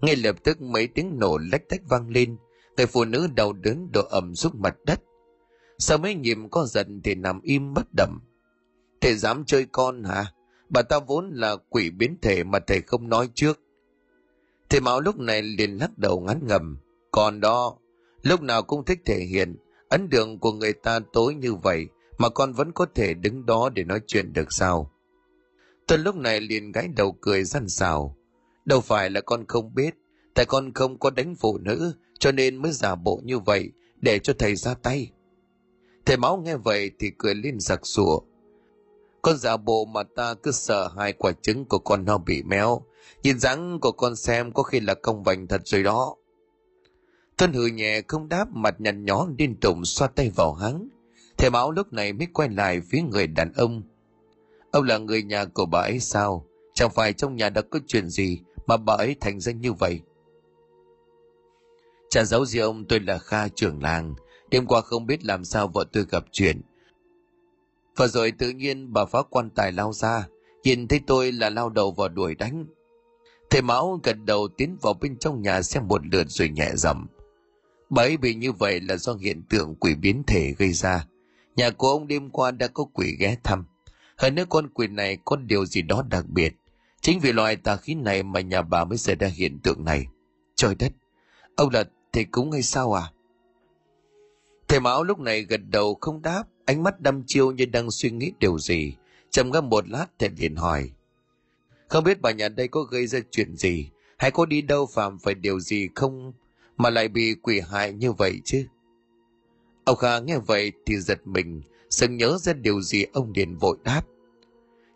Ngay 0.02 0.16
lập 0.16 0.36
tức 0.44 0.62
mấy 0.62 0.88
tiếng 0.88 1.20
nổ 1.20 1.38
lách 1.52 1.70
tách 1.70 1.82
vang 1.90 2.10
lên, 2.10 2.38
người 2.78 2.86
phụ 2.86 3.06
nữ 3.06 3.28
đau 3.36 3.54
đớn 3.54 3.90
đổ 3.94 4.02
ẩm 4.10 4.36
xuống 4.36 4.54
mặt 4.56 4.76
đất. 4.86 5.02
Sau 5.78 5.98
mấy 5.98 6.16
nhịp 6.16 6.38
có 6.52 6.66
giận 6.66 7.02
thì 7.04 7.16
nằm 7.16 7.42
im 7.42 7.74
bất 7.74 7.94
động. 7.98 8.20
Thầy 9.02 9.16
dám 9.16 9.44
chơi 9.46 9.66
con 9.72 10.04
hả? 10.04 10.26
Bà 10.70 10.82
ta 10.82 11.00
vốn 11.00 11.32
là 11.34 11.56
quỷ 11.70 11.90
biến 11.90 12.18
thể 12.22 12.44
mà 12.44 12.60
thầy 12.60 12.82
không 12.82 13.10
nói 13.10 13.30
trước. 13.36 13.60
Thầy 14.70 14.82
mão 14.82 15.02
lúc 15.02 15.18
này 15.18 15.42
liền 15.42 15.78
lắc 15.78 15.98
đầu 15.98 16.20
ngắn 16.20 16.40
ngầm. 16.48 16.78
Còn 17.12 17.40
đó, 17.40 17.78
lúc 18.22 18.42
nào 18.42 18.64
cũng 18.64 18.86
thích 18.86 19.00
thể 19.06 19.20
hiện 19.20 19.56
ấn 19.90 20.10
đường 20.10 20.40
của 20.40 20.52
người 20.52 20.74
ta 20.74 21.00
tối 21.14 21.36
như 21.36 21.54
vậy 21.54 21.88
mà 22.20 22.30
con 22.30 22.54
vẫn 22.54 22.72
có 22.72 22.86
thể 22.96 23.14
đứng 23.14 23.46
đó 23.46 23.70
để 23.70 23.84
nói 23.84 24.02
chuyện 24.08 24.34
được 24.34 24.54
sao? 24.54 24.92
Tuân 25.88 26.02
lúc 26.02 26.16
này 26.16 26.42
liền 26.42 26.72
gãi 26.72 26.88
đầu 26.88 27.18
cười 27.22 27.44
răn 27.44 27.70
xào 27.70 28.16
đâu 28.66 28.82
phải 28.82 29.10
là 29.10 29.22
con 29.22 29.46
không 29.48 29.76
biết, 29.76 29.96
tại 30.34 30.46
con 30.46 30.74
không 30.74 31.00
có 31.00 31.10
đánh 31.10 31.36
phụ 31.36 31.58
nữ, 31.58 31.94
cho 32.20 32.32
nên 32.32 32.56
mới 32.56 32.72
giả 32.72 32.96
bộ 32.96 33.22
như 33.24 33.40
vậy 33.40 33.72
để 33.96 34.20
cho 34.20 34.34
thầy 34.40 34.56
ra 34.56 34.74
tay. 34.74 35.12
Thầy 36.06 36.18
máu 36.18 36.38
nghe 36.38 36.56
vậy 36.56 36.92
thì 37.00 37.12
cười 37.18 37.36
lên 37.36 37.60
giặc 37.60 37.86
sủa 37.86 38.20
con 39.22 39.38
giả 39.38 39.58
bộ 39.58 39.86
mà 39.86 40.04
ta 40.04 40.34
cứ 40.34 40.52
sợ 40.52 40.90
hai 40.98 41.14
quả 41.14 41.32
trứng 41.42 41.66
của 41.66 41.80
con 41.80 42.06
nó 42.06 42.18
bị 42.18 42.44
méo. 42.44 42.82
Nhìn 43.24 43.40
dáng 43.40 43.80
của 43.80 43.92
con 43.92 44.16
xem 44.16 44.52
có 44.52 44.64
khi 44.64 44.80
là 44.80 44.94
công 44.94 45.24
vành 45.24 45.48
thật 45.48 45.62
rồi 45.66 45.84
đó. 45.84 46.16
Tuân 47.38 47.54
hừ 47.54 47.66
nhẹ 47.66 48.02
không 48.08 48.30
đáp, 48.30 48.46
mặt 48.52 48.76
nhăn 48.80 49.06
nhó 49.06 49.28
liên 49.38 49.60
tục 49.60 49.78
xoa 49.84 50.08
tay 50.08 50.32
vào 50.36 50.54
hắn. 50.54 50.90
Thầy 51.40 51.50
Mão 51.50 51.72
lúc 51.72 51.94
này 51.94 52.14
mới 52.14 52.28
quay 52.34 52.50
lại 52.50 52.82
phía 52.82 53.02
người 53.02 53.28
đàn 53.28 53.54
ông. 53.54 53.82
Ông 54.72 54.84
là 54.84 54.98
người 54.98 55.24
nhà 55.24 55.46
của 55.46 55.66
bà 55.66 55.80
ấy 55.80 56.00
sao? 56.00 56.46
Chẳng 56.74 56.90
phải 56.90 57.14
trong 57.14 57.36
nhà 57.36 57.50
đã 57.50 57.62
có 57.62 57.80
chuyện 57.88 58.10
gì 58.10 58.40
mà 58.68 58.78
bà 58.78 58.94
ấy 58.94 59.16
thành 59.20 59.40
danh 59.40 59.62
như 59.62 59.74
vậy? 59.74 60.02
Chả 62.10 62.24
giấu 62.24 62.46
gì 62.46 62.60
ông 62.60 62.86
tôi 62.86 63.00
là 63.00 63.18
Kha 63.18 63.48
trưởng 63.48 63.84
làng. 63.84 64.16
Đêm 64.52 64.66
qua 64.66 64.82
không 64.82 65.06
biết 65.06 65.26
làm 65.26 65.46
sao 65.46 65.68
vợ 65.68 65.86
tôi 65.92 66.06
gặp 66.10 66.24
chuyện. 66.32 66.62
Và 67.96 68.08
rồi 68.08 68.32
tự 68.32 68.50
nhiên 68.50 68.94
bà 68.94 69.06
phá 69.06 69.22
quan 69.30 69.50
tài 69.50 69.72
lao 69.72 69.94
ra. 69.94 70.28
Nhìn 70.64 70.88
thấy 70.88 71.00
tôi 71.08 71.32
là 71.32 71.50
lao 71.50 71.70
đầu 71.70 71.92
vào 71.92 72.10
đuổi 72.10 72.36
đánh. 72.36 72.66
Thầy 73.50 73.62
Mão 73.62 74.00
gật 74.04 74.18
đầu 74.26 74.48
tiến 74.58 74.78
vào 74.82 74.94
bên 74.94 75.18
trong 75.18 75.42
nhà 75.42 75.62
xem 75.62 75.88
một 75.88 76.02
lượt 76.12 76.26
rồi 76.30 76.50
nhẹ 76.50 76.72
dầm 76.76 77.08
Bà 77.90 78.04
ấy 78.04 78.18
bị 78.18 78.36
như 78.36 78.52
vậy 78.52 78.82
là 78.82 78.98
do 78.98 79.14
hiện 79.14 79.44
tượng 79.50 79.76
quỷ 79.76 79.96
biến 79.96 80.24
thể 80.28 80.54
gây 80.58 80.74
ra 80.74 81.06
Nhà 81.60 81.70
của 81.70 81.90
ông 81.90 82.08
đêm 82.08 82.30
qua 82.30 82.52
đã 82.52 82.68
có 82.68 82.84
quỷ 82.84 83.16
ghé 83.20 83.36
thăm. 83.44 83.66
Hơn 84.18 84.36
nữa 84.36 84.44
con 84.50 84.70
quỷ 84.70 84.88
này 84.88 85.18
có 85.26 85.36
điều 85.36 85.66
gì 85.66 85.82
đó 85.82 86.04
đặc 86.10 86.26
biệt. 86.30 86.54
Chính 87.02 87.20
vì 87.20 87.32
loại 87.32 87.56
tà 87.56 87.76
khí 87.76 87.96
này 87.96 88.24
mà 88.24 88.42
nhà 88.42 88.62
bà 88.62 88.86
mới 88.86 88.98
xảy 88.98 89.16
ra 89.16 89.28
hiện 89.28 89.60
tượng 89.60 89.86
này. 89.86 90.06
Trời 90.56 90.76
đất, 90.76 90.92
ông 91.56 91.70
là 91.74 91.84
thầy 92.14 92.26
cúng 92.26 92.52
hay 92.52 92.62
sao 92.62 92.94
à? 92.94 93.12
Thầy 94.68 94.80
Mão 94.80 95.04
lúc 95.04 95.20
này 95.20 95.42
gật 95.42 95.62
đầu 95.70 95.98
không 96.02 96.22
đáp, 96.22 96.44
ánh 96.66 96.84
mắt 96.84 97.02
đăm 97.02 97.24
chiêu 97.28 97.52
như 97.52 97.66
đang 97.66 97.92
suy 97.92 98.12
nghĩ 98.12 98.32
điều 98.40 98.60
gì. 98.60 98.96
Chầm 99.30 99.52
ngâm 99.52 99.70
một 99.70 99.90
lát 99.90 100.06
thầy 100.20 100.30
liền 100.30 100.56
hỏi. 100.56 100.92
Không 101.88 102.04
biết 102.04 102.22
bà 102.22 102.32
nhà 102.32 102.50
đây 102.50 102.68
có 102.68 102.82
gây 102.82 103.08
ra 103.08 103.20
chuyện 103.32 103.56
gì, 103.56 103.90
hay 104.18 104.32
có 104.32 104.46
đi 104.46 104.62
đâu 104.62 104.86
phạm 104.94 105.20
phải 105.20 105.34
điều 105.34 105.60
gì 105.60 105.90
không 105.96 106.34
mà 106.78 106.90
lại 106.90 107.08
bị 107.08 107.36
quỷ 107.42 107.62
hại 107.72 107.94
như 107.94 108.12
vậy 108.12 108.42
chứ? 108.46 108.66
Ông 109.90 109.98
Kha 109.98 110.20
nghe 110.20 110.38
vậy 110.38 110.72
thì 110.86 110.98
giật 110.98 111.28
mình, 111.28 111.62
sừng 111.90 112.18
nhớ 112.18 112.38
ra 112.38 112.54
điều 112.54 112.82
gì 112.82 113.06
ông 113.14 113.32
liền 113.36 113.58
vội 113.58 113.78
đáp. 113.84 114.02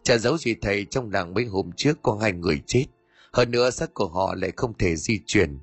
Chả 0.03 0.17
giấu 0.17 0.37
gì 0.37 0.55
thầy 0.61 0.85
trong 0.85 1.11
làng 1.11 1.33
mấy 1.33 1.45
hôm 1.45 1.71
trước 1.77 2.01
có 2.01 2.17
hai 2.21 2.31
người 2.31 2.61
chết, 2.65 2.85
hơn 3.31 3.51
nữa 3.51 3.69
xác 3.69 3.93
của 3.93 4.07
họ 4.07 4.35
lại 4.35 4.51
không 4.55 4.73
thể 4.77 4.95
di 4.95 5.19
chuyển. 5.25 5.59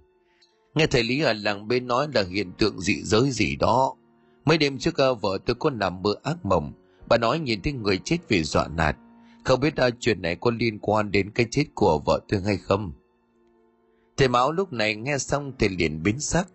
Nghe 0.75 0.87
thầy 0.87 1.03
Lý 1.03 1.21
ở 1.21 1.33
làng 1.33 1.69
bên 1.69 1.87
nói 1.87 2.07
là 2.15 2.25
hiện 2.31 2.53
tượng 2.59 2.81
dị 2.81 3.03
giới 3.03 3.31
gì 3.31 3.57
đó. 3.57 3.95
Mấy 4.45 4.59
đêm 4.59 4.79
trước 4.79 5.01
à, 5.01 5.13
vợ 5.13 5.39
tôi 5.47 5.55
có 5.55 5.71
nằm 5.71 6.03
mơ 6.03 6.15
ác 6.23 6.45
mộng, 6.45 6.73
bà 7.09 7.19
nói 7.19 7.39
nhìn 7.39 7.63
thấy 7.63 7.73
người 7.73 7.99
chết 7.99 8.19
vì 8.29 8.43
dọa 8.45 8.69
nạt. 8.69 8.97
Không 9.45 9.61
biết 9.61 9.77
à, 9.77 9.91
chuyện 10.01 10.23
này 10.23 10.37
có 10.41 10.51
liên 10.59 10.79
quan 10.79 11.11
đến 11.11 11.31
cái 11.31 11.47
chết 11.51 11.65
của 11.75 11.99
vợ 12.07 12.21
tôi 12.29 12.41
hay 12.41 12.57
không? 12.57 12.93
Thầy 14.17 14.29
Mão 14.29 14.53
lúc 14.53 14.73
này 14.73 14.97
nghe 14.97 15.19
xong 15.19 15.53
thì 15.59 15.69
liền 15.69 16.03
biến 16.03 16.21
sắc. 16.21 16.49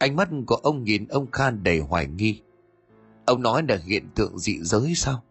Ánh 0.00 0.16
mắt 0.16 0.28
của 0.46 0.54
ông 0.54 0.84
nhìn 0.84 1.06
ông 1.08 1.30
Khan 1.30 1.62
đầy 1.62 1.78
hoài 1.78 2.06
nghi. 2.06 2.40
Ông 3.26 3.42
nói 3.42 3.62
là 3.68 3.78
hiện 3.84 4.08
tượng 4.14 4.38
dị 4.38 4.58
giới 4.60 4.94
sao? 4.96 5.22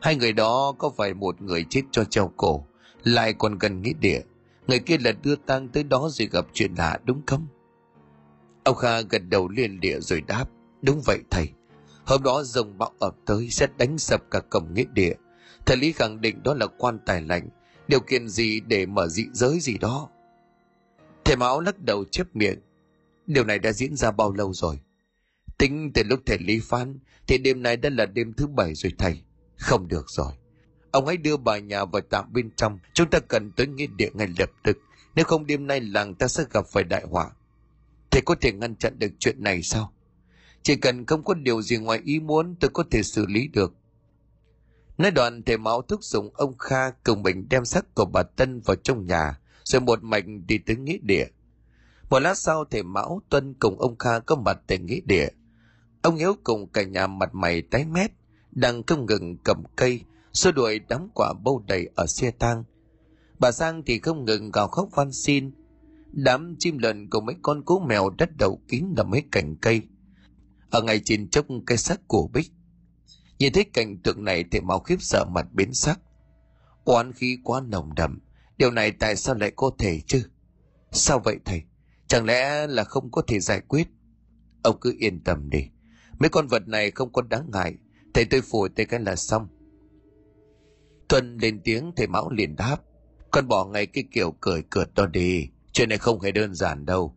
Hai 0.00 0.16
người 0.16 0.32
đó 0.32 0.74
có 0.78 0.90
phải 0.96 1.14
một 1.14 1.42
người 1.42 1.64
chết 1.70 1.82
cho 1.90 2.04
treo 2.04 2.32
cổ, 2.36 2.66
lại 3.04 3.32
còn 3.32 3.58
gần 3.58 3.82
nghĩa 3.82 3.92
địa. 4.00 4.20
Người 4.66 4.78
kia 4.78 4.96
là 4.98 5.12
đưa 5.22 5.36
tang 5.36 5.68
tới 5.68 5.82
đó 5.82 6.08
rồi 6.12 6.28
gặp 6.32 6.46
chuyện 6.52 6.74
lạ 6.74 6.98
đúng 7.04 7.22
không? 7.26 7.46
Ông 8.64 8.76
Kha 8.76 9.00
gật 9.00 9.22
đầu 9.28 9.48
liền 9.48 9.80
địa 9.80 10.00
rồi 10.00 10.20
đáp. 10.20 10.44
Đúng 10.82 11.00
vậy 11.06 11.18
thầy. 11.30 11.48
Hôm 12.04 12.22
đó 12.22 12.42
rồng 12.42 12.78
bão 12.78 12.92
ập 12.98 13.16
tới 13.26 13.48
sẽ 13.50 13.66
đánh 13.78 13.98
sập 13.98 14.30
cả 14.30 14.40
cổng 14.40 14.74
nghĩa 14.74 14.84
địa. 14.92 15.14
Thầy 15.66 15.76
Lý 15.76 15.92
khẳng 15.92 16.20
định 16.20 16.42
đó 16.42 16.54
là 16.54 16.66
quan 16.66 16.98
tài 17.06 17.22
lạnh. 17.22 17.48
Điều 17.88 18.00
kiện 18.00 18.28
gì 18.28 18.60
để 18.60 18.86
mở 18.86 19.08
dị 19.08 19.26
giới 19.32 19.60
gì 19.60 19.78
đó. 19.78 20.08
Thầy 21.24 21.36
Mão 21.36 21.60
lắc 21.60 21.78
đầu 21.78 22.04
chép 22.10 22.26
miệng. 22.34 22.58
Điều 23.28 23.44
này 23.44 23.58
đã 23.58 23.72
diễn 23.72 23.96
ra 23.96 24.10
bao 24.10 24.32
lâu 24.32 24.52
rồi? 24.52 24.78
Tính 25.58 25.92
từ 25.94 26.02
lúc 26.02 26.20
thầy 26.26 26.38
Lý 26.38 26.60
phán 26.60 26.98
thì 27.26 27.38
đêm 27.38 27.62
nay 27.62 27.76
đã 27.76 27.90
là 27.90 28.06
đêm 28.06 28.32
thứ 28.32 28.46
bảy 28.46 28.74
rồi 28.74 28.92
thầy. 28.98 29.22
Không 29.56 29.88
được 29.88 30.04
rồi. 30.08 30.32
Ông 30.90 31.06
hãy 31.06 31.16
đưa 31.16 31.36
bà 31.36 31.58
nhà 31.58 31.84
vào 31.84 32.02
tạm 32.10 32.32
bên 32.32 32.50
trong. 32.56 32.78
Chúng 32.92 33.10
ta 33.10 33.18
cần 33.20 33.52
tới 33.52 33.66
nghĩa 33.66 33.86
địa 33.96 34.10
ngay 34.14 34.28
lập 34.38 34.50
tức. 34.64 34.78
Nếu 35.14 35.24
không 35.24 35.46
đêm 35.46 35.66
nay 35.66 35.80
làng 35.80 36.14
ta 36.14 36.28
sẽ 36.28 36.44
gặp 36.50 36.66
phải 36.66 36.84
đại 36.84 37.04
họa. 37.10 37.30
Thầy 38.10 38.22
có 38.22 38.34
thể 38.40 38.52
ngăn 38.52 38.76
chặn 38.76 38.98
được 38.98 39.12
chuyện 39.18 39.42
này 39.42 39.62
sao? 39.62 39.92
Chỉ 40.62 40.76
cần 40.76 41.06
không 41.06 41.24
có 41.24 41.34
điều 41.34 41.62
gì 41.62 41.76
ngoài 41.76 42.00
ý 42.04 42.20
muốn 42.20 42.56
tôi 42.60 42.70
có 42.74 42.84
thể 42.90 43.02
xử 43.02 43.26
lý 43.26 43.48
được. 43.48 43.74
Nói 44.98 45.10
đoạn 45.10 45.42
thầy 45.42 45.58
máu 45.58 45.82
thúc 45.82 46.04
giục 46.04 46.24
ông 46.34 46.58
Kha 46.58 46.90
cùng 46.90 47.22
mình 47.22 47.46
đem 47.50 47.64
xác 47.64 47.94
của 47.94 48.04
bà 48.04 48.22
Tân 48.22 48.60
vào 48.60 48.76
trong 48.76 49.06
nhà, 49.06 49.38
rồi 49.64 49.80
một 49.80 50.02
mạch 50.02 50.24
đi 50.46 50.58
tới 50.58 50.76
nghĩa 50.76 50.98
địa. 51.02 51.26
Một 52.10 52.18
lát 52.18 52.38
sau 52.38 52.64
thầy 52.64 52.82
Mão 52.82 53.22
Tuân 53.28 53.54
cùng 53.54 53.80
ông 53.80 53.98
Kha 53.98 54.18
có 54.18 54.36
mặt 54.36 54.58
tại 54.66 54.78
nghĩa 54.78 55.00
địa. 55.04 55.28
Ông 56.02 56.16
Hiếu 56.16 56.34
cùng 56.44 56.68
cả 56.68 56.82
nhà 56.82 57.06
mặt 57.06 57.34
mày 57.34 57.62
tái 57.62 57.84
mét, 57.84 58.10
đang 58.50 58.82
không 58.86 59.06
ngừng 59.06 59.36
cầm 59.44 59.62
cây, 59.76 60.00
xua 60.32 60.52
đuổi 60.52 60.80
đám 60.88 61.08
quả 61.14 61.32
bâu 61.44 61.64
đầy 61.66 61.88
ở 61.94 62.06
xe 62.06 62.30
tang. 62.30 62.64
Bà 63.38 63.52
Sang 63.52 63.82
thì 63.86 63.98
không 63.98 64.24
ngừng 64.24 64.50
gào 64.50 64.68
khóc 64.68 64.88
van 64.94 65.12
xin. 65.12 65.50
Đám 66.12 66.56
chim 66.58 66.78
lợn 66.78 67.10
cùng 67.10 67.26
mấy 67.26 67.36
con 67.42 67.64
cú 67.64 67.80
mèo 67.80 68.10
đất 68.10 68.36
đầu 68.38 68.60
kín 68.68 68.84
là 68.96 69.02
mấy 69.02 69.22
cành 69.32 69.56
cây. 69.56 69.82
Ở 70.70 70.82
ngay 70.82 71.00
trên 71.04 71.30
chốc 71.30 71.46
cây 71.66 71.78
xác 71.78 72.08
của 72.08 72.28
Bích. 72.32 72.52
Nhìn 73.38 73.52
thấy 73.52 73.64
cảnh 73.64 73.98
tượng 73.98 74.24
này 74.24 74.44
thì 74.50 74.60
mão 74.60 74.78
khiếp 74.78 74.96
sợ 75.00 75.24
mặt 75.24 75.46
biến 75.52 75.74
sắc. 75.74 76.00
Oán 76.84 77.12
khí 77.12 77.38
quá 77.44 77.60
nồng 77.60 77.94
đậm. 77.94 78.20
Điều 78.58 78.70
này 78.70 78.92
tại 78.92 79.16
sao 79.16 79.34
lại 79.34 79.52
có 79.56 79.70
thể 79.78 80.00
chứ? 80.06 80.22
Sao 80.92 81.20
vậy 81.24 81.36
thầy? 81.44 81.62
Chẳng 82.08 82.24
lẽ 82.24 82.66
là 82.66 82.84
không 82.84 83.10
có 83.10 83.22
thể 83.26 83.40
giải 83.40 83.60
quyết? 83.60 83.88
Ông 84.62 84.78
cứ 84.80 84.94
yên 84.98 85.24
tâm 85.24 85.50
đi. 85.50 85.68
Mấy 86.18 86.28
con 86.28 86.46
vật 86.46 86.68
này 86.68 86.90
không 86.90 87.12
có 87.12 87.22
đáng 87.22 87.50
ngại. 87.52 87.74
Thầy 88.14 88.24
tôi 88.24 88.40
phổi 88.40 88.68
tay 88.68 88.86
cái 88.86 89.00
là 89.00 89.16
xong. 89.16 89.48
Tuân 91.08 91.38
lên 91.38 91.60
tiếng, 91.64 91.92
thầy 91.96 92.06
Mão 92.06 92.30
liền 92.30 92.56
đáp. 92.56 92.76
Con 93.30 93.48
bỏ 93.48 93.64
ngay 93.64 93.86
cái 93.86 94.04
kiểu 94.12 94.34
cười 94.40 94.62
cợt 94.62 94.94
đó 94.94 95.06
đi. 95.06 95.48
Chuyện 95.72 95.88
này 95.88 95.98
không 95.98 96.20
hề 96.20 96.32
đơn 96.32 96.54
giản 96.54 96.86
đâu. 96.86 97.16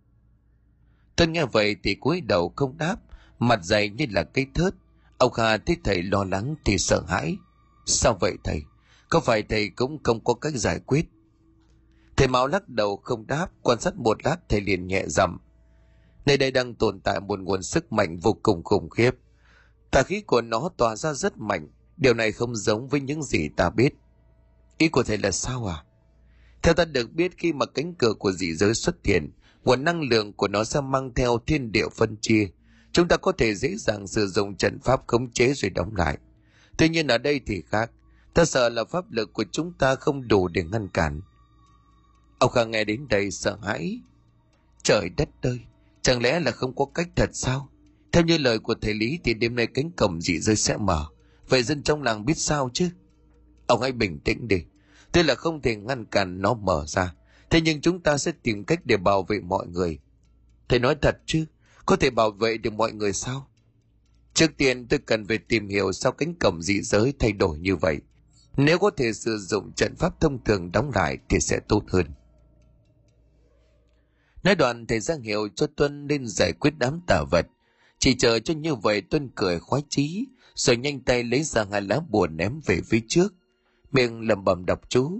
Tuân 1.15 1.31
nghe 1.31 1.45
vậy 1.45 1.75
thì 1.83 1.95
cúi 1.95 2.21
đầu 2.21 2.53
không 2.55 2.77
đáp. 2.77 2.95
Mặt 3.39 3.59
dày 3.63 3.89
như 3.89 4.05
là 4.09 4.23
cây 4.23 4.45
thớt. 4.53 4.73
Ông 5.17 5.31
Kha 5.31 5.57
thấy 5.57 5.77
thầy 5.83 6.03
lo 6.03 6.23
lắng 6.23 6.55
thì 6.65 6.75
sợ 6.77 7.03
hãi. 7.07 7.37
Sao 7.85 8.17
vậy 8.21 8.33
thầy? 8.43 8.61
Có 9.09 9.19
phải 9.19 9.43
thầy 9.43 9.69
cũng 9.69 10.03
không 10.03 10.23
có 10.23 10.33
cách 10.33 10.53
giải 10.55 10.79
quyết? 10.79 11.05
Thầy 12.21 12.27
Mão 12.27 12.47
lắc 12.47 12.69
đầu 12.69 12.97
không 12.97 13.27
đáp, 13.27 13.47
quan 13.61 13.79
sát 13.79 13.95
một 13.95 14.23
lát 14.23 14.37
thầy 14.49 14.61
liền 14.61 14.87
nhẹ 14.87 15.03
giọng. 15.07 15.37
Nơi 16.25 16.37
đây 16.37 16.51
đang 16.51 16.75
tồn 16.75 16.99
tại 16.99 17.19
một 17.19 17.39
nguồn 17.39 17.63
sức 17.63 17.91
mạnh 17.91 18.17
vô 18.17 18.37
cùng 18.43 18.63
khủng 18.63 18.89
khiếp. 18.89 19.11
Tà 19.91 20.03
khí 20.03 20.21
của 20.21 20.41
nó 20.41 20.69
tỏa 20.77 20.95
ra 20.95 21.13
rất 21.13 21.37
mạnh, 21.37 21.67
điều 21.97 22.13
này 22.13 22.31
không 22.31 22.55
giống 22.55 22.87
với 22.87 23.01
những 23.01 23.23
gì 23.23 23.49
ta 23.49 23.69
biết. 23.69 23.93
Ý 24.77 24.87
của 24.87 25.03
thầy 25.03 25.17
là 25.17 25.31
sao 25.31 25.65
à? 25.65 25.83
Theo 26.61 26.73
ta 26.73 26.85
được 26.85 27.13
biết 27.13 27.31
khi 27.37 27.53
mà 27.53 27.65
cánh 27.65 27.93
cửa 27.93 28.13
của 28.13 28.31
dị 28.31 28.53
giới 28.55 28.73
xuất 28.73 28.95
hiện, 29.03 29.31
nguồn 29.63 29.83
năng 29.83 30.01
lượng 30.01 30.33
của 30.33 30.47
nó 30.47 30.63
sẽ 30.63 30.81
mang 30.81 31.13
theo 31.13 31.39
thiên 31.47 31.71
địa 31.71 31.89
phân 31.89 32.17
chia. 32.21 32.47
Chúng 32.91 33.07
ta 33.07 33.17
có 33.17 33.31
thể 33.31 33.55
dễ 33.55 33.75
dàng 33.77 34.07
sử 34.07 34.27
dụng 34.27 34.55
trận 34.55 34.79
pháp 34.79 35.07
khống 35.07 35.31
chế 35.31 35.53
rồi 35.53 35.69
đóng 35.69 35.95
lại. 35.95 36.17
Tuy 36.77 36.89
nhiên 36.89 37.07
ở 37.07 37.17
đây 37.17 37.41
thì 37.45 37.63
khác. 37.69 37.91
Ta 38.33 38.45
sợ 38.45 38.69
là 38.69 38.83
pháp 38.83 39.11
lực 39.11 39.33
của 39.33 39.45
chúng 39.51 39.73
ta 39.73 39.95
không 39.95 40.27
đủ 40.27 40.47
để 40.47 40.63
ngăn 40.63 40.87
cản. 40.87 41.21
Ông 42.41 42.51
Khang 42.51 42.71
nghe 42.71 42.83
đến 42.83 43.07
đây 43.09 43.31
sợ 43.31 43.57
hãi. 43.63 43.99
Trời 44.83 45.09
đất 45.17 45.29
ơi, 45.41 45.59
chẳng 46.01 46.21
lẽ 46.21 46.39
là 46.39 46.51
không 46.51 46.75
có 46.75 46.85
cách 46.85 47.09
thật 47.15 47.29
sao? 47.33 47.69
Theo 48.11 48.23
như 48.23 48.37
lời 48.37 48.59
của 48.59 48.75
thầy 48.81 48.93
Lý 48.93 49.19
thì 49.23 49.33
đêm 49.33 49.55
nay 49.55 49.67
cánh 49.67 49.91
cổng 49.91 50.21
dị 50.21 50.39
rơi 50.39 50.55
sẽ 50.55 50.77
mở. 50.77 51.05
Vậy 51.49 51.63
dân 51.63 51.83
trong 51.83 52.03
làng 52.03 52.25
biết 52.25 52.37
sao 52.37 52.69
chứ? 52.73 52.89
Ông 53.67 53.81
hãy 53.81 53.91
bình 53.91 54.19
tĩnh 54.19 54.47
đi. 54.47 54.63
Tuy 55.11 55.23
là 55.23 55.35
không 55.35 55.61
thể 55.61 55.75
ngăn 55.75 56.05
cản 56.05 56.41
nó 56.41 56.53
mở 56.53 56.85
ra. 56.87 57.13
Thế 57.49 57.61
nhưng 57.61 57.81
chúng 57.81 57.99
ta 57.99 58.17
sẽ 58.17 58.31
tìm 58.43 58.63
cách 58.63 58.85
để 58.85 58.97
bảo 58.97 59.23
vệ 59.23 59.39
mọi 59.39 59.67
người. 59.67 59.99
Thầy 60.69 60.79
nói 60.79 60.95
thật 61.01 61.17
chứ? 61.25 61.45
Có 61.85 61.95
thể 61.95 62.09
bảo 62.09 62.31
vệ 62.31 62.57
được 62.57 62.73
mọi 62.73 62.91
người 62.91 63.13
sao? 63.13 63.47
Trước 64.33 64.51
tiên 64.57 64.87
tôi 64.87 64.99
cần 64.99 65.27
phải 65.27 65.37
tìm 65.37 65.67
hiểu 65.67 65.91
sao 65.91 66.11
cánh 66.11 66.33
cổng 66.39 66.61
dị 66.61 66.81
giới 66.81 67.13
thay 67.19 67.31
đổi 67.31 67.59
như 67.59 67.75
vậy. 67.75 67.99
Nếu 68.57 68.79
có 68.79 68.91
thể 68.97 69.13
sử 69.13 69.37
dụng 69.37 69.71
trận 69.75 69.95
pháp 69.95 70.21
thông 70.21 70.43
thường 70.43 70.71
đóng 70.71 70.91
lại 70.95 71.17
thì 71.29 71.39
sẽ 71.39 71.59
tốt 71.67 71.83
hơn. 71.87 72.05
Nói 74.43 74.55
đoạn 74.55 74.85
thầy 74.87 74.99
ra 74.99 75.15
hiệu 75.23 75.47
cho 75.55 75.67
Tuân 75.67 76.07
nên 76.07 76.27
giải 76.27 76.53
quyết 76.53 76.73
đám 76.77 77.01
tà 77.07 77.23
vật. 77.31 77.47
Chỉ 77.99 78.15
chờ 78.15 78.39
cho 78.39 78.53
như 78.53 78.75
vậy 78.75 79.01
Tuân 79.01 79.29
cười 79.35 79.59
khoái 79.59 79.83
chí, 79.89 80.25
rồi 80.55 80.77
nhanh 80.77 80.99
tay 80.99 81.23
lấy 81.23 81.43
ra 81.43 81.65
hai 81.71 81.81
lá 81.81 81.99
bùa 82.09 82.27
ném 82.27 82.59
về 82.65 82.81
phía 82.89 83.01
trước. 83.07 83.33
Miệng 83.91 84.27
lầm 84.27 84.43
bầm 84.43 84.65
đọc 84.65 84.81
chú. 84.89 85.19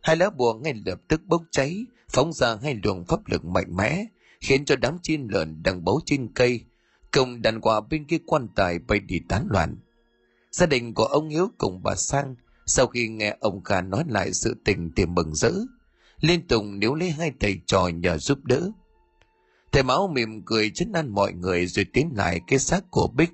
Hai 0.00 0.16
lá 0.16 0.30
bùa 0.30 0.54
ngay 0.54 0.74
lập 0.86 1.00
tức 1.08 1.20
bốc 1.26 1.42
cháy, 1.50 1.84
phóng 2.08 2.32
ra 2.32 2.56
hai 2.62 2.80
luồng 2.84 3.04
pháp 3.04 3.26
lực 3.26 3.44
mạnh 3.44 3.76
mẽ, 3.76 4.04
khiến 4.40 4.64
cho 4.64 4.76
đám 4.76 4.98
chim 5.02 5.28
lợn 5.28 5.62
đang 5.62 5.84
bấu 5.84 6.00
trên 6.06 6.28
cây, 6.34 6.64
cùng 7.12 7.42
đàn 7.42 7.60
quà 7.60 7.80
bên 7.80 8.04
kia 8.04 8.18
quan 8.26 8.48
tài 8.54 8.78
bay 8.78 9.00
đi 9.00 9.20
tán 9.28 9.46
loạn. 9.50 9.76
Gia 10.50 10.66
đình 10.66 10.94
của 10.94 11.04
ông 11.04 11.28
Hiếu 11.28 11.50
cùng 11.58 11.82
bà 11.82 11.94
Sang, 11.94 12.34
sau 12.66 12.86
khi 12.86 13.08
nghe 13.08 13.36
ông 13.40 13.64
Kha 13.64 13.80
nói 13.80 14.04
lại 14.08 14.32
sự 14.32 14.56
tình 14.64 14.90
thì 14.96 15.06
mừng 15.06 15.34
rỡ, 15.34 15.52
liên 16.20 16.48
tục 16.48 16.64
nếu 16.68 16.94
lấy 16.94 17.10
hai 17.10 17.32
thầy 17.40 17.60
trò 17.66 17.88
nhờ 17.88 18.18
giúp 18.18 18.38
đỡ. 18.44 18.70
Thầy 19.72 19.82
Máu 19.82 20.08
mỉm 20.08 20.42
cười 20.44 20.70
chấn 20.70 20.92
an 20.92 21.08
mọi 21.08 21.32
người 21.32 21.66
rồi 21.66 21.86
tiến 21.92 22.10
lại 22.16 22.40
cái 22.46 22.58
xác 22.58 22.80
của 22.90 23.08
Bích. 23.16 23.30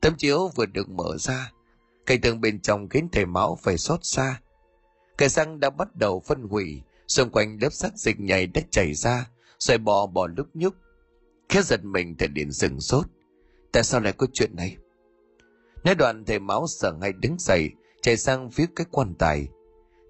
Tấm 0.00 0.14
chiếu 0.18 0.50
vừa 0.54 0.66
được 0.66 0.88
mở 0.88 1.16
ra, 1.18 1.52
cây 2.06 2.18
tường 2.18 2.40
bên 2.40 2.60
trong 2.60 2.88
khiến 2.88 3.08
thầy 3.12 3.26
Máu 3.26 3.58
phải 3.62 3.78
xót 3.78 4.00
xa. 4.02 4.40
Cây 5.18 5.28
xăng 5.28 5.60
đã 5.60 5.70
bắt 5.70 5.96
đầu 5.96 6.20
phân 6.26 6.42
hủy, 6.42 6.82
xung 7.08 7.30
quanh 7.30 7.58
lớp 7.60 7.72
xác 7.72 7.98
dịch 7.98 8.20
nhảy 8.20 8.46
đã 8.46 8.60
chảy 8.70 8.94
ra, 8.94 9.30
rồi 9.58 9.78
bò 9.78 10.06
bò 10.06 10.26
lúc 10.26 10.46
nhúc. 10.54 10.74
Khẽ 11.48 11.62
giật 11.62 11.84
mình 11.84 12.14
thầy 12.18 12.28
điện 12.28 12.52
sừng 12.52 12.80
sốt. 12.80 13.06
Tại 13.72 13.82
sao 13.82 14.00
lại 14.00 14.12
có 14.12 14.26
chuyện 14.32 14.56
này? 14.56 14.76
Nói 15.84 15.94
đoạn 15.94 16.24
thầy 16.24 16.38
Máu 16.38 16.66
sợ 16.68 16.92
ngay 16.92 17.12
đứng 17.12 17.36
dậy, 17.38 17.70
chạy 18.02 18.16
sang 18.16 18.50
phía 18.50 18.66
cái 18.76 18.86
quan 18.90 19.14
tài. 19.18 19.48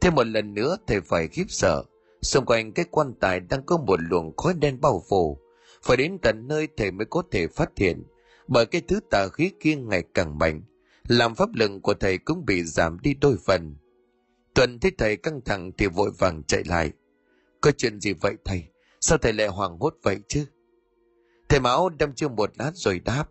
Thêm 0.00 0.14
một 0.14 0.26
lần 0.26 0.54
nữa, 0.54 0.76
thầy 0.86 1.00
phải 1.00 1.28
khiếp 1.28 1.44
sợ. 1.48 1.84
Xung 2.22 2.44
quanh 2.44 2.72
cái 2.72 2.84
quan 2.90 3.14
tài 3.20 3.40
đang 3.40 3.62
có 3.66 3.76
một 3.76 4.00
luồng 4.10 4.36
khói 4.36 4.54
đen 4.54 4.80
bao 4.80 5.02
phủ. 5.08 5.38
Phải 5.82 5.96
đến 5.96 6.18
tận 6.22 6.48
nơi 6.48 6.68
thầy 6.76 6.90
mới 6.90 7.06
có 7.10 7.22
thể 7.30 7.46
phát 7.46 7.70
hiện. 7.76 8.02
Bởi 8.48 8.66
cái 8.66 8.80
thứ 8.88 9.00
tà 9.10 9.28
khí 9.28 9.50
kia 9.60 9.76
ngày 9.76 10.04
càng 10.14 10.38
mạnh. 10.38 10.62
Làm 11.08 11.34
pháp 11.34 11.48
lực 11.54 11.70
của 11.82 11.94
thầy 11.94 12.18
cũng 12.18 12.44
bị 12.44 12.62
giảm 12.62 13.00
đi 13.00 13.14
đôi 13.14 13.36
phần. 13.46 13.76
tuần 14.54 14.78
thấy 14.78 14.92
thầy 14.98 15.16
căng 15.16 15.40
thẳng 15.44 15.72
thì 15.78 15.86
vội 15.86 16.10
vàng 16.18 16.42
chạy 16.42 16.64
lại 16.64 16.92
có 17.66 17.72
chuyện 17.72 18.00
gì 18.00 18.12
vậy 18.12 18.34
thầy 18.44 18.64
sao 19.00 19.18
thầy 19.18 19.32
lại 19.32 19.46
hoảng 19.46 19.78
hốt 19.80 19.94
vậy 20.02 20.18
chứ 20.28 20.46
thầy 21.48 21.60
mão 21.60 21.88
đâm 21.88 22.12
chưa 22.14 22.28
một 22.28 22.50
lát 22.58 22.70
rồi 22.74 23.00
đáp 23.04 23.24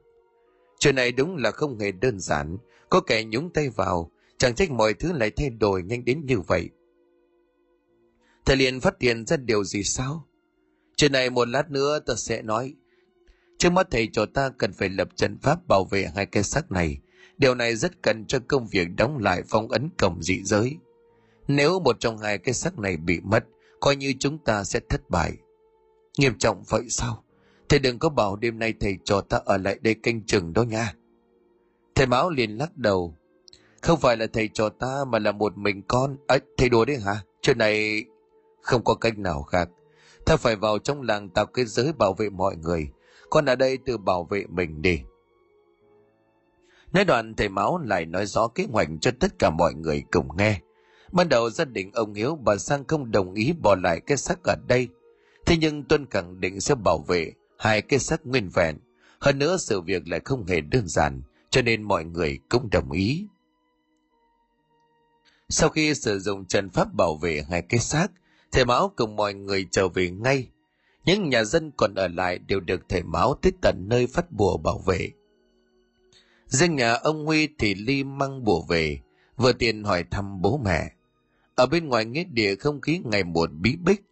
chuyện 0.79 0.95
này 0.95 1.11
đúng 1.11 1.35
là 1.35 1.51
không 1.51 1.79
hề 1.79 1.91
đơn 1.91 2.19
giản 2.19 2.57
có 2.89 3.01
kẻ 3.01 3.23
nhúng 3.23 3.53
tay 3.53 3.69
vào 3.69 4.11
chẳng 4.37 4.55
trách 4.55 4.71
mọi 4.71 4.93
thứ 4.93 5.13
lại 5.13 5.31
thay 5.31 5.49
đổi 5.49 5.83
nhanh 5.83 6.05
đến 6.05 6.25
như 6.25 6.39
vậy. 6.39 6.69
Thầy 8.45 8.55
liền 8.55 8.79
phát 8.79 8.95
hiện 8.99 9.25
ra 9.25 9.37
điều 9.37 9.63
gì 9.63 9.83
sao? 9.83 10.27
Chuyện 10.95 11.11
này 11.11 11.29
một 11.29 11.47
lát 11.47 11.71
nữa 11.71 11.99
ta 11.99 12.13
sẽ 12.17 12.41
nói. 12.41 12.73
Trước 13.57 13.69
mắt 13.69 13.87
thầy 13.91 14.09
cho 14.13 14.25
ta 14.25 14.49
cần 14.57 14.73
phải 14.73 14.89
lập 14.89 15.09
trận 15.15 15.37
pháp 15.41 15.67
bảo 15.67 15.83
vệ 15.85 16.09
hai 16.15 16.25
cái 16.25 16.43
xác 16.43 16.71
này. 16.71 16.99
Điều 17.37 17.55
này 17.55 17.75
rất 17.75 18.01
cần 18.01 18.25
cho 18.25 18.39
công 18.47 18.67
việc 18.67 18.87
đóng 18.97 19.17
lại 19.17 19.41
phong 19.47 19.67
ấn 19.67 19.89
cổng 19.97 20.23
dị 20.23 20.43
giới. 20.43 20.77
Nếu 21.47 21.79
một 21.79 21.99
trong 21.99 22.17
hai 22.17 22.37
cái 22.37 22.53
xác 22.53 22.79
này 22.79 22.97
bị 22.97 23.19
mất, 23.23 23.45
coi 23.79 23.95
như 23.95 24.13
chúng 24.19 24.37
ta 24.37 24.63
sẽ 24.63 24.79
thất 24.89 25.09
bại. 25.09 25.33
Nghiêm 26.17 26.37
trọng 26.37 26.63
vậy 26.69 26.83
sao? 26.89 27.23
Thầy 27.69 27.79
đừng 27.79 27.99
có 27.99 28.09
bảo 28.09 28.35
đêm 28.35 28.59
nay 28.59 28.73
thầy 28.79 28.97
cho 29.03 29.21
ta 29.21 29.39
ở 29.45 29.57
lại 29.57 29.77
đây 29.81 29.93
canh 29.93 30.25
chừng 30.25 30.53
đó 30.53 30.63
nha. 30.63 30.93
Thầy 31.95 32.05
báo 32.05 32.29
liền 32.29 32.57
lắc 32.57 32.77
đầu 32.77 33.15
không 33.85 33.99
phải 33.99 34.17
là 34.17 34.27
thầy 34.33 34.49
cho 34.53 34.69
ta 34.69 35.05
mà 35.07 35.19
là 35.19 35.31
một 35.31 35.57
mình 35.57 35.81
con. 35.87 36.17
Ấy 36.27 36.39
à, 36.39 36.45
thầy 36.57 36.69
đùa 36.69 36.85
đấy 36.85 36.97
hả? 36.97 37.15
Chuyện 37.41 37.57
này 37.57 38.05
không 38.61 38.83
có 38.83 38.95
cách 38.95 39.17
nào 39.17 39.43
khác. 39.43 39.69
Ta 40.25 40.37
phải 40.37 40.55
vào 40.55 40.79
trong 40.79 41.01
làng 41.01 41.29
tạo 41.29 41.45
cái 41.45 41.65
giới 41.65 41.93
bảo 41.93 42.13
vệ 42.13 42.29
mọi 42.29 42.55
người. 42.55 42.89
Con 43.29 43.45
ở 43.45 43.55
đây 43.55 43.77
tự 43.85 43.97
bảo 43.97 44.23
vệ 44.23 44.45
mình 44.49 44.81
đi. 44.81 44.99
Nói 46.93 47.05
đoạn 47.05 47.33
thầy 47.35 47.49
máu 47.49 47.77
lại 47.77 48.05
nói 48.05 48.25
rõ 48.25 48.47
kế 48.47 48.65
hoạch 48.71 48.87
cho 49.01 49.11
tất 49.19 49.39
cả 49.39 49.49
mọi 49.49 49.73
người 49.73 50.03
cùng 50.11 50.37
nghe. 50.37 50.59
Ban 51.11 51.29
đầu 51.29 51.49
gia 51.49 51.65
đình 51.65 51.91
ông 51.93 52.13
hiếu 52.13 52.35
bà 52.35 52.57
sang 52.57 52.85
không 52.87 53.11
đồng 53.11 53.33
ý 53.33 53.53
bỏ 53.61 53.75
lại 53.75 53.99
cái 53.99 54.17
xác 54.17 54.43
ở 54.43 54.55
đây. 54.67 54.87
Thế 55.45 55.57
nhưng 55.57 55.83
tuân 55.83 56.05
khẳng 56.05 56.39
định 56.39 56.61
sẽ 56.61 56.75
bảo 56.75 56.97
vệ 57.07 57.31
hai 57.57 57.81
cái 57.81 57.99
xác 57.99 58.25
nguyên 58.25 58.49
vẹn. 58.49 58.77
Hơn 59.19 59.39
nữa 59.39 59.57
sự 59.57 59.81
việc 59.81 60.07
lại 60.07 60.19
không 60.25 60.45
hề 60.45 60.61
đơn 60.61 60.87
giản 60.87 61.21
cho 61.49 61.61
nên 61.61 61.81
mọi 61.81 62.05
người 62.05 62.39
cũng 62.49 62.69
đồng 62.69 62.91
ý 62.91 63.27
sau 65.49 65.69
khi 65.69 65.95
sử 65.95 66.19
dụng 66.19 66.45
trận 66.45 66.69
pháp 66.69 66.93
bảo 66.93 67.15
vệ 67.15 67.45
hai 67.49 67.61
cái 67.61 67.79
xác, 67.79 68.07
thầy 68.51 68.65
mão 68.65 68.91
cùng 68.95 69.15
mọi 69.15 69.33
người 69.33 69.67
trở 69.71 69.87
về 69.87 70.09
ngay. 70.09 70.47
Những 71.05 71.29
nhà 71.29 71.43
dân 71.43 71.71
còn 71.77 71.95
ở 71.95 72.07
lại 72.07 72.39
đều 72.39 72.59
được 72.59 72.81
thầy 72.89 73.03
mão 73.03 73.35
tới 73.41 73.51
tận 73.61 73.85
nơi 73.87 74.07
phát 74.07 74.31
bùa 74.31 74.57
bảo 74.57 74.77
vệ. 74.77 75.11
Riêng 76.47 76.75
nhà 76.75 76.93
ông 76.93 77.25
huy 77.25 77.47
thì 77.59 77.75
ly 77.75 78.03
mang 78.03 78.43
bùa 78.43 78.61
về, 78.61 78.99
vừa 79.37 79.53
tiền 79.53 79.83
hỏi 79.83 80.03
thăm 80.11 80.41
bố 80.41 80.57
mẹ. 80.57 80.91
Ở 81.55 81.65
bên 81.65 81.87
ngoài 81.87 82.05
nghĩa 82.05 82.23
địa 82.23 82.55
không 82.55 82.81
khí 82.81 83.01
ngày 83.03 83.23
một 83.23 83.49
bí 83.53 83.75
bích, 83.75 84.03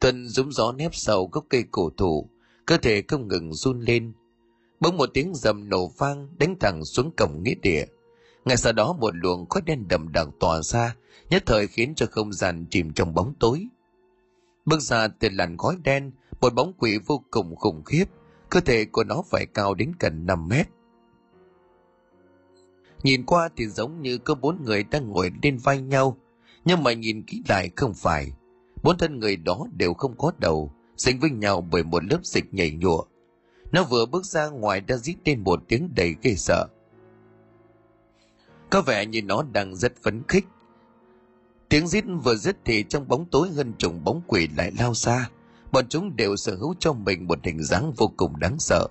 tuần 0.00 0.28
rúng 0.28 0.52
gió 0.52 0.72
nép 0.72 0.94
sau 0.94 1.28
gốc 1.32 1.44
cây 1.48 1.64
cổ 1.70 1.90
thụ, 1.96 2.28
cơ 2.66 2.76
thể 2.76 3.02
không 3.08 3.28
ngừng 3.28 3.52
run 3.54 3.80
lên. 3.80 4.12
Bỗng 4.80 4.96
một 4.96 5.10
tiếng 5.14 5.34
rầm 5.34 5.68
nổ 5.68 5.88
vang, 5.88 6.28
đánh 6.38 6.56
thẳng 6.60 6.84
xuống 6.84 7.10
cổng 7.16 7.42
nghĩa 7.42 7.54
địa 7.62 7.84
ngay 8.48 8.56
sau 8.56 8.72
đó 8.72 8.92
một 8.92 9.16
luồng 9.16 9.48
khói 9.48 9.62
đen 9.66 9.88
đậm 9.88 10.12
đặc 10.12 10.28
tỏa 10.40 10.62
ra, 10.62 10.96
nhất 11.30 11.42
thời 11.46 11.66
khiến 11.66 11.94
cho 11.94 12.06
không 12.10 12.32
gian 12.32 12.66
chìm 12.70 12.92
trong 12.92 13.14
bóng 13.14 13.34
tối. 13.38 13.66
Bước 14.64 14.80
ra 14.80 15.08
từ 15.08 15.28
làn 15.32 15.56
khói 15.56 15.76
đen, 15.84 16.10
một 16.40 16.54
bóng 16.54 16.72
quỷ 16.78 16.98
vô 17.06 17.22
cùng 17.30 17.56
khủng 17.56 17.84
khiếp, 17.84 18.04
cơ 18.50 18.60
thể 18.60 18.84
của 18.84 19.04
nó 19.04 19.22
phải 19.30 19.46
cao 19.46 19.74
đến 19.74 19.92
gần 19.98 20.26
5 20.26 20.48
mét. 20.48 20.66
Nhìn 23.02 23.26
qua 23.26 23.48
thì 23.56 23.66
giống 23.66 24.02
như 24.02 24.18
có 24.18 24.34
bốn 24.34 24.64
người 24.64 24.82
đang 24.82 25.08
ngồi 25.08 25.32
lên 25.42 25.58
vai 25.58 25.80
nhau, 25.80 26.16
nhưng 26.64 26.82
mà 26.82 26.92
nhìn 26.92 27.22
kỹ 27.22 27.42
lại 27.48 27.70
không 27.76 27.94
phải. 27.94 28.32
Bốn 28.82 28.98
thân 28.98 29.18
người 29.18 29.36
đó 29.36 29.66
đều 29.72 29.94
không 29.94 30.16
có 30.18 30.32
đầu, 30.38 30.72
dính 30.96 31.20
với 31.20 31.30
nhau 31.30 31.60
bởi 31.70 31.84
một 31.84 32.04
lớp 32.04 32.18
dịch 32.22 32.54
nhảy 32.54 32.70
nhụa. 32.70 33.04
Nó 33.72 33.84
vừa 33.84 34.06
bước 34.06 34.24
ra 34.24 34.48
ngoài 34.48 34.80
đã 34.80 34.96
rít 34.96 35.16
lên 35.24 35.44
một 35.44 35.62
tiếng 35.68 35.90
đầy 35.96 36.14
ghê 36.22 36.34
sợ 36.34 36.66
có 38.70 38.82
vẻ 38.82 39.06
như 39.06 39.22
nó 39.22 39.42
đang 39.52 39.76
rất 39.76 39.92
phấn 40.02 40.22
khích. 40.28 40.44
Tiếng 41.68 41.88
rít 41.88 42.04
vừa 42.24 42.34
dứt 42.34 42.56
thì 42.64 42.84
trong 42.88 43.08
bóng 43.08 43.26
tối 43.30 43.48
hơn 43.48 43.72
trùng 43.78 44.04
bóng 44.04 44.22
quỷ 44.26 44.48
lại 44.56 44.72
lao 44.78 44.94
xa 44.94 45.28
bọn 45.72 45.88
chúng 45.88 46.16
đều 46.16 46.36
sở 46.36 46.56
hữu 46.56 46.74
cho 46.78 46.92
mình 46.92 47.26
một 47.26 47.38
hình 47.44 47.62
dáng 47.62 47.92
vô 47.96 48.12
cùng 48.16 48.40
đáng 48.40 48.56
sợ. 48.58 48.88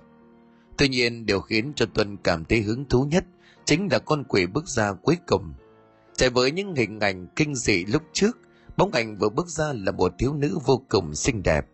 Tuy 0.78 0.88
nhiên, 0.88 1.26
điều 1.26 1.40
khiến 1.40 1.72
cho 1.76 1.86
tuân 1.86 2.16
cảm 2.16 2.44
thấy 2.44 2.60
hứng 2.62 2.84
thú 2.88 3.04
nhất 3.04 3.24
chính 3.64 3.88
là 3.90 3.98
con 3.98 4.24
quỷ 4.24 4.46
bước 4.46 4.68
ra 4.68 4.92
cuối 4.92 5.16
cùng. 5.26 5.54
Chạy 6.16 6.30
với 6.30 6.52
những 6.52 6.74
hình 6.74 7.00
ảnh 7.00 7.26
kinh 7.36 7.54
dị 7.54 7.84
lúc 7.84 8.02
trước, 8.12 8.38
bóng 8.76 8.92
ảnh 8.92 9.16
vừa 9.18 9.28
bước 9.28 9.48
ra 9.48 9.72
là 9.72 9.92
một 9.92 10.12
thiếu 10.18 10.34
nữ 10.34 10.58
vô 10.64 10.82
cùng 10.88 11.14
xinh 11.14 11.42
đẹp. 11.42 11.66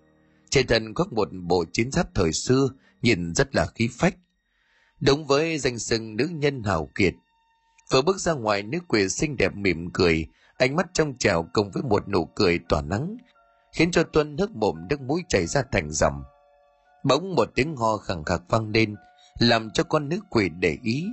Trên 0.51 0.67
thân 0.67 0.95
có 0.95 1.07
một 1.11 1.29
bộ 1.33 1.65
chiến 1.73 1.91
giáp 1.91 2.15
thời 2.15 2.33
xưa, 2.33 2.69
nhìn 3.03 3.35
rất 3.35 3.55
là 3.55 3.67
khí 3.75 3.89
phách. 3.93 4.17
Đúng 5.01 5.27
với 5.27 5.59
danh 5.59 5.79
xưng 5.79 6.17
nữ 6.17 6.29
nhân 6.33 6.63
hào 6.63 6.91
kiệt 6.95 7.15
vừa 7.95 8.03
bước 8.03 8.19
ra 8.19 8.33
ngoài, 8.33 8.63
nữ 8.63 8.79
quỷ 8.89 9.09
xinh 9.09 9.37
đẹp 9.37 9.57
mỉm 9.57 9.91
cười. 9.93 10.27
Ánh 10.57 10.77
mắt 10.77 10.87
trong 10.93 11.19
trèo 11.19 11.47
cùng 11.53 11.71
với 11.71 11.83
một 11.83 12.09
nụ 12.09 12.25
cười 12.25 12.59
tỏa 12.69 12.83
nắng, 12.83 13.17
khiến 13.73 13.91
cho 13.91 14.03
tuân 14.03 14.37
nước 14.37 14.51
mồm, 14.51 14.77
nước 14.91 15.01
mũi 15.01 15.23
chảy 15.29 15.47
ra 15.47 15.63
thành 15.73 15.91
dòng. 15.91 16.23
Bỗng 17.05 17.35
một 17.35 17.49
tiếng 17.55 17.77
ho 17.77 17.97
khẳng 17.97 18.25
khặc 18.25 18.43
vang 18.49 18.71
lên, 18.71 18.95
làm 19.39 19.71
cho 19.71 19.85
con 19.85 20.09
nữ 20.09 20.19
quỷ 20.31 20.49
để 20.49 20.79
ý. 20.83 21.07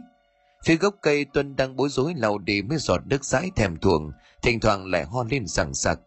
Phía 0.66 0.76
gốc 0.76 0.96
cây, 1.02 1.26
tuân 1.26 1.56
đang 1.56 1.76
bối 1.76 1.90
rối 1.90 2.14
lau 2.18 2.38
đi 2.38 2.62
mấy 2.62 2.78
giọt 2.78 3.02
nước 3.06 3.26
dãi 3.26 3.52
thèm 3.56 3.78
thuồng, 3.78 4.12
thỉnh 4.42 4.60
thoảng 4.60 4.86
lại 4.86 5.06
ho 5.06 5.24
lên 5.30 5.48
sằng 5.48 5.74
sặc 5.74 6.00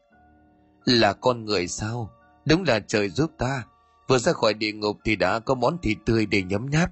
là 0.84 1.12
con 1.12 1.44
người 1.44 1.68
sao? 1.68 2.10
Đúng 2.44 2.64
là 2.64 2.80
trời 2.86 3.08
giúp 3.08 3.30
ta. 3.38 3.64
Vừa 4.08 4.18
ra 4.18 4.32
khỏi 4.32 4.54
địa 4.54 4.72
ngục 4.72 4.96
thì 5.04 5.16
đã 5.16 5.38
có 5.38 5.54
món 5.54 5.78
thịt 5.82 5.98
tươi 6.06 6.26
để 6.26 6.42
nhấm 6.42 6.70
nháp 6.70 6.90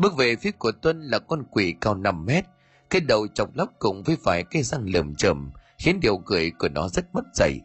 bước 0.00 0.16
về 0.16 0.36
phía 0.36 0.50
của 0.50 0.72
tuân 0.72 1.02
là 1.02 1.18
con 1.18 1.44
quỷ 1.50 1.74
cao 1.80 1.94
5 1.94 2.26
mét, 2.26 2.44
cái 2.90 3.00
đầu 3.00 3.26
chọc 3.34 3.56
lóc 3.56 3.68
cùng 3.78 4.02
với 4.02 4.16
vài 4.22 4.44
cái 4.50 4.62
răng 4.62 4.86
lởm 4.90 5.14
chởm 5.14 5.50
khiến 5.78 6.00
điều 6.00 6.18
cười 6.18 6.50
của 6.58 6.68
nó 6.68 6.88
rất 6.88 7.14
mất 7.14 7.24
dạy 7.34 7.60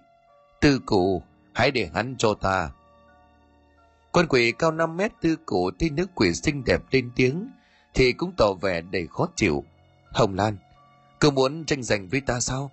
tư 0.66 0.80
cụ, 0.86 1.22
hãy 1.54 1.72
để 1.72 1.90
hắn 1.94 2.16
cho 2.18 2.34
ta. 2.34 2.72
Con 4.12 4.28
quỷ 4.28 4.54
cao 4.60 4.72
5 4.72 4.98
mét 4.98 5.12
tư 5.22 5.36
cụ 5.46 5.72
thấy 5.80 5.90
nữ 5.90 6.08
quỷ 6.16 6.34
xinh 6.34 6.64
đẹp 6.64 6.82
lên 6.92 7.12
tiếng, 7.16 7.50
thì 7.94 8.14
cũng 8.14 8.34
tỏ 8.38 8.54
vẻ 8.62 8.82
đầy 8.82 9.08
khó 9.08 9.28
chịu. 9.36 9.64
Hồng 10.12 10.36
lan 10.36 10.58
cứ 11.20 11.32
muốn 11.32 11.66
tranh 11.66 11.84
giành 11.84 12.08
với 12.08 12.22
ta 12.22 12.40
sao? 12.40 12.72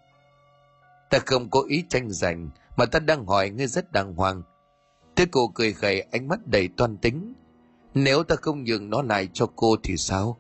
Ta 1.10 1.18
không 1.26 1.50
có 1.50 1.62
ý 1.68 1.84
tranh 1.88 2.10
giành, 2.10 2.50
mà 2.76 2.86
ta 2.86 2.98
đang 2.98 3.26
hỏi 3.26 3.50
ngươi 3.50 3.66
rất 3.66 3.92
đàng 3.92 4.14
hoàng. 4.14 4.42
Tư 5.14 5.24
cụ 5.26 5.48
cười 5.48 5.72
khẩy, 5.72 6.00
ánh 6.00 6.28
mắt 6.28 6.46
đầy 6.46 6.68
toan 6.76 6.96
tính 6.96 7.34
nếu 7.94 8.22
ta 8.22 8.36
không 8.36 8.64
nhường 8.64 8.90
nó 8.90 9.02
lại 9.02 9.28
cho 9.32 9.46
cô 9.56 9.76
thì 9.82 9.96
sao? 9.96 10.36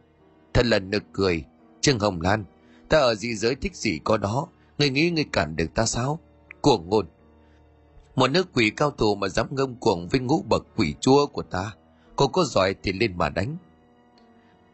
Thật 0.54 0.66
là 0.66 0.78
nực 0.78 1.02
cười. 1.12 1.44
Trương 1.80 1.98
hồng 1.98 2.20
lan, 2.20 2.44
ta 2.88 2.98
ở 2.98 3.14
dị 3.14 3.34
giới 3.34 3.54
thích 3.54 3.76
gì 3.76 4.00
có 4.04 4.16
đó? 4.16 4.46
Người 4.78 4.90
nghĩ 4.90 5.10
người 5.10 5.24
cản 5.32 5.56
được 5.56 5.74
ta 5.74 5.86
sao? 5.86 6.18
Cuồng 6.60 6.88
ngôn. 6.88 7.06
Một 8.16 8.30
nước 8.30 8.48
quỷ 8.52 8.70
cao 8.76 8.90
thủ 8.90 9.14
mà 9.14 9.28
dám 9.28 9.46
ngâm 9.50 9.74
cuồng 9.74 10.08
với 10.08 10.20
ngũ 10.20 10.42
bậc 10.48 10.66
quỷ 10.76 10.94
chúa 11.00 11.26
của 11.26 11.42
ta. 11.42 11.74
Cô 12.16 12.28
có 12.28 12.44
giỏi 12.44 12.74
thì 12.82 12.92
lên 12.92 13.12
mà 13.16 13.28
đánh. 13.28 13.56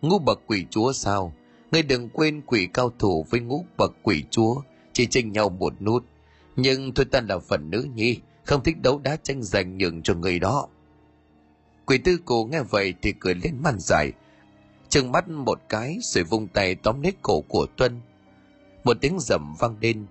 Ngũ 0.02 0.18
bậc 0.18 0.40
quỷ 0.46 0.66
chúa 0.70 0.92
sao? 0.92 1.32
Ngươi 1.72 1.82
đừng 1.82 2.08
quên 2.08 2.40
quỷ 2.46 2.68
cao 2.74 2.92
thủ 2.98 3.26
với 3.30 3.40
ngũ 3.40 3.64
bậc 3.76 3.92
quỷ 4.02 4.24
chúa. 4.30 4.54
Chỉ 4.92 5.06
tranh 5.06 5.32
nhau 5.32 5.48
một 5.48 5.82
nút. 5.82 6.04
Nhưng 6.56 6.94
tôi 6.94 7.06
ta 7.06 7.20
là 7.28 7.38
phần 7.38 7.70
nữ 7.70 7.86
nhi. 7.94 8.18
Không 8.44 8.62
thích 8.62 8.82
đấu 8.82 8.98
đá 8.98 9.16
tranh 9.16 9.42
giành 9.42 9.78
nhường 9.78 10.02
cho 10.02 10.14
người 10.14 10.38
đó 10.38 10.68
quỷ 11.88 11.98
tư 11.98 12.18
cổ 12.24 12.48
nghe 12.52 12.62
vậy 12.62 12.94
thì 13.02 13.12
cười 13.12 13.34
lên 13.34 13.62
man 13.62 13.76
dài 13.78 14.12
chừng 14.88 15.12
mắt 15.12 15.28
một 15.28 15.60
cái 15.68 15.98
rồi 16.02 16.24
vung 16.24 16.48
tay 16.48 16.74
tóm 16.74 17.02
lấy 17.02 17.12
cổ 17.22 17.40
của 17.40 17.66
tuân. 17.76 18.00
Một 18.84 18.96
tiếng 19.00 19.16
rầm 19.20 19.54
vang 19.58 19.76
lên. 19.80 20.06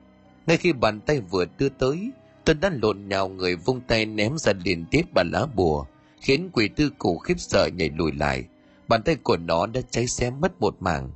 Ngay 0.48 0.58
khi 0.58 0.74
bàn 0.74 1.00
tay 1.02 1.20
vừa 1.20 1.46
đưa 1.58 1.70
tới, 1.70 2.12
tuân 2.46 2.60
đã 2.60 2.70
lộn 2.82 3.08
nhào 3.08 3.30
người 3.30 3.56
vung 3.56 3.82
tay 3.82 4.06
ném 4.06 4.38
ra 4.38 4.54
liên 4.66 4.86
tiếp 4.92 5.02
bàn 5.14 5.30
lá 5.32 5.46
bùa, 5.56 5.86
khiến 6.22 6.50
quỷ 6.54 6.68
tư 6.68 6.90
cổ 6.98 7.18
khiếp 7.18 7.40
sợ 7.40 7.68
nhảy 7.68 7.90
lùi 7.90 8.12
lại. 8.12 8.46
Bàn 8.88 9.04
tay 9.04 9.16
của 9.16 9.38
nó 9.38 9.66
đã 9.66 9.82
cháy 9.90 10.08
xém 10.08 10.42
mất 10.42 10.62
một 10.62 10.76
mảng. 10.80 11.12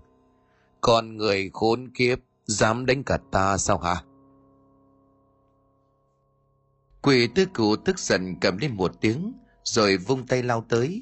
Còn 0.82 1.18
người 1.18 1.50
khốn 1.54 1.90
kiếp, 1.94 2.20
dám 2.46 2.86
đánh 2.86 3.04
cả 3.04 3.18
ta 3.32 3.58
sao 3.58 3.78
hả? 3.78 3.96
Quỷ 7.02 7.28
tư 7.36 7.46
cụ 7.46 7.76
tức 7.76 8.00
giận 8.00 8.36
cầm 8.42 8.58
lên 8.58 8.76
một 8.76 9.02
tiếng 9.02 9.34
rồi 9.64 9.98
vung 9.98 10.28
tay 10.28 10.44
lao 10.44 10.66
tới. 10.70 11.02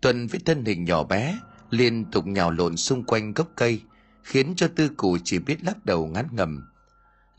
Tuần 0.00 0.26
với 0.26 0.40
thân 0.44 0.64
hình 0.64 0.84
nhỏ 0.84 1.04
bé, 1.04 1.38
liên 1.70 2.04
tục 2.10 2.26
nhào 2.26 2.50
lộn 2.50 2.76
xung 2.76 3.04
quanh 3.04 3.34
gốc 3.34 3.48
cây, 3.56 3.82
khiến 4.22 4.52
cho 4.56 4.68
tư 4.76 4.88
cụ 4.96 5.18
chỉ 5.24 5.38
biết 5.38 5.64
lắc 5.64 5.84
đầu 5.84 6.06
ngán 6.06 6.26
ngầm 6.32 6.72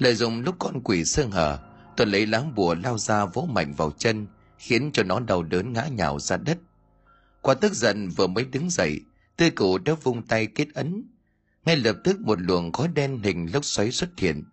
lợi 0.03 0.15
dụng 0.15 0.41
lúc 0.41 0.55
con 0.59 0.82
quỷ 0.84 1.05
sơ 1.05 1.26
hở, 1.26 1.59
tuần 1.97 2.09
lấy 2.09 2.26
láng 2.26 2.55
bùa 2.55 2.76
lao 2.76 2.97
ra 2.97 3.26
vỗ 3.26 3.47
mạnh 3.51 3.74
vào 3.78 3.91
chân, 3.91 4.28
khiến 4.57 4.91
cho 4.93 5.03
nó 5.03 5.19
đau 5.19 5.43
đớn 5.43 5.74
ngã 5.74 5.88
nhào 5.88 6.19
ra 6.19 6.38
đất. 6.38 6.57
Qua 7.41 7.53
tức 7.53 7.74
giận 7.74 8.09
vừa 8.09 8.28
mới 8.28 8.45
đứng 8.45 8.69
dậy, 8.69 9.01
tư 9.38 9.49
cụ 9.49 9.78
đã 9.78 9.93
vung 10.03 10.21
tay 10.21 10.47
kết 10.47 10.67
ấn. 10.74 11.03
Ngay 11.65 11.78
lập 11.78 11.95
tức 12.03 12.19
một 12.19 12.41
luồng 12.41 12.71
khói 12.71 12.88
đen 12.88 13.19
hình 13.24 13.49
lốc 13.53 13.65
xoáy 13.65 13.91
xuất 13.91 14.09
hiện. 14.17 14.43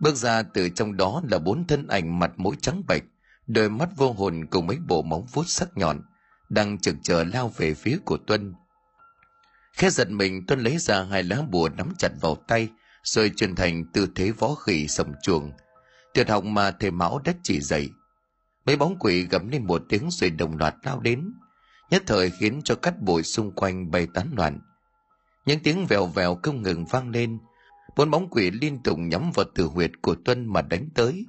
Bước 0.00 0.16
ra 0.16 0.42
từ 0.42 0.68
trong 0.68 0.96
đó 0.96 1.22
là 1.30 1.38
bốn 1.38 1.66
thân 1.66 1.86
ảnh 1.86 2.18
mặt 2.18 2.32
mũi 2.36 2.56
trắng 2.60 2.82
bệch 2.88 3.02
đôi 3.46 3.70
mắt 3.70 3.88
vô 3.96 4.12
hồn 4.12 4.46
cùng 4.50 4.66
mấy 4.66 4.78
bộ 4.86 5.02
móng 5.02 5.26
vuốt 5.32 5.44
sắc 5.46 5.68
nhọn, 5.76 6.00
đang 6.48 6.78
chực 6.78 6.96
chờ 7.02 7.24
lao 7.24 7.48
về 7.56 7.74
phía 7.74 7.98
của 8.04 8.16
tuân. 8.16 8.54
Khẽ 9.72 9.90
giật 9.90 10.10
mình, 10.10 10.46
tuân 10.46 10.60
lấy 10.60 10.78
ra 10.78 11.02
hai 11.02 11.22
lá 11.22 11.42
bùa 11.50 11.68
nắm 11.68 11.92
chặt 11.98 12.12
vào 12.20 12.34
tay, 12.34 12.68
rồi 13.02 13.32
chuyển 13.36 13.54
thành 13.54 13.84
tư 13.92 14.08
thế 14.14 14.30
võ 14.30 14.54
khỉ 14.54 14.88
sầm 14.88 15.12
chuồng. 15.22 15.52
Tuyệt 16.14 16.28
học 16.28 16.44
mà 16.44 16.70
thầy 16.70 16.90
mão 16.90 17.20
đã 17.24 17.32
chỉ 17.42 17.60
dạy. 17.60 17.90
Mấy 18.66 18.76
bóng 18.76 18.96
quỷ 18.98 19.26
gầm 19.26 19.48
lên 19.48 19.66
một 19.66 19.82
tiếng 19.88 20.08
rồi 20.10 20.30
đồng 20.30 20.56
loạt 20.56 20.74
lao 20.82 21.00
đến. 21.00 21.32
Nhất 21.90 22.02
thời 22.06 22.30
khiến 22.30 22.60
cho 22.64 22.74
cát 22.74 23.00
bụi 23.00 23.22
xung 23.22 23.52
quanh 23.52 23.90
bay 23.90 24.06
tán 24.14 24.30
loạn. 24.36 24.60
Những 25.46 25.60
tiếng 25.62 25.86
vèo 25.86 26.06
vèo 26.06 26.38
không 26.42 26.62
ngừng 26.62 26.84
vang 26.84 27.10
lên. 27.10 27.38
Bốn 27.96 28.10
bóng 28.10 28.30
quỷ 28.30 28.50
liên 28.50 28.82
tục 28.82 28.98
nhắm 28.98 29.30
vào 29.34 29.46
tử 29.54 29.64
huyệt 29.64 29.90
của 30.02 30.14
tuân 30.24 30.46
mà 30.46 30.62
đánh 30.62 30.88
tới 30.94 31.26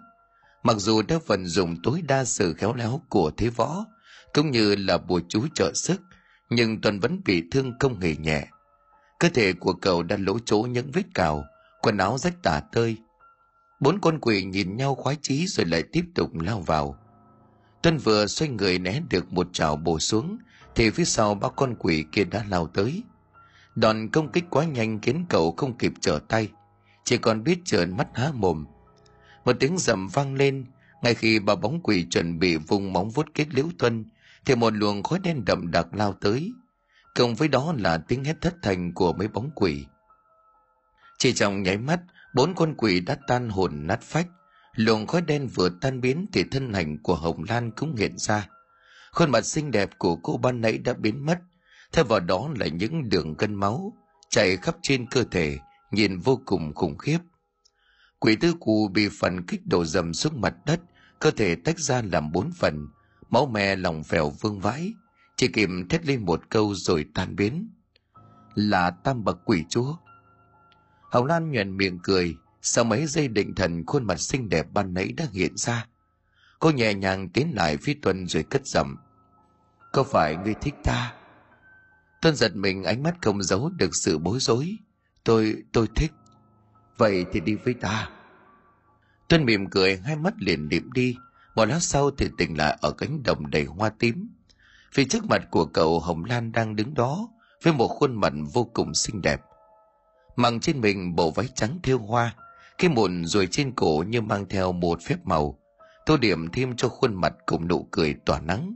mặc 0.67 0.77
dù 0.77 1.01
đã 1.01 1.17
vận 1.27 1.45
dụng 1.45 1.75
tối 1.83 2.01
đa 2.07 2.25
sự 2.25 2.53
khéo 2.53 2.73
léo 2.73 3.01
của 3.09 3.31
thế 3.37 3.49
võ, 3.49 3.85
cũng 4.33 4.51
như 4.51 4.75
là 4.75 4.97
bùa 4.97 5.21
chú 5.29 5.47
trợ 5.55 5.71
sức, 5.73 6.01
nhưng 6.49 6.81
tuân 6.81 6.99
vẫn 6.99 7.21
bị 7.25 7.43
thương 7.51 7.73
không 7.79 7.99
hề 7.99 8.15
nhẹ. 8.15 8.47
Cơ 9.19 9.29
thể 9.29 9.53
của 9.53 9.73
cậu 9.73 10.03
đã 10.03 10.17
lỗ 10.19 10.39
chỗ 10.45 10.57
những 10.57 10.91
vết 10.91 11.03
cào, 11.13 11.45
quần 11.81 11.97
áo 11.97 12.17
rách 12.17 12.43
tả 12.43 12.61
tơi. 12.71 12.97
Bốn 13.79 13.99
con 14.01 14.19
quỷ 14.19 14.43
nhìn 14.43 14.77
nhau 14.77 14.95
khoái 14.95 15.17
chí 15.21 15.47
rồi 15.47 15.65
lại 15.65 15.83
tiếp 15.91 16.03
tục 16.15 16.29
lao 16.33 16.59
vào. 16.59 16.97
Tuân 17.81 17.97
vừa 17.97 18.27
xoay 18.27 18.49
người 18.49 18.79
né 18.79 19.01
được 19.09 19.33
một 19.33 19.47
chảo 19.53 19.75
bổ 19.75 19.99
xuống, 19.99 20.37
thì 20.75 20.89
phía 20.89 21.05
sau 21.05 21.35
ba 21.35 21.49
con 21.49 21.75
quỷ 21.79 22.05
kia 22.11 22.23
đã 22.23 22.45
lao 22.49 22.67
tới. 22.67 23.03
Đòn 23.75 24.09
công 24.09 24.31
kích 24.31 24.45
quá 24.49 24.65
nhanh 24.65 24.99
khiến 25.01 25.25
cậu 25.29 25.51
không 25.57 25.77
kịp 25.77 25.93
trở 26.01 26.19
tay, 26.27 26.49
chỉ 27.05 27.17
còn 27.17 27.43
biết 27.43 27.59
trợn 27.65 27.97
mắt 27.97 28.07
há 28.13 28.31
mồm 28.33 28.65
một 29.47 29.53
tiếng 29.59 29.77
rầm 29.77 30.07
vang 30.07 30.35
lên. 30.35 30.65
Ngay 31.01 31.15
khi 31.15 31.39
ba 31.39 31.55
bóng 31.55 31.79
quỷ 31.83 32.07
chuẩn 32.09 32.39
bị 32.39 32.55
vùng 32.55 32.93
móng 32.93 33.09
vuốt 33.09 33.25
kết 33.33 33.47
liễu 33.53 33.65
tuân, 33.77 34.05
thì 34.45 34.55
một 34.55 34.73
luồng 34.73 35.03
khói 35.03 35.19
đen 35.19 35.45
đậm 35.45 35.71
đặc 35.71 35.87
lao 35.93 36.13
tới. 36.13 36.51
Cộng 37.15 37.35
với 37.35 37.47
đó 37.47 37.73
là 37.77 37.97
tiếng 37.97 38.23
hét 38.23 38.41
thất 38.41 38.55
thành 38.61 38.93
của 38.93 39.13
mấy 39.13 39.27
bóng 39.27 39.49
quỷ. 39.55 39.85
Chỉ 41.17 41.33
trong 41.33 41.63
nháy 41.63 41.77
mắt, 41.77 41.99
bốn 42.33 42.55
con 42.55 42.73
quỷ 42.77 42.99
đã 42.99 43.17
tan 43.27 43.49
hồn 43.49 43.87
nát 43.87 44.01
phách. 44.01 44.27
Luồng 44.75 45.07
khói 45.07 45.21
đen 45.21 45.47
vừa 45.47 45.69
tan 45.81 46.01
biến 46.01 46.25
thì 46.33 46.43
thân 46.51 46.73
hình 46.73 46.97
của 47.03 47.15
hồng 47.15 47.43
lan 47.49 47.71
cũng 47.71 47.95
hiện 47.95 48.17
ra. 48.17 48.49
Khuôn 49.11 49.31
mặt 49.31 49.45
xinh 49.45 49.71
đẹp 49.71 49.89
của 49.97 50.15
cô 50.15 50.37
ban 50.37 50.61
nãy 50.61 50.77
đã 50.77 50.93
biến 50.93 51.25
mất. 51.25 51.39
Thay 51.91 52.03
vào 52.03 52.19
đó 52.19 52.49
là 52.59 52.67
những 52.67 53.09
đường 53.09 53.35
gân 53.37 53.55
máu, 53.55 53.93
chạy 54.29 54.57
khắp 54.57 54.75
trên 54.81 55.05
cơ 55.05 55.23
thể, 55.31 55.57
nhìn 55.91 56.19
vô 56.19 56.41
cùng 56.45 56.73
khủng 56.75 56.97
khiếp 56.97 57.19
quỷ 58.19 58.35
tư 58.35 58.53
cù 58.59 58.87
bị 58.87 59.09
phần 59.19 59.45
kích 59.45 59.61
đổ 59.67 59.85
dầm 59.85 60.13
xuống 60.13 60.41
mặt 60.41 60.55
đất, 60.65 60.79
cơ 61.19 61.31
thể 61.31 61.55
tách 61.55 61.79
ra 61.79 62.01
làm 62.01 62.31
bốn 62.31 62.51
phần, 62.51 62.87
máu 63.29 63.45
me 63.45 63.75
lòng 63.75 64.03
phèo 64.03 64.29
vương 64.29 64.59
vãi, 64.59 64.93
chỉ 65.35 65.47
kịp 65.47 65.69
thét 65.89 66.05
lên 66.05 66.25
một 66.25 66.49
câu 66.49 66.73
rồi 66.75 67.05
tan 67.13 67.35
biến. 67.35 67.69
Là 68.55 68.91
tam 68.91 69.23
bậc 69.23 69.37
quỷ 69.45 69.63
chúa. 69.69 69.95
Hồng 71.11 71.25
lan 71.25 71.51
nhuền 71.51 71.77
miệng 71.77 71.99
cười, 72.03 72.35
sau 72.61 72.83
mấy 72.83 73.05
giây 73.05 73.27
định 73.27 73.55
thần 73.55 73.85
khuôn 73.85 74.03
mặt 74.03 74.19
xinh 74.19 74.49
đẹp 74.49 74.67
ban 74.73 74.93
nãy 74.93 75.13
đã 75.17 75.25
hiện 75.31 75.57
ra. 75.57 75.87
Cô 76.59 76.71
nhẹ 76.71 76.93
nhàng 76.93 77.29
tiến 77.29 77.51
lại 77.55 77.77
phía 77.77 77.93
tuân 78.01 78.27
rồi 78.27 78.43
cất 78.43 78.67
giọng, 78.67 78.95
có 79.93 80.03
phải 80.03 80.35
ngươi 80.35 80.53
thích 80.61 80.75
ta? 80.83 81.13
Tuân 82.21 82.35
giật 82.35 82.55
mình, 82.55 82.83
ánh 82.83 83.03
mắt 83.03 83.15
không 83.21 83.43
giấu 83.43 83.69
được 83.69 83.95
sự 83.95 84.17
bối 84.17 84.39
rối. 84.39 84.77
Tôi 85.23 85.63
tôi 85.71 85.87
thích 85.95 86.11
vậy 86.97 87.25
thì 87.31 87.39
đi 87.39 87.55
với 87.55 87.73
ta. 87.73 88.09
Tuân 89.27 89.45
mỉm 89.45 89.69
cười, 89.69 89.97
hai 89.97 90.15
mắt 90.15 90.33
liền 90.37 90.67
liệm 90.71 90.91
đi. 90.91 91.15
Một 91.55 91.65
lát 91.65 91.79
sau 91.79 92.11
thì 92.11 92.29
tỉnh 92.37 92.57
lại 92.57 92.77
ở 92.81 92.91
cánh 92.91 93.23
đồng 93.23 93.49
đầy 93.49 93.65
hoa 93.65 93.89
tím. 93.89 94.29
Phía 94.93 95.05
trước 95.05 95.25
mặt 95.25 95.41
của 95.51 95.65
cậu 95.65 95.99
hồng 95.99 96.25
lan 96.25 96.51
đang 96.51 96.75
đứng 96.75 96.93
đó, 96.93 97.29
với 97.63 97.73
một 97.73 97.87
khuôn 97.87 98.15
mặt 98.15 98.33
vô 98.53 98.63
cùng 98.73 98.93
xinh 98.93 99.21
đẹp. 99.21 99.41
Mặc 100.35 100.53
trên 100.61 100.81
mình 100.81 101.15
bộ 101.15 101.31
váy 101.31 101.47
trắng 101.55 101.79
thêu 101.83 101.99
hoa, 101.99 102.35
cái 102.77 102.89
mụn 102.89 103.25
rồi 103.25 103.47
trên 103.51 103.71
cổ 103.71 104.03
như 104.07 104.21
mang 104.21 104.45
theo 104.49 104.71
một 104.71 105.01
phép 105.01 105.17
màu. 105.23 105.59
Tô 106.05 106.17
điểm 106.17 106.47
thêm 106.53 106.75
cho 106.75 106.89
khuôn 106.89 107.13
mặt 107.13 107.33
cùng 107.45 107.67
nụ 107.67 107.87
cười 107.91 108.13
tỏa 108.25 108.39
nắng, 108.39 108.75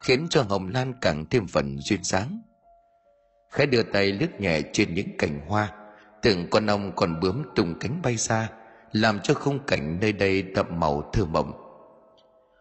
khiến 0.00 0.26
cho 0.30 0.42
hồng 0.42 0.68
lan 0.68 0.94
càng 1.00 1.24
thêm 1.30 1.46
phần 1.46 1.78
duyên 1.78 2.04
dáng. 2.04 2.42
Khẽ 3.50 3.66
đưa 3.66 3.82
tay 3.82 4.12
lướt 4.12 4.40
nhẹ 4.40 4.60
trên 4.72 4.94
những 4.94 5.16
cành 5.18 5.40
hoa 5.48 5.72
từng 6.22 6.46
con 6.50 6.66
ong 6.66 6.92
còn 6.96 7.20
bướm 7.20 7.42
tung 7.54 7.74
cánh 7.80 8.02
bay 8.02 8.16
xa, 8.16 8.48
làm 8.92 9.20
cho 9.20 9.34
khung 9.34 9.58
cảnh 9.66 9.98
nơi 10.00 10.12
đây 10.12 10.42
đậm 10.42 10.80
màu 10.80 11.10
thơ 11.12 11.24
mộng. 11.24 11.52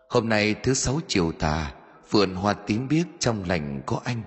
Hôm 0.09 0.29
nay 0.29 0.55
thứ 0.63 0.73
sáu 0.73 0.99
chiều 1.07 1.31
tà, 1.31 1.73
vườn 2.09 2.35
hoa 2.35 2.53
tím 2.53 2.87
biếc 2.87 3.05
trong 3.19 3.43
lành 3.47 3.81
có 3.85 4.01
anh. 4.03 4.21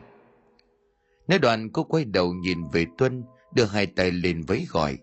Nếu 1.29 1.39
đoàn 1.39 1.71
cô 1.73 1.85
quay 1.85 2.05
đầu 2.05 2.33
nhìn 2.33 2.59
về 2.73 2.87
tuân, 2.99 3.25
đưa 3.55 3.65
hai 3.65 3.87
tay 3.87 4.11
lên 4.11 4.43
vẫy 4.43 4.67
gọi. 4.71 4.99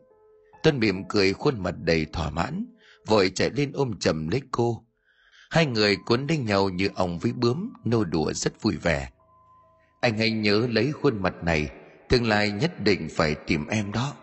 Tuân 0.64 0.80
mỉm 0.80 1.04
cười 1.10 1.34
khuôn 1.34 1.64
mặt 1.64 1.76
đầy 1.78 2.06
thỏa 2.14 2.30
mãn, 2.30 2.66
vội 3.08 3.32
chạy 3.36 3.50
lên 3.50 3.72
ôm 3.74 3.92
chầm 4.00 4.28
lấy 4.28 4.42
cô. 4.52 4.86
Hai 5.50 5.66
người 5.66 5.98
cuốn 6.06 6.28
lấy 6.28 6.38
nhau 6.38 6.70
như 6.70 6.90
ong 6.96 7.20
với 7.20 7.34
bướm, 7.34 7.74
nô 7.86 8.04
đùa 8.04 8.34
rất 8.34 8.62
vui 8.62 8.78
vẻ. 8.78 9.10
Anh 10.02 10.18
hãy 10.18 10.32
nhớ 10.32 10.68
lấy 10.72 10.92
khuôn 10.92 11.22
mặt 11.22 11.34
này 11.44 11.70
tương 12.10 12.28
lai 12.28 12.52
nhất 12.52 12.80
định 12.84 13.08
phải 13.16 13.36
tìm 13.36 13.68
em 13.68 13.92
đó. 13.92 14.14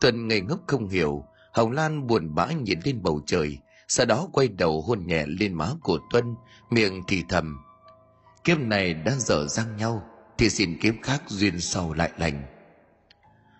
Tuân 0.00 0.28
ngây 0.28 0.40
ngốc 0.40 0.60
không 0.66 0.88
hiểu, 0.88 1.24
hồng 1.52 1.72
lan 1.72 2.06
buồn 2.06 2.34
bã 2.34 2.46
nhìn 2.46 2.78
lên 2.84 3.02
bầu 3.02 3.20
trời, 3.26 3.58
sau 3.88 4.06
đó 4.06 4.28
quay 4.32 4.48
đầu 4.48 4.82
hôn 4.82 5.06
nhẹ 5.06 5.26
lên 5.26 5.54
má 5.54 5.70
của 5.82 5.98
tuân, 6.10 6.34
miệng 6.70 7.02
thì 7.08 7.24
thầm. 7.28 7.58
Kiếp 8.44 8.58
này 8.58 8.94
đã 8.94 9.12
dở 9.18 9.46
dang 9.48 9.76
nhau, 9.76 10.02
thì 10.38 10.50
xin 10.50 10.78
kiếp 10.78 10.94
khác 11.02 11.22
duyên 11.26 11.60
sau 11.60 11.92
lại 11.92 12.10
lành. 12.18 12.42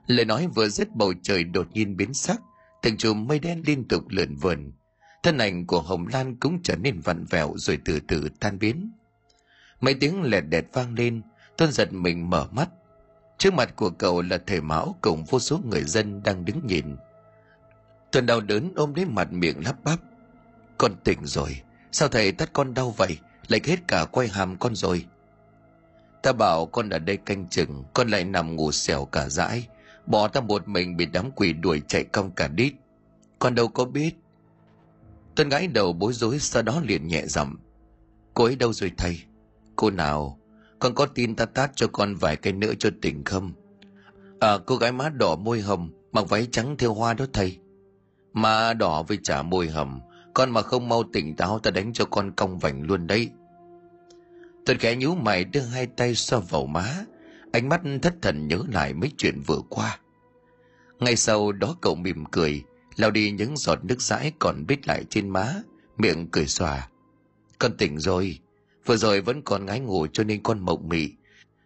Lời 0.07 0.25
nói 0.25 0.49
vừa 0.55 0.69
dứt 0.69 0.95
bầu 0.95 1.13
trời 1.23 1.45
đột 1.45 1.67
nhiên 1.73 1.97
biến 1.97 2.15
sắc, 2.15 2.41
từng 2.83 2.97
chùm 2.97 3.27
mây 3.27 3.39
đen 3.39 3.63
liên 3.67 3.89
tục 3.89 4.05
lượn 4.09 4.37
vườn. 4.37 4.73
Thân 5.23 5.39
ảnh 5.39 5.67
của 5.67 5.81
hồng 5.81 6.07
lan 6.13 6.37
cũng 6.41 6.63
trở 6.63 6.77
nên 6.77 7.01
vặn 7.01 7.25
vẹo 7.25 7.53
rồi 7.57 7.79
từ 7.85 8.01
từ 8.09 8.29
tan 8.41 8.59
biến. 8.59 8.93
Mấy 9.81 9.95
tiếng 9.95 10.23
lẹt 10.23 10.45
đẹt 10.49 10.65
vang 10.73 10.95
lên, 10.95 11.23
tuân 11.57 11.73
giật 11.73 11.93
mình 11.93 12.31
mở 12.31 12.49
mắt 12.53 12.69
trước 13.39 13.55
mặt 13.55 13.77
của 13.77 13.91
cậu 13.91 14.23
là 14.23 14.39
thầy 14.47 14.61
mão 14.61 14.95
cùng 15.01 15.25
vô 15.25 15.39
số 15.39 15.61
người 15.71 15.85
dân 15.85 16.23
đang 16.23 16.45
đứng 16.45 16.67
nhìn. 16.67 16.97
Tuần 18.13 18.27
đau 18.27 18.41
đớn 18.41 18.73
ôm 18.77 18.95
lấy 18.95 19.05
mặt 19.05 19.33
miệng 19.33 19.65
lắp 19.65 19.85
bắp. 19.85 19.99
Con 20.79 20.93
tỉnh 21.05 21.19
rồi, 21.25 21.61
sao 21.93 22.09
thầy 22.09 22.33
tắt 22.33 22.51
con 22.53 22.75
đau 22.75 22.91
vậy? 22.91 23.19
Lại 23.49 23.61
hết 23.65 23.77
cả 23.89 24.05
quay 24.05 24.29
hàm 24.29 24.57
con 24.57 24.75
rồi. 24.75 25.07
Ta 26.23 26.33
bảo 26.33 26.67
con 26.67 26.91
ở 26.91 26.99
đây 26.99 27.17
canh 27.17 27.49
chừng, 27.49 27.85
con 27.95 28.09
lại 28.09 28.25
nằm 28.25 28.57
ngủ 28.57 28.73
xẻo 28.73 29.05
cả 29.05 29.29
dãi. 29.29 29.69
Bỏ 30.07 30.29
ta 30.29 30.41
một 30.41 30.69
mình 30.69 30.97
bị 30.97 31.07
đám 31.07 31.31
quỷ 31.31 31.53
đuổi 31.53 31.83
chạy 31.89 32.05
cong 32.05 32.31
cả 32.31 32.49
đít. 32.49 32.73
Con 33.39 33.55
đâu 33.55 33.69
có 33.69 33.85
biết. 33.85 34.15
Tuần 35.35 35.49
gái 35.49 35.67
đầu 35.67 35.93
bối 35.93 36.13
rối 36.13 36.39
sau 36.39 36.63
đó 36.63 36.81
liền 36.85 37.07
nhẹ 37.07 37.27
giọng. 37.27 37.57
Cô 38.35 38.45
ấy 38.45 38.57
đâu 38.57 38.73
rồi 38.73 38.93
thầy? 38.97 39.21
Cô 39.77 39.91
nào? 39.91 40.39
Con 40.79 40.95
có 40.95 41.07
tin 41.07 41.35
ta 41.35 41.45
tát 41.45 41.71
cho 41.77 41.87
con 41.87 42.15
vài 42.15 42.37
cây 42.37 42.53
nữa 42.53 42.73
cho 42.79 42.91
tỉnh 43.03 43.25
không? 43.25 43.53
À 44.41 44.59
cô 44.67 44.77
gái 44.77 44.93
má 44.93 45.09
đỏ 45.09 45.37
môi 45.37 45.61
hồng, 45.61 45.91
mặc 46.13 46.29
váy 46.29 46.49
trắng 46.53 46.77
theo 46.79 46.95
hoa 46.95 47.15
đó 47.15 47.27
thầy. 47.33 47.59
Má 48.33 48.75
đỏ 48.75 49.03
với 49.03 49.19
trả 49.23 49.43
môi 49.43 49.69
hồng, 49.69 50.01
con 50.35 50.51
mà 50.51 50.63
không 50.63 50.89
mau 50.89 51.03
tỉnh 51.13 51.37
táo 51.37 51.59
ta 51.59 51.71
đánh 51.71 51.93
cho 51.93 52.05
con 52.05 52.33
cong 52.33 52.59
vành 52.59 52.83
luôn 52.83 53.07
đấy. 53.07 53.31
Tôi 54.67 54.77
khẽ 54.77 54.97
nhíu 54.97 55.15
mày 55.15 55.45
đưa 55.45 55.61
hai 55.61 55.87
tay 55.87 56.15
xoa 56.15 56.41
vào 56.41 56.67
má, 56.67 57.05
ánh 57.53 57.69
mắt 57.69 57.81
thất 58.03 58.15
thần 58.23 58.49
nhớ 58.49 58.59
lại 58.73 58.95
mấy 58.95 59.11
chuyện 59.19 59.41
vừa 59.47 59.61
qua. 59.69 59.99
Ngay 60.99 61.17
sau 61.17 61.53
đó 61.53 61.77
cậu 61.81 61.95
mỉm 61.95 62.25
cười 62.25 62.63
lau 62.97 63.11
đi 63.11 63.31
những 63.31 63.57
giọt 63.57 63.85
nước 63.85 64.03
dãi 64.03 64.33
còn 64.39 64.67
bít 64.67 64.87
lại 64.89 65.05
trên 65.11 65.29
má, 65.29 65.55
miệng 65.99 66.29
cười 66.31 66.47
xòa. 66.47 66.89
Con 67.59 67.77
tỉnh 67.77 67.99
rồi 67.99 68.39
vừa 68.87 68.97
rồi 68.97 69.21
vẫn 69.21 69.43
còn 69.43 69.67
ngái 69.67 69.81
ngủ 69.81 70.07
cho 70.13 70.25
nên 70.25 70.43
con 70.43 70.59
mộng 70.59 70.89
mị. 70.89 71.11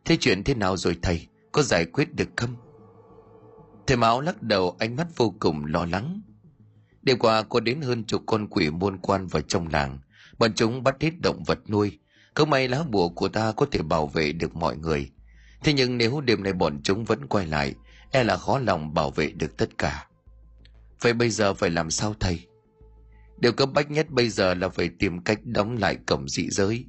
Thế 0.05 0.17
chuyện 0.21 0.45
thế 0.45 0.55
nào 0.55 0.77
rồi 0.77 0.97
thầy? 1.03 1.27
Có 1.53 1.63
giải 1.63 1.85
quyết 1.85 2.15
được 2.15 2.29
không? 2.37 2.57
Thầy 3.87 3.97
mão 3.97 4.21
lắc 4.21 4.43
đầu, 4.43 4.77
ánh 4.79 4.97
mắt 4.97 5.07
vô 5.17 5.35
cùng 5.41 5.65
lo 5.65 5.87
lắng. 5.87 6.21
Đêm 7.03 7.19
qua 7.19 7.43
có 7.43 7.61
đến 7.61 7.81
hơn 7.81 8.05
chục 8.05 8.23
con 8.27 8.47
quỷ 8.47 8.71
môn 8.71 8.99
quan 8.99 9.27
vào 9.27 9.43
trong 9.43 9.69
làng. 9.69 9.99
Bọn 10.39 10.55
chúng 10.55 10.83
bắt 10.83 10.97
hết 11.01 11.21
động 11.23 11.45
vật 11.45 11.59
nuôi. 11.69 11.99
Không 12.35 12.51
may 12.51 12.69
lá 12.69 12.83
bùa 12.91 13.09
của 13.09 13.29
ta 13.29 13.53
có 13.53 13.67
thể 13.71 13.83
bảo 13.83 14.07
vệ 14.07 14.33
được 14.33 14.57
mọi 14.57 14.77
người. 14.77 15.11
Thế 15.63 15.73
nhưng 15.73 15.99
nếu 15.99 16.21
đêm 16.21 16.43
nay 16.43 16.53
bọn 16.53 16.81
chúng 16.83 17.05
vẫn 17.05 17.27
quay 17.27 17.47
lại 17.47 17.75
e 18.11 18.25
là 18.25 18.37
khó 18.37 18.59
lòng 18.59 18.95
bảo 18.95 19.11
vệ 19.11 19.31
được 19.31 19.57
tất 19.57 19.79
cả. 19.79 20.07
Vậy 21.01 21.13
bây 21.13 21.31
giờ 21.31 21.55
phải 21.55 21.71
làm 21.71 21.91
sao 21.91 22.15
thầy? 22.21 22.47
Điều 23.39 23.53
cấp 23.53 23.69
bách 23.75 23.91
nhất 23.91 24.11
bây 24.11 24.29
giờ 24.29 24.55
là 24.55 24.69
phải 24.69 24.91
tìm 24.99 25.23
cách 25.23 25.39
đóng 25.45 25.77
lại 25.77 25.97
cổng 26.07 26.29
dị 26.29 26.49
giới 26.51 26.85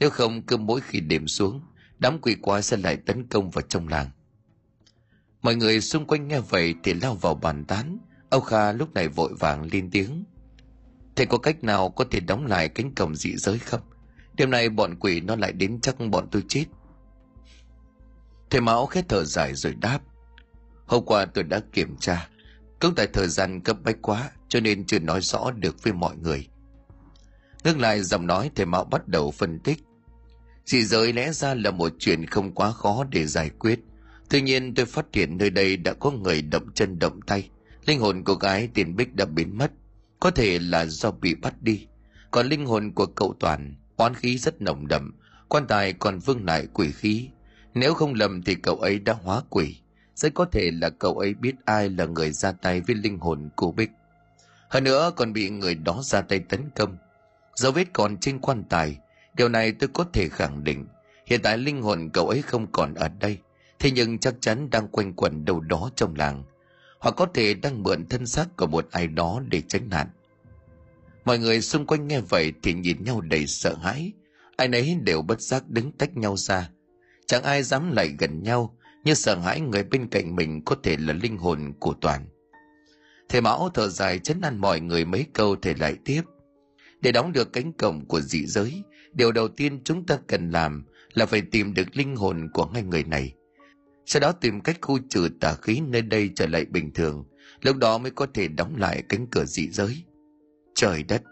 nếu 0.00 0.10
không, 0.10 0.42
cứ 0.42 0.56
mỗi 0.56 0.80
khi 0.80 1.00
đêm 1.00 1.28
xuống, 1.28 1.60
đám 1.98 2.18
quỷ 2.22 2.36
quái 2.42 2.62
sẽ 2.62 2.76
lại 2.76 2.96
tấn 2.96 3.28
công 3.28 3.50
vào 3.50 3.62
trong 3.62 3.88
làng. 3.88 4.10
Mọi 5.42 5.56
người 5.56 5.80
xung 5.80 6.06
quanh 6.06 6.28
nghe 6.28 6.40
vậy 6.40 6.74
thì 6.82 6.94
lao 6.94 7.14
vào 7.14 7.34
bàn 7.34 7.64
tán. 7.64 7.98
Âu 8.30 8.40
kha 8.40 8.72
lúc 8.72 8.94
này 8.94 9.08
vội 9.08 9.34
vàng 9.38 9.68
lên 9.72 9.90
tiếng. 9.90 10.24
Thầy 11.16 11.26
có 11.26 11.38
cách 11.38 11.64
nào 11.64 11.90
có 11.90 12.04
thể 12.10 12.20
đóng 12.20 12.46
lại 12.46 12.68
cánh 12.68 12.94
cổng 12.94 13.16
dị 13.16 13.36
giới 13.36 13.58
không? 13.58 13.80
Đêm 14.36 14.50
nay 14.50 14.68
bọn 14.68 14.94
quỷ 15.00 15.20
nó 15.20 15.36
lại 15.36 15.52
đến 15.52 15.80
chắc 15.80 15.96
bọn 16.10 16.28
tôi 16.30 16.42
chết. 16.48 16.64
Thầy 18.50 18.60
mão 18.60 18.86
khét 18.86 19.08
thở 19.08 19.24
dài 19.24 19.54
rồi 19.54 19.74
đáp. 19.80 20.00
Hôm 20.86 21.04
qua 21.04 21.24
tôi 21.24 21.44
đã 21.44 21.60
kiểm 21.72 21.96
tra. 21.96 22.28
Cũng 22.80 22.94
tại 22.94 23.06
thời 23.12 23.28
gian 23.28 23.60
cấp 23.60 23.76
bách 23.84 23.96
quá, 24.02 24.30
cho 24.48 24.60
nên 24.60 24.86
chưa 24.86 24.98
nói 24.98 25.20
rõ 25.20 25.50
được 25.50 25.82
với 25.82 25.92
mọi 25.92 26.16
người. 26.16 26.48
Ngưng 27.64 27.80
lại, 27.80 28.02
giọng 28.02 28.26
nói 28.26 28.50
thầy 28.54 28.66
mão 28.66 28.84
bắt 28.84 29.08
đầu 29.08 29.30
phân 29.30 29.58
tích 29.58 29.78
dị 30.70 30.84
giới 30.84 31.12
lẽ 31.12 31.32
ra 31.32 31.54
là 31.54 31.70
một 31.70 31.92
chuyện 31.98 32.26
không 32.26 32.54
quá 32.54 32.72
khó 32.72 33.04
để 33.10 33.26
giải 33.26 33.50
quyết. 33.50 33.80
Tuy 34.28 34.40
nhiên 34.40 34.74
tôi 34.74 34.86
phát 34.86 35.06
hiện 35.12 35.38
nơi 35.38 35.50
đây 35.50 35.76
đã 35.76 35.92
có 35.92 36.10
người 36.10 36.42
động 36.42 36.72
chân 36.74 36.98
động 36.98 37.20
tay. 37.26 37.48
Linh 37.86 38.00
hồn 38.00 38.24
của 38.24 38.34
gái 38.34 38.68
tiền 38.74 38.96
bích 38.96 39.14
đã 39.14 39.24
biến 39.24 39.58
mất. 39.58 39.72
Có 40.20 40.30
thể 40.30 40.58
là 40.58 40.86
do 40.86 41.10
bị 41.10 41.34
bắt 41.34 41.62
đi. 41.62 41.86
Còn 42.30 42.46
linh 42.46 42.66
hồn 42.66 42.92
của 42.92 43.06
cậu 43.06 43.34
toàn, 43.40 43.74
oán 43.96 44.14
khí 44.14 44.38
rất 44.38 44.62
nồng 44.62 44.88
đậm. 44.88 45.14
Quan 45.48 45.66
tài 45.66 45.92
còn 45.92 46.18
vương 46.18 46.44
lại 46.44 46.66
quỷ 46.72 46.92
khí. 46.92 47.28
Nếu 47.74 47.94
không 47.94 48.14
lầm 48.14 48.42
thì 48.42 48.54
cậu 48.54 48.76
ấy 48.76 48.98
đã 48.98 49.12
hóa 49.12 49.42
quỷ. 49.50 49.76
Rất 50.14 50.34
có 50.34 50.44
thể 50.44 50.70
là 50.70 50.90
cậu 50.90 51.18
ấy 51.18 51.34
biết 51.34 51.54
ai 51.64 51.88
là 51.88 52.04
người 52.04 52.32
ra 52.32 52.52
tay 52.52 52.80
với 52.80 52.96
linh 52.96 53.18
hồn 53.18 53.48
cô 53.56 53.72
bích. 53.72 53.90
Hơn 54.68 54.84
nữa 54.84 55.12
còn 55.16 55.32
bị 55.32 55.50
người 55.50 55.74
đó 55.74 56.00
ra 56.04 56.20
tay 56.20 56.38
tấn 56.38 56.70
công. 56.76 56.96
Dấu 57.54 57.72
vết 57.72 57.92
còn 57.92 58.16
trên 58.16 58.38
quan 58.38 58.64
tài 58.68 58.98
điều 59.34 59.48
này 59.48 59.72
tôi 59.72 59.88
có 59.94 60.04
thể 60.12 60.28
khẳng 60.28 60.64
định. 60.64 60.86
Hiện 61.26 61.40
tại 61.42 61.58
linh 61.58 61.82
hồn 61.82 62.10
cậu 62.12 62.28
ấy 62.28 62.42
không 62.42 62.72
còn 62.72 62.94
ở 62.94 63.08
đây, 63.20 63.38
thế 63.78 63.90
nhưng 63.90 64.18
chắc 64.18 64.34
chắn 64.40 64.70
đang 64.70 64.88
quanh 64.88 65.12
quẩn 65.12 65.44
đâu 65.44 65.60
đó 65.60 65.90
trong 65.96 66.14
làng. 66.16 66.44
Hoặc 66.98 67.14
có 67.16 67.26
thể 67.34 67.54
đang 67.54 67.82
mượn 67.82 68.06
thân 68.06 68.26
xác 68.26 68.56
của 68.56 68.66
một 68.66 68.86
ai 68.90 69.06
đó 69.06 69.40
để 69.48 69.60
tránh 69.60 69.88
nạn. 69.88 70.08
Mọi 71.24 71.38
người 71.38 71.60
xung 71.60 71.86
quanh 71.86 72.08
nghe 72.08 72.20
vậy 72.20 72.52
thì 72.62 72.74
nhìn 72.74 73.04
nhau 73.04 73.20
đầy 73.20 73.46
sợ 73.46 73.74
hãi. 73.74 74.12
Ai 74.56 74.68
nấy 74.68 74.96
đều 75.02 75.22
bất 75.22 75.40
giác 75.40 75.68
đứng 75.68 75.92
tách 75.92 76.16
nhau 76.16 76.36
ra. 76.36 76.70
Chẳng 77.26 77.42
ai 77.42 77.62
dám 77.62 77.92
lại 77.92 78.14
gần 78.18 78.42
nhau, 78.42 78.76
như 79.04 79.14
sợ 79.14 79.38
hãi 79.38 79.60
người 79.60 79.82
bên 79.82 80.08
cạnh 80.08 80.36
mình 80.36 80.64
có 80.64 80.76
thể 80.82 80.96
là 80.96 81.12
linh 81.12 81.38
hồn 81.38 81.72
của 81.78 81.94
toàn. 82.00 82.26
Thầy 83.28 83.40
mão 83.40 83.70
thở 83.74 83.88
dài 83.88 84.18
chấn 84.18 84.40
an 84.40 84.58
mọi 84.58 84.80
người 84.80 85.04
mấy 85.04 85.26
câu 85.32 85.56
thầy 85.56 85.74
lại 85.74 85.96
tiếp. 86.04 86.22
Để 87.00 87.12
đóng 87.12 87.32
được 87.32 87.52
cánh 87.52 87.72
cổng 87.72 88.06
của 88.06 88.20
dị 88.20 88.46
giới 88.46 88.82
điều 89.12 89.32
đầu 89.32 89.48
tiên 89.48 89.80
chúng 89.84 90.06
ta 90.06 90.18
cần 90.26 90.50
làm 90.50 90.84
là 91.14 91.26
phải 91.26 91.42
tìm 91.42 91.74
được 91.74 91.96
linh 91.96 92.16
hồn 92.16 92.48
của 92.52 92.66
hai 92.66 92.82
người 92.82 93.04
này. 93.04 93.34
Sau 94.06 94.20
đó 94.20 94.32
tìm 94.32 94.60
cách 94.60 94.78
khu 94.80 94.98
trừ 95.10 95.28
tà 95.40 95.54
khí 95.54 95.80
nơi 95.80 96.02
đây 96.02 96.30
trở 96.34 96.46
lại 96.46 96.64
bình 96.64 96.92
thường. 96.94 97.24
Lúc 97.60 97.76
đó 97.76 97.98
mới 97.98 98.10
có 98.10 98.26
thể 98.34 98.48
đóng 98.48 98.76
lại 98.76 99.02
cánh 99.08 99.26
cửa 99.26 99.44
dị 99.44 99.68
giới. 99.68 100.04
Trời 100.74 101.02
đất, 101.02 101.22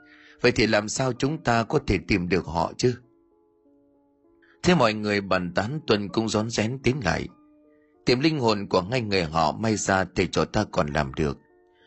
vậy 0.40 0.52
thì 0.52 0.66
làm 0.66 0.88
sao 0.88 1.12
chúng 1.12 1.44
ta 1.44 1.62
có 1.62 1.78
thể 1.86 1.98
tìm 2.08 2.28
được 2.28 2.44
họ 2.44 2.72
chứ? 2.76 2.94
Thế 4.62 4.74
mọi 4.74 4.94
người 4.94 5.20
bàn 5.20 5.52
tán 5.54 5.80
tuần 5.86 6.08
cũng 6.08 6.28
rón 6.28 6.50
rén 6.50 6.78
tiến 6.82 7.00
lại. 7.04 7.28
Tìm 8.06 8.20
linh 8.20 8.38
hồn 8.38 8.66
của 8.66 8.82
ngay 8.82 9.00
người 9.00 9.24
họ 9.24 9.52
may 9.52 9.76
ra 9.76 10.04
thầy 10.14 10.26
cho 10.26 10.44
ta 10.44 10.64
còn 10.72 10.86
làm 10.86 11.14
được. 11.14 11.38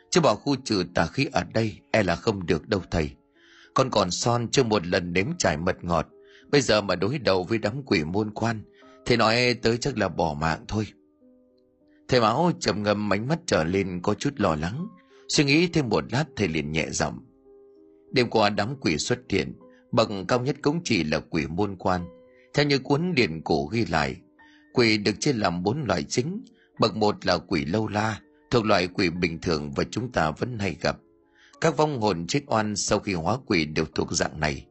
Chứ 0.10 0.22
bỏ 0.22 0.36
khu 0.36 0.56
trừ 0.56 0.84
tà 0.96 1.06
khí 1.06 1.28
ở 1.32 1.44
đây 1.54 1.80
e 1.92 2.04
là 2.04 2.16
không 2.16 2.46
được 2.46 2.68
đâu 2.68 2.82
thầy 2.92 3.12
con 3.74 3.90
còn 3.90 4.12
son 4.12 4.48
chưa 4.52 4.64
một 4.64 4.88
lần 4.88 5.14
nếm 5.14 5.26
trải 5.38 5.58
mật 5.58 5.84
ngọt. 5.84 6.08
Bây 6.52 6.62
giờ 6.62 6.82
mà 6.82 6.96
đối 6.96 7.20
đầu 7.20 7.44
với 7.44 7.58
đám 7.58 7.84
quỷ 7.84 8.04
môn 8.04 8.32
quan, 8.32 8.62
thì 9.06 9.18
nói 9.18 9.54
tới 9.62 9.78
chắc 9.78 9.98
là 9.98 10.10
bỏ 10.10 10.34
mạng 10.42 10.66
thôi. 10.68 10.88
Thầy 12.08 12.22
máu 12.22 12.52
trầm 12.60 12.84
ngâm 12.84 13.14
ánh 13.14 13.28
mắt 13.28 13.40
trở 13.46 13.64
lên 13.64 14.00
có 14.04 14.14
chút 14.14 14.34
lo 14.38 14.56
lắng, 14.56 14.88
suy 15.28 15.44
nghĩ 15.44 15.68
thêm 15.68 15.90
một 15.90 16.04
lát 16.12 16.26
thầy 16.36 16.48
liền 16.48 16.72
nhẹ 16.72 16.90
giọng. 16.90 17.20
Đêm 18.12 18.30
qua 18.30 18.50
đám 18.50 18.76
quỷ 18.82 18.98
xuất 18.98 19.20
hiện, 19.30 19.54
bậc 19.92 20.10
cao 20.28 20.40
nhất 20.40 20.56
cũng 20.62 20.82
chỉ 20.84 21.04
là 21.04 21.20
quỷ 21.20 21.48
môn 21.48 21.76
quan. 21.76 22.02
Theo 22.54 22.66
như 22.66 22.80
cuốn 22.80 23.16
điển 23.16 23.42
cổ 23.42 23.66
ghi 23.66 23.86
lại, 23.86 24.16
quỷ 24.74 24.98
được 24.98 25.16
chia 25.20 25.34
làm 25.34 25.64
bốn 25.64 25.84
loại 25.84 26.04
chính. 26.04 26.44
Bậc 26.80 26.96
một 26.96 27.26
là 27.26 27.38
quỷ 27.38 27.66
lâu 27.66 27.88
la, 27.88 28.20
thuộc 28.52 28.66
loại 28.66 28.88
quỷ 28.88 29.10
bình 29.10 29.42
thường 29.42 29.72
và 29.72 29.84
chúng 29.92 30.12
ta 30.12 30.32
vẫn 30.32 30.60
hay 30.60 30.78
gặp 30.82 30.98
các 31.62 31.78
vong 31.78 32.02
hồn 32.02 32.28
chết 32.28 32.42
oan 32.48 32.76
sau 32.76 33.00
khi 33.00 33.14
hóa 33.14 33.38
quỷ 33.46 33.66
đều 33.66 33.86
thuộc 33.96 34.12
dạng 34.12 34.40
này. 34.40 34.66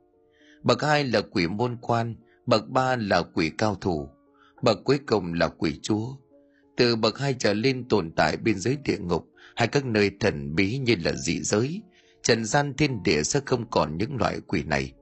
Bậc 0.62 0.82
hai 0.82 1.04
là 1.04 1.20
quỷ 1.20 1.46
môn 1.46 1.76
quan, 1.80 2.14
bậc 2.46 2.68
ba 2.68 2.96
là 2.96 3.22
quỷ 3.22 3.50
cao 3.58 3.74
thủ, 3.80 4.08
bậc 4.62 4.78
cuối 4.84 4.98
cùng 5.06 5.32
là 5.32 5.48
quỷ 5.48 5.78
chúa. 5.82 6.06
Từ 6.76 6.96
bậc 6.96 7.18
hai 7.18 7.34
trở 7.38 7.54
lên 7.54 7.88
tồn 7.88 8.10
tại 8.16 8.36
bên 8.36 8.58
dưới 8.58 8.76
địa 8.84 8.98
ngục, 8.98 9.26
hay 9.56 9.68
các 9.68 9.84
nơi 9.84 10.10
thần 10.20 10.54
bí 10.54 10.78
như 10.78 10.96
là 11.04 11.12
dị 11.12 11.40
giới, 11.40 11.82
trần 12.22 12.44
gian 12.44 12.74
thiên 12.74 13.02
địa 13.02 13.22
sẽ 13.22 13.40
không 13.46 13.70
còn 13.70 13.98
những 13.98 14.16
loại 14.16 14.40
quỷ 14.40 14.62
này. 14.62 14.92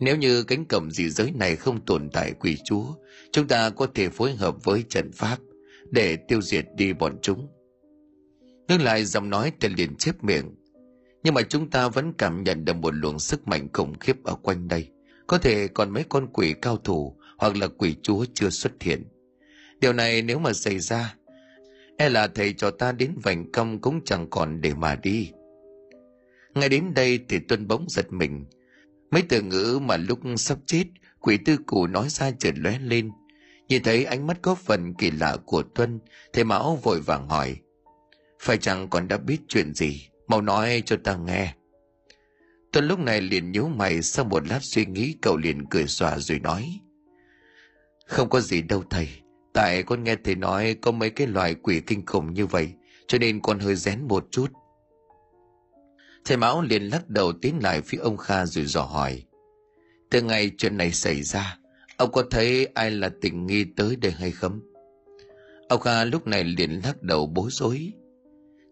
Nếu 0.00 0.16
như 0.16 0.42
cánh 0.42 0.64
cổng 0.64 0.90
dị 0.90 1.10
giới 1.10 1.30
này 1.30 1.56
không 1.56 1.84
tồn 1.84 2.10
tại 2.10 2.32
quỷ 2.40 2.56
chúa, 2.64 2.84
chúng 3.32 3.48
ta 3.48 3.70
có 3.70 3.86
thể 3.94 4.08
phối 4.08 4.34
hợp 4.34 4.64
với 4.64 4.84
trận 4.88 5.12
pháp 5.12 5.38
để 5.90 6.16
tiêu 6.16 6.42
diệt 6.42 6.66
đi 6.76 6.92
bọn 6.92 7.18
chúng. 7.22 7.48
Ngưng 8.68 8.82
lại, 8.82 9.04
giọng 9.04 9.30
nói 9.30 9.52
tên 9.60 9.72
liền 9.76 9.96
chép 9.96 10.24
miệng 10.24 10.54
nhưng 11.22 11.34
mà 11.34 11.42
chúng 11.42 11.70
ta 11.70 11.88
vẫn 11.88 12.12
cảm 12.12 12.44
nhận 12.44 12.64
được 12.64 12.76
một 12.76 12.94
luồng 12.94 13.18
sức 13.18 13.48
mạnh 13.48 13.68
khủng 13.72 13.98
khiếp 13.98 14.24
ở 14.24 14.34
quanh 14.34 14.68
đây. 14.68 14.88
Có 15.26 15.38
thể 15.38 15.68
còn 15.68 15.90
mấy 15.90 16.04
con 16.08 16.26
quỷ 16.32 16.54
cao 16.62 16.76
thủ 16.76 17.16
hoặc 17.38 17.56
là 17.56 17.68
quỷ 17.68 17.96
chúa 18.02 18.24
chưa 18.34 18.50
xuất 18.50 18.72
hiện. 18.80 19.04
Điều 19.80 19.92
này 19.92 20.22
nếu 20.22 20.38
mà 20.38 20.52
xảy 20.52 20.78
ra 20.78 21.14
e 21.96 22.08
là 22.08 22.26
thầy 22.26 22.52
cho 22.52 22.70
ta 22.70 22.92
đến 22.92 23.14
vành 23.22 23.52
câm 23.52 23.78
cũng 23.78 24.00
chẳng 24.04 24.30
còn 24.30 24.60
để 24.60 24.74
mà 24.74 24.96
đi. 24.96 25.30
Ngay 26.54 26.68
đến 26.68 26.94
đây 26.94 27.20
thì 27.28 27.38
tuân 27.38 27.68
bỗng 27.68 27.86
giật 27.88 28.12
mình. 28.12 28.44
Mấy 29.10 29.22
từ 29.28 29.42
ngữ 29.42 29.80
mà 29.82 29.96
lúc 29.96 30.18
sắp 30.36 30.58
chết, 30.66 30.84
quỷ 31.20 31.38
tư 31.44 31.56
cụ 31.66 31.86
nói 31.86 32.08
ra 32.08 32.30
chợt 32.30 32.54
lóe 32.56 32.78
lên. 32.78 33.10
Nhìn 33.68 33.82
thấy 33.82 34.04
ánh 34.04 34.26
mắt 34.26 34.38
có 34.42 34.54
phần 34.54 34.94
kỳ 34.94 35.10
lạ 35.10 35.36
của 35.46 35.62
tuân, 35.62 36.00
thầy 36.32 36.44
mão 36.44 36.78
vội 36.82 37.00
vàng 37.00 37.28
hỏi, 37.28 37.56
phải 38.40 38.58
chăng 38.58 38.88
còn 38.90 39.08
đã 39.08 39.16
biết 39.18 39.38
chuyện 39.48 39.74
gì? 39.74 40.08
Mau 40.32 40.40
nói 40.40 40.82
cho 40.86 40.96
ta 41.04 41.16
nghe. 41.16 41.54
Tuấn 42.72 42.88
lúc 42.88 42.98
này 42.98 43.20
liền 43.20 43.52
nhíu 43.52 43.68
mày 43.68 44.02
sau 44.02 44.24
một 44.24 44.48
lát 44.48 44.58
suy 44.62 44.86
nghĩ, 44.86 45.14
cậu 45.22 45.36
liền 45.36 45.66
cười 45.66 45.86
xòa 45.86 46.18
rồi 46.18 46.38
nói. 46.38 46.80
Không 48.06 48.28
có 48.28 48.40
gì 48.40 48.62
đâu 48.62 48.84
thầy, 48.90 49.08
tại 49.52 49.82
con 49.82 50.04
nghe 50.04 50.16
thầy 50.24 50.34
nói 50.34 50.76
có 50.82 50.90
mấy 50.92 51.10
cái 51.10 51.26
loài 51.26 51.54
quỷ 51.54 51.80
kinh 51.86 52.06
khủng 52.06 52.34
như 52.34 52.46
vậy, 52.46 52.72
cho 53.06 53.18
nên 53.18 53.40
con 53.40 53.58
hơi 53.58 53.74
rén 53.74 54.08
một 54.08 54.26
chút. 54.30 54.46
Thầy 56.24 56.36
mão 56.36 56.62
liền 56.62 56.82
lắc 56.82 57.08
đầu 57.08 57.32
tiến 57.32 57.58
lại 57.62 57.80
phía 57.82 57.98
ông 57.98 58.16
kha 58.16 58.46
rồi 58.46 58.64
dò 58.64 58.82
hỏi. 58.82 59.22
Từ 60.10 60.22
ngày 60.22 60.50
chuyện 60.58 60.76
này 60.76 60.92
xảy 60.92 61.22
ra, 61.22 61.58
ông 61.96 62.12
có 62.12 62.24
thấy 62.30 62.66
ai 62.66 62.90
là 62.90 63.10
tình 63.20 63.46
nghi 63.46 63.64
tới 63.76 63.96
đây 63.96 64.12
hay 64.12 64.30
không? 64.30 64.60
Ông 65.68 65.80
kha 65.80 66.04
lúc 66.04 66.26
này 66.26 66.44
liền 66.44 66.80
lắc 66.84 67.02
đầu 67.02 67.26
bối 67.26 67.48
rối. 67.52 67.92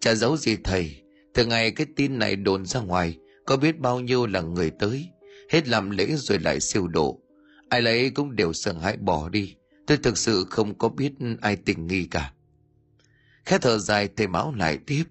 Chả 0.00 0.14
giấu 0.14 0.36
gì 0.36 0.56
thầy 0.64 1.02
từ 1.34 1.46
ngày 1.46 1.70
cái 1.70 1.86
tin 1.96 2.18
này 2.18 2.36
đồn 2.36 2.66
ra 2.66 2.80
ngoài, 2.80 3.18
có 3.46 3.56
biết 3.56 3.78
bao 3.78 4.00
nhiêu 4.00 4.26
là 4.26 4.40
người 4.40 4.70
tới. 4.70 5.08
Hết 5.50 5.68
làm 5.68 5.90
lễ 5.90 6.06
rồi 6.16 6.38
lại 6.38 6.60
siêu 6.60 6.88
độ. 6.88 7.20
Ai 7.68 7.82
lấy 7.82 8.10
cũng 8.10 8.36
đều 8.36 8.52
sợ 8.52 8.72
hãi 8.72 8.96
bỏ 8.96 9.28
đi. 9.28 9.54
Tôi 9.86 9.96
thực 9.96 10.18
sự 10.18 10.46
không 10.50 10.78
có 10.78 10.88
biết 10.88 11.12
ai 11.40 11.56
tình 11.56 11.86
nghi 11.86 12.04
cả. 12.10 12.32
Khẽ 13.44 13.58
thở 13.58 13.78
dài, 13.78 14.08
thầy 14.16 14.26
máu 14.26 14.54
lại 14.54 14.78
tiếp. 14.86 15.04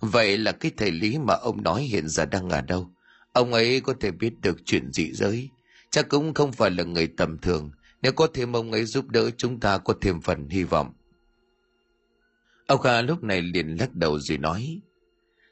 Vậy 0.00 0.38
là 0.38 0.52
cái 0.52 0.72
thầy 0.76 0.90
lý 0.90 1.18
mà 1.18 1.34
ông 1.34 1.62
nói 1.62 1.82
hiện 1.82 2.08
giờ 2.08 2.26
đang 2.26 2.50
ở 2.50 2.60
đâu? 2.60 2.90
Ông 3.32 3.52
ấy 3.52 3.80
có 3.80 3.94
thể 4.00 4.10
biết 4.10 4.40
được 4.40 4.56
chuyện 4.64 4.92
dị 4.92 5.12
giới. 5.12 5.48
Chắc 5.90 6.08
cũng 6.08 6.34
không 6.34 6.52
phải 6.52 6.70
là 6.70 6.84
người 6.84 7.06
tầm 7.06 7.38
thường. 7.38 7.70
Nếu 8.02 8.12
có 8.12 8.28
thêm 8.34 8.52
ông 8.52 8.72
ấy 8.72 8.84
giúp 8.84 9.08
đỡ 9.08 9.30
chúng 9.36 9.60
ta 9.60 9.78
có 9.78 9.94
thêm 10.00 10.20
phần 10.20 10.48
hy 10.48 10.64
vọng. 10.64 10.92
Ông 12.66 12.80
kha 12.80 13.02
lúc 13.02 13.22
này 13.22 13.42
liền 13.42 13.76
lắc 13.76 13.94
đầu 13.94 14.18
rồi 14.18 14.38
nói 14.38 14.80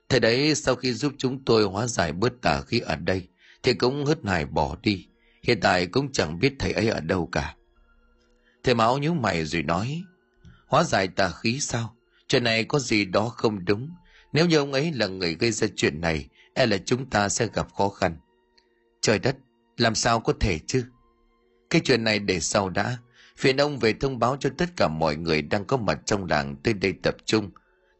thầy 0.08 0.20
đấy, 0.20 0.54
sau 0.54 0.74
khi 0.76 0.92
giúp 0.92 1.12
chúng 1.18 1.44
tôi 1.44 1.64
hóa 1.64 1.86
giải 1.86 2.12
bớt 2.12 2.32
tà 2.42 2.60
khí 2.60 2.80
ở 2.80 2.96
đây, 2.96 3.28
thì 3.62 3.74
cũng 3.74 4.04
hớt 4.04 4.18
hải 4.24 4.46
bỏ 4.46 4.76
đi. 4.82 5.06
Hiện 5.42 5.60
tại 5.60 5.86
cũng 5.86 6.12
chẳng 6.12 6.38
biết 6.38 6.54
thầy 6.58 6.72
ấy 6.72 6.88
ở 6.88 7.00
đâu 7.00 7.28
cả. 7.32 7.54
Thầy 8.62 8.74
máu 8.74 8.98
nhíu 8.98 9.14
mày 9.14 9.44
rồi 9.44 9.62
nói, 9.62 10.02
hóa 10.66 10.84
giải 10.84 11.08
tà 11.08 11.30
khí 11.30 11.60
sao? 11.60 11.96
Chuyện 12.28 12.44
này 12.44 12.64
có 12.64 12.78
gì 12.78 13.04
đó 13.04 13.28
không 13.28 13.64
đúng. 13.64 13.90
Nếu 14.32 14.46
như 14.46 14.56
ông 14.56 14.72
ấy 14.72 14.92
là 14.92 15.06
người 15.06 15.34
gây 15.34 15.52
ra 15.52 15.66
chuyện 15.76 16.00
này 16.00 16.28
e 16.54 16.66
là 16.66 16.78
chúng 16.86 17.10
ta 17.10 17.28
sẽ 17.28 17.48
gặp 17.54 17.74
khó 17.74 17.88
khăn. 17.88 18.16
Trời 19.00 19.18
đất, 19.18 19.36
làm 19.76 19.94
sao 19.94 20.20
có 20.20 20.32
thể 20.40 20.58
chứ? 20.66 20.84
Cái 21.70 21.80
chuyện 21.84 22.04
này 22.04 22.18
để 22.18 22.40
sau 22.40 22.70
đã. 22.70 22.98
Phiền 23.36 23.56
ông 23.56 23.78
về 23.78 23.94
thông 24.00 24.18
báo 24.18 24.36
cho 24.40 24.50
tất 24.58 24.66
cả 24.76 24.88
mọi 24.88 25.16
người 25.16 25.42
đang 25.42 25.64
có 25.64 25.76
mặt 25.76 25.98
trong 26.04 26.26
làng 26.26 26.56
tới 26.62 26.74
đây 26.74 26.94
tập 27.02 27.16
trung. 27.24 27.50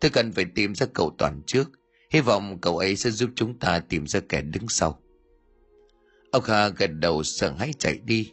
Tôi 0.01 0.11
cần 0.11 0.33
phải 0.33 0.45
tìm 0.55 0.75
ra 0.75 0.87
cậu 0.95 1.15
toàn 1.19 1.43
trước 1.47 1.71
hy 2.11 2.21
vọng 2.21 2.59
cậu 2.61 2.79
ấy 2.79 2.97
sẽ 2.97 3.11
giúp 3.11 3.31
chúng 3.35 3.59
ta 3.59 3.79
tìm 3.79 4.07
ra 4.07 4.21
kẻ 4.29 4.43
đứng 4.43 4.69
sau. 4.69 4.99
Ông 6.31 6.43
kha 6.43 6.69
gật 6.69 6.87
đầu 6.87 7.23
sợ 7.23 7.53
hãi 7.59 7.73
chạy 7.79 7.99
đi. 8.05 8.33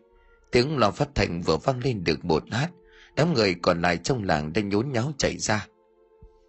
Tiếng 0.52 0.78
lò 0.78 0.92
phát 0.92 1.10
thanh 1.16 1.42
vừa 1.42 1.58
vang 1.58 1.80
lên 1.80 2.04
được 2.04 2.26
một 2.26 2.44
lát 2.52 2.70
đám 3.16 3.34
người 3.34 3.56
còn 3.62 3.82
lại 3.82 3.98
trong 3.98 4.24
làng 4.24 4.54
đã 4.54 4.62
nhốn 4.62 4.92
nháo 4.92 5.14
chạy 5.18 5.38
ra. 5.38 5.68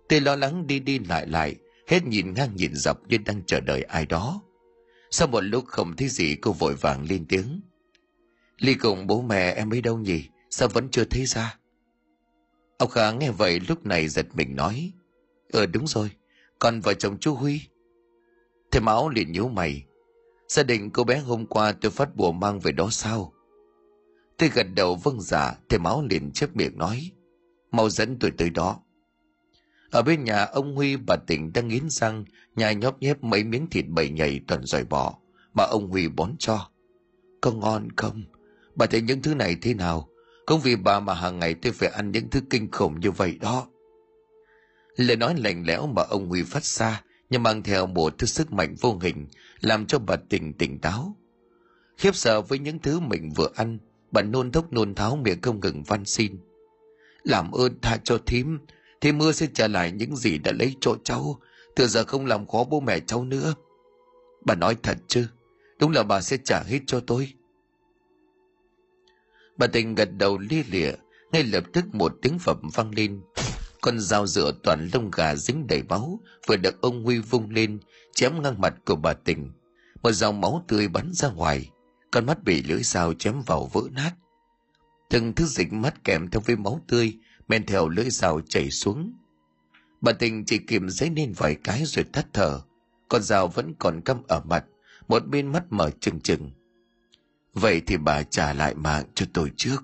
Tôi 0.09 0.21
lo 0.21 0.37
lắng 0.37 0.67
đi 0.67 0.81
đi 0.81 0.99
lại 0.99 1.27
lại, 1.27 1.55
hết 1.87 2.05
nhìn 2.07 2.35
ngang 2.35 2.57
nhìn 2.57 2.75
dọc 2.75 3.09
như 3.09 3.19
đang 3.19 3.43
chờ 3.47 3.61
đợi 3.61 3.83
ai 3.83 4.07
đó. 4.07 4.43
Sau 5.11 5.29
một 5.29 5.41
lúc 5.41 5.65
không 5.67 5.97
thấy 5.97 6.09
gì, 6.09 6.37
cô 6.37 6.53
vội 6.53 6.75
vàng 6.75 7.07
lên 7.09 7.27
tiếng. 7.29 7.61
Ly 8.59 8.75
cùng 8.75 9.07
bố 9.07 9.23
mẹ 9.23 9.51
em 9.51 9.73
ấy 9.73 9.81
đâu 9.81 9.99
nhỉ? 9.99 10.29
Sao 10.51 10.69
vẫn 10.69 10.89
chưa 10.91 11.05
thấy 11.05 11.27
ra? 11.27 11.59
Ông 12.79 12.91
khả 12.91 13.11
nghe 13.13 13.31
vậy 13.31 13.61
lúc 13.69 13.87
này 13.87 14.09
giật 14.09 14.27
mình 14.35 14.57
nói. 14.57 14.93
Ờ 15.53 15.67
đúng 15.67 15.87
rồi 15.87 16.11
còn 16.65 16.81
vợ 16.81 16.95
chồng 16.95 17.17
chú 17.21 17.35
huy 17.35 17.61
thầy 18.71 18.81
máu 18.81 19.09
liền 19.09 19.33
nhíu 19.33 19.49
mày 19.49 19.85
gia 20.49 20.63
đình 20.63 20.91
cô 20.91 21.05
bé 21.05 21.19
hôm 21.19 21.47
qua 21.47 21.73
tôi 21.73 21.91
phát 21.91 22.17
bùa 22.17 22.33
mang 22.33 22.61
về 22.61 22.73
đó 22.73 22.89
sao 22.91 23.33
tôi 24.39 24.49
gật 24.55 24.67
đầu 24.75 24.95
vâng 24.95 25.21
dạ 25.21 25.55
thầy 25.69 25.79
máu 25.79 26.07
liền 26.11 26.31
chép 26.33 26.57
miệng 26.57 26.79
nói 26.79 27.11
mau 27.71 27.91
dẫn 27.91 28.19
tôi 28.19 28.31
tới 28.31 28.51
đó 28.51 28.81
ở 29.91 30.03
bên 30.03 30.25
nhà, 30.25 30.45
ông 30.45 30.75
Huy, 30.75 30.97
bà 30.97 31.17
Tỉnh 31.17 31.53
đang 31.53 31.69
nghiến 31.69 31.91
răng, 31.91 32.25
nhai 32.57 32.75
nhóp 32.75 33.03
nhép 33.03 33.25
mấy 33.25 33.45
miếng 33.45 33.67
thịt 33.71 33.85
bầy 33.89 34.11
nhầy 34.11 34.41
toàn 34.49 34.65
dòi 34.65 34.85
bỏ, 34.85 35.19
mà 35.55 35.65
ông 35.65 35.89
Huy 35.89 36.09
bón 36.09 36.35
cho. 36.39 36.71
Có 37.41 37.53
ngon 37.53 37.89
không? 37.97 38.23
Bà 38.75 38.87
thấy 38.87 39.01
những 39.01 39.23
thứ 39.23 39.35
này 39.35 39.57
thế 39.63 39.75
nào? 39.75 40.09
Không 40.47 40.61
vì 40.61 40.77
bà 40.77 41.01
mà 41.01 41.15
hàng 41.15 41.39
ngày 41.39 41.55
tôi 41.55 41.73
phải 41.73 41.89
ăn 41.89 42.13
những 42.13 42.31
thứ 42.31 42.41
kinh 42.51 42.71
khủng 42.71 43.01
như 43.01 43.11
vậy 43.11 43.39
đó. 43.41 43.67
Lời 44.97 45.17
nói 45.17 45.35
lạnh 45.39 45.65
lẽo 45.67 45.87
mà 45.87 46.03
ông 46.03 46.29
Huy 46.29 46.43
phát 46.43 46.65
ra 46.65 47.03
nhưng 47.31 47.43
mang 47.43 47.63
theo 47.63 47.87
một 47.87 48.19
thứ 48.19 48.27
sức 48.27 48.53
mạnh 48.53 48.75
vô 48.81 48.99
hình 49.03 49.27
làm 49.61 49.87
cho 49.87 49.99
bà 49.99 50.17
Tỉnh 50.17 50.53
tỉnh 50.53 50.79
táo. 50.79 51.17
Khiếp 51.97 52.15
sợ 52.15 52.41
với 52.41 52.59
những 52.59 52.79
thứ 52.79 53.01
mình 53.01 53.33
vừa 53.37 53.49
ăn, 53.55 53.79
bà 54.11 54.23
nôn 54.23 54.53
thốc 54.53 54.73
nôn 54.73 54.95
tháo 54.95 55.17
miệng 55.17 55.41
không 55.43 55.61
ngừng 55.61 55.83
van 55.83 56.05
xin. 56.05 56.37
Làm 57.23 57.53
ơn 57.53 57.81
tha 57.81 57.97
cho 58.05 58.19
thím, 58.27 58.59
thì 59.05 59.13
mưa 59.13 59.33
sẽ 59.33 59.47
trả 59.55 59.69
lại 59.69 59.93
những 59.93 60.17
gì 60.17 60.39
đã 60.39 60.53
lấy 60.53 60.75
chỗ 60.81 60.97
cháu 61.05 61.41
từ 61.77 61.87
giờ 61.87 62.05
không 62.05 62.27
làm 62.27 62.47
khó 62.47 62.65
bố 62.65 62.81
mẹ 62.81 63.01
cháu 63.01 63.25
nữa 63.25 63.55
bà 64.45 64.55
nói 64.55 64.77
thật 64.83 64.99
chứ 65.09 65.27
đúng 65.79 65.93
là 65.93 66.03
bà 66.03 66.21
sẽ 66.21 66.37
trả 66.45 66.63
hết 66.63 66.81
cho 66.87 67.01
tôi 67.01 67.33
bà 69.57 69.67
tình 69.67 69.95
gật 69.95 70.09
đầu 70.17 70.39
lia 70.39 70.63
lịa 70.71 70.93
ngay 71.33 71.43
lập 71.43 71.65
tức 71.73 71.85
một 71.93 72.13
tiếng 72.23 72.39
phẩm 72.39 72.69
vang 72.75 72.95
lên 72.95 73.21
con 73.85 74.01
dao 74.01 74.27
dựa 74.27 74.53
toàn 74.63 74.89
lông 74.93 75.11
gà 75.11 75.35
dính 75.35 75.67
đầy 75.67 75.83
máu, 75.83 76.21
vừa 76.47 76.57
được 76.57 76.81
ông 76.81 77.05
huy 77.05 77.19
vung 77.19 77.51
lên, 77.51 77.79
chém 78.15 78.43
ngang 78.43 78.61
mặt 78.61 78.75
của 78.85 78.97
bà 78.97 79.13
tình. 79.13 79.53
Một 80.03 80.13
dòng 80.13 80.41
máu 80.41 80.65
tươi 80.69 80.89
bắn 80.89 81.13
ra 81.13 81.31
ngoài, 81.31 81.71
con 82.11 82.27
mắt 82.27 82.45
bị 82.45 82.63
lưỡi 82.63 82.83
dao 82.83 83.15
chém 83.15 83.43
vào 83.47 83.71
vỡ 83.73 83.81
nát. 83.93 84.13
Từng 85.11 85.35
thứ 85.35 85.45
dịch 85.45 85.73
mắt 85.73 86.05
kèm 86.05 86.31
theo 86.31 86.41
với 86.41 86.57
máu 86.57 86.81
tươi, 86.89 87.19
men 87.49 87.67
theo 87.67 87.89
lưỡi 87.89 88.11
dao 88.11 88.41
chảy 88.49 88.71
xuống. 88.71 89.13
Bà 90.01 90.13
tình 90.13 90.45
chỉ 90.45 90.59
kìm 90.59 90.91
giấy 90.91 91.11
lên 91.17 91.33
vài 91.37 91.55
cái 91.65 91.83
rồi 91.85 92.05
thắt 92.13 92.27
thở. 92.33 92.61
Con 93.09 93.23
dao 93.23 93.49
vẫn 93.49 93.75
còn 93.79 94.01
căm 94.01 94.23
ở 94.29 94.41
mặt, 94.45 94.65
một 95.09 95.27
bên 95.27 95.53
mắt 95.53 95.65
mở 95.71 95.91
trừng 96.01 96.21
trừng. 96.21 96.51
Vậy 97.55 97.83
thì 97.87 97.97
bà 97.97 98.23
trả 98.23 98.53
lại 98.53 98.75
mạng 98.75 99.05
cho 99.15 99.27
tôi 99.33 99.51
trước. 99.57 99.83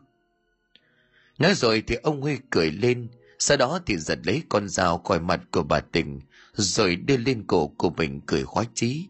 Nói 1.39 1.55
rồi 1.55 1.83
thì 1.87 1.95
ông 1.95 2.21
huy 2.21 2.39
cười 2.51 2.71
lên 2.71 3.09
sau 3.41 3.57
đó 3.57 3.81
thì 3.87 3.97
giật 3.97 4.19
lấy 4.25 4.43
con 4.49 4.69
dao 4.69 4.99
khỏi 4.99 5.21
mặt 5.21 5.41
của 5.51 5.63
bà 5.63 5.81
tình, 5.81 6.21
rồi 6.53 6.97
đưa 6.97 7.17
lên 7.17 7.45
cổ 7.47 7.69
của 7.69 7.91
mình 7.91 8.21
cười 8.27 8.45
khoái 8.45 8.67
chí. 8.75 9.07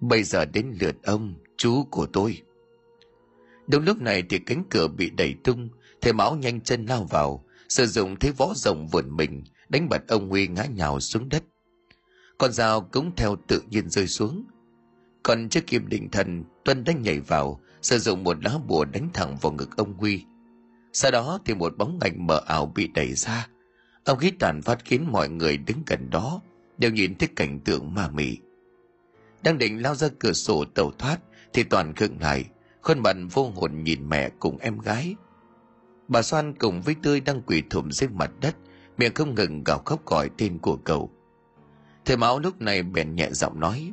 Bây 0.00 0.22
giờ 0.22 0.44
đến 0.44 0.74
lượt 0.80 0.96
ông, 1.02 1.34
chú 1.56 1.84
của 1.90 2.06
tôi. 2.06 2.42
Đúng 3.66 3.84
lúc 3.84 4.00
này 4.00 4.22
thì 4.30 4.38
cánh 4.38 4.64
cửa 4.70 4.88
bị 4.88 5.10
đẩy 5.10 5.34
tung 5.44 5.68
thầy 6.00 6.12
mão 6.12 6.36
nhanh 6.36 6.60
chân 6.60 6.86
lao 6.86 7.04
vào, 7.04 7.44
sử 7.68 7.86
dụng 7.86 8.16
thế 8.16 8.30
võ 8.30 8.52
rồng 8.54 8.86
vườn 8.86 9.16
mình, 9.16 9.44
đánh 9.68 9.88
bật 9.88 10.08
ông 10.08 10.28
huy 10.28 10.48
ngã 10.48 10.64
nhào 10.64 11.00
xuống 11.00 11.28
đất. 11.28 11.42
Con 12.38 12.52
dao 12.52 12.80
cũng 12.80 13.16
theo 13.16 13.36
tự 13.48 13.62
nhiên 13.70 13.90
rơi 13.90 14.06
xuống. 14.06 14.44
Còn 15.22 15.48
chưa 15.48 15.60
kịp 15.60 15.82
định 15.86 16.10
thần 16.10 16.44
tuân 16.64 16.84
đã 16.84 16.92
nhảy 16.92 17.20
vào, 17.20 17.60
sử 17.82 17.98
dụng 17.98 18.24
một 18.24 18.44
lá 18.44 18.58
bùa 18.68 18.84
đánh 18.84 19.10
thẳng 19.14 19.36
vào 19.40 19.52
ngực 19.52 19.76
ông 19.76 19.94
huy 19.94 20.24
sau 20.98 21.10
đó 21.10 21.38
thì 21.44 21.54
một 21.54 21.76
bóng 21.78 21.98
ảnh 22.00 22.26
mờ 22.26 22.40
ảo 22.46 22.72
bị 22.74 22.88
đẩy 22.94 23.14
ra 23.14 23.48
ông 24.04 24.18
khí 24.18 24.30
tàn 24.38 24.62
phát 24.62 24.78
khiến 24.84 25.06
mọi 25.12 25.28
người 25.28 25.56
đứng 25.56 25.82
gần 25.86 26.10
đó 26.10 26.40
đều 26.78 26.90
nhìn 26.90 27.14
thấy 27.14 27.28
cảnh 27.36 27.60
tượng 27.60 27.94
ma 27.94 28.08
mị 28.08 28.38
đang 29.42 29.58
định 29.58 29.82
lao 29.82 29.94
ra 29.94 30.08
cửa 30.18 30.32
sổ 30.32 30.64
tàu 30.74 30.90
thoát 30.98 31.18
thì 31.52 31.62
toàn 31.62 31.94
khựng 31.94 32.20
lại 32.20 32.44
khuôn 32.82 33.02
mặt 33.02 33.16
vô 33.32 33.50
hồn 33.50 33.84
nhìn 33.84 34.08
mẹ 34.08 34.30
cùng 34.38 34.58
em 34.58 34.78
gái 34.78 35.14
Bà 36.08 36.22
xoan 36.22 36.54
cùng 36.54 36.82
với 36.82 36.96
Tươi 37.02 37.20
đang 37.20 37.42
quỳ 37.42 37.62
thụm 37.70 37.90
dưới 37.90 38.08
mặt 38.08 38.30
đất, 38.40 38.56
miệng 38.98 39.14
không 39.14 39.34
ngừng 39.34 39.64
gào 39.64 39.78
khóc 39.78 40.06
gọi 40.06 40.30
tên 40.38 40.58
của 40.58 40.76
cậu. 40.76 41.10
Thầy 42.04 42.16
máu 42.16 42.38
lúc 42.38 42.60
này 42.60 42.82
bèn 42.82 43.14
nhẹ 43.14 43.28
giọng 43.32 43.60
nói, 43.60 43.92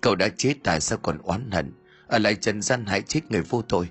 cậu 0.00 0.14
đã 0.14 0.28
chết 0.36 0.54
tại 0.64 0.80
sao 0.80 0.98
còn 1.02 1.18
oán 1.18 1.50
hận, 1.50 1.72
ở 2.06 2.18
lại 2.18 2.34
trần 2.34 2.62
gian 2.62 2.86
hại 2.86 3.02
chết 3.02 3.20
người 3.30 3.42
vô 3.42 3.62
tội. 3.62 3.88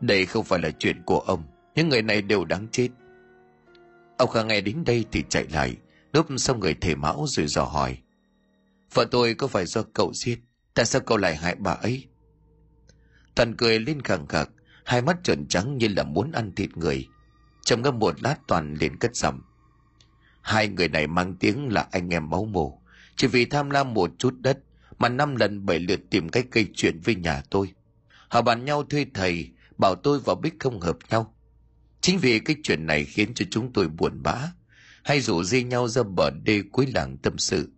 Đây 0.00 0.26
không 0.26 0.44
phải 0.44 0.58
là 0.58 0.70
chuyện 0.70 1.02
của 1.02 1.18
ông, 1.18 1.42
những 1.74 1.88
người 1.88 2.02
này 2.02 2.22
đều 2.22 2.44
đáng 2.44 2.66
chết. 2.72 2.88
Ông 4.18 4.30
Khang 4.30 4.48
nghe 4.48 4.60
đến 4.60 4.84
đây 4.86 5.04
thì 5.12 5.24
chạy 5.28 5.46
lại, 5.52 5.76
núp 6.14 6.26
sau 6.36 6.56
người 6.56 6.74
thầy 6.80 6.94
Mão 6.94 7.24
rồi 7.28 7.46
dò 7.46 7.64
hỏi. 7.64 7.98
Vợ 8.94 9.04
tôi 9.10 9.34
có 9.34 9.46
phải 9.46 9.66
do 9.66 9.82
cậu 9.82 10.12
giết, 10.14 10.38
tại 10.74 10.86
sao 10.86 11.00
cậu 11.00 11.18
lại 11.18 11.36
hại 11.36 11.54
bà 11.58 11.72
ấy? 11.72 12.04
Thần 13.36 13.54
cười 13.56 13.80
lên 13.80 14.02
khẳng 14.02 14.26
khặc, 14.26 14.50
hai 14.88 15.02
mắt 15.02 15.16
trợn 15.24 15.46
trắng 15.46 15.78
như 15.78 15.88
là 15.88 16.02
muốn 16.02 16.32
ăn 16.32 16.52
thịt 16.54 16.76
người 16.76 17.08
trầm 17.64 17.82
ngâm 17.82 17.98
một 17.98 18.22
lát 18.22 18.36
toàn 18.46 18.74
liền 18.74 18.96
cất 18.96 19.16
giọng 19.16 19.40
hai 20.42 20.68
người 20.68 20.88
này 20.88 21.06
mang 21.06 21.34
tiếng 21.34 21.72
là 21.72 21.88
anh 21.90 22.08
em 22.08 22.30
máu 22.30 22.44
mồ 22.44 22.82
chỉ 23.16 23.26
vì 23.26 23.44
tham 23.44 23.70
lam 23.70 23.94
một 23.94 24.10
chút 24.18 24.34
đất 24.40 24.58
mà 24.98 25.08
năm 25.08 25.36
lần 25.36 25.66
bảy 25.66 25.78
lượt 25.78 26.00
tìm 26.10 26.28
cách 26.28 26.46
gây 26.52 26.66
chuyện 26.74 27.00
với 27.00 27.14
nhà 27.14 27.42
tôi 27.50 27.72
họ 28.28 28.42
bàn 28.42 28.64
nhau 28.64 28.82
thuê 28.82 29.06
thầy 29.14 29.50
bảo 29.78 29.94
tôi 29.94 30.20
và 30.24 30.34
bích 30.34 30.54
không 30.58 30.80
hợp 30.80 30.96
nhau. 31.10 31.34
Chính 32.00 32.18
vì 32.18 32.38
cái 32.38 32.56
chuyện 32.62 32.86
này 32.86 33.04
khiến 33.04 33.34
cho 33.34 33.44
chúng 33.50 33.72
tôi 33.72 33.88
buồn 33.88 34.22
bã, 34.22 34.52
hay 35.04 35.20
rủ 35.20 35.44
dê 35.44 35.62
nhau 35.62 35.88
ra 35.88 36.02
bờ 36.02 36.30
đê 36.30 36.62
cuối 36.72 36.86
làng 36.94 37.16
tâm 37.16 37.38
sự. 37.38 37.68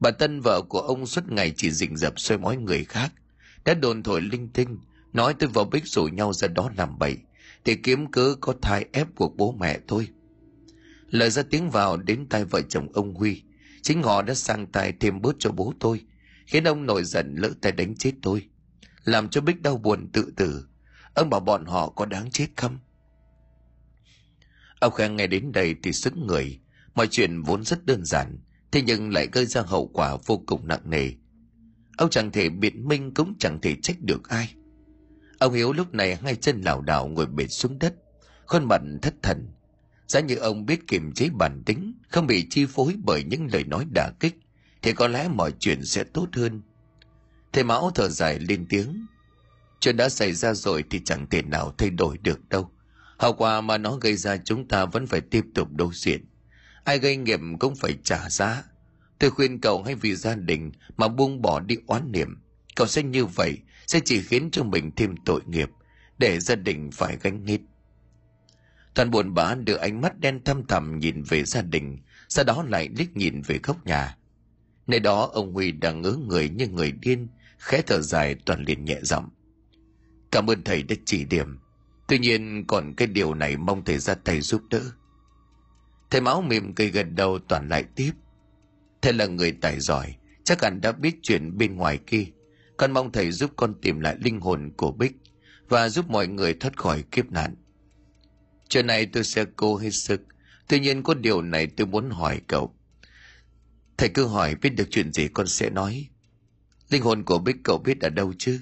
Bà 0.00 0.10
tân 0.10 0.40
vợ 0.40 0.62
của 0.68 0.80
ông 0.80 1.06
suốt 1.06 1.24
ngày 1.28 1.52
chỉ 1.56 1.70
rình 1.70 1.96
rập 1.96 2.20
soi 2.20 2.38
mói 2.38 2.56
người 2.56 2.84
khác. 2.84 3.12
Đã 3.64 3.74
đồn 3.74 4.02
thổi 4.02 4.20
linh 4.20 4.48
tinh, 4.48 4.78
nói 5.12 5.34
tôi 5.38 5.50
và 5.54 5.64
bích 5.64 5.86
rủ 5.86 6.04
nhau 6.04 6.32
ra 6.32 6.48
đó 6.48 6.70
làm 6.76 6.98
bậy, 6.98 7.16
để 7.64 7.76
kiếm 7.82 8.10
cớ 8.10 8.34
có 8.40 8.54
thai 8.62 8.86
ép 8.92 9.14
buộc 9.14 9.36
bố 9.36 9.52
mẹ 9.52 9.78
thôi. 9.88 10.08
Lời 11.10 11.30
ra 11.30 11.42
tiếng 11.42 11.70
vào 11.70 11.96
đến 11.96 12.26
tai 12.28 12.44
vợ 12.44 12.60
chồng 12.68 12.88
ông 12.92 13.14
huy, 13.14 13.42
chính 13.82 14.02
họ 14.02 14.22
đã 14.22 14.34
sang 14.34 14.66
tay 14.66 14.92
thêm 15.00 15.22
bớt 15.22 15.36
cho 15.38 15.50
bố 15.50 15.72
tôi, 15.80 16.00
khiến 16.46 16.64
ông 16.64 16.86
nổi 16.86 17.04
giận 17.04 17.34
lỡ 17.36 17.50
tay 17.60 17.72
đánh 17.72 17.96
chết 17.96 18.12
tôi, 18.22 18.48
làm 19.04 19.28
cho 19.28 19.40
bích 19.40 19.62
đau 19.62 19.76
buồn 19.76 20.08
tự 20.12 20.32
tử 20.36 20.66
ông 21.16 21.30
bảo 21.30 21.40
bọn 21.40 21.64
họ 21.64 21.88
có 21.88 22.04
đáng 22.04 22.30
chết 22.30 22.46
không 22.56 22.78
ông 24.80 24.92
khang 24.92 25.16
nghe 25.16 25.26
đến 25.26 25.52
đây 25.52 25.74
thì 25.82 25.92
sức 25.92 26.16
người 26.16 26.60
mọi 26.94 27.06
chuyện 27.10 27.42
vốn 27.42 27.64
rất 27.64 27.86
đơn 27.86 28.04
giản 28.04 28.38
thế 28.72 28.82
nhưng 28.82 29.12
lại 29.12 29.28
gây 29.32 29.46
ra 29.46 29.62
hậu 29.62 29.86
quả 29.86 30.16
vô 30.26 30.42
cùng 30.46 30.68
nặng 30.68 30.90
nề 30.90 31.10
ông 31.98 32.10
chẳng 32.10 32.30
thể 32.30 32.48
biện 32.48 32.88
minh 32.88 33.14
cũng 33.14 33.34
chẳng 33.38 33.60
thể 33.60 33.76
trách 33.82 33.96
được 34.00 34.28
ai 34.28 34.54
Ông 35.38 35.52
Hiếu 35.52 35.72
lúc 35.72 35.94
này 35.94 36.16
hai 36.16 36.36
chân 36.36 36.60
lảo 36.60 36.80
đảo 36.80 37.06
ngồi 37.06 37.26
bệt 37.26 37.46
xuống 37.46 37.78
đất, 37.78 37.94
khuôn 38.46 38.64
mặt 38.64 38.80
thất 39.02 39.14
thần. 39.22 39.48
Giá 40.06 40.20
như 40.20 40.36
ông 40.36 40.66
biết 40.66 40.88
kiềm 40.88 41.12
chế 41.12 41.28
bản 41.38 41.62
tính, 41.66 41.94
không 42.08 42.26
bị 42.26 42.46
chi 42.50 42.66
phối 42.66 42.94
bởi 43.04 43.24
những 43.24 43.48
lời 43.52 43.64
nói 43.64 43.86
đả 43.94 44.10
kích, 44.20 44.34
thì 44.82 44.92
có 44.92 45.08
lẽ 45.08 45.28
mọi 45.28 45.52
chuyện 45.58 45.84
sẽ 45.84 46.04
tốt 46.04 46.28
hơn. 46.32 46.62
Thầy 47.52 47.64
Mão 47.64 47.90
thở 47.94 48.08
dài 48.08 48.38
lên 48.38 48.66
tiếng. 48.68 49.06
Chuyện 49.80 49.96
đã 49.96 50.08
xảy 50.08 50.32
ra 50.32 50.54
rồi 50.54 50.84
thì 50.90 51.00
chẳng 51.04 51.26
thể 51.30 51.42
nào 51.42 51.74
thay 51.78 51.90
đổi 51.90 52.18
được 52.18 52.48
đâu. 52.48 52.70
Hậu 53.18 53.32
quả 53.32 53.60
mà 53.60 53.78
nó 53.78 53.96
gây 53.96 54.16
ra 54.16 54.36
chúng 54.36 54.68
ta 54.68 54.84
vẫn 54.84 55.06
phải 55.06 55.20
tiếp 55.20 55.44
tục 55.54 55.68
đối 55.72 55.90
diện. 55.94 56.24
Ai 56.84 56.98
gây 56.98 57.16
nghiệp 57.16 57.40
cũng 57.60 57.74
phải 57.74 57.98
trả 58.04 58.30
giá. 58.30 58.64
Tôi 59.18 59.30
khuyên 59.30 59.60
cậu 59.60 59.82
hãy 59.82 59.94
vì 59.94 60.14
gia 60.14 60.34
đình 60.34 60.72
mà 60.96 61.08
buông 61.08 61.42
bỏ 61.42 61.60
đi 61.60 61.76
oán 61.86 62.12
niệm. 62.12 62.38
Cậu 62.76 62.86
sẽ 62.86 63.02
như 63.02 63.26
vậy 63.26 63.58
sẽ 63.86 64.00
chỉ 64.04 64.22
khiến 64.22 64.50
cho 64.50 64.62
mình 64.62 64.90
thêm 64.96 65.14
tội 65.24 65.40
nghiệp, 65.46 65.70
để 66.18 66.40
gia 66.40 66.54
đình 66.54 66.90
phải 66.92 67.18
gánh 67.22 67.46
hết 67.46 67.58
toàn 68.96 69.10
buồn 69.10 69.34
bã 69.34 69.54
đưa 69.54 69.76
ánh 69.76 70.00
mắt 70.00 70.20
đen 70.20 70.44
thăm 70.44 70.66
thẳm 70.66 70.98
nhìn 70.98 71.22
về 71.22 71.44
gia 71.44 71.62
đình, 71.62 71.98
sau 72.28 72.44
đó 72.44 72.64
lại 72.68 72.88
liếc 72.98 73.16
nhìn 73.16 73.42
về 73.42 73.58
góc 73.62 73.86
nhà 73.86 74.16
nơi 74.86 75.00
đó, 75.00 75.30
ông 75.32 75.52
huy 75.52 75.72
đang 75.72 76.02
ngớ 76.02 76.16
người 76.26 76.48
như 76.48 76.68
người 76.68 76.92
điên, 76.92 77.28
khẽ 77.58 77.82
thở 77.86 78.00
dài 78.00 78.36
toàn 78.44 78.64
liền 78.64 78.84
nhẹ 78.84 78.98
giọng 79.02 79.28
cảm 80.36 80.50
ơn 80.50 80.64
thầy 80.64 80.82
đã 80.82 80.96
chỉ 81.04 81.24
điểm. 81.24 81.58
Tuy 82.08 82.18
nhiên 82.18 82.64
còn 82.66 82.94
cái 82.96 83.08
điều 83.08 83.34
này 83.34 83.56
mong 83.56 83.84
thầy 83.84 83.98
ra 83.98 84.14
tay 84.14 84.40
giúp 84.40 84.62
đỡ. 84.70 84.80
Thầy 86.10 86.20
máu 86.20 86.42
mỉm 86.42 86.74
cười 86.74 86.90
gần 86.90 87.14
đầu 87.14 87.38
toàn 87.38 87.68
lại 87.68 87.84
tiếp. 87.94 88.12
Thầy 89.02 89.12
là 89.12 89.26
người 89.26 89.52
tài 89.52 89.80
giỏi, 89.80 90.16
chắc 90.44 90.62
hẳn 90.62 90.80
đã 90.80 90.92
biết 90.92 91.16
chuyện 91.22 91.58
bên 91.58 91.76
ngoài 91.76 91.98
kia. 92.06 92.24
Con 92.76 92.92
mong 92.92 93.12
thầy 93.12 93.32
giúp 93.32 93.50
con 93.56 93.74
tìm 93.80 94.00
lại 94.00 94.16
linh 94.20 94.40
hồn 94.40 94.72
của 94.76 94.92
Bích 94.92 95.16
và 95.68 95.88
giúp 95.88 96.10
mọi 96.10 96.28
người 96.28 96.54
thoát 96.54 96.76
khỏi 96.76 97.04
kiếp 97.10 97.32
nạn. 97.32 97.54
chuyện 98.68 98.86
này 98.86 99.06
tôi 99.06 99.24
sẽ 99.24 99.44
cố 99.56 99.76
hết 99.76 99.90
sức. 99.90 100.22
Tuy 100.68 100.80
nhiên 100.80 101.02
có 101.02 101.14
điều 101.14 101.42
này 101.42 101.66
tôi 101.66 101.86
muốn 101.86 102.10
hỏi 102.10 102.40
cậu. 102.46 102.74
Thầy 103.96 104.08
cứ 104.08 104.26
hỏi 104.26 104.54
biết 104.54 104.70
được 104.70 104.88
chuyện 104.90 105.12
gì 105.12 105.28
con 105.28 105.46
sẽ 105.46 105.70
nói. 105.70 106.08
Linh 106.90 107.02
hồn 107.02 107.24
của 107.24 107.38
bích 107.38 107.56
cậu 107.64 107.78
biết 107.78 108.00
ở 108.00 108.10
đâu 108.10 108.32
chứ? 108.38 108.60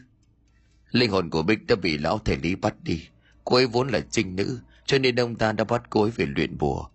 Linh 0.95 1.11
hồn 1.11 1.31
của 1.31 1.43
bích 1.43 1.67
đã 1.67 1.77
bị 1.77 1.99
lão 1.99 2.19
thể 2.19 2.37
lý 2.37 2.55
bắt 2.55 2.75
đi. 2.83 3.09
Cô 3.45 3.57
ấy 3.57 3.67
vốn 3.67 3.89
là 3.89 4.01
trinh 4.11 4.37
nữ, 4.37 4.61
cho 4.87 4.99
nên 4.99 5.17
ông 5.17 5.35
ta 5.37 5.53
đã 5.53 5.65
bắt 5.65 5.83
cô 5.91 6.03
ấy 6.03 6.11
về 6.11 6.27
luyện 6.37 6.59
bùa. 6.59 6.87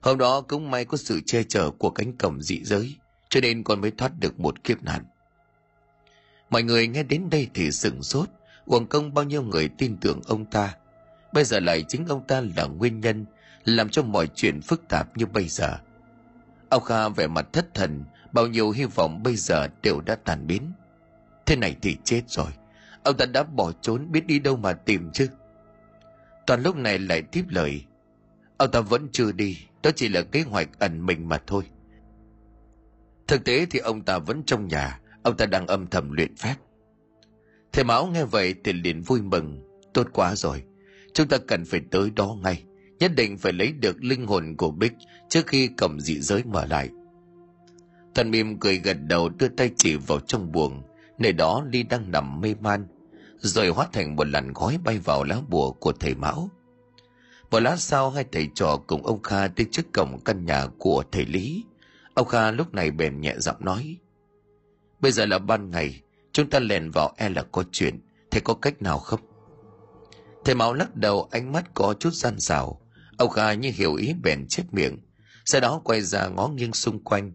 Hôm 0.00 0.18
đó 0.18 0.40
cũng 0.40 0.70
may 0.70 0.84
có 0.84 0.96
sự 0.96 1.20
che 1.20 1.42
chở 1.42 1.70
của 1.70 1.90
cánh 1.90 2.12
cổng 2.12 2.42
dị 2.42 2.64
giới, 2.64 2.96
cho 3.28 3.40
nên 3.40 3.62
con 3.62 3.80
mới 3.80 3.90
thoát 3.90 4.12
được 4.20 4.40
một 4.40 4.64
kiếp 4.64 4.82
nạn. 4.82 5.04
Mọi 6.50 6.62
người 6.62 6.88
nghe 6.88 7.02
đến 7.02 7.30
đây 7.30 7.48
thì 7.54 7.70
sửng 7.70 8.02
sốt 8.02 8.28
Quảng 8.66 8.86
công 8.86 9.14
bao 9.14 9.24
nhiêu 9.24 9.42
người 9.42 9.68
tin 9.68 9.96
tưởng 10.00 10.20
ông 10.26 10.44
ta. 10.44 10.74
Bây 11.32 11.44
giờ 11.44 11.60
lại 11.60 11.84
chính 11.88 12.06
ông 12.06 12.26
ta 12.26 12.42
là 12.56 12.64
nguyên 12.64 13.00
nhân, 13.00 13.26
làm 13.64 13.88
cho 13.88 14.02
mọi 14.02 14.28
chuyện 14.34 14.60
phức 14.60 14.88
tạp 14.88 15.16
như 15.16 15.26
bây 15.26 15.48
giờ. 15.48 15.78
Ông 16.68 16.82
kha 16.82 17.08
vẻ 17.08 17.26
mặt 17.26 17.46
thất 17.52 17.74
thần, 17.74 18.04
bao 18.32 18.46
nhiêu 18.46 18.70
hy 18.70 18.84
vọng 18.84 19.22
bây 19.22 19.36
giờ 19.36 19.68
đều 19.82 20.00
đã 20.00 20.16
tàn 20.24 20.46
biến. 20.46 20.72
Thế 21.46 21.56
này 21.56 21.76
thì 21.82 21.96
chết 22.04 22.22
rồi 22.28 22.50
ông 23.06 23.16
ta 23.16 23.26
đã 23.26 23.42
bỏ 23.42 23.72
trốn 23.72 24.12
biết 24.12 24.26
đi 24.26 24.38
đâu 24.38 24.56
mà 24.56 24.72
tìm 24.72 25.10
chứ. 25.12 25.28
Toàn 26.46 26.62
lúc 26.62 26.76
này 26.76 26.98
lại 26.98 27.22
tiếp 27.22 27.44
lời. 27.48 27.84
Ông 28.56 28.70
ta 28.70 28.80
vẫn 28.80 29.08
chưa 29.12 29.32
đi, 29.32 29.58
đó 29.82 29.90
chỉ 29.96 30.08
là 30.08 30.22
kế 30.22 30.42
hoạch 30.42 30.78
ẩn 30.78 31.06
mình 31.06 31.28
mà 31.28 31.38
thôi. 31.46 31.64
Thực 33.26 33.44
tế 33.44 33.66
thì 33.70 33.78
ông 33.78 34.02
ta 34.02 34.18
vẫn 34.18 34.42
trong 34.46 34.68
nhà, 34.68 35.00
ông 35.22 35.36
ta 35.36 35.46
đang 35.46 35.66
âm 35.66 35.86
thầm 35.86 36.12
luyện 36.12 36.36
phép. 36.36 36.54
Thầy 37.72 37.84
mão 37.84 38.06
nghe 38.06 38.24
vậy 38.24 38.54
thì 38.64 38.72
liền 38.72 39.02
vui 39.02 39.22
mừng. 39.22 39.62
Tốt 39.94 40.08
quá 40.12 40.34
rồi, 40.34 40.64
chúng 41.14 41.28
ta 41.28 41.38
cần 41.48 41.64
phải 41.64 41.80
tới 41.90 42.10
đó 42.16 42.36
ngay, 42.42 42.64
nhất 42.98 43.12
định 43.16 43.38
phải 43.38 43.52
lấy 43.52 43.72
được 43.72 44.04
linh 44.04 44.26
hồn 44.26 44.54
của 44.58 44.70
bích 44.70 44.92
trước 45.28 45.46
khi 45.46 45.68
cầm 45.76 46.00
dị 46.00 46.20
giới 46.20 46.44
mở 46.44 46.66
lại. 46.66 46.90
Thần 48.14 48.30
mìm 48.30 48.60
cười 48.60 48.78
gật 48.78 48.96
đầu 49.06 49.28
đưa 49.28 49.48
tay 49.48 49.70
chỉ 49.76 49.96
vào 49.96 50.20
trong 50.20 50.52
buồng, 50.52 50.82
nơi 51.18 51.32
đó 51.32 51.64
ly 51.72 51.82
đang 51.82 52.10
nằm 52.10 52.40
mê 52.40 52.54
man 52.60 52.86
rồi 53.38 53.68
hóa 53.68 53.88
thành 53.92 54.16
một 54.16 54.28
làn 54.28 54.54
khói 54.54 54.78
bay 54.84 54.98
vào 54.98 55.24
lá 55.24 55.36
bùa 55.48 55.72
của 55.72 55.92
thầy 55.92 56.14
mão. 56.14 56.50
Một 57.50 57.60
lát 57.60 57.80
sau 57.80 58.10
hai 58.10 58.24
thầy 58.32 58.48
trò 58.54 58.76
cùng 58.86 59.06
ông 59.06 59.22
kha 59.22 59.48
tới 59.48 59.66
trước 59.72 59.92
cổng 59.92 60.20
căn 60.24 60.44
nhà 60.44 60.66
của 60.78 61.04
thầy 61.12 61.26
lý. 61.26 61.64
Ông 62.14 62.28
kha 62.28 62.50
lúc 62.50 62.74
này 62.74 62.90
bèn 62.90 63.20
nhẹ 63.20 63.34
giọng 63.38 63.64
nói, 63.64 63.96
bây 65.00 65.12
giờ 65.12 65.26
là 65.26 65.38
ban 65.38 65.70
ngày, 65.70 66.02
chúng 66.32 66.50
ta 66.50 66.58
lèn 66.58 66.90
vào 66.90 67.14
e 67.16 67.28
là 67.28 67.42
có 67.52 67.64
chuyện, 67.72 68.00
thầy 68.30 68.40
có 68.40 68.54
cách 68.54 68.82
nào 68.82 68.98
không? 68.98 69.20
Thầy 70.44 70.54
mão 70.54 70.74
lắc 70.74 70.96
đầu, 70.96 71.28
ánh 71.30 71.52
mắt 71.52 71.74
có 71.74 71.94
chút 72.00 72.14
gian 72.14 72.40
xảo 72.40 72.80
ông 73.16 73.30
kha 73.30 73.52
như 73.52 73.70
hiểu 73.74 73.94
ý 73.94 74.14
bèn 74.22 74.46
chép 74.48 74.74
miệng, 74.74 74.98
sau 75.44 75.60
đó 75.60 75.80
quay 75.84 76.02
ra 76.02 76.28
ngó 76.28 76.48
nghiêng 76.48 76.72
xung 76.72 77.04
quanh. 77.04 77.32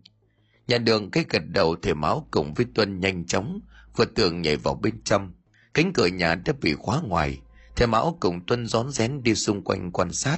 Nhà 0.67 0.77
đường 0.77 1.11
cái 1.11 1.25
gật 1.29 1.43
đầu, 1.47 1.75
thầy 1.81 1.93
mão 1.93 2.27
cùng 2.31 2.53
với 2.53 2.65
tuân 2.75 2.99
nhanh 2.99 3.25
chóng, 3.25 3.59
vừa 3.95 4.05
tường 4.05 4.41
nhảy 4.41 4.57
vào 4.57 4.75
bên 4.75 5.03
trong 5.03 5.33
cánh 5.73 5.93
cửa 5.93 6.07
nhà 6.07 6.35
đã 6.35 6.53
bị 6.61 6.73
khóa 6.73 7.01
ngoài 7.01 7.41
thầy 7.75 7.87
mão 7.87 8.17
cùng 8.19 8.45
tuân 8.45 8.67
rón 8.67 8.91
rén 8.91 9.23
đi 9.23 9.35
xung 9.35 9.63
quanh 9.63 9.91
quan 9.91 10.13
sát. 10.13 10.37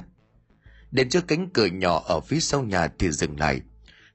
Đến 0.90 1.08
trước 1.08 1.28
cánh 1.28 1.50
cửa 1.50 1.66
nhỏ 1.66 2.02
ở 2.06 2.20
phía 2.20 2.40
sau 2.40 2.62
nhà 2.62 2.88
thì 2.98 3.10
dừng 3.10 3.40
lại. 3.40 3.60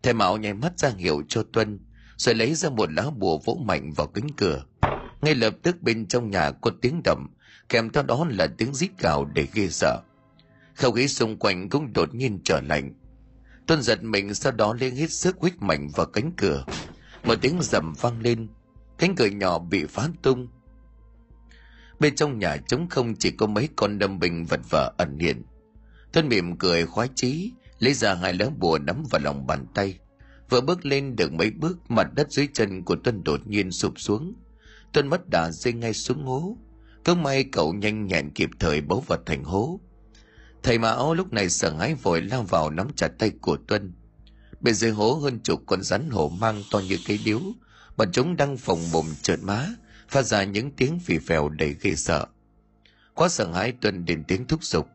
Thầy 0.03 0.13
mão 0.13 0.37
nháy 0.37 0.53
mắt 0.53 0.79
ra 0.79 0.91
hiệu 0.97 1.23
cho 1.27 1.43
tuân, 1.53 1.79
rồi 2.17 2.35
lấy 2.35 2.55
ra 2.55 2.69
một 2.69 2.91
lá 2.91 3.09
bùa 3.17 3.39
vỗ 3.45 3.57
mạnh 3.65 3.93
vào 3.93 4.07
cánh 4.07 4.29
cửa. 4.37 4.63
Ngay 5.21 5.35
lập 5.35 5.53
tức 5.63 5.81
bên 5.81 6.07
trong 6.07 6.31
nhà 6.31 6.51
có 6.51 6.71
tiếng 6.81 7.01
đậm, 7.03 7.27
kèm 7.69 7.89
theo 7.89 8.03
đó 8.03 8.27
là 8.29 8.47
tiếng 8.57 8.73
rít 8.73 8.89
gào 8.99 9.25
để 9.25 9.47
ghê 9.53 9.67
sợ. 9.69 10.01
Không 10.73 10.95
khí 10.95 11.07
xung 11.07 11.37
quanh 11.37 11.69
cũng 11.69 11.93
đột 11.93 12.15
nhiên 12.15 12.39
trở 12.43 12.61
lạnh. 12.61 12.93
Tuân 13.67 13.81
giật 13.81 14.03
mình 14.03 14.33
sau 14.33 14.51
đó 14.51 14.73
lên 14.79 14.95
hết 14.95 15.11
sức 15.11 15.37
huých 15.39 15.61
mạnh 15.61 15.89
vào 15.95 16.05
cánh 16.05 16.31
cửa. 16.37 16.65
Một 17.23 17.35
tiếng 17.41 17.57
rầm 17.61 17.93
vang 18.01 18.21
lên, 18.21 18.47
cánh 18.97 19.15
cửa 19.15 19.27
nhỏ 19.27 19.59
bị 19.59 19.85
phá 19.85 20.07
tung 20.21 20.47
bên 21.99 22.15
trong 22.15 22.39
nhà 22.39 22.57
trống 22.57 22.89
không 22.89 23.15
chỉ 23.15 23.31
có 23.31 23.47
mấy 23.47 23.69
con 23.76 23.99
đâm 23.99 24.19
bình 24.19 24.45
vật 24.45 24.59
vờ 24.69 24.91
ẩn 24.97 25.19
hiện. 25.19 25.43
Tuân 26.11 26.30
mỉm 26.30 26.57
cười 26.57 26.85
khoái 26.85 27.09
chí, 27.15 27.51
lấy 27.80 27.93
ra 27.93 28.13
hai 28.13 28.34
lá 28.34 28.49
bùa 28.59 28.80
nắm 28.80 29.03
vào 29.09 29.21
lòng 29.23 29.47
bàn 29.47 29.65
tay. 29.73 29.99
Vừa 30.49 30.61
bước 30.61 30.85
lên 30.85 31.15
được 31.15 31.34
mấy 31.34 31.51
bước, 31.51 31.91
mặt 31.91 32.07
đất 32.15 32.31
dưới 32.31 32.47
chân 32.53 32.84
của 32.84 32.95
tuân 32.95 33.23
đột 33.23 33.47
nhiên 33.47 33.71
sụp 33.71 33.99
xuống. 33.99 34.34
Tuân 34.93 35.07
mất 35.07 35.30
đà 35.30 35.51
rơi 35.51 35.73
ngay 35.73 35.93
xuống 35.93 36.26
hố 36.26 36.57
cứ 37.05 37.15
may 37.15 37.43
cậu 37.43 37.73
nhanh 37.73 38.07
nhẹn 38.07 38.30
kịp 38.30 38.49
thời 38.59 38.81
bấu 38.81 39.03
vật 39.07 39.21
thành 39.26 39.43
hố. 39.43 39.80
Thầy 40.63 40.77
mão 40.77 41.13
lúc 41.13 41.34
này 41.34 41.49
sợ 41.49 41.76
hãi 41.76 41.95
vội 41.95 42.21
lao 42.21 42.43
vào 42.43 42.69
nắm 42.69 42.88
chặt 42.95 43.07
tay 43.19 43.31
của 43.41 43.57
tuân 43.67 43.93
bên 44.61 44.73
dưới 44.73 44.91
hố 44.91 45.13
hơn 45.13 45.39
chục 45.43 45.63
con 45.65 45.84
rắn 45.84 46.09
hổ 46.09 46.30
mang 46.30 46.63
to 46.71 46.80
như 46.80 46.97
cây 47.07 47.19
điếu. 47.26 47.41
Bọn 47.97 48.11
chúng 48.11 48.35
đang 48.35 48.57
phồng 48.57 48.80
bồm 48.93 49.05
trợn 49.21 49.45
má 49.45 49.67
phát 50.10 50.22
ra 50.22 50.44
những 50.44 50.72
tiếng 50.72 50.99
phì 50.99 51.19
phèo 51.19 51.49
đầy 51.49 51.76
ghê 51.81 51.95
sợ. 51.95 52.26
Quá 53.14 53.30
sợ 53.30 53.52
hãi 53.52 53.72
tuân 53.72 54.06
đến 54.06 54.23
tiếng 54.23 54.48
thúc 54.48 54.64
giục. 54.64 54.90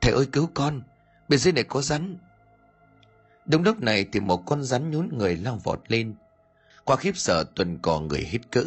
Thầy 0.00 0.12
ơi, 0.12 0.26
cứu 0.32 0.50
con, 0.54 0.82
bên 1.28 1.40
dưới 1.40 1.52
này 1.52 1.64
có 1.64 1.82
rắn. 1.82 2.16
Đúng 3.46 3.62
lúc 3.62 3.80
này 3.80 4.06
thì 4.12 4.20
một 4.20 4.42
con 4.46 4.64
rắn 4.64 4.90
nhún 4.90 5.08
người 5.18 5.36
lao 5.36 5.60
vọt 5.64 5.80
lên. 5.88 6.14
Qua 6.84 6.96
khiếp 6.96 7.16
sợ 7.16 7.44
tuần 7.54 7.78
cò 7.78 8.00
người 8.00 8.20
hít 8.20 8.50
cỡ. 8.50 8.64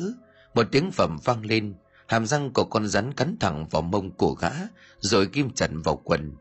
Một 0.53 0.67
tiếng 0.71 0.91
phẩm 0.91 1.17
vang 1.23 1.45
lên, 1.45 1.73
hàm 2.07 2.25
răng 2.25 2.53
của 2.53 2.63
con 2.63 2.87
rắn 2.87 3.13
cắn 3.13 3.35
thẳng 3.39 3.67
vào 3.67 3.81
mông 3.81 4.11
của 4.11 4.33
gã, 4.33 4.51
rồi 4.99 5.27
kim 5.27 5.49
chặt 5.49 5.69
vào 5.83 5.95
quần. 5.95 6.35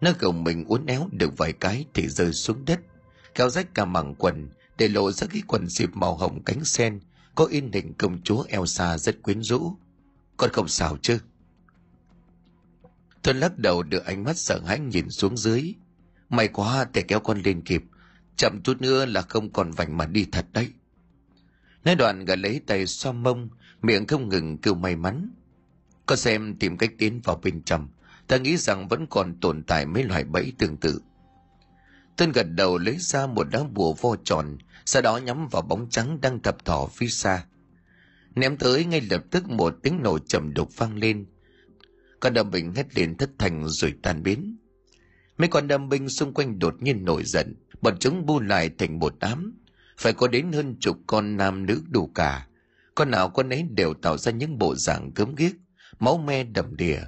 Nó 0.00 0.10
gồng 0.18 0.44
mình 0.44 0.64
uốn 0.64 0.86
éo 0.86 1.08
được 1.12 1.36
vài 1.36 1.52
cái 1.52 1.84
thì 1.94 2.08
rơi 2.08 2.32
xuống 2.32 2.64
đất, 2.64 2.80
kéo 3.34 3.50
rách 3.50 3.74
cả 3.74 3.84
mảng 3.84 4.14
quần 4.14 4.48
để 4.78 4.88
lộ 4.88 5.12
ra 5.12 5.26
cái 5.30 5.42
quần 5.46 5.68
xịp 5.68 5.90
màu 5.94 6.16
hồng 6.16 6.42
cánh 6.42 6.64
sen 6.64 7.00
có 7.36 7.44
in 7.44 7.72
hình 7.72 7.94
công 7.98 8.22
chúa 8.22 8.44
Elsa 8.48 8.98
rất 8.98 9.22
quyến 9.22 9.42
rũ. 9.42 9.76
Con 10.36 10.50
không 10.52 10.68
sao 10.68 10.96
chứ? 11.02 11.18
Tuân 13.22 13.40
lắc 13.40 13.58
đầu 13.58 13.82
đưa 13.82 13.98
ánh 13.98 14.24
mắt 14.24 14.36
sợ 14.36 14.60
hãi 14.66 14.78
nhìn 14.78 15.10
xuống 15.10 15.36
dưới. 15.36 15.74
May 16.28 16.48
quá 16.48 16.86
thể 16.92 17.02
kéo 17.02 17.20
con 17.20 17.40
lên 17.44 17.62
kịp. 17.62 17.82
Chậm 18.36 18.60
chút 18.64 18.80
nữa 18.80 19.06
là 19.06 19.22
không 19.22 19.52
còn 19.52 19.70
vành 19.70 19.96
mà 19.96 20.06
đi 20.06 20.26
thật 20.32 20.46
đấy. 20.52 20.68
Nói 21.84 21.94
đoạn 21.94 22.24
gã 22.24 22.36
lấy 22.36 22.60
tay 22.66 22.86
xoa 22.86 23.12
mông, 23.12 23.48
miệng 23.82 24.06
không 24.06 24.28
ngừng 24.28 24.58
kêu 24.58 24.74
may 24.74 24.96
mắn. 24.96 25.30
Con 26.06 26.18
xem 26.18 26.56
tìm 26.60 26.76
cách 26.76 26.90
tiến 26.98 27.20
vào 27.24 27.40
bên 27.42 27.62
trong. 27.62 27.88
Ta 28.26 28.36
nghĩ 28.36 28.56
rằng 28.56 28.88
vẫn 28.88 29.06
còn 29.10 29.40
tồn 29.40 29.62
tại 29.62 29.86
mấy 29.86 30.04
loại 30.04 30.24
bẫy 30.24 30.52
tương 30.58 30.76
tự. 30.76 31.00
Tân 32.16 32.32
gật 32.32 32.46
đầu 32.50 32.78
lấy 32.78 32.96
ra 32.98 33.26
một 33.26 33.46
đám 33.50 33.74
bùa 33.74 33.92
vo 33.92 34.16
tròn, 34.24 34.58
sau 34.86 35.02
đó 35.02 35.16
nhắm 35.16 35.48
vào 35.48 35.62
bóng 35.62 35.90
trắng 35.90 36.20
đang 36.20 36.42
thập 36.42 36.64
thỏ 36.64 36.88
phía 36.92 37.08
xa. 37.08 37.44
Ném 38.34 38.56
tới 38.56 38.84
ngay 38.84 39.00
lập 39.00 39.24
tức 39.30 39.48
một 39.48 39.74
tiếng 39.82 40.02
nổ 40.02 40.18
trầm 40.18 40.54
đục 40.54 40.76
vang 40.76 40.98
lên. 40.98 41.26
Con 42.20 42.34
đâm 42.34 42.50
bình 42.50 42.74
hét 42.74 42.96
lên 42.96 43.16
thất 43.16 43.30
thành 43.38 43.68
rồi 43.68 43.94
tan 44.02 44.22
biến. 44.22 44.56
Mấy 45.38 45.48
con 45.48 45.68
đâm 45.68 45.88
binh 45.88 46.08
xung 46.08 46.34
quanh 46.34 46.58
đột 46.58 46.82
nhiên 46.82 47.04
nổi 47.04 47.24
giận, 47.24 47.54
bọn 47.80 47.98
chúng 47.98 48.26
bu 48.26 48.40
lại 48.40 48.70
thành 48.78 48.98
một 48.98 49.14
đám. 49.20 49.58
Phải 49.98 50.12
có 50.12 50.28
đến 50.28 50.52
hơn 50.52 50.76
chục 50.80 50.96
con 51.06 51.36
nam 51.36 51.66
nữ 51.66 51.82
đủ 51.88 52.10
cả. 52.14 52.46
Con 52.94 53.10
nào 53.10 53.28
con 53.28 53.48
ấy 53.48 53.62
đều 53.62 53.94
tạo 53.94 54.18
ra 54.18 54.32
những 54.32 54.58
bộ 54.58 54.74
dạng 54.74 55.12
cấm 55.12 55.34
ghiếc, 55.34 55.52
máu 55.98 56.18
me 56.18 56.44
đầm 56.44 56.76
đìa. 56.76 57.00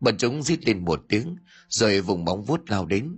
Bọn 0.00 0.16
chúng 0.16 0.42
rít 0.42 0.66
lên 0.66 0.84
một 0.84 1.04
tiếng, 1.08 1.36
rồi 1.68 2.00
vùng 2.00 2.24
bóng 2.24 2.44
vuốt 2.44 2.70
lao 2.70 2.86
đến 2.86 3.16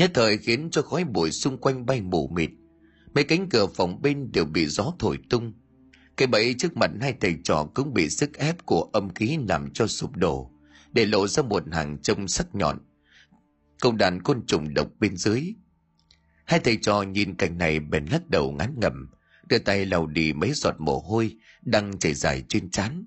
nhất 0.00 0.10
thời 0.14 0.38
khiến 0.38 0.68
cho 0.70 0.82
khói 0.82 1.04
bụi 1.04 1.30
xung 1.30 1.58
quanh 1.58 1.86
bay 1.86 2.00
mù 2.00 2.28
mịt. 2.28 2.50
Mấy 3.14 3.24
cánh 3.24 3.48
cửa 3.48 3.66
phòng 3.66 4.02
bên 4.02 4.32
đều 4.32 4.44
bị 4.44 4.66
gió 4.66 4.92
thổi 4.98 5.18
tung. 5.30 5.52
Cây 6.16 6.26
bẫy 6.26 6.54
trước 6.58 6.76
mặt 6.76 6.90
hai 7.00 7.14
thầy 7.20 7.36
trò 7.44 7.68
cũng 7.74 7.94
bị 7.94 8.10
sức 8.10 8.38
ép 8.38 8.66
của 8.66 8.82
âm 8.92 9.14
khí 9.14 9.38
làm 9.48 9.72
cho 9.72 9.86
sụp 9.86 10.16
đổ, 10.16 10.50
để 10.92 11.06
lộ 11.06 11.28
ra 11.28 11.42
một 11.42 11.64
hàng 11.72 11.98
trông 12.02 12.28
sắc 12.28 12.54
nhọn. 12.54 12.78
Công 13.80 13.96
đàn 13.96 14.22
côn 14.22 14.46
trùng 14.46 14.74
độc 14.74 14.88
bên 15.00 15.16
dưới. 15.16 15.54
Hai 16.44 16.60
thầy 16.60 16.76
trò 16.76 17.02
nhìn 17.02 17.34
cảnh 17.34 17.58
này 17.58 17.80
bèn 17.80 18.06
lắc 18.06 18.28
đầu 18.28 18.52
ngán 18.52 18.74
ngẩm, 18.80 19.10
đưa 19.48 19.58
tay 19.58 19.86
lau 19.86 20.06
đi 20.06 20.32
mấy 20.32 20.52
giọt 20.52 20.74
mồ 20.78 20.98
hôi 20.98 21.36
đang 21.62 21.98
chảy 21.98 22.14
dài 22.14 22.44
trên 22.48 22.70
trán. 22.70 23.04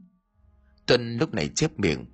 Tuân 0.86 1.18
lúc 1.18 1.34
này 1.34 1.50
chép 1.56 1.80
miệng 1.80 2.06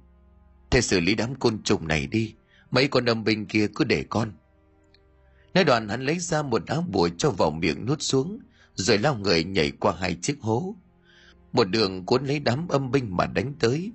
thầy 0.72 0.82
xử 0.82 1.00
lý 1.00 1.16
đám 1.16 1.36
côn 1.36 1.64
trùng 1.64 1.88
này 1.88 2.08
đi, 2.08 2.36
mấy 2.72 2.88
con 2.88 3.06
âm 3.06 3.24
binh 3.24 3.46
kia 3.46 3.68
cứ 3.76 3.84
để 3.84 4.06
con. 4.10 4.32
Nói 5.54 5.64
đoạn 5.64 5.90
hắn 5.90 6.02
lấy 6.02 6.20
ra 6.20 6.42
một 6.42 6.66
áo 6.66 6.86
bùa 6.88 7.10
cho 7.18 7.30
vào 7.30 7.52
miệng 7.52 7.86
nuốt 7.86 8.02
xuống, 8.02 8.40
rồi 8.76 8.98
lao 8.98 9.16
người 9.16 9.44
nhảy 9.44 9.72
qua 9.72 9.94
hai 10.00 10.18
chiếc 10.22 10.42
hố. 10.42 10.76
Một 11.54 11.64
đường 11.64 12.06
cuốn 12.06 12.26
lấy 12.26 12.40
đám 12.40 12.68
âm 12.68 12.92
binh 12.92 13.18
mà 13.18 13.26
đánh 13.26 13.54
tới. 13.60 13.92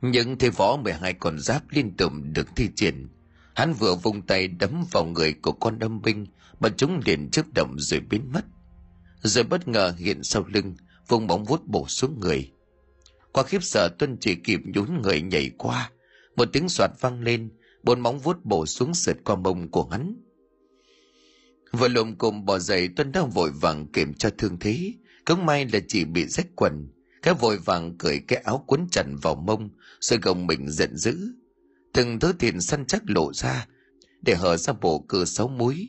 những 0.00 0.38
thế 0.38 0.50
võ 0.50 0.76
12 0.76 1.14
con 1.14 1.38
giáp 1.38 1.62
liên 1.70 1.96
tục 1.96 2.12
được 2.32 2.48
thi 2.56 2.68
triển. 2.76 3.08
Hắn 3.54 3.72
vừa 3.72 3.94
vung 3.94 4.22
tay 4.22 4.48
đấm 4.48 4.84
vào 4.90 5.04
người 5.04 5.32
của 5.32 5.52
con 5.52 5.78
âm 5.78 6.02
binh, 6.02 6.26
mà 6.60 6.68
chúng 6.76 7.00
liền 7.04 7.30
chớp 7.30 7.42
động 7.54 7.76
rồi 7.78 8.00
biến 8.00 8.32
mất. 8.32 8.44
Rồi 9.22 9.44
bất 9.44 9.68
ngờ 9.68 9.94
hiện 9.98 10.22
sau 10.22 10.44
lưng, 10.48 10.74
vùng 11.08 11.26
bóng 11.26 11.44
vuốt 11.44 11.66
bổ 11.66 11.88
xuống 11.88 12.20
người. 12.20 12.52
Qua 13.32 13.42
khiếp 13.42 13.62
sợ 13.62 13.88
Tuân 13.98 14.16
chỉ 14.20 14.34
kịp 14.34 14.60
nhún 14.64 15.02
người 15.02 15.22
nhảy 15.22 15.50
qua, 15.58 15.90
một 16.36 16.48
tiếng 16.52 16.68
soạt 16.68 16.90
vang 17.00 17.20
lên 17.20 17.50
bốn 17.84 18.00
móng 18.00 18.18
vuốt 18.18 18.44
bổ 18.44 18.66
xuống 18.66 18.94
sượt 18.94 19.16
qua 19.24 19.36
mông 19.36 19.70
của 19.70 19.84
hắn. 19.84 20.16
Vừa 21.72 21.88
lồm 21.88 22.16
cồm 22.16 22.44
bỏ 22.44 22.58
dậy 22.58 22.88
tuân 22.88 23.12
đang 23.12 23.30
vội 23.30 23.50
vàng 23.50 23.86
kiểm 23.86 24.14
tra 24.14 24.30
thương 24.38 24.58
thế. 24.58 24.92
Cũng 25.24 25.46
may 25.46 25.66
là 25.72 25.80
chỉ 25.88 26.04
bị 26.04 26.26
rách 26.26 26.46
quần. 26.56 26.88
Cái 27.22 27.34
vội 27.34 27.58
vàng 27.58 27.98
cởi 27.98 28.20
cái 28.20 28.42
áo 28.44 28.64
quấn 28.66 28.86
chặt 28.90 29.04
vào 29.22 29.34
mông, 29.34 29.70
rồi 30.00 30.18
gồng 30.22 30.46
mình 30.46 30.70
giận 30.70 30.96
dữ. 30.96 31.18
Từng 31.92 32.18
thứ 32.18 32.32
thịt 32.32 32.54
săn 32.60 32.86
chắc 32.86 33.02
lộ 33.06 33.32
ra, 33.32 33.66
để 34.22 34.34
hở 34.34 34.56
ra 34.56 34.72
bộ 34.72 35.04
cửa 35.08 35.24
sáu 35.24 35.48
múi. 35.48 35.88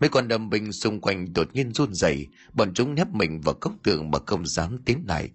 Mấy 0.00 0.10
con 0.10 0.28
đầm 0.28 0.50
binh 0.50 0.72
xung 0.72 1.00
quanh 1.00 1.32
đột 1.32 1.48
nhiên 1.54 1.72
run 1.72 1.94
rẩy, 1.94 2.26
bọn 2.52 2.74
chúng 2.74 2.94
nép 2.94 3.08
mình 3.08 3.40
vào 3.40 3.54
cốc 3.54 3.72
tường 3.82 4.10
mà 4.10 4.18
không 4.26 4.46
dám 4.46 4.78
tiến 4.84 5.04
lại. 5.08 5.30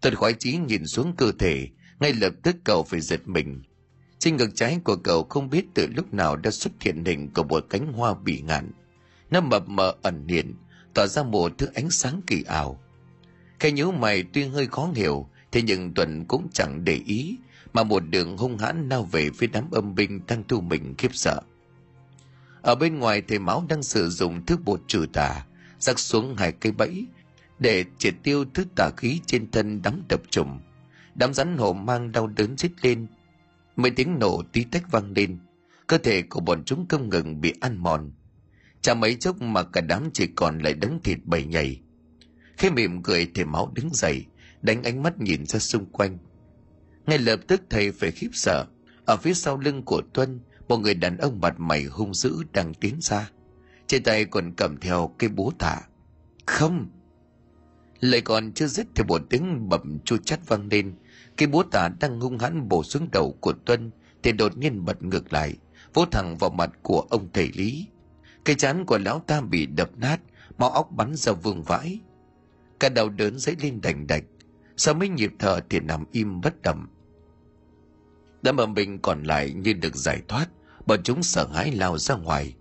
Tuần 0.00 0.14
khoái 0.14 0.32
chí 0.32 0.56
nhìn 0.56 0.86
xuống 0.86 1.14
cơ 1.16 1.32
thể, 1.38 1.68
ngay 2.00 2.12
lập 2.12 2.32
tức 2.42 2.56
cậu 2.64 2.82
phải 2.82 3.00
giật 3.00 3.28
mình 3.28 3.62
trên 4.24 4.36
ngực 4.36 4.50
trái 4.54 4.78
của 4.84 4.96
cậu 4.96 5.24
không 5.24 5.50
biết 5.50 5.64
từ 5.74 5.86
lúc 5.86 6.14
nào 6.14 6.36
đã 6.36 6.50
xuất 6.50 6.72
hiện 6.80 7.04
hình 7.04 7.30
của 7.34 7.42
một 7.42 7.66
cánh 7.70 7.92
hoa 7.92 8.14
bị 8.14 8.40
ngạn. 8.40 8.70
Nó 9.30 9.40
mập 9.40 9.68
mờ 9.68 9.94
ẩn 10.02 10.28
hiện, 10.28 10.54
tỏa 10.94 11.06
ra 11.06 11.22
một 11.22 11.52
thứ 11.58 11.68
ánh 11.74 11.90
sáng 11.90 12.20
kỳ 12.26 12.42
ảo. 12.42 12.80
Cái 13.58 13.72
nhíu 13.72 13.92
mày 13.92 14.24
tuy 14.32 14.44
hơi 14.44 14.66
khó 14.66 14.90
hiểu, 14.94 15.28
thế 15.52 15.62
nhưng 15.62 15.94
tuần 15.94 16.24
cũng 16.24 16.48
chẳng 16.52 16.84
để 16.84 17.00
ý, 17.06 17.36
mà 17.72 17.82
một 17.82 18.00
đường 18.10 18.36
hung 18.36 18.58
hãn 18.58 18.88
lao 18.88 19.02
về 19.02 19.30
phía 19.30 19.46
đám 19.46 19.70
âm 19.70 19.94
binh 19.94 20.20
đang 20.26 20.42
thu 20.48 20.60
mình 20.60 20.94
khiếp 20.98 21.14
sợ. 21.14 21.40
Ở 22.62 22.74
bên 22.74 22.98
ngoài 22.98 23.22
thầy 23.28 23.38
máu 23.38 23.66
đang 23.68 23.82
sử 23.82 24.08
dụng 24.08 24.46
thứ 24.46 24.56
bột 24.56 24.80
trừ 24.86 25.06
tà, 25.12 25.46
rắc 25.78 25.98
xuống 25.98 26.36
hai 26.36 26.52
cây 26.52 26.72
bẫy 26.72 27.06
để 27.58 27.84
triệt 27.98 28.14
tiêu 28.22 28.44
thứ 28.54 28.64
tà 28.76 28.90
khí 28.96 29.20
trên 29.26 29.50
thân 29.50 29.82
đám 29.82 30.02
đập 30.08 30.20
trùng 30.30 30.60
đám 31.14 31.34
rắn 31.34 31.56
hổ 31.58 31.72
mang 31.72 32.12
đau 32.12 32.26
đớn 32.26 32.56
rít 32.58 32.72
lên 32.82 33.06
mấy 33.76 33.90
tiếng 33.90 34.18
nổ 34.18 34.42
tí 34.52 34.64
tách 34.64 34.90
vang 34.90 35.12
lên. 35.16 35.38
Cơ 35.86 35.98
thể 35.98 36.22
của 36.22 36.40
bọn 36.40 36.64
chúng 36.64 36.86
không 36.88 37.08
ngừng 37.08 37.40
bị 37.40 37.54
ăn 37.60 37.76
mòn. 37.76 38.12
Chả 38.80 38.94
mấy 38.94 39.16
chốc 39.16 39.42
mà 39.42 39.62
cả 39.62 39.80
đám 39.80 40.10
chỉ 40.12 40.26
còn 40.26 40.58
lại 40.58 40.74
đống 40.74 41.00
thịt 41.04 41.18
bầy 41.24 41.44
nhầy. 41.44 41.80
Khi 42.56 42.70
mỉm 42.70 43.02
cười 43.02 43.30
thì 43.34 43.44
máu 43.44 43.72
đứng 43.74 43.88
dậy, 43.92 44.24
đánh 44.62 44.82
ánh 44.82 45.02
mắt 45.02 45.20
nhìn 45.20 45.46
ra 45.46 45.58
xung 45.58 45.86
quanh. 45.86 46.18
Ngay 47.06 47.18
lập 47.18 47.40
tức 47.46 47.62
thầy 47.70 47.92
phải 47.92 48.10
khiếp 48.10 48.28
sợ. 48.32 48.66
Ở 49.04 49.16
phía 49.16 49.34
sau 49.34 49.58
lưng 49.58 49.82
của 49.82 50.02
tuân, 50.12 50.40
một 50.68 50.76
người 50.76 50.94
đàn 50.94 51.16
ông 51.16 51.40
mặt 51.40 51.54
mày 51.60 51.84
hung 51.84 52.14
dữ 52.14 52.42
đang 52.52 52.74
tiến 52.74 52.98
ra. 53.00 53.30
Trên 53.86 54.02
tay 54.02 54.24
còn 54.24 54.54
cầm 54.56 54.76
theo 54.76 55.14
cây 55.18 55.30
búa 55.30 55.50
tạ. 55.58 55.80
Không! 56.46 56.86
Lời 58.00 58.20
còn 58.20 58.52
chưa 58.52 58.66
dứt 58.66 58.86
thì 58.94 59.04
một 59.08 59.22
tiếng 59.30 59.68
bẩm 59.68 59.98
chua 60.04 60.16
chát 60.16 60.48
vang 60.48 60.68
lên 60.70 60.94
cái 61.36 61.48
búa 61.48 61.62
tả 61.62 61.88
đang 62.00 62.20
hung 62.20 62.38
hãn 62.38 62.68
bổ 62.68 62.82
xuống 62.82 63.08
đầu 63.12 63.36
của 63.40 63.52
tuân 63.52 63.90
thì 64.22 64.32
đột 64.32 64.56
nhiên 64.56 64.84
bật 64.84 65.02
ngược 65.02 65.32
lại, 65.32 65.56
vỗ 65.94 66.04
thẳng 66.10 66.36
vào 66.36 66.50
mặt 66.50 66.70
của 66.82 67.00
ông 67.00 67.28
thầy 67.32 67.50
lý. 67.54 67.86
Cái 68.44 68.56
chán 68.56 68.84
của 68.86 68.98
lão 68.98 69.18
ta 69.26 69.40
bị 69.40 69.66
đập 69.66 69.90
nát, 69.96 70.20
máu 70.58 70.70
óc 70.70 70.90
bắn 70.92 71.14
ra 71.14 71.32
vương 71.32 71.62
vãi. 71.62 72.00
Cả 72.80 72.88
đầu 72.88 73.08
đớn 73.08 73.38
dấy 73.38 73.56
lên 73.60 73.80
đành 73.80 74.06
đạch, 74.06 74.24
sau 74.76 74.94
mấy 74.94 75.08
nhịp 75.08 75.32
thở 75.38 75.60
thì 75.70 75.80
nằm 75.80 76.04
im 76.12 76.40
bất 76.40 76.62
động. 76.62 76.86
Đám 78.42 78.56
âm 78.56 78.74
binh 78.74 78.98
còn 78.98 79.22
lại 79.22 79.52
như 79.52 79.72
được 79.72 79.96
giải 79.96 80.22
thoát, 80.28 80.46
bọn 80.86 81.00
chúng 81.04 81.22
sợ 81.22 81.46
hãi 81.46 81.72
lao 81.72 81.98
ra 81.98 82.14
ngoài. 82.14 82.54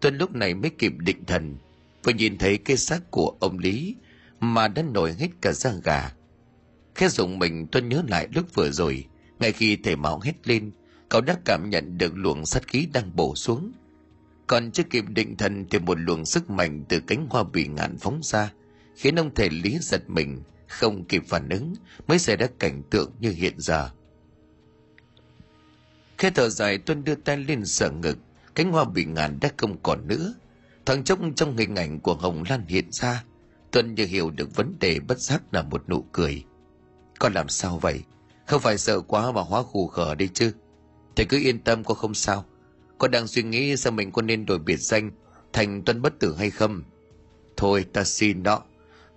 Tuân 0.00 0.18
lúc 0.18 0.34
này 0.34 0.54
mới 0.54 0.70
kịp 0.70 0.92
định 0.98 1.24
thần, 1.24 1.56
vừa 2.02 2.12
nhìn 2.12 2.38
thấy 2.38 2.58
cái 2.58 2.76
xác 2.76 3.10
của 3.10 3.36
ông 3.40 3.58
lý 3.58 3.96
mà 4.40 4.68
đã 4.68 4.82
nổi 4.82 5.12
hết 5.12 5.28
cả 5.40 5.52
da 5.52 5.72
gà 5.84 6.12
khẽ 7.00 7.08
dùng 7.08 7.38
mình 7.38 7.66
tuân 7.66 7.88
nhớ 7.88 8.02
lại 8.08 8.28
lúc 8.34 8.54
vừa 8.54 8.70
rồi. 8.70 9.04
Ngay 9.38 9.52
khi 9.52 9.76
thể 9.76 9.96
máu 9.96 10.20
hét 10.20 10.48
lên, 10.48 10.70
cậu 11.08 11.20
đã 11.20 11.36
cảm 11.44 11.70
nhận 11.70 11.98
được 11.98 12.12
luồng 12.16 12.46
sát 12.46 12.66
khí 12.66 12.88
đang 12.92 13.16
bổ 13.16 13.34
xuống. 13.34 13.72
Còn 14.46 14.70
chưa 14.70 14.82
kịp 14.82 15.04
định 15.08 15.36
thần 15.36 15.66
thì 15.70 15.78
một 15.78 15.98
luồng 16.00 16.24
sức 16.24 16.50
mạnh 16.50 16.84
từ 16.88 17.00
cánh 17.00 17.26
hoa 17.30 17.42
bị 17.42 17.66
ngạn 17.66 17.98
phóng 17.98 18.20
ra, 18.22 18.52
khiến 18.96 19.18
ông 19.18 19.34
thầy 19.34 19.50
lý 19.50 19.78
giật 19.80 20.10
mình, 20.10 20.42
không 20.68 21.04
kịp 21.04 21.22
phản 21.28 21.48
ứng, 21.48 21.74
mới 22.06 22.18
xảy 22.18 22.36
ra 22.36 22.46
cảnh 22.58 22.82
tượng 22.90 23.10
như 23.20 23.30
hiện 23.30 23.54
giờ. 23.56 23.90
Khi 26.18 26.30
thở 26.30 26.48
dài 26.48 26.78
tuân 26.78 27.04
đưa 27.04 27.14
tay 27.14 27.36
lên 27.36 27.66
sợ 27.66 27.90
ngực, 27.90 28.18
cánh 28.54 28.72
hoa 28.72 28.84
bị 28.84 29.04
ngàn 29.04 29.38
đã 29.40 29.50
không 29.56 29.76
còn 29.82 30.08
nữa. 30.08 30.34
Thoáng 30.86 31.04
chốc 31.04 31.18
trong 31.36 31.56
hình 31.56 31.76
ảnh 31.76 32.00
của 32.00 32.14
hồng 32.14 32.44
lan 32.48 32.64
hiện 32.68 32.92
ra 32.92 33.24
tuân 33.70 33.94
như 33.94 34.06
hiểu 34.06 34.30
được 34.30 34.56
vấn 34.56 34.74
đề 34.80 35.00
bất 35.00 35.18
giác 35.18 35.42
là 35.52 35.62
một 35.62 35.88
nụ 35.88 36.04
cười 36.12 36.44
con 37.20 37.32
làm 37.32 37.48
sao 37.48 37.78
vậy? 37.78 38.02
Không 38.46 38.60
phải 38.60 38.78
sợ 38.78 39.00
quá 39.00 39.32
mà 39.32 39.40
hóa 39.40 39.62
khù 39.62 39.86
khở 39.86 40.14
đi 40.14 40.28
chứ. 40.34 40.52
Thầy 41.16 41.26
cứ 41.26 41.38
yên 41.38 41.58
tâm, 41.58 41.84
con 41.84 41.96
không 41.96 42.14
sao. 42.14 42.44
Con 42.98 43.10
đang 43.10 43.26
suy 43.26 43.42
nghĩ 43.42 43.76
xem 43.76 43.96
mình 43.96 44.12
có 44.12 44.22
nên 44.22 44.46
đổi 44.46 44.58
biệt 44.58 44.76
danh 44.76 45.10
thành 45.52 45.82
tuân 45.82 46.02
bất 46.02 46.18
tử 46.18 46.34
hay 46.36 46.50
không. 46.50 46.82
Thôi, 47.56 47.84
ta 47.92 48.04
xin 48.04 48.42
đó. 48.42 48.62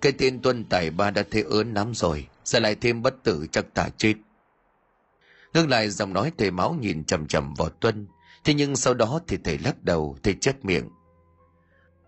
Cái 0.00 0.12
tên 0.12 0.42
tuân 0.42 0.64
tài 0.64 0.90
ba 0.90 1.10
đã 1.10 1.22
thế 1.30 1.42
ớn 1.42 1.74
lắm 1.74 1.94
rồi 1.94 2.28
giờ 2.44 2.58
lại 2.58 2.74
thêm 2.74 3.02
bất 3.02 3.22
tử 3.22 3.46
chắc 3.52 3.74
ta 3.74 3.88
chết. 3.96 4.14
Ngưng 5.54 5.68
lại 5.68 5.90
giọng 5.90 6.12
nói 6.12 6.32
thầy 6.38 6.50
máu 6.50 6.76
nhìn 6.80 7.04
chầm 7.04 7.26
chầm 7.26 7.54
vào 7.54 7.68
tuân, 7.68 8.06
thế 8.44 8.54
nhưng 8.54 8.76
sau 8.76 8.94
đó 8.94 9.20
thì 9.26 9.38
thầy 9.44 9.58
lắc 9.58 9.82
đầu, 9.82 10.16
thầy 10.22 10.34
chép 10.40 10.64
miệng. 10.64 10.88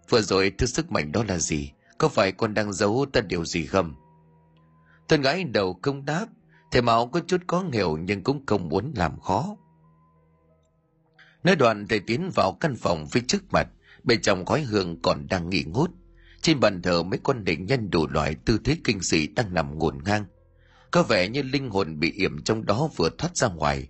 Vừa 0.08 0.20
rồi 0.20 0.52
thứ 0.58 0.66
sức 0.66 0.92
mạnh 0.92 1.12
đó 1.12 1.24
là 1.28 1.38
gì? 1.38 1.72
Có 1.98 2.08
phải 2.08 2.32
con 2.32 2.54
đang 2.54 2.72
giấu 2.72 3.06
ta 3.12 3.20
điều 3.20 3.44
gì 3.44 3.66
không? 3.66 3.94
Thân 5.08 5.22
gái 5.22 5.44
đầu 5.44 5.78
không 5.82 6.04
đáp 6.04 6.26
thầy 6.70 6.82
máu 6.82 7.06
có 7.06 7.20
chút 7.26 7.42
có 7.46 7.64
hiểu 7.72 7.96
nhưng 7.96 8.22
cũng 8.22 8.46
không 8.46 8.68
muốn 8.68 8.92
làm 8.96 9.20
khó. 9.20 9.56
Nói 11.44 11.56
đoạn 11.56 11.86
thầy 11.88 12.00
tiến 12.00 12.30
vào 12.34 12.56
căn 12.60 12.76
phòng 12.76 13.06
phía 13.10 13.20
trước 13.28 13.42
mặt, 13.52 13.68
bên 14.04 14.20
trong 14.22 14.46
khói 14.46 14.62
hương 14.62 15.02
còn 15.02 15.26
đang 15.30 15.50
nghỉ 15.50 15.64
ngút. 15.66 15.90
Trên 16.42 16.60
bàn 16.60 16.82
thờ 16.82 17.02
mấy 17.02 17.20
con 17.22 17.44
định 17.44 17.66
nhân 17.66 17.90
đủ 17.90 18.06
loại 18.06 18.34
tư 18.34 18.58
thế 18.64 18.76
kinh 18.84 19.00
dị 19.00 19.26
đang 19.26 19.54
nằm 19.54 19.78
ngổn 19.78 19.98
ngang. 20.04 20.24
Có 20.90 21.02
vẻ 21.02 21.28
như 21.28 21.42
linh 21.42 21.70
hồn 21.70 21.98
bị 21.98 22.12
yểm 22.12 22.42
trong 22.42 22.66
đó 22.66 22.88
vừa 22.96 23.10
thoát 23.18 23.36
ra 23.36 23.48
ngoài. 23.48 23.88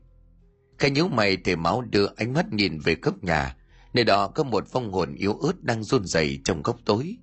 Cái 0.79 0.91
nhíu 0.91 1.09
mày 1.09 1.37
thể 1.37 1.57
máu 1.57 1.83
đưa 1.91 2.07
ánh 2.17 2.33
mắt 2.33 2.53
nhìn 2.53 2.79
về 2.79 2.97
góc 3.03 3.25
nhà, 3.25 3.57
nơi 3.95 4.05
đó 4.05 4.29
có 4.29 4.45
một 4.45 4.73
vong 4.73 4.93
hồn 4.93 5.15
yếu 5.15 5.33
ớt 5.33 5.63
đang 5.63 5.85
run 5.85 6.05
rẩy 6.05 6.41
trong 6.45 6.63
góc 6.63 6.77
tối. 6.85 7.17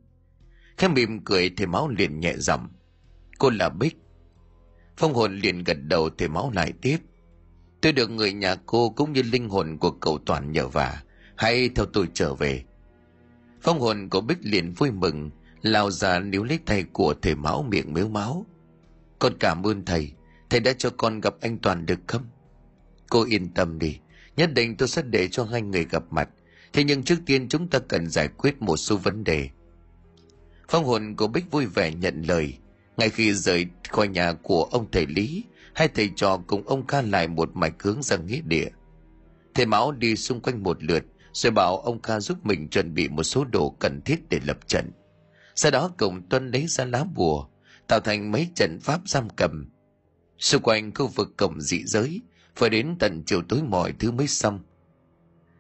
Khẽ 0.78 0.88
mỉm 0.88 1.24
cười, 1.26 1.49
thể 1.49 1.65
máu 1.65 1.88
liền 1.88 2.20
nhẹ 2.20 2.34
giọng 2.38 2.68
cô 3.44 3.49
là 3.49 3.70
bích. 3.70 3.98
Phong 4.98 5.14
hồn 5.14 5.40
liền 5.40 5.64
gật 5.64 5.78
đầu 5.84 6.10
thể 6.10 6.28
máu 6.28 6.52
lại 6.56 6.74
tiếp. 6.82 6.98
Tôi 7.82 7.91
được 7.91 8.10
người 8.10 8.34
nhà 8.34 8.56
cô 8.65 8.90
cũng 8.90 9.14
như 9.14 9.22
linh 9.22 9.49
hồn 9.49 9.78
của 9.78 9.91
cậu 9.91 10.18
toàn 10.26 10.52
nhờ 10.52 10.68
vả. 10.68 11.03
Hãy 11.36 11.70
theo 11.76 11.86
tôi 11.86 12.07
trở 12.14 12.36
về. 12.36 12.64
Phong 13.61 13.80
hồn 13.80 14.10
của 14.10 14.22
bích 14.22 14.38
liền 14.41 14.72
vui 14.72 14.91
mừng, 14.91 15.30
lao 15.61 15.91
ra 15.91 16.20
níu 16.20 16.44
lấy 16.44 16.60
tay 16.65 16.84
của 16.94 17.14
thầy 17.22 17.36
máu 17.36 17.65
miệng 17.70 17.94
mếu 17.94 18.07
máu. 18.07 18.45
Con 19.20 19.34
cảm 19.40 19.68
ơn 19.68 19.86
thầy 19.86 20.11
thầy 20.49 20.60
đã 20.60 20.74
cho 20.74 20.90
con 20.98 21.20
gặp 21.22 21.36
anh 21.41 21.57
toàn 21.57 21.86
được 21.86 21.99
không? 22.07 22.26
Cô 23.10 23.26
yên 23.30 23.53
tâm 23.53 23.80
đi, 23.80 23.99
nhất 24.38 24.53
định 24.53 24.78
tôi 24.78 24.88
sẽ 24.88 25.02
để 25.02 25.28
cho 25.28 25.44
hai 25.44 25.61
người 25.61 25.86
gặp 25.86 26.03
mặt. 26.10 26.30
Thế 26.74 26.84
nhưng 26.84 27.03
trước 27.03 27.20
tiên 27.26 27.49
chúng 27.49 27.68
ta 27.68 27.80
cần 27.80 28.10
giải 28.10 28.28
quyết 28.28 28.61
một 28.61 28.78
số 28.78 28.98
vấn 28.98 29.24
đề. 29.24 29.49
Phong 30.70 30.86
hồn 30.86 31.15
của 31.15 31.28
bích 31.28 31.52
vui 31.52 31.65
vẻ 31.65 31.94
nhận 31.94 32.22
lời 32.22 32.57
ngay 32.98 33.10
khi 33.10 33.34
rời 33.34 33.65
khỏi 33.90 34.07
nhà 34.07 34.34
của 34.34 34.64
ông 34.64 34.91
thầy 34.91 35.06
lý, 35.06 35.44
hai 35.74 35.88
thầy 35.88 36.10
trò 36.15 36.38
cùng 36.48 36.68
ông 36.68 36.88
ca 36.88 37.02
lại 37.02 37.28
một 37.28 37.49
mạch 37.53 37.84
hướng 37.84 38.03
ra 38.03 38.18
nghĩa 38.18 38.41
địa. 38.41 38.68
Thầy 39.53 39.65
máu 39.65 39.91
đi 39.91 40.15
xung 40.15 40.41
quanh 40.41 40.64
một 40.64 40.84
lượt, 40.84 41.03
rồi 41.34 41.52
bảo 41.52 41.78
ông 41.78 41.99
ca 41.99 42.20
giúp 42.20 42.45
mình 42.45 42.70
chuẩn 42.70 42.94
bị 42.94 43.10
một 43.10 43.24
số 43.24 43.45
đồ 43.45 43.76
cần 43.80 44.02
thiết 44.02 44.30
để 44.30 44.40
lập 44.45 44.57
trận. 44.68 44.91
Sau 45.56 45.72
đó 45.72 45.91
cùng 45.98 46.30
tuân 46.30 46.52
lấy 46.52 46.68
ra 46.68 46.86
lá 46.86 47.03
bùa, 47.15 47.48
tạo 47.88 47.99
thành 47.99 48.32
mấy 48.32 48.48
trận 48.56 48.80
pháp 48.80 49.02
giam 49.06 49.28
cầm. 49.30 49.70
Xung 50.38 50.61
quanh 50.61 50.94
khu 50.94 51.07
vực 51.07 51.38
cổng 51.38 51.61
dị 51.61 51.84
giới 51.86 52.22
phải 52.56 52.70
đến 52.70 52.95
tận 52.99 53.24
chiều 53.26 53.41
tối 53.49 53.61
mọi 53.64 53.94
thứ 53.99 54.11
mới 54.11 54.28
xong. 54.28 54.60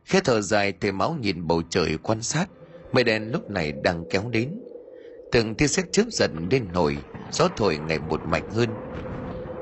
Khẽ 0.05 0.21
thở 0.23 0.41
dài, 0.41 0.73
thầy 0.81 0.91
máu 0.91 1.17
nhìn 1.21 1.47
bầu 1.47 1.61
trời 1.69 1.97
quan 1.97 2.21
sát, 2.21 2.49
mây 2.91 3.03
đen 3.03 3.31
lúc 3.31 3.49
này 3.49 3.71
đang 3.71 4.03
kéo 4.09 4.29
đến 4.29 4.59
từng 5.33 5.55
tia 5.55 5.67
sét 5.67 5.85
chớp 5.91 6.03
dần 6.11 6.47
lên 6.51 6.71
nổi, 6.73 7.03
gió 7.29 7.49
thổi 7.55 7.77
ngày 7.77 7.99
một 7.99 8.25
mạnh 8.25 8.49
hơn. 8.49 8.69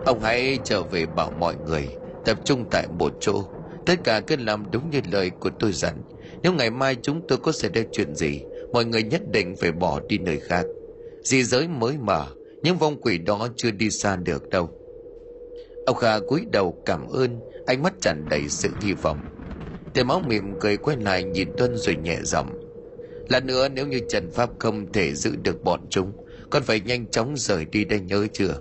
Ông 0.05 0.19
hãy 0.19 0.59
trở 0.63 0.83
về 0.83 1.05
bảo 1.05 1.31
mọi 1.31 1.55
người, 1.55 1.89
tập 2.25 2.37
trung 2.45 2.65
tại 2.71 2.87
một 2.87 3.13
chỗ. 3.19 3.43
Tất 3.85 3.95
cả 4.03 4.21
cứ 4.27 4.35
làm 4.35 4.71
đúng 4.71 4.89
như 4.89 5.01
lời 5.11 5.31
của 5.39 5.49
tôi 5.59 5.71
dặn. 5.73 6.03
Nếu 6.43 6.53
ngày 6.53 6.69
mai 6.69 6.95
chúng 7.01 7.27
tôi 7.27 7.37
có 7.37 7.51
xảy 7.51 7.71
ra 7.73 7.81
chuyện 7.91 8.15
gì, 8.15 8.41
mọi 8.73 8.85
người 8.85 9.03
nhất 9.03 9.21
định 9.31 9.55
phải 9.55 9.71
bỏ 9.71 9.99
đi 10.07 10.17
nơi 10.17 10.39
khác. 10.39 10.65
Dị 11.23 11.43
giới 11.43 11.67
mới 11.67 11.97
mở, 11.97 12.27
những 12.63 12.77
vong 12.77 13.01
quỷ 13.01 13.17
đó 13.17 13.47
chưa 13.57 13.71
đi 13.71 13.89
xa 13.89 14.15
được 14.15 14.49
đâu. 14.49 14.69
Ông 15.85 15.95
kha 15.95 16.19
cúi 16.19 16.45
đầu 16.51 16.81
cảm 16.85 17.07
ơn, 17.07 17.39
ánh 17.65 17.83
mắt 17.83 17.93
tràn 18.01 18.27
đầy 18.29 18.49
sự 18.49 18.69
hy 18.81 18.93
vọng. 18.93 19.21
Tề 19.93 20.03
máu 20.03 20.19
mỉm 20.19 20.59
cười 20.59 20.77
quay 20.77 20.97
lại 20.97 21.23
nhìn 21.23 21.55
tuân 21.57 21.77
rồi 21.77 21.95
nhẹ 21.95 22.19
giọng 22.23 22.60
lần 23.31 23.47
nữa 23.47 23.67
nếu 23.69 23.87
như 23.87 23.99
trần 24.09 24.31
pháp 24.31 24.49
không 24.59 24.91
thể 24.93 25.13
giữ 25.13 25.31
được 25.43 25.63
bọn 25.63 25.79
chúng, 25.89 26.11
con 26.49 26.63
phải 26.63 26.79
nhanh 26.79 27.07
chóng 27.07 27.33
rời 27.37 27.65
đi 27.71 27.85
đây 27.85 27.99
nhớ 27.99 28.27
chưa? 28.33 28.53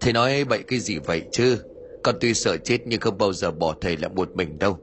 Thầy 0.00 0.12
nói 0.12 0.44
bậy 0.44 0.62
cái 0.62 0.78
gì 0.78 0.98
vậy 0.98 1.22
chứ? 1.32 1.58
Con 2.02 2.14
tuy 2.20 2.34
sợ 2.34 2.56
chết 2.56 2.78
nhưng 2.86 3.00
không 3.00 3.18
bao 3.18 3.32
giờ 3.32 3.50
bỏ 3.50 3.74
thầy 3.80 3.96
lại 3.96 4.10
một 4.14 4.36
mình 4.36 4.58
đâu. 4.58 4.78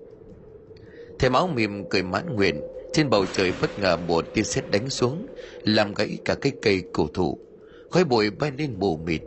Thầy 1.19 1.29
máu 1.29 1.47
mỉm 1.47 1.89
cười 1.89 2.03
mãn 2.03 2.35
nguyện, 2.35 2.61
trên 2.93 3.09
bầu 3.09 3.25
trời 3.33 3.53
bất 3.61 3.79
ngờ 3.79 3.97
một 3.97 4.25
tia 4.33 4.43
sét 4.43 4.71
đánh 4.71 4.89
xuống, 4.89 5.25
làm 5.63 5.93
gãy 5.93 6.17
cả 6.25 6.35
cái 6.35 6.51
cây 6.61 6.83
cổ 6.93 7.07
thụ. 7.13 7.39
Khói 7.91 8.03
bụi 8.03 8.29
bay 8.29 8.51
lên 8.57 8.75
mù 8.79 8.97
mịt. 8.97 9.21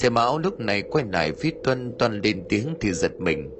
Thầy 0.00 0.10
máu 0.10 0.38
lúc 0.38 0.60
này 0.60 0.82
quay 0.82 1.04
lại 1.12 1.32
phía 1.32 1.50
tuân 1.64 1.92
tuân 1.98 2.20
lên 2.20 2.44
tiếng 2.48 2.74
thì 2.80 2.92
giật 2.92 3.12
mình. 3.18 3.50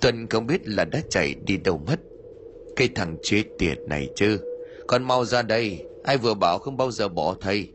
Tuân 0.00 0.26
không 0.30 0.46
biết 0.46 0.68
là 0.68 0.84
đã 0.84 1.00
chạy 1.10 1.34
đi 1.46 1.56
đâu 1.56 1.82
mất 1.86 2.00
cái 2.76 2.88
thằng 2.94 3.16
chết 3.22 3.44
tiệt 3.58 3.78
này 3.86 4.08
chứ. 4.16 4.40
Con 4.86 5.04
mau 5.04 5.24
ra 5.24 5.42
đây, 5.42 5.84
ai 6.04 6.16
vừa 6.16 6.34
bảo 6.34 6.58
không 6.58 6.76
bao 6.76 6.90
giờ 6.90 7.08
bỏ 7.08 7.36
thầy. 7.40 7.72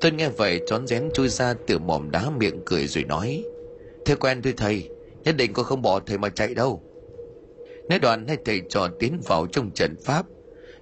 Tôi 0.00 0.12
nghe 0.12 0.28
vậy 0.28 0.60
trón 0.66 0.86
rén 0.86 1.10
chui 1.14 1.28
ra 1.28 1.54
từ 1.66 1.78
mỏm 1.78 2.10
đá 2.10 2.30
miệng 2.30 2.60
cười 2.66 2.86
rồi 2.86 3.04
nói, 3.04 3.44
thế 4.04 4.14
quen 4.14 4.42
thôi 4.42 4.54
thầy, 4.56 4.90
nhất 5.24 5.36
định 5.36 5.52
con 5.52 5.64
không 5.64 5.82
bỏ 5.82 6.00
thầy 6.00 6.18
mà 6.18 6.28
chạy 6.28 6.54
đâu. 6.54 6.82
Nói 7.88 7.98
đoạn, 7.98 8.28
hai 8.28 8.38
thầy 8.44 8.62
trò 8.68 8.88
tiến 8.98 9.20
vào 9.24 9.46
trong 9.46 9.70
trận 9.70 9.96
pháp. 10.04 10.26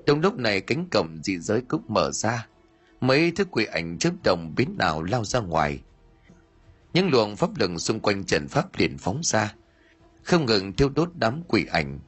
Trong 0.06 0.20
lúc 0.20 0.36
này, 0.36 0.60
cánh 0.60 0.88
cổng 0.90 1.18
dị 1.22 1.38
giới 1.38 1.60
cũng 1.68 1.82
mở 1.88 2.10
ra. 2.12 2.48
Mấy 3.00 3.32
thứ 3.36 3.44
quỷ 3.44 3.64
ảnh 3.64 3.98
chớp 3.98 4.10
đồng 4.24 4.54
biến 4.56 4.74
nào 4.78 5.02
lao 5.02 5.24
ra 5.24 5.40
ngoài. 5.40 5.80
Những 6.94 7.10
luồng 7.10 7.36
pháp 7.36 7.50
lực 7.56 7.70
xung 7.78 8.00
quanh 8.00 8.24
trận 8.24 8.48
pháp 8.48 8.78
liền 8.78 8.98
phóng 8.98 9.20
ra. 9.22 9.54
Không 10.22 10.46
ngừng 10.46 10.72
thiêu 10.72 10.88
đốt 10.88 11.08
đám 11.14 11.42
quỷ 11.48 11.66
ảnh 11.70 11.98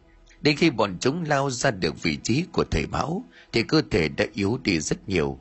đến 0.44 0.56
khi 0.56 0.70
bọn 0.70 0.96
chúng 1.00 1.22
lao 1.22 1.50
ra 1.50 1.70
được 1.70 2.02
vị 2.02 2.18
trí 2.22 2.44
của 2.52 2.64
thầy 2.70 2.86
bão, 2.86 3.24
thì 3.52 3.62
cơ 3.62 3.82
thể 3.90 4.08
đã 4.08 4.24
yếu 4.32 4.58
đi 4.64 4.80
rất 4.80 5.08
nhiều. 5.08 5.38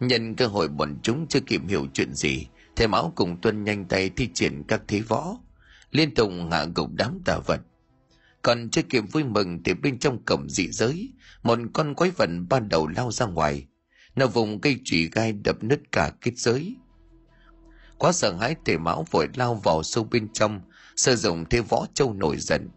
Nhân 0.00 0.34
cơ 0.34 0.46
hội 0.46 0.68
bọn 0.68 0.98
chúng 1.02 1.26
chưa 1.28 1.40
kịp 1.40 1.60
hiểu 1.68 1.86
chuyện 1.94 2.14
gì 2.14 2.46
thầy 2.76 2.88
bão 2.88 3.12
cùng 3.14 3.40
tuân 3.40 3.64
nhanh 3.64 3.84
tay 3.84 4.10
thi 4.16 4.28
triển 4.34 4.62
các 4.68 4.82
thế 4.88 5.00
võ, 5.00 5.36
liên 5.90 6.14
tục 6.14 6.30
hạ 6.50 6.66
gục 6.74 6.90
đám 6.94 7.20
tà 7.24 7.38
vật. 7.38 7.60
Còn 8.42 8.70
chưa 8.70 8.82
kịp 8.82 9.04
vui 9.12 9.24
mừng 9.24 9.62
thì 9.62 9.74
bên 9.74 9.98
trong 9.98 10.24
cổng 10.24 10.48
dị 10.48 10.68
giới, 10.70 11.12
một 11.42 11.58
con 11.72 11.94
quái 11.94 12.10
vật 12.10 12.30
ban 12.48 12.68
đầu 12.68 12.86
lao 12.86 13.12
ra 13.12 13.26
ngoài. 13.26 13.66
Nó 14.16 14.26
vùng 14.26 14.60
cây 14.60 14.80
chùy 14.84 15.08
gai 15.12 15.32
đập 15.32 15.64
nứt 15.64 15.92
cả 15.92 16.12
kết 16.20 16.32
giới. 16.36 16.76
Quá 17.98 18.12
sợ 18.12 18.36
hãi 18.40 18.56
thể 18.64 18.78
mão 18.78 19.06
vội 19.10 19.28
lao 19.34 19.54
vào 19.54 19.82
sâu 19.82 20.04
bên 20.04 20.28
trong, 20.32 20.60
sử 20.96 21.16
dụng 21.16 21.44
thế 21.50 21.60
võ 21.60 21.86
châu 21.94 22.14
nổi 22.14 22.36
giận 22.36 22.68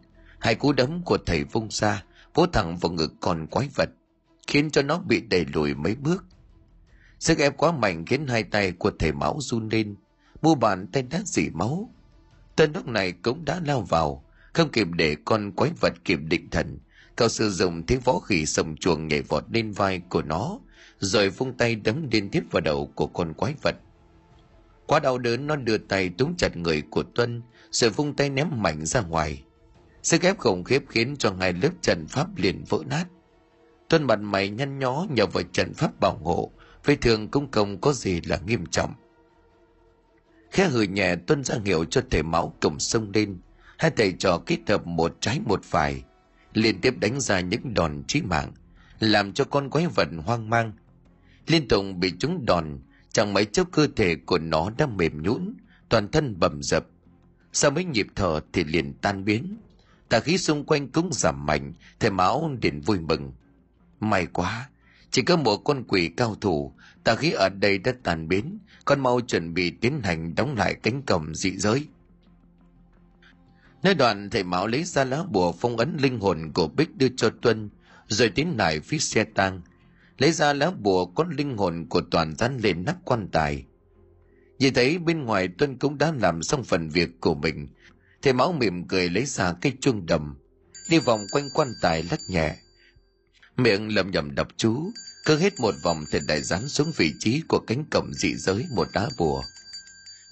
hai 0.42 0.54
cú 0.54 0.72
đấm 0.72 1.02
của 1.04 1.18
thầy 1.26 1.44
vung 1.44 1.68
ra, 1.70 2.04
vỗ 2.34 2.46
thẳng 2.46 2.76
vào 2.76 2.92
ngực 2.92 3.12
con 3.20 3.46
quái 3.46 3.68
vật, 3.76 3.88
khiến 4.46 4.70
cho 4.70 4.82
nó 4.82 4.98
bị 4.98 5.20
đẩy 5.20 5.44
lùi 5.52 5.74
mấy 5.74 5.94
bước. 5.94 6.24
Sức 7.18 7.38
ép 7.38 7.56
quá 7.56 7.72
mạnh 7.72 8.06
khiến 8.06 8.26
hai 8.26 8.42
tay 8.44 8.72
của 8.72 8.90
thầy 8.98 9.12
máu 9.12 9.36
run 9.40 9.68
lên, 9.68 9.96
mu 10.42 10.54
bàn 10.54 10.86
tay 10.92 11.02
đã 11.02 11.22
dỉ 11.24 11.50
máu. 11.50 11.90
Tên 12.56 12.72
lúc 12.72 12.86
này 12.86 13.12
cũng 13.12 13.44
đã 13.44 13.60
lao 13.66 13.82
vào, 13.82 14.24
không 14.52 14.70
kịp 14.70 14.88
để 14.92 15.16
con 15.24 15.52
quái 15.52 15.70
vật 15.80 15.92
kịp 16.04 16.18
định 16.22 16.50
thần 16.50 16.78
cậu 17.16 17.28
sử 17.28 17.50
dụng 17.50 17.86
thế 17.86 17.96
võ 18.04 18.18
khỉ 18.18 18.46
sầm 18.46 18.76
chuồng 18.76 19.08
nhảy 19.08 19.22
vọt 19.22 19.44
lên 19.50 19.72
vai 19.72 20.02
của 20.08 20.22
nó, 20.22 20.58
rồi 20.98 21.28
vung 21.30 21.56
tay 21.56 21.74
đấm 21.74 22.08
liên 22.10 22.30
tiếp 22.30 22.42
vào 22.50 22.60
đầu 22.60 22.92
của 22.94 23.06
con 23.06 23.34
quái 23.34 23.54
vật. 23.62 23.76
Quá 24.86 25.00
đau 25.00 25.18
đớn, 25.18 25.46
nó 25.46 25.56
đưa 25.56 25.78
tay 25.78 26.10
túm 26.18 26.34
chặt 26.38 26.56
người 26.56 26.82
của 26.90 27.02
tuân, 27.02 27.42
rồi 27.70 27.90
vung 27.90 28.14
tay 28.14 28.30
ném 28.30 28.48
mạnh 28.52 28.86
ra 28.86 29.00
ngoài 29.00 29.42
sức 30.02 30.22
ép 30.22 30.38
khủng 30.38 30.64
khiếp 30.64 30.84
khiến 30.88 31.16
cho 31.18 31.32
ngài 31.32 31.52
lớp 31.52 31.70
trần 31.82 32.06
pháp 32.08 32.26
liền 32.36 32.64
vỡ 32.68 32.78
nát. 32.86 33.04
Tuân 33.88 34.04
mặt 34.04 34.20
mày 34.20 34.50
nhăn 34.50 34.78
nhó 34.78 35.06
nhờ 35.10 35.26
vào 35.26 35.42
trần 35.52 35.74
pháp 35.74 36.00
bảo 36.00 36.18
hộ 36.24 36.50
vết 36.84 36.96
thương 37.00 37.28
cũng 37.28 37.50
không 37.50 37.80
có 37.80 37.92
gì 37.92 38.20
là 38.20 38.38
nghiêm 38.46 38.66
trọng. 38.66 38.94
Khẽ 40.50 40.68
hừ 40.68 40.82
nhẹ 40.82 41.16
tuân 41.16 41.44
ra 41.44 41.56
hiệu 41.64 41.84
cho 41.84 42.02
thể 42.10 42.22
máu 42.22 42.54
cùng 42.60 42.78
sông 42.78 43.10
lên, 43.14 43.38
hai 43.78 43.90
thầy 43.90 44.12
trò 44.12 44.42
kết 44.46 44.58
hợp 44.68 44.86
một 44.86 45.16
trái 45.20 45.40
một 45.46 45.64
phải, 45.64 46.02
liên 46.54 46.80
tiếp 46.80 46.94
đánh 47.00 47.20
ra 47.20 47.40
những 47.40 47.74
đòn 47.74 48.02
chí 48.08 48.22
mạng, 48.22 48.52
làm 49.00 49.32
cho 49.32 49.44
con 49.44 49.70
quái 49.70 49.86
vật 49.86 50.08
hoang 50.24 50.50
mang. 50.50 50.72
Liên 51.46 51.68
tục 51.68 51.84
bị 51.96 52.12
chúng 52.18 52.44
đòn, 52.46 52.78
chẳng 53.12 53.34
mấy 53.34 53.44
chốc 53.44 53.68
cơ 53.72 53.86
thể 53.96 54.16
của 54.26 54.38
nó 54.38 54.70
đã 54.78 54.86
mềm 54.86 55.22
nhũn, 55.22 55.54
toàn 55.88 56.08
thân 56.08 56.40
bầm 56.40 56.62
dập. 56.62 56.86
Sau 57.52 57.70
mấy 57.70 57.84
nhịp 57.84 58.06
thở 58.14 58.40
thì 58.52 58.64
liền 58.64 58.92
tan 58.92 59.24
biến 59.24 59.56
tà 60.12 60.20
khí 60.20 60.38
xung 60.38 60.64
quanh 60.64 60.88
cũng 60.88 61.12
giảm 61.12 61.46
mạnh 61.46 61.72
thầy 62.00 62.10
máu 62.10 62.56
liền 62.62 62.80
vui 62.80 63.00
mừng 63.00 63.32
may 64.00 64.26
quá 64.26 64.68
chỉ 65.10 65.22
có 65.22 65.36
một 65.36 65.56
con 65.56 65.84
quỷ 65.88 66.10
cao 66.16 66.34
thủ 66.40 66.72
tà 67.04 67.14
khí 67.14 67.30
ở 67.30 67.48
đây 67.48 67.78
đã 67.78 67.92
tàn 68.02 68.28
biến 68.28 68.58
con 68.84 69.00
mau 69.00 69.20
chuẩn 69.20 69.54
bị 69.54 69.70
tiến 69.70 70.00
hành 70.02 70.34
đóng 70.34 70.56
lại 70.56 70.74
cánh 70.74 71.02
cổng 71.02 71.34
dị 71.34 71.50
giới 71.58 71.86
Nơi 73.82 73.94
đoạn 73.94 74.30
thầy 74.30 74.44
Mão 74.44 74.66
lấy 74.66 74.84
ra 74.84 75.04
lá 75.04 75.24
bùa 75.30 75.52
phong 75.52 75.76
ấn 75.76 75.96
linh 76.00 76.20
hồn 76.20 76.50
của 76.54 76.68
Bích 76.68 76.96
đưa 76.96 77.08
cho 77.16 77.30
Tuân, 77.30 77.70
rồi 78.08 78.28
tiến 78.28 78.54
lại 78.58 78.80
phía 78.80 78.98
xe 78.98 79.24
tang. 79.24 79.60
Lấy 80.18 80.32
ra 80.32 80.52
lá 80.52 80.70
bùa 80.70 81.06
có 81.06 81.24
linh 81.36 81.56
hồn 81.56 81.86
của 81.88 82.00
toàn 82.10 82.34
dán 82.36 82.58
lên 82.62 82.84
nắp 82.84 82.96
quan 83.04 83.28
tài. 83.32 83.64
Nhìn 84.58 84.74
thấy 84.74 84.98
bên 84.98 85.24
ngoài 85.24 85.48
Tuân 85.48 85.78
cũng 85.78 85.98
đã 85.98 86.12
làm 86.20 86.42
xong 86.42 86.64
phần 86.64 86.88
việc 86.88 87.20
của 87.20 87.34
mình. 87.34 87.68
Thầy 88.22 88.32
Mão 88.32 88.52
mỉm 88.52 88.88
cười 88.88 89.10
lấy 89.10 89.24
ra 89.24 89.52
cây 89.60 89.72
chuông 89.80 90.06
đầm, 90.06 90.34
đi 90.90 90.98
vòng 90.98 91.20
quanh 91.32 91.48
quan 91.54 91.68
tài 91.82 92.02
lắc 92.02 92.20
nhẹ. 92.30 92.56
Miệng 93.56 93.94
lầm 93.94 94.10
nhầm 94.10 94.34
đập 94.34 94.48
chú, 94.56 94.90
cứ 95.24 95.38
hết 95.38 95.60
một 95.60 95.74
vòng 95.84 96.04
thì 96.12 96.18
đại 96.28 96.42
dán 96.42 96.68
xuống 96.68 96.92
vị 96.96 97.12
trí 97.18 97.42
của 97.48 97.58
cánh 97.58 97.84
cổng 97.90 98.12
dị 98.12 98.34
giới 98.34 98.66
một 98.74 98.88
đá 98.92 99.08
bùa. 99.18 99.42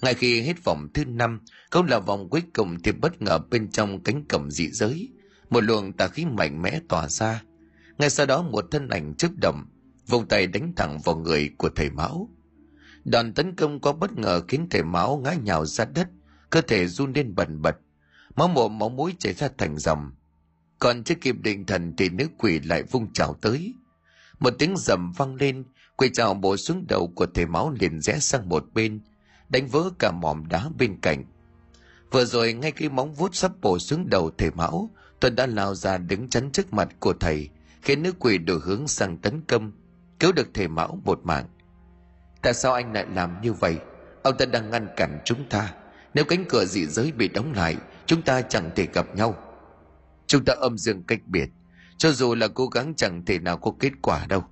Ngay 0.01 0.13
khi 0.13 0.41
hết 0.41 0.63
vòng 0.63 0.87
thứ 0.93 1.05
năm, 1.05 1.39
cũng 1.69 1.85
là 1.85 1.99
vòng 1.99 2.29
cuối 2.29 2.43
cùng 2.53 2.83
thì 2.83 2.91
bất 2.91 3.21
ngờ 3.21 3.39
bên 3.49 3.71
trong 3.71 4.03
cánh 4.03 4.25
cổng 4.25 4.51
dị 4.51 4.69
giới, 4.71 5.09
một 5.49 5.63
luồng 5.63 5.93
tà 5.93 6.07
khí 6.07 6.25
mạnh 6.25 6.61
mẽ 6.61 6.79
tỏa 6.89 7.07
ra. 7.07 7.43
Ngay 7.97 8.09
sau 8.09 8.25
đó 8.25 8.41
một 8.41 8.65
thân 8.71 8.89
ảnh 8.89 9.15
chớp 9.15 9.29
động, 9.41 9.65
vùng 10.07 10.27
tay 10.27 10.47
đánh 10.47 10.73
thẳng 10.75 10.99
vào 11.05 11.15
người 11.15 11.49
của 11.57 11.69
thầy 11.75 11.89
Mão. 11.89 12.29
Đòn 13.05 13.33
tấn 13.33 13.55
công 13.55 13.79
quá 13.79 13.93
bất 13.93 14.17
ngờ 14.17 14.41
khiến 14.47 14.67
thầy 14.69 14.83
Mão 14.83 15.21
ngã 15.23 15.33
nhào 15.33 15.65
ra 15.65 15.85
đất, 15.85 16.07
cơ 16.51 16.61
thể 16.61 16.87
run 16.87 17.13
lên 17.13 17.35
bần 17.35 17.61
bật, 17.61 17.75
máu 18.35 18.47
mồm 18.47 18.79
máu 18.79 18.89
mũi 18.89 19.15
chảy 19.19 19.33
ra 19.33 19.49
thành 19.57 19.77
dòng. 19.77 20.11
Còn 20.79 21.03
chưa 21.03 21.15
kịp 21.15 21.35
định 21.41 21.65
thần 21.65 21.93
thì 21.97 22.09
nữ 22.09 22.27
quỷ 22.37 22.59
lại 22.59 22.83
vung 22.83 23.13
chảo 23.13 23.33
tới. 23.33 23.73
Một 24.39 24.53
tiếng 24.59 24.77
rầm 24.77 25.11
vang 25.11 25.35
lên, 25.35 25.63
quỷ 25.97 26.09
chảo 26.13 26.33
bổ 26.33 26.57
xuống 26.57 26.85
đầu 26.87 27.13
của 27.15 27.25
thầy 27.25 27.45
máu 27.45 27.73
liền 27.79 28.01
rẽ 28.01 28.19
sang 28.19 28.49
một 28.49 28.65
bên, 28.73 29.01
đánh 29.49 29.67
vỡ 29.67 29.89
cả 29.99 30.11
mỏm 30.11 30.47
đá 30.47 30.69
bên 30.77 30.97
cạnh. 31.01 31.23
Vừa 32.11 32.25
rồi 32.25 32.53
ngay 32.53 32.71
khi 32.71 32.89
móng 32.89 33.13
vuốt 33.13 33.35
sắp 33.35 33.51
bổ 33.61 33.79
xuống 33.79 34.09
đầu 34.09 34.31
thầy 34.37 34.51
máu, 34.51 34.89
Tuấn 35.19 35.35
đã 35.35 35.45
lao 35.45 35.75
ra 35.75 35.97
đứng 35.97 36.29
chắn 36.29 36.51
trước 36.51 36.73
mặt 36.73 36.89
của 36.99 37.13
thầy, 37.19 37.49
khiến 37.81 38.03
nữ 38.03 38.11
quỷ 38.19 38.37
đổi 38.37 38.59
hướng 38.63 38.87
sang 38.87 39.17
tấn 39.17 39.41
công, 39.41 39.71
cứu 40.19 40.31
được 40.31 40.47
thầy 40.53 40.67
Mão 40.67 40.99
một 41.05 41.19
mạng. 41.23 41.45
Tại 42.41 42.53
sao 42.53 42.73
anh 42.73 42.93
lại 42.93 43.05
làm 43.13 43.41
như 43.41 43.53
vậy? 43.53 43.77
Ông 44.23 44.37
ta 44.37 44.45
đang 44.45 44.69
ngăn 44.69 44.87
cản 44.97 45.19
chúng 45.25 45.49
ta. 45.49 45.73
Nếu 46.13 46.25
cánh 46.25 46.45
cửa 46.49 46.65
dị 46.65 46.85
giới 46.85 47.11
bị 47.11 47.27
đóng 47.27 47.53
lại, 47.53 47.77
chúng 48.05 48.21
ta 48.21 48.41
chẳng 48.41 48.69
thể 48.75 48.87
gặp 48.93 49.15
nhau. 49.15 49.35
Chúng 50.27 50.45
ta 50.45 50.53
âm 50.53 50.77
dương 50.77 51.03
cách 51.03 51.21
biệt, 51.27 51.49
cho 51.97 52.11
dù 52.11 52.35
là 52.35 52.47
cố 52.47 52.67
gắng 52.67 52.93
chẳng 52.97 53.25
thể 53.25 53.39
nào 53.39 53.57
có 53.57 53.73
kết 53.79 53.91
quả 54.01 54.25
đâu. 54.29 54.43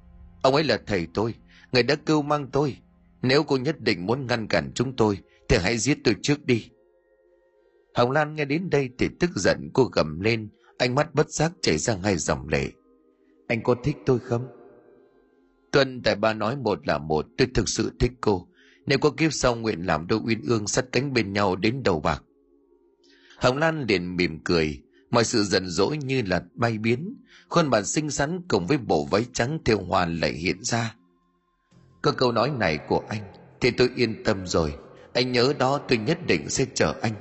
Ông 0.42 0.56
ấy 0.56 0.64
là 0.64 0.80
thầy 0.88 1.08
tôi, 1.14 1.34
người 1.72 1.84
đã 1.84 1.96
cứu 1.96 2.22
mang 2.22 2.48
tôi, 2.52 2.78
nếu 3.22 3.44
cô 3.44 3.58
nhất 3.58 3.82
định 3.82 4.06
muốn 4.06 4.28
ngăn 4.28 4.48
cản 4.48 4.72
chúng 4.76 4.96
tôi, 4.96 5.18
thì 5.50 5.58
hãy 5.62 5.78
giết 5.78 5.98
tôi 6.04 6.16
trước 6.22 6.46
đi. 6.46 6.70
Hồng 7.96 8.12
Lan 8.12 8.36
nghe 8.36 8.46
đến 8.46 8.70
đây 8.70 8.90
thì 8.98 9.10
tức 9.20 9.30
giận 9.36 9.70
cô 9.74 9.84
gầm 9.84 10.20
lên, 10.20 10.50
ánh 10.78 10.96
mắt 10.96 11.14
bất 11.14 11.30
giác 11.30 11.52
chảy 11.62 11.78
ra 11.78 11.96
ngay 11.96 12.18
dòng 12.18 12.48
lệ. 12.48 12.72
Anh 13.48 13.64
có 13.64 13.76
thích 13.84 13.98
tôi 14.06 14.20
không? 14.20 14.48
Tuân 15.72 16.02
tại 16.04 16.16
ba 16.16 16.34
nói 16.34 16.58
một 16.58 16.88
là 16.88 16.98
một, 16.98 17.26
tôi 17.38 17.48
thực 17.54 17.70
sự 17.70 17.92
thích 18.00 18.12
cô. 18.22 18.48
Nếu 18.90 18.98
có 18.98 19.10
kiếp 19.10 19.34
sau 19.34 19.56
nguyện 19.56 19.86
làm 19.86 20.08
đôi 20.08 20.20
uyên 20.26 20.42
ương 20.42 20.68
sắt 20.68 20.86
cánh 20.92 21.14
bên 21.14 21.34
nhau 21.34 21.56
đến 21.56 21.84
đầu 21.84 22.00
bạc. 22.00 22.24
Hồng 23.38 23.58
Lan 23.58 23.86
liền 23.88 24.16
mỉm 24.16 24.40
cười, 24.44 24.82
mọi 25.12 25.24
sự 25.24 25.44
giận 25.44 25.68
dỗi 25.68 25.98
như 25.98 26.22
là 26.22 26.44
bay 26.54 26.78
biến, 26.78 27.16
khuôn 27.50 27.68
mặt 27.68 27.82
xinh 27.82 28.12
xắn 28.12 28.42
cùng 28.48 28.68
với 28.68 28.78
bộ 28.78 29.06
váy 29.06 29.26
trắng 29.34 29.60
thêu 29.66 29.80
hoa 29.88 30.06
lại 30.06 30.32
hiện 30.32 30.64
ra. 30.64 30.96
Có 32.02 32.12
câu 32.12 32.32
nói 32.32 32.52
này 32.60 32.80
của 32.88 33.04
anh 33.10 33.22
Thì 33.62 33.72
tôi 33.72 33.90
yên 33.96 34.24
tâm 34.24 34.48
rồi. 34.48 34.76
Anh 35.14 35.32
nhớ 35.32 35.54
đó 35.60 35.78
tôi 35.88 35.98
nhất 35.98 36.28
định 36.28 36.50
sẽ 36.50 36.66
chờ 36.74 36.94
anh. 37.02 37.14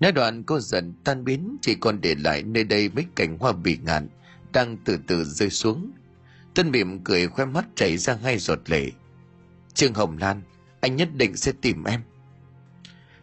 Nói 0.00 0.12
đoạn 0.12 0.42
cô 0.42 0.60
dần 0.60 0.94
tan 1.04 1.24
biến 1.24 1.56
Chỉ 1.62 1.74
còn 1.74 2.00
để 2.00 2.14
lại 2.14 2.42
nơi 2.42 2.64
đây 2.64 2.88
mấy 2.88 3.06
cảnh 3.14 3.38
hoa 3.38 3.52
bị 3.52 3.78
ngạn 3.82 4.08
Đang 4.52 4.76
từ 4.84 4.98
từ 5.06 5.24
rơi 5.24 5.50
xuống. 5.50 5.90
Tân 6.54 6.70
mỉm 6.70 7.04
cười 7.04 7.26
khoe 7.26 7.44
mắt 7.44 7.66
chảy 7.74 7.96
ra 7.96 8.18
ngay 8.22 8.38
giọt 8.38 8.70
lệ. 8.70 8.90
Trương 9.74 9.94
Hồng 9.94 10.18
Lan 10.18 10.42
anh 10.80 10.96
nhất 10.96 11.08
định 11.14 11.36
sẽ 11.36 11.52
tìm 11.60 11.84
em. 11.84 12.00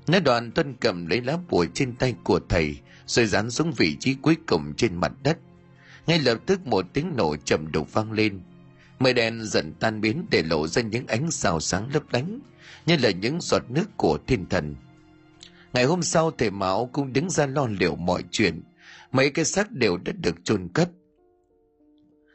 Nói 0.08 0.22
đoạn 0.22 0.52
Tuân 0.52 0.74
cầm 0.74 1.06
lấy 1.06 1.22
lá 1.22 1.38
bùa 1.50 1.66
trên 1.74 1.96
tay 1.96 2.16
của 2.24 2.40
thầy, 2.50 2.78
Rồi 3.06 3.26
dán 3.26 3.52
xuống 3.52 3.72
vị 3.78 3.96
trí 4.00 4.16
cuối 4.22 4.38
cùng 4.48 4.74
trên 4.78 4.96
mặt 4.96 5.12
đất. 5.24 5.38
Ngay 6.08 6.20
lập 6.20 6.38
tức 6.46 6.68
một 6.68 6.86
tiếng 6.94 7.16
nổ 7.16 7.36
trầm 7.36 7.72
đục 7.72 7.94
vang 7.94 8.12
lên. 8.12 8.42
Mây 9.00 9.14
đen 9.14 9.44
dần 9.44 9.74
tan 9.80 10.02
biến 10.02 10.26
để 10.32 10.44
lộ 10.44 10.68
ra 10.68 10.82
những 10.82 11.08
ánh 11.08 11.32
sao 11.32 11.60
sáng 11.60 11.90
lấp 11.94 12.04
lánh, 12.12 12.40
như 12.86 12.98
là 12.98 13.12
những 13.12 13.42
giọt 13.42 13.64
nước 13.70 13.86
của 13.98 14.20
thiên 14.28 14.46
thần. 14.50 14.76
Ngày 15.74 15.84
hôm 15.84 16.02
sau, 16.02 16.32
thầy 16.32 16.52
mão 16.52 16.90
cũng 16.94 17.14
đứng 17.14 17.30
ra 17.30 17.46
lo 17.46 17.68
liệu 17.68 17.96
mọi 17.96 18.24
chuyện. 18.32 18.64
Mấy 19.12 19.30
cái 19.30 19.46
xác 19.46 19.72
đều 19.72 19.98
đã 19.98 20.12
được 20.12 20.36
chôn 20.44 20.68
cất. 20.74 20.90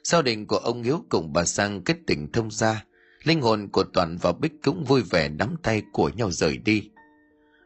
Gia 0.05 0.23
đình 0.23 0.47
của 0.47 0.57
ông 0.57 0.83
hiếu 0.83 1.05
cùng 1.09 1.33
bà 1.33 1.45
sang 1.45 1.83
kết 1.85 1.97
tình 2.07 2.33
thông 2.33 2.51
gia 2.51 2.85
linh 3.23 3.41
hồn 3.41 3.69
của 3.69 3.85
toàn 3.85 4.17
và 4.23 4.33
bích 4.33 4.53
cũng 4.63 4.85
vui 4.85 5.03
vẻ 5.03 5.29
nắm 5.29 5.57
tay 5.63 5.83
của 5.93 6.09
nhau 6.09 6.31
rời 6.31 6.57
đi. 6.57 6.91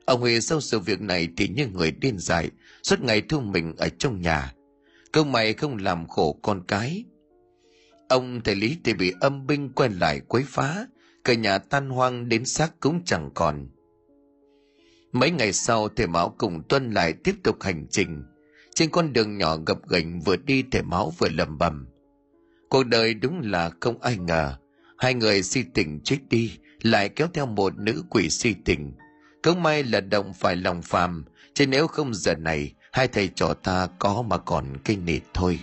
Ông 0.04 0.20
huy 0.20 0.40
sau 0.40 0.60
sự 0.60 0.78
việc 0.78 1.00
này 1.00 1.28
thì 1.36 1.48
như 1.48 1.66
người 1.66 1.90
điên 1.90 2.18
dại, 2.18 2.50
suốt 2.82 3.00
ngày 3.00 3.20
thu 3.20 3.40
mình 3.40 3.74
ở 3.76 3.88
trong 3.88 4.20
nhà. 4.20 4.54
Cơ 5.12 5.24
mày 5.24 5.52
không 5.52 5.76
làm 5.76 6.08
khổ 6.08 6.38
con 6.42 6.62
cái. 6.68 7.04
Ông 8.08 8.40
thầy 8.44 8.54
lý 8.54 8.76
thì 8.84 8.92
bị 8.94 9.12
âm 9.20 9.46
binh 9.46 9.72
quen 9.72 9.92
lại 9.92 10.20
quấy 10.28 10.44
phá, 10.46 10.86
cả 11.24 11.34
nhà 11.34 11.58
tan 11.58 11.90
hoang 11.90 12.28
đến 12.28 12.44
xác 12.44 12.80
cũng 12.80 13.04
chẳng 13.04 13.30
còn. 13.34 13.68
Mấy 15.12 15.30
ngày 15.30 15.52
sau 15.52 15.88
thầy 15.88 16.06
mão 16.06 16.34
cùng 16.38 16.62
tuân 16.68 16.90
lại 16.90 17.12
tiếp 17.12 17.34
tục 17.42 17.62
hành 17.62 17.86
trình. 17.90 18.22
Trên 18.74 18.90
con 18.90 19.12
đường 19.12 19.38
nhỏ 19.38 19.56
gập 19.66 19.88
ghềnh 19.88 20.20
vừa 20.20 20.36
đi 20.36 20.64
thầy 20.70 20.82
mão 20.82 21.12
vừa 21.18 21.28
lầm 21.28 21.58
bầm. 21.58 21.86
Cuộc 22.68 22.82
đời 22.82 23.14
đúng 23.14 23.40
là 23.40 23.70
không 23.80 24.02
ai 24.02 24.16
ngờ 24.16 24.56
hai 24.98 25.14
người 25.14 25.42
si 25.42 25.64
tình 25.74 26.00
chết 26.04 26.18
đi, 26.30 26.58
lại 26.82 27.08
kéo 27.08 27.28
theo 27.34 27.46
một 27.46 27.78
nữ 27.78 28.04
quỷ 28.10 28.30
si 28.30 28.54
tình 28.64 28.92
cứ 29.42 29.54
may 29.54 29.82
là 29.82 30.00
động 30.00 30.32
phải 30.34 30.56
lòng 30.56 30.82
phàm, 30.82 31.24
chứ 31.54 31.66
nếu 31.66 31.86
không 31.86 32.14
giờ 32.14 32.34
này, 32.34 32.72
hai 32.92 33.08
thầy 33.08 33.28
trò 33.34 33.54
ta 33.54 33.88
có 33.98 34.22
mà 34.22 34.38
còn 34.38 34.64
kinh 34.84 35.04
nịt 35.04 35.22
thôi 35.34 35.58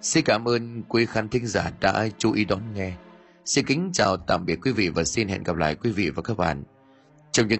Xin 0.00 0.24
cảm 0.24 0.48
ơn 0.48 0.82
quý 0.88 1.06
khán 1.06 1.28
thính 1.28 1.46
giả 1.46 1.72
đã 1.80 2.08
chú 2.18 2.32
ý 2.32 2.44
đón 2.44 2.60
nghe. 2.74 2.92
Xin 3.48 3.66
kính 3.66 3.90
chào 3.92 4.16
tạm 4.16 4.46
biệt 4.46 4.58
quý 4.62 4.72
vị 4.72 4.88
và 4.88 5.04
xin 5.04 5.28
hẹn 5.28 5.42
gặp 5.42 5.56
lại 5.56 5.74
quý 5.74 5.90
vị 5.90 6.10
và 6.10 6.22
các 6.22 6.36
bạn 6.36 6.62
trong 7.32 7.48
những 7.48 7.56